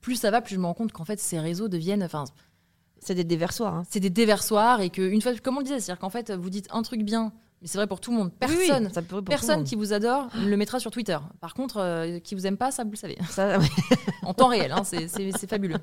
plus 0.00 0.14
ça 0.16 0.30
va, 0.30 0.40
plus 0.40 0.54
je 0.54 0.60
me 0.60 0.66
rends 0.66 0.74
compte 0.74 0.92
qu'en 0.92 1.04
fait, 1.04 1.18
ces 1.18 1.40
réseaux 1.40 1.68
deviennent. 1.68 2.02
Enfin, 2.04 2.24
C'est 3.06 3.14
des 3.14 3.22
déversoirs. 3.24 3.74
hein. 3.74 3.82
c'est 3.88 4.00
des 4.00 4.10
déversoirs 4.10 4.80
et 4.80 4.90
qu'une 4.90 5.22
fois, 5.22 5.32
comme 5.42 5.56
on 5.56 5.60
le 5.60 5.64
disait, 5.64 5.78
c'est-à-dire 5.78 6.00
qu'en 6.00 6.10
fait, 6.10 6.32
vous 6.32 6.50
dites 6.50 6.66
un 6.72 6.82
truc 6.82 7.02
bien, 7.04 7.32
mais 7.62 7.68
c'est 7.68 7.78
vrai 7.78 7.86
pour 7.86 8.00
tout 8.00 8.10
le 8.10 8.16
monde. 8.16 8.32
Personne, 8.38 8.58
Oui, 8.58 8.66
oui, 8.68 8.92
ça 8.92 9.00
peut 9.02 9.06
pour 9.08 9.18
tout 9.18 9.24
le 9.24 9.24
personne 9.24 9.58
monde. 9.58 9.66
qui 9.66 9.76
vous 9.76 9.92
adore 9.92 10.28
le 10.44 10.56
mettra 10.56 10.80
sur 10.80 10.90
Twitter. 10.90 11.16
Par 11.40 11.54
contre, 11.54 11.76
euh, 11.78 12.18
qui 12.18 12.34
vous 12.34 12.46
aime 12.48 12.56
pas, 12.56 12.72
ça 12.72 12.82
vous 12.82 12.90
le 12.90 12.96
savez. 12.96 13.16
Ça, 13.30 13.58
ouais. 13.58 13.66
En 14.24 14.34
temps 14.34 14.48
réel, 14.48 14.72
hein, 14.72 14.82
c'est 14.84 15.06
fabuleux. 15.48 15.76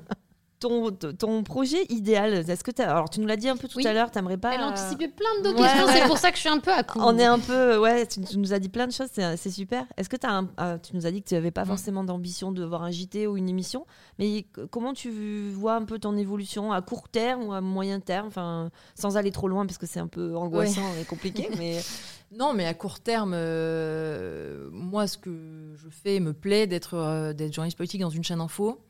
Ton, 0.68 0.90
ton 1.12 1.42
projet 1.42 1.84
idéal, 1.90 2.32
est-ce 2.48 2.64
que 2.64 2.70
tu 2.70 2.80
Alors, 2.82 3.10
tu 3.10 3.20
nous 3.20 3.26
l'as 3.26 3.36
dit 3.36 3.48
un 3.48 3.56
peu 3.56 3.68
tout 3.68 3.76
Oui. 3.78 3.86
à 3.86 3.92
l'heure, 3.92 4.10
t'aimerais 4.10 4.36
pas. 4.38 4.54
Elle 4.54 4.60
a 4.62 4.68
anticipé 4.68 5.08
plein 5.08 5.28
de 5.42 5.48
Ouais, 5.50 5.62
questions, 5.62 5.86
ouais. 5.86 5.92
c'est 6.00 6.06
pour 6.06 6.18
ça 6.18 6.30
que 6.30 6.36
je 6.36 6.40
suis 6.40 6.48
un 6.48 6.58
peu 6.58 6.72
à 6.72 6.82
court. 6.82 7.02
On 7.04 7.18
est 7.18 7.24
un 7.24 7.38
peu. 7.38 7.78
Ouais, 7.78 8.06
tu, 8.06 8.20
tu 8.22 8.38
nous 8.38 8.52
as 8.54 8.58
dit 8.58 8.68
plein 8.68 8.86
de 8.86 8.92
choses, 8.92 9.08
c'est 9.12 9.36
c'est 9.36 9.50
super. 9.50 9.84
Est-ce 9.96 10.08
que 10.08 10.16
tu 10.16 10.26
as 10.26 10.32
un. 10.32 10.48
ah, 10.56 10.78
tu 10.78 10.96
nous 10.96 11.06
as 11.06 11.10
dit 11.10 11.22
que 11.22 11.28
tu 11.28 11.34
n'avais 11.34 11.50
pas 11.50 11.64
forcément 11.64 12.02
d'ambition 12.04 12.52
de 12.52 12.64
voir 12.64 12.82
un 12.82 12.90
JT 12.90 13.26
ou 13.26 13.36
une 13.36 13.48
émission, 13.48 13.86
mais 14.18 14.46
comment 14.70 14.92
tu 14.94 15.50
vois 15.52 15.74
un 15.74 15.84
peu 15.84 15.98
ton 15.98 16.16
évolution 16.16 16.72
à 16.72 16.80
court 16.82 17.08
terme 17.08 17.44
ou 17.44 17.52
à 17.52 17.60
moyen 17.60 18.00
terme 18.00 18.28
Enfin, 18.28 18.70
sans 18.94 19.16
aller 19.16 19.30
trop 19.32 19.48
loin 19.48 19.66
parce 19.66 19.78
que 19.78 19.86
c'est 19.86 20.00
un 20.00 20.06
peu 20.08 20.34
angoissant 20.36 20.82
et 21.00 21.04
compliqué, 21.04 21.48
mais. 21.58 21.80
Non, 22.36 22.52
mais 22.52 22.66
à 22.66 22.74
court 22.74 22.98
terme, 22.98 23.32
euh, 23.34 24.68
moi, 24.72 25.06
ce 25.06 25.16
que 25.18 25.72
je 25.76 25.88
fais 25.88 26.18
me 26.18 26.32
plaît 26.32 26.66
d'être 26.66 26.94
euh, 26.94 27.32
d'être 27.32 27.52
journaliste 27.54 27.76
politique 27.78 28.00
dans 28.00 28.10
une 28.10 28.24
chaîne 28.24 28.40
info. 28.40 28.80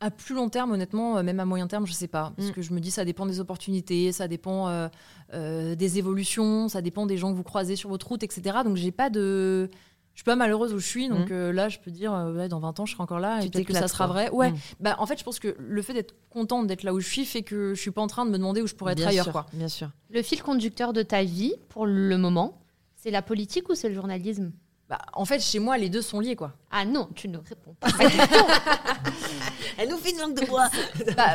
À 0.00 0.10
plus 0.10 0.34
long 0.34 0.48
terme, 0.48 0.72
honnêtement, 0.72 1.18
euh, 1.18 1.22
même 1.22 1.40
à 1.40 1.44
moyen 1.44 1.66
terme, 1.66 1.86
je 1.86 1.92
sais 1.92 2.08
pas. 2.08 2.32
Parce 2.36 2.48
Mm. 2.48 2.52
que 2.52 2.62
je 2.62 2.72
me 2.72 2.80
dis, 2.80 2.90
ça 2.90 3.04
dépend 3.04 3.26
des 3.26 3.38
opportunités, 3.38 4.12
ça 4.12 4.28
dépend 4.28 4.68
euh, 4.68 4.88
euh, 5.34 5.74
des 5.74 5.98
évolutions, 5.98 6.68
ça 6.68 6.80
dépend 6.80 7.04
des 7.06 7.18
gens 7.18 7.30
que 7.30 7.36
vous 7.36 7.42
croisez 7.42 7.76
sur 7.76 7.90
votre 7.90 8.06
route, 8.08 8.22
etc. 8.22 8.58
Donc, 8.64 8.76
j'ai 8.76 8.92
pas 8.92 9.10
de. 9.10 9.68
Je 10.14 10.18
suis 10.22 10.24
pas 10.24 10.36
malheureuse 10.36 10.74
où 10.74 10.78
je 10.78 10.86
suis, 10.86 11.08
donc 11.08 11.30
Mm. 11.30 11.32
euh, 11.32 11.52
là, 11.52 11.68
je 11.68 11.78
peux 11.78 11.90
dire, 11.90 12.12
euh, 12.12 12.34
ouais, 12.34 12.48
dans 12.48 12.58
20 12.60 12.80
ans, 12.80 12.84
je 12.86 12.92
serai 12.92 13.02
encore 13.02 13.20
là, 13.20 13.40
Tu 13.40 13.46
et 13.46 13.50
peut-être 13.50 13.66
que 13.66 13.72
ça 13.74 13.88
sera 13.88 14.06
vrai. 14.06 14.28
Ouais, 14.30 14.50
Mm. 14.50 14.56
bah, 14.80 14.96
en 14.98 15.06
fait, 15.06 15.18
je 15.18 15.24
pense 15.24 15.38
que 15.38 15.54
le 15.58 15.82
fait 15.82 15.92
d'être 15.94 16.14
contente 16.30 16.66
d'être 16.66 16.82
là 16.82 16.92
où 16.92 17.00
je 17.00 17.06
suis 17.08 17.24
fait 17.24 17.42
que 17.42 17.74
je 17.74 17.80
suis 17.80 17.90
pas 17.92 18.02
en 18.02 18.06
train 18.08 18.26
de 18.26 18.30
me 18.30 18.36
demander 18.36 18.60
où 18.60 18.66
je 18.66 18.74
pourrais 18.74 18.92
être 18.92 18.98
bien 18.98 19.06
ailleurs, 19.08 19.24
sûr, 19.24 19.32
quoi. 19.32 19.46
Bien 19.52 19.68
sûr. 19.68 19.90
Le 20.10 20.22
fil 20.22 20.42
conducteur 20.42 20.92
de 20.92 21.02
ta 21.02 21.22
vie, 21.22 21.54
pour 21.68 21.86
le 21.86 22.18
moment, 22.18 22.60
c'est 22.96 23.10
la 23.10 23.22
politique 23.22 23.68
ou 23.68 23.74
c'est 23.74 23.88
le 23.88 23.94
journalisme? 23.94 24.50
Bah, 24.90 24.98
en 25.12 25.24
fait, 25.24 25.38
chez 25.40 25.60
moi, 25.60 25.78
les 25.78 25.88
deux 25.88 26.02
sont 26.02 26.18
liés, 26.20 26.34
quoi. 26.34 26.52
Ah 26.70 26.84
non, 26.84 27.08
tu 27.14 27.28
ne 27.28 27.38
réponds 27.38 27.74
pas. 27.78 27.88
Elle 29.78 29.88
nous 29.88 29.96
fait 29.96 30.10
une 30.10 30.18
langue 30.18 30.34
de 30.40 30.44
bois 30.46 30.68
Bah, 31.16 31.34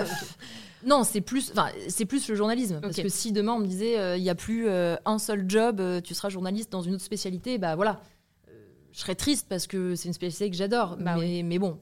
non, 0.86 1.04
c'est 1.06 1.22
plus, 1.22 1.52
enfin, 1.52 1.70
c'est 1.88 2.06
plus 2.06 2.28
le 2.28 2.36
journalisme. 2.36 2.80
Parce 2.82 2.98
que 2.98 3.08
si 3.10 3.32
demain 3.32 3.54
on 3.54 3.60
me 3.60 3.66
disait, 3.66 3.98
euh, 3.98 4.18
il 4.18 4.24
n'y 4.24 4.30
a 4.30 4.36
plus 4.36 4.68
euh, 4.68 4.98
un 5.06 5.18
seul 5.20 5.46
job, 5.48 5.80
euh, 5.80 6.02
tu 6.02 6.14
seras 6.14 6.30
journaliste 6.30 6.72
dans 6.72 6.82
une 6.82 6.94
autre 6.96 7.04
spécialité, 7.04 7.58
bah 7.58 7.76
voilà, 7.76 8.02
Euh, 8.50 8.52
je 8.92 9.00
serais 9.00 9.16
triste 9.16 9.48
parce 9.50 9.68
que 9.68 9.96
c'est 9.96 10.10
une 10.10 10.14
spécialité 10.14 10.52
que 10.52 10.58
j'adore. 10.58 10.98
Bah 10.98 11.16
mais, 11.18 11.42
mais 11.42 11.58
bon, 11.58 11.80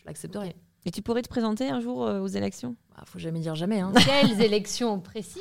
je 0.00 0.06
l'accepterai. 0.06 0.54
Et 0.86 0.90
tu 0.90 1.02
pourrais 1.02 1.22
te 1.22 1.28
présenter 1.28 1.68
un 1.68 1.80
jour 1.80 2.06
euh, 2.06 2.20
aux 2.20 2.28
élections? 2.28 2.76
Bah, 2.96 3.02
faut 3.04 3.18
jamais 3.18 3.40
dire 3.40 3.54
jamais. 3.54 3.80
Hein. 3.80 3.92
Quelles 4.06 4.40
élections 4.40 5.00
précises? 5.00 5.40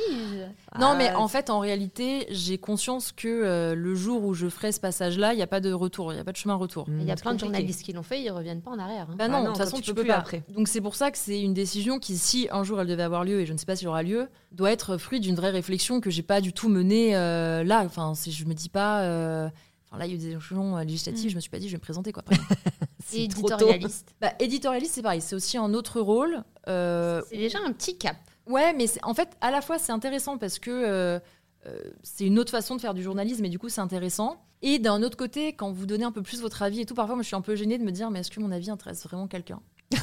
Non, 0.80 0.96
mais 0.98 1.10
Ah, 1.14 1.20
en 1.20 1.28
fait, 1.28 1.50
en 1.50 1.60
réalité, 1.60 2.26
j'ai 2.30 2.58
conscience 2.58 3.12
que 3.12 3.28
euh, 3.28 3.74
le 3.76 3.96
jour 3.96 4.24
où 4.26 4.34
je 4.34 4.50
ferai 4.50 4.72
ce 4.72 4.80
passage-là, 4.80 5.34
il 5.34 5.38
n'y 5.38 5.42
a 5.44 5.48
pas 5.48 5.62
de 5.62 5.72
retour, 5.72 6.12
il 6.12 6.16
n'y 6.16 6.22
a 6.22 6.24
pas 6.24 6.32
de 6.34 6.38
chemin 6.38 6.56
retour. 6.56 6.86
Il 6.90 7.04
y 7.04 7.12
a 7.12 7.16
c'est 7.16 7.22
plein 7.22 7.34
de 7.36 7.40
journalistes 7.40 7.84
qui 7.84 7.94
l'ont 7.94 8.04
fait, 8.04 8.22
ils 8.22 8.30
reviennent 8.32 8.62
pas 8.62 8.72
en 8.72 8.80
arrière. 8.80 9.08
hein. 9.10 9.16
Bah 9.18 9.26
Ah 9.26 9.30
non, 9.30 9.38
non, 9.38 9.44
de 9.44 9.48
toute 9.50 9.58
façon, 9.58 9.78
tu 9.78 9.84
tu, 9.84 9.92
peux 9.92 9.96
peux 9.96 10.02
plus 10.02 10.08
pas. 10.10 10.18
après. 10.18 10.44
Donc 10.50 10.68
c'est 10.68 10.82
pour 10.82 10.96
ça 10.96 11.12
que 11.12 11.18
c'est 11.18 11.40
une 11.42 11.54
décision 11.54 12.00
qui, 12.00 12.18
si 12.18 12.48
un 12.52 12.64
jour 12.64 12.82
elle 12.82 12.88
devait 12.88 13.04
avoir 13.04 13.24
lieu, 13.24 13.40
et 13.40 13.46
je 13.46 13.54
ne 13.54 13.58
sais 13.58 13.66
pas 13.66 13.76
si 13.76 13.86
elle 13.86 13.90
aura 13.90 14.04
lieu, 14.04 14.28
doit 14.52 14.72
être 14.72 14.98
fruit 14.98 15.20
d'une 15.20 15.36
vraie 15.36 15.52
réflexion 15.52 16.02
que 16.02 16.10
j'ai 16.10 16.24
pas 16.24 16.42
du 16.42 16.52
tout 16.52 16.68
menée 16.70 17.16
euh, 17.16 17.64
là. 17.64 17.84
Enfin, 17.86 18.14
si 18.16 18.32
je 18.32 18.46
me 18.46 18.54
dis 18.54 18.70
pas. 18.70 19.50
Là, 19.98 20.06
il 20.06 20.10
y 20.10 20.14
a 20.14 20.16
eu 20.16 20.20
des 20.20 20.28
élections 20.32 20.78
euh, 20.78 20.84
législatives, 20.84 21.26
Mm. 21.28 21.30
je 21.30 21.36
me 21.36 21.40
suis 21.42 21.50
pas 21.50 21.60
dit, 21.60 21.68
je 21.68 21.74
vais 21.74 21.78
me 21.78 21.82
présenter 21.84 22.12
quoi. 22.12 22.24
C'est 23.06 23.20
éditorialiste. 23.22 24.14
bah, 24.20 24.34
éditorialiste, 24.40 24.96
c'est 24.96 25.02
pareil, 25.02 25.22
c'est 25.22 25.36
aussi 25.36 25.58
un 25.58 25.74
autre 25.74 26.02
rôle. 26.02 26.44
Euh, 26.68 27.22
C'est 27.30 27.38
déjà 27.38 27.60
un 27.66 27.72
petit 27.72 27.98
cap. 27.98 28.18
ouais, 28.48 28.74
mais 28.74 28.86
en 29.04 29.14
fait, 29.14 29.30
à 29.40 29.50
la 29.52 29.62
fois, 29.62 29.80
c'est 29.80 29.94
intéressant 29.94 30.38
parce 30.38 30.60
que 30.60 30.72
euh, 30.72 31.20
euh, 31.68 31.80
c'est 32.04 32.26
une 32.26 32.38
autre 32.38 32.52
façon 32.52 32.76
de 32.76 32.82
faire 32.82 32.94
du 32.94 33.02
journalisme, 33.04 33.46
et 33.46 33.50
du 33.50 33.60
coup, 33.60 33.70
c'est 33.70 33.80
intéressant. 33.82 34.44
Et 34.62 34.80
d'un 34.80 35.04
autre 35.04 35.16
côté, 35.16 35.54
quand 35.54 35.72
vous 35.72 35.86
donnez 35.86 36.04
un 36.04 36.12
peu 36.12 36.22
plus 36.22 36.42
votre 36.42 36.62
avis 36.64 36.82
et 36.82 36.86
tout, 36.86 36.96
parfois, 36.96 37.16
moi, 37.16 37.22
je 37.24 37.28
suis 37.28 37.36
un 37.36 37.42
peu 37.42 37.56
gênée 37.56 37.78
de 37.78 37.84
me 37.84 37.92
dire, 37.92 38.10
mais 38.12 38.20
est-ce 38.20 38.32
que 38.32 38.40
mon 38.42 38.52
avis 38.52 38.70
intéresse 38.72 39.04
vraiment 39.04 39.28
quelqu'un? 39.28 39.62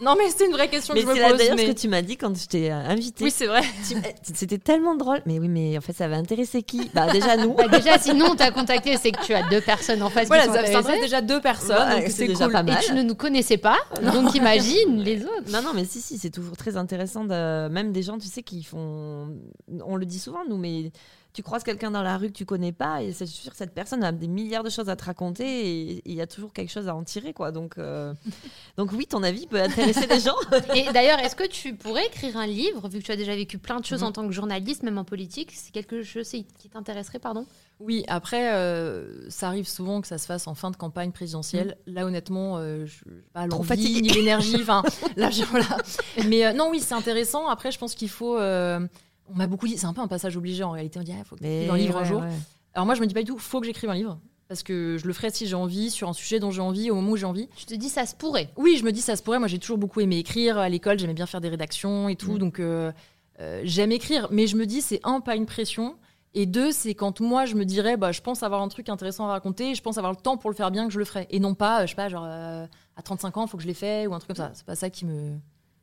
Non, 0.00 0.14
mais 0.16 0.30
c'est 0.30 0.46
une 0.46 0.52
vraie 0.52 0.68
question 0.68 0.94
Mais 0.94 1.02
que 1.02 1.08
je 1.08 1.12
c'est 1.12 1.18
me 1.18 1.22
là 1.22 1.28
pose. 1.30 1.38
d'ailleurs 1.38 1.56
mais- 1.56 1.66
ce 1.66 1.72
que 1.72 1.78
tu 1.80 1.88
m'as 1.88 2.02
dit 2.02 2.16
quand 2.16 2.36
je 2.36 2.46
t'ai 2.46 2.72
euh, 2.72 2.76
invité. 2.88 3.24
Oui, 3.24 3.30
c'est 3.30 3.46
vrai. 3.46 3.62
C'était 4.34 4.58
tellement 4.58 4.94
drôle. 4.94 5.20
Mais 5.26 5.38
oui, 5.38 5.48
mais 5.48 5.76
en 5.76 5.80
fait, 5.80 5.92
ça 5.92 6.08
va 6.08 6.16
intéresser 6.16 6.62
qui? 6.62 6.90
Bah 6.94 7.10
déjà 7.12 7.36
nous. 7.36 7.54
Bah, 7.60 7.68
déjà, 7.68 7.98
sinon 7.98 8.26
on 8.30 8.34
t'a 8.36 8.50
contacté, 8.50 8.96
c'est 8.96 9.12
que 9.12 9.22
tu 9.24 9.34
as 9.34 9.48
deux 9.50 9.60
personnes 9.60 10.02
en 10.02 10.08
face 10.10 10.28
Voilà, 10.28 10.46
qui 10.46 10.52
ça, 10.72 10.78
intéresse 10.78 11.00
déjà 11.02 11.20
deux 11.20 11.40
personnes, 11.40 11.90
donc 11.90 12.04
c'est 12.08 12.26
déjà 12.26 12.44
cool. 12.44 12.52
pas 12.52 12.60
Et 12.60 12.64
mal. 12.64 12.82
tu 12.84 12.94
ne 12.94 13.02
nous 13.02 13.14
connaissais 13.14 13.58
pas, 13.58 13.76
donc 14.02 14.34
imagine 14.34 14.98
les 15.02 15.22
autres. 15.24 15.50
Non, 15.52 15.60
non, 15.62 15.72
mais 15.74 15.84
si, 15.84 16.00
si, 16.00 16.16
c'est 16.18 16.30
toujours 16.30 16.56
très 16.56 16.76
intéressant. 16.76 17.24
De... 17.24 17.68
Même 17.68 17.92
des 17.92 18.02
gens, 18.02 18.18
tu 18.18 18.28
sais, 18.28 18.42
qui 18.42 18.62
font. 18.62 19.28
On 19.84 19.96
le 19.96 20.06
dit 20.06 20.18
souvent, 20.18 20.40
nous, 20.48 20.56
mais 20.56 20.90
tu 21.32 21.42
croises 21.42 21.62
quelqu'un 21.62 21.90
dans 21.90 22.02
la 22.02 22.16
rue 22.18 22.28
que 22.28 22.32
tu 22.36 22.44
connais 22.44 22.72
pas, 22.72 23.02
et 23.02 23.12
c'est 23.12 23.26
sûr 23.26 23.52
que 23.52 23.56
cette 23.56 23.72
personne 23.72 24.02
a 24.02 24.10
des 24.12 24.26
milliards 24.28 24.64
de 24.64 24.70
choses 24.70 24.88
à 24.88 24.96
te 24.96 25.04
raconter, 25.04 25.44
et 25.90 26.02
il 26.04 26.14
y 26.14 26.20
a 26.20 26.26
toujours 26.26 26.52
quelque 26.52 26.70
chose 26.70 26.88
à 26.88 26.94
en 26.94 27.04
tirer, 27.04 27.32
quoi. 27.32 27.52
Donc, 27.52 27.78
euh, 27.78 28.12
donc 28.76 28.90
oui, 28.92 29.06
ton 29.06 29.22
avis 29.22 29.46
peut 29.46 29.60
intéresser 29.60 30.06
les 30.06 30.20
gens. 30.20 30.34
Et 30.74 30.92
d'ailleurs, 30.92 31.18
est-ce 31.20 31.36
que 31.36 31.46
tu 31.46 31.74
pourrais 31.74 32.06
écrire 32.06 32.36
un 32.36 32.46
livre, 32.46 32.88
vu 32.88 32.98
que 33.00 33.04
tu 33.04 33.12
as 33.12 33.16
déjà 33.16 33.34
vécu 33.36 33.58
plein 33.58 33.78
de 33.80 33.84
choses 33.84 34.00
Mhm. 34.02 34.06
en 34.08 34.12
tant 34.12 34.26
que 34.26 34.32
journaliste, 34.32 34.82
même 34.82 34.98
en 34.98 35.04
politique 35.04 35.52
C'est 35.54 35.72
quelque 35.72 36.02
chose 36.02 36.28
qui 36.28 36.68
t'intéresserait, 36.72 37.18
pardon? 37.18 37.46
Oui, 37.78 38.04
après, 38.08 38.52
euh, 38.54 39.30
ça 39.30 39.46
arrive 39.46 39.66
souvent 39.66 40.02
que 40.02 40.06
ça 40.08 40.18
se 40.18 40.26
fasse 40.26 40.46
en 40.46 40.54
fin 40.54 40.70
de 40.70 40.76
campagne 40.76 41.12
présidentielle. 41.12 41.78
Là, 41.86 42.04
honnêtement, 42.04 42.58
euh, 42.58 42.84
je 42.84 43.04
pas 43.32 43.46
l'envie 43.46 44.02
ni 44.02 44.08
l'énergie. 44.10 44.56
Enfin, 44.60 44.82
là, 45.16 45.30
je- 45.30 45.44
voilà. 45.44 45.78
Mais 46.28 46.44
euh, 46.44 46.52
non, 46.52 46.68
oui, 46.70 46.80
c'est 46.80 46.92
intéressant. 46.94 47.48
Après, 47.48 47.70
je 47.72 47.78
pense 47.78 47.94
qu'il 47.94 48.10
faut. 48.10 48.36
On 49.32 49.36
m'a 49.36 49.46
beaucoup 49.46 49.66
dit, 49.66 49.78
c'est 49.78 49.86
un 49.86 49.92
peu 49.92 50.00
un 50.00 50.08
passage 50.08 50.36
obligé 50.36 50.62
en 50.62 50.70
réalité. 50.70 50.98
On 50.98 51.02
dit, 51.02 51.12
il 51.16 51.24
faut 51.24 51.36
que 51.36 51.40
tu 51.40 51.46
écrives 51.46 51.70
un 51.70 51.76
livre 51.76 51.96
un 51.96 52.04
jour. 52.04 52.20
ouais. 52.22 52.28
Alors 52.74 52.86
moi, 52.86 52.94
je 52.94 53.00
me 53.00 53.06
dis 53.06 53.14
pas 53.14 53.22
du 53.22 53.26
tout, 53.26 53.38
faut 53.38 53.60
que 53.60 53.66
j'écrive 53.66 53.90
un 53.90 53.94
livre. 53.94 54.20
Parce 54.48 54.62
que 54.62 54.96
je 54.98 55.06
le 55.06 55.12
ferai 55.12 55.30
si 55.30 55.46
j'ai 55.46 55.54
envie, 55.54 55.90
sur 55.90 56.08
un 56.08 56.12
sujet 56.12 56.40
dont 56.40 56.50
j'ai 56.50 56.60
envie, 56.60 56.90
au 56.90 56.96
moment 56.96 57.12
où 57.12 57.16
j'ai 57.16 57.26
envie. 57.26 57.48
Je 57.56 57.66
te 57.66 57.74
dis, 57.74 57.88
ça 57.88 58.04
se 58.04 58.16
pourrait. 58.16 58.50
Oui, 58.56 58.76
je 58.78 58.84
me 58.84 58.90
dis 58.90 59.00
ça 59.00 59.14
se 59.14 59.22
pourrait. 59.22 59.38
Moi, 59.38 59.46
j'ai 59.46 59.60
toujours 59.60 59.78
beaucoup 59.78 60.00
aimé 60.00 60.18
écrire. 60.18 60.58
À 60.58 60.68
l'école, 60.68 60.98
j'aimais 60.98 61.14
bien 61.14 61.26
faire 61.26 61.40
des 61.40 61.48
rédactions 61.48 62.08
et 62.08 62.16
tout. 62.16 62.32
Mm. 62.32 62.38
Donc, 62.38 62.58
euh, 62.58 62.90
euh, 63.40 63.60
j'aime 63.64 63.92
écrire. 63.92 64.28
Mais 64.32 64.48
je 64.48 64.56
me 64.56 64.66
dis, 64.66 64.80
c'est 64.80 65.00
un, 65.04 65.20
pas 65.20 65.36
une 65.36 65.46
pression. 65.46 65.96
Et 66.34 66.46
deux, 66.46 66.70
c'est 66.70 66.94
quand 66.94 67.20
moi, 67.20 67.44
je 67.44 67.56
me 67.56 67.64
dirais, 67.64 67.96
bah, 67.96 68.12
je 68.12 68.20
pense 68.20 68.42
avoir 68.42 68.62
un 68.62 68.68
truc 68.68 68.88
intéressant 68.88 69.26
à 69.26 69.32
raconter. 69.32 69.74
Je 69.74 69.82
pense 69.82 69.98
avoir 69.98 70.12
le 70.12 70.18
temps 70.18 70.36
pour 70.36 70.50
le 70.50 70.56
faire 70.56 70.70
bien 70.70 70.86
que 70.86 70.92
je 70.92 70.98
le 70.98 71.04
ferai. 71.04 71.26
Et 71.30 71.40
non 71.40 71.54
pas, 71.54 71.80
euh, 71.80 71.86
je 71.86 71.90
sais 71.90 71.96
pas, 71.96 72.08
genre, 72.08 72.24
euh, 72.24 72.66
à 72.96 73.02
35 73.02 73.36
ans, 73.36 73.46
il 73.46 73.48
faut 73.48 73.56
que 73.56 73.62
je 73.62 73.68
l'ai 73.68 73.74
fait 73.74 74.06
ou 74.06 74.14
un 74.14 74.18
truc 74.18 74.28
comme 74.28 74.44
ça. 74.44 74.52
C'est 74.54 74.66
pas 74.66 74.76
ça 74.76 74.90
qui 74.90 75.06
me. 75.06 75.38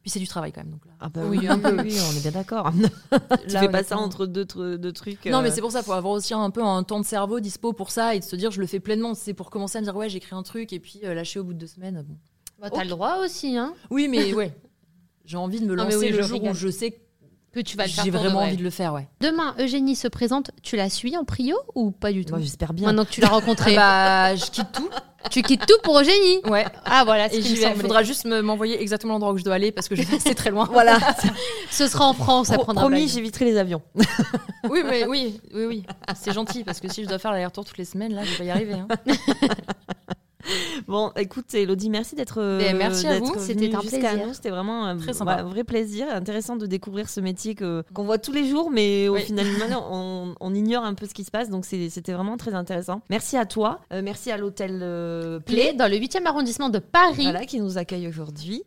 Puis 0.08 0.12
c'est 0.14 0.20
du 0.22 0.28
travail 0.30 0.54
quand 0.54 0.62
même. 0.62 0.72
Donc 0.72 0.86
là. 0.86 0.94
Ah 1.02 1.10
bah 1.10 1.20
Oui, 1.26 1.40
oui, 1.40 1.48
un 1.50 1.60
peu. 1.60 1.82
oui, 1.82 1.98
on 2.10 2.16
est 2.16 2.22
bien 2.22 2.32
d'accord. 2.32 2.72
tu 3.46 3.54
Là, 3.54 3.60
fais 3.60 3.68
pas 3.68 3.84
ça 3.84 3.98
entre 3.98 4.26
deux, 4.26 4.46
deux 4.78 4.94
trucs. 4.94 5.26
Non, 5.26 5.42
mais 5.42 5.50
euh, 5.50 5.52
c'est 5.54 5.60
pour 5.60 5.74
ça, 5.74 5.84
faut 5.84 5.92
avoir 5.92 6.14
aussi 6.14 6.34
un 6.34 6.50
peu 6.50 6.64
un 6.64 6.82
temps 6.84 7.02
de 7.02 7.06
cerveau 7.06 7.42
dispo 7.42 7.74
pour 7.74 7.92
ça 7.92 8.16
et 8.16 8.20
de 8.20 8.24
se 8.24 8.38
dire, 8.38 8.50
je 8.52 8.62
le 8.62 8.68
fais 8.68 8.80
pleinement. 8.80 9.16
C'est 9.16 9.34
pour 9.34 9.50
commencer 9.50 9.80
à 9.80 9.82
me 9.82 9.86
dire, 9.86 9.98
ouais, 9.98 10.08
j'écris 10.08 10.34
un 10.34 10.44
truc 10.44 10.72
et 10.72 10.80
puis 10.80 11.02
euh, 11.04 11.14
lâcher 11.14 11.42
au 11.42 11.44
bout 11.44 11.54
de 11.54 11.60
deux 11.60 11.68
semaines. 11.68 12.06
Bon. 12.08 12.16
Bah, 12.62 12.70
T'as 12.70 12.86
le 12.86 12.90
droit 12.90 13.18
aussi, 13.18 13.58
hein 13.58 13.74
Oui, 13.90 14.08
mais 14.08 14.34
ouais. 14.34 14.56
J'ai 15.26 15.36
envie 15.36 15.60
de 15.60 15.66
me 15.66 15.76
Non, 15.76 15.84
mais 15.84 15.92
lancer 15.96 16.06
oui, 16.06 16.12
le 16.16 16.22
jour 16.24 16.38
rigole. 16.40 16.52
où 16.52 16.56
je 16.56 16.70
sais 16.70 16.98
Que 17.58 17.62
tu 17.64 17.76
vas 17.76 17.86
le 17.86 17.90
faire 17.90 18.04
J'ai 18.04 18.12
vraiment 18.12 18.36
vrai. 18.36 18.46
envie 18.50 18.58
de 18.58 18.64
le 18.64 18.70
faire, 18.70 18.94
ouais. 18.94 19.08
Demain, 19.20 19.56
Eugénie 19.60 19.96
se 19.96 20.08
présente. 20.08 20.52
Tu 20.62 20.76
la 20.76 20.92
suis 20.92 21.18
en 21.18 21.24
prio 21.24 21.56
ou 21.74 21.90
pas 21.90 22.12
du 22.12 22.24
tout 22.24 22.36
Moi, 22.36 22.40
j'espère 22.44 22.72
bien. 22.72 22.86
Maintenant 22.86 23.04
que 23.04 23.10
tu 23.10 23.20
l'as 23.20 23.30
rencontrée. 23.30 23.74
Bah, 23.76 24.36
je 24.36 24.46
quitte 24.46 24.72
tout. 24.72 24.88
Tu 25.32 25.42
quittes 25.42 25.66
tout 25.66 25.78
pour 25.82 26.00
Eugénie 26.00 26.40
Ouais. 26.46 26.66
Ah 26.86 27.04
voilà. 27.04 27.34
Il 27.34 27.44
faudra 27.82 28.04
juste 28.04 28.26
me- 28.26 28.42
m'envoyer 28.42 28.80
exactement 28.80 29.14
l'endroit 29.14 29.34
où 29.34 29.38
je 29.40 29.44
dois 29.44 29.56
aller 29.56 29.72
parce 29.72 29.88
que 29.88 29.96
je 29.96 30.04
c'est 30.20 30.36
très 30.36 30.52
loin. 30.52 30.66
Voilà, 30.72 31.00
Ce 31.72 31.88
sera 31.88 32.06
en 32.06 32.14
France, 32.14 32.48
ça 32.50 32.60
prendra 32.60 32.84
promis, 32.84 33.08
j'éviterai 33.08 33.46
les 33.46 33.58
avions. 33.58 33.82
Oui, 34.70 34.82
mais 34.88 35.08
oui, 35.08 35.42
oui, 35.56 35.66
oui. 35.66 35.84
C'est 36.16 36.34
gentil 36.34 36.64
parce 36.64 36.80
que 36.80 36.88
si 36.94 37.04
je 37.04 37.10
dois 37.10 37.18
faire 37.18 37.32
l'aller-retour 37.32 37.66
toutes 37.66 37.80
les 37.80 37.86
semaines, 37.86 38.14
là, 38.14 38.24
je 38.24 38.30
vais 38.34 38.38
pas 38.38 38.44
y 38.44 38.52
arriver. 38.52 38.74
hein. 38.76 38.88
Bon, 40.88 41.12
écoute, 41.16 41.54
Elodie, 41.54 41.90
merci 41.90 42.16
d'être 42.16 42.42
euh, 42.42 42.58
Mais 42.60 42.74
merci 42.74 43.08
à 43.08 43.20
vous. 43.20 43.34
venue 43.34 43.40
C'était 43.40 43.76
un 43.76 43.82
jusqu'à 43.82 44.00
plaisir. 44.10 44.28
nous. 44.28 44.34
C'était 44.34 44.50
vraiment 44.50 44.86
un 44.86 44.98
Très 44.98 45.14
sympa. 45.14 45.44
vrai 45.44 45.64
plaisir. 45.64 46.08
Intéressant 46.12 46.56
de 46.56 46.66
découvrir 46.66 47.10
ce 47.10 47.20
métier 47.20 47.56
qu'on 47.56 48.04
voit 48.04 48.18
tous 48.18 48.32
les 48.32 48.48
jours, 48.48 48.72
mais 48.72 49.08
au 49.10 49.16
final, 49.16 49.46
on, 49.92 50.36
on 50.40 50.54
ignore 50.56 50.84
un 50.84 50.94
peu 50.94 51.06
ce 51.06 51.14
qui 51.14 51.24
se 51.24 51.32
passe. 51.32 51.50
Donc, 51.50 51.66
c'était 51.66 52.14
vraiment 52.14 52.38
très 52.38 52.54
intéressant. 52.54 53.02
Merci 53.10 53.38
à 53.38 53.46
toi. 53.46 53.80
Euh, 53.92 54.02
merci 54.04 54.32
à 54.32 54.38
l'hôtel 54.38 54.80
euh, 54.84 55.40
Play, 55.40 55.56
Play 55.70 55.74
dans 55.74 55.90
le 55.90 55.98
8e 55.98 56.26
arrondissement 56.26 56.70
de 56.70 56.80
Paris. 56.80 57.24
voilà, 57.24 57.46
qui 57.46 57.60
nous 57.60 57.78
accueille 57.78 58.08
aujourd'hui. 58.08 58.64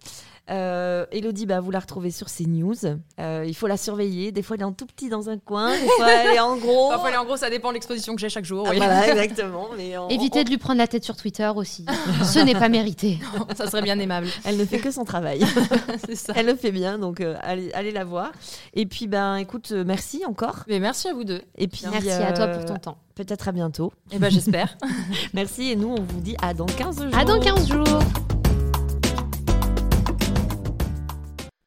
Euh, 0.51 1.07
Elodie, 1.13 1.47
bah, 1.47 1.61
vous 1.61 1.71
la 1.71 1.79
retrouvez 1.79 2.11
sur 2.11 2.27
CNews. 2.29 2.75
Euh, 3.21 3.45
il 3.47 3.55
faut 3.55 3.67
la 3.69 3.77
surveiller. 3.77 4.33
Des 4.33 4.43
fois, 4.43 4.57
elle 4.57 4.63
est 4.63 4.65
en 4.65 4.73
tout 4.73 4.87
petit 4.87 5.09
dans 5.09 5.29
un 5.31 5.39
coin. 5.39 5.71
Des 5.73 5.87
fois, 5.97 6.11
elle 6.11 6.35
est 6.35 6.41
en 6.41 6.57
gros. 6.57 6.89
Parfois, 6.91 7.11
en 7.21 7.25
gros, 7.25 7.37
ça 7.37 7.51
dépend 7.51 7.69
de 7.69 7.75
l'exposition 7.75 8.15
que 8.15 8.21
j'ai 8.21 8.29
chaque 8.29 8.45
jour. 8.45 8.65
Ah, 8.67 8.71
oui. 8.71 8.79
Voilà, 8.79 9.09
exactement. 9.23 9.69
Mais 9.77 9.97
on- 9.97 10.09
Évitez 10.09 10.41
on- 10.41 10.45
de 10.45 10.49
lui 10.51 10.59
prendre 10.59 10.79
la 10.79 10.87
tête 10.89 11.05
sur 11.05 11.17
Twitter 11.17 11.49
aussi. 11.55 11.87
Ce 12.25 12.39
n'est 12.41 12.55
pas 12.55 12.69
mérité. 12.69 13.19
ça 13.57 13.69
serait 13.71 13.83
bien 13.83 13.99
aimable. 13.99 14.27
elle 14.45 14.57
ne 14.57 14.65
fait 14.65 14.79
que 14.79 14.91
son 14.91 15.05
travail. 15.05 15.41
C'est 16.07 16.17
ça. 16.17 16.33
Elle 16.37 16.47
le 16.47 16.57
fait 16.57 16.73
bien, 16.73 16.99
donc 16.99 17.21
euh, 17.21 17.37
allez, 17.43 17.71
allez 17.73 17.93
la 17.93 18.05
voir. 18.05 18.33
Et 18.75 18.87
puis, 18.87 19.07
ben, 19.07 19.37
écoute, 19.37 19.71
euh, 19.73 19.85
merci 19.87 20.25
encore. 20.27 20.65
Mais 20.69 20.81
merci 20.81 21.09
à 21.09 21.15
vous 21.15 21.25
deux. 21.25 21.43
Et 21.57 21.69
puis, 21.69 21.83
Merci 21.91 22.11
à 22.11 22.33
toi 22.33 22.49
pour 22.49 22.65
ton 22.65 22.77
temps. 22.77 22.99
Peut-être 23.15 23.49
à 23.49 23.53
bientôt. 23.53 23.93
Et 24.13 24.19
ben 24.19 24.31
j'espère. 24.31 24.77
Merci 25.35 25.71
et 25.71 25.77
nous, 25.77 25.89
on 25.97 26.01
vous 26.03 26.21
dit 26.21 26.37
à 26.43 26.55
dans 26.55 26.65
15 26.67 27.03
jours. 27.03 27.19
À 27.19 27.25
dans 27.25 27.39
15 27.39 27.69
jours. 27.69 28.40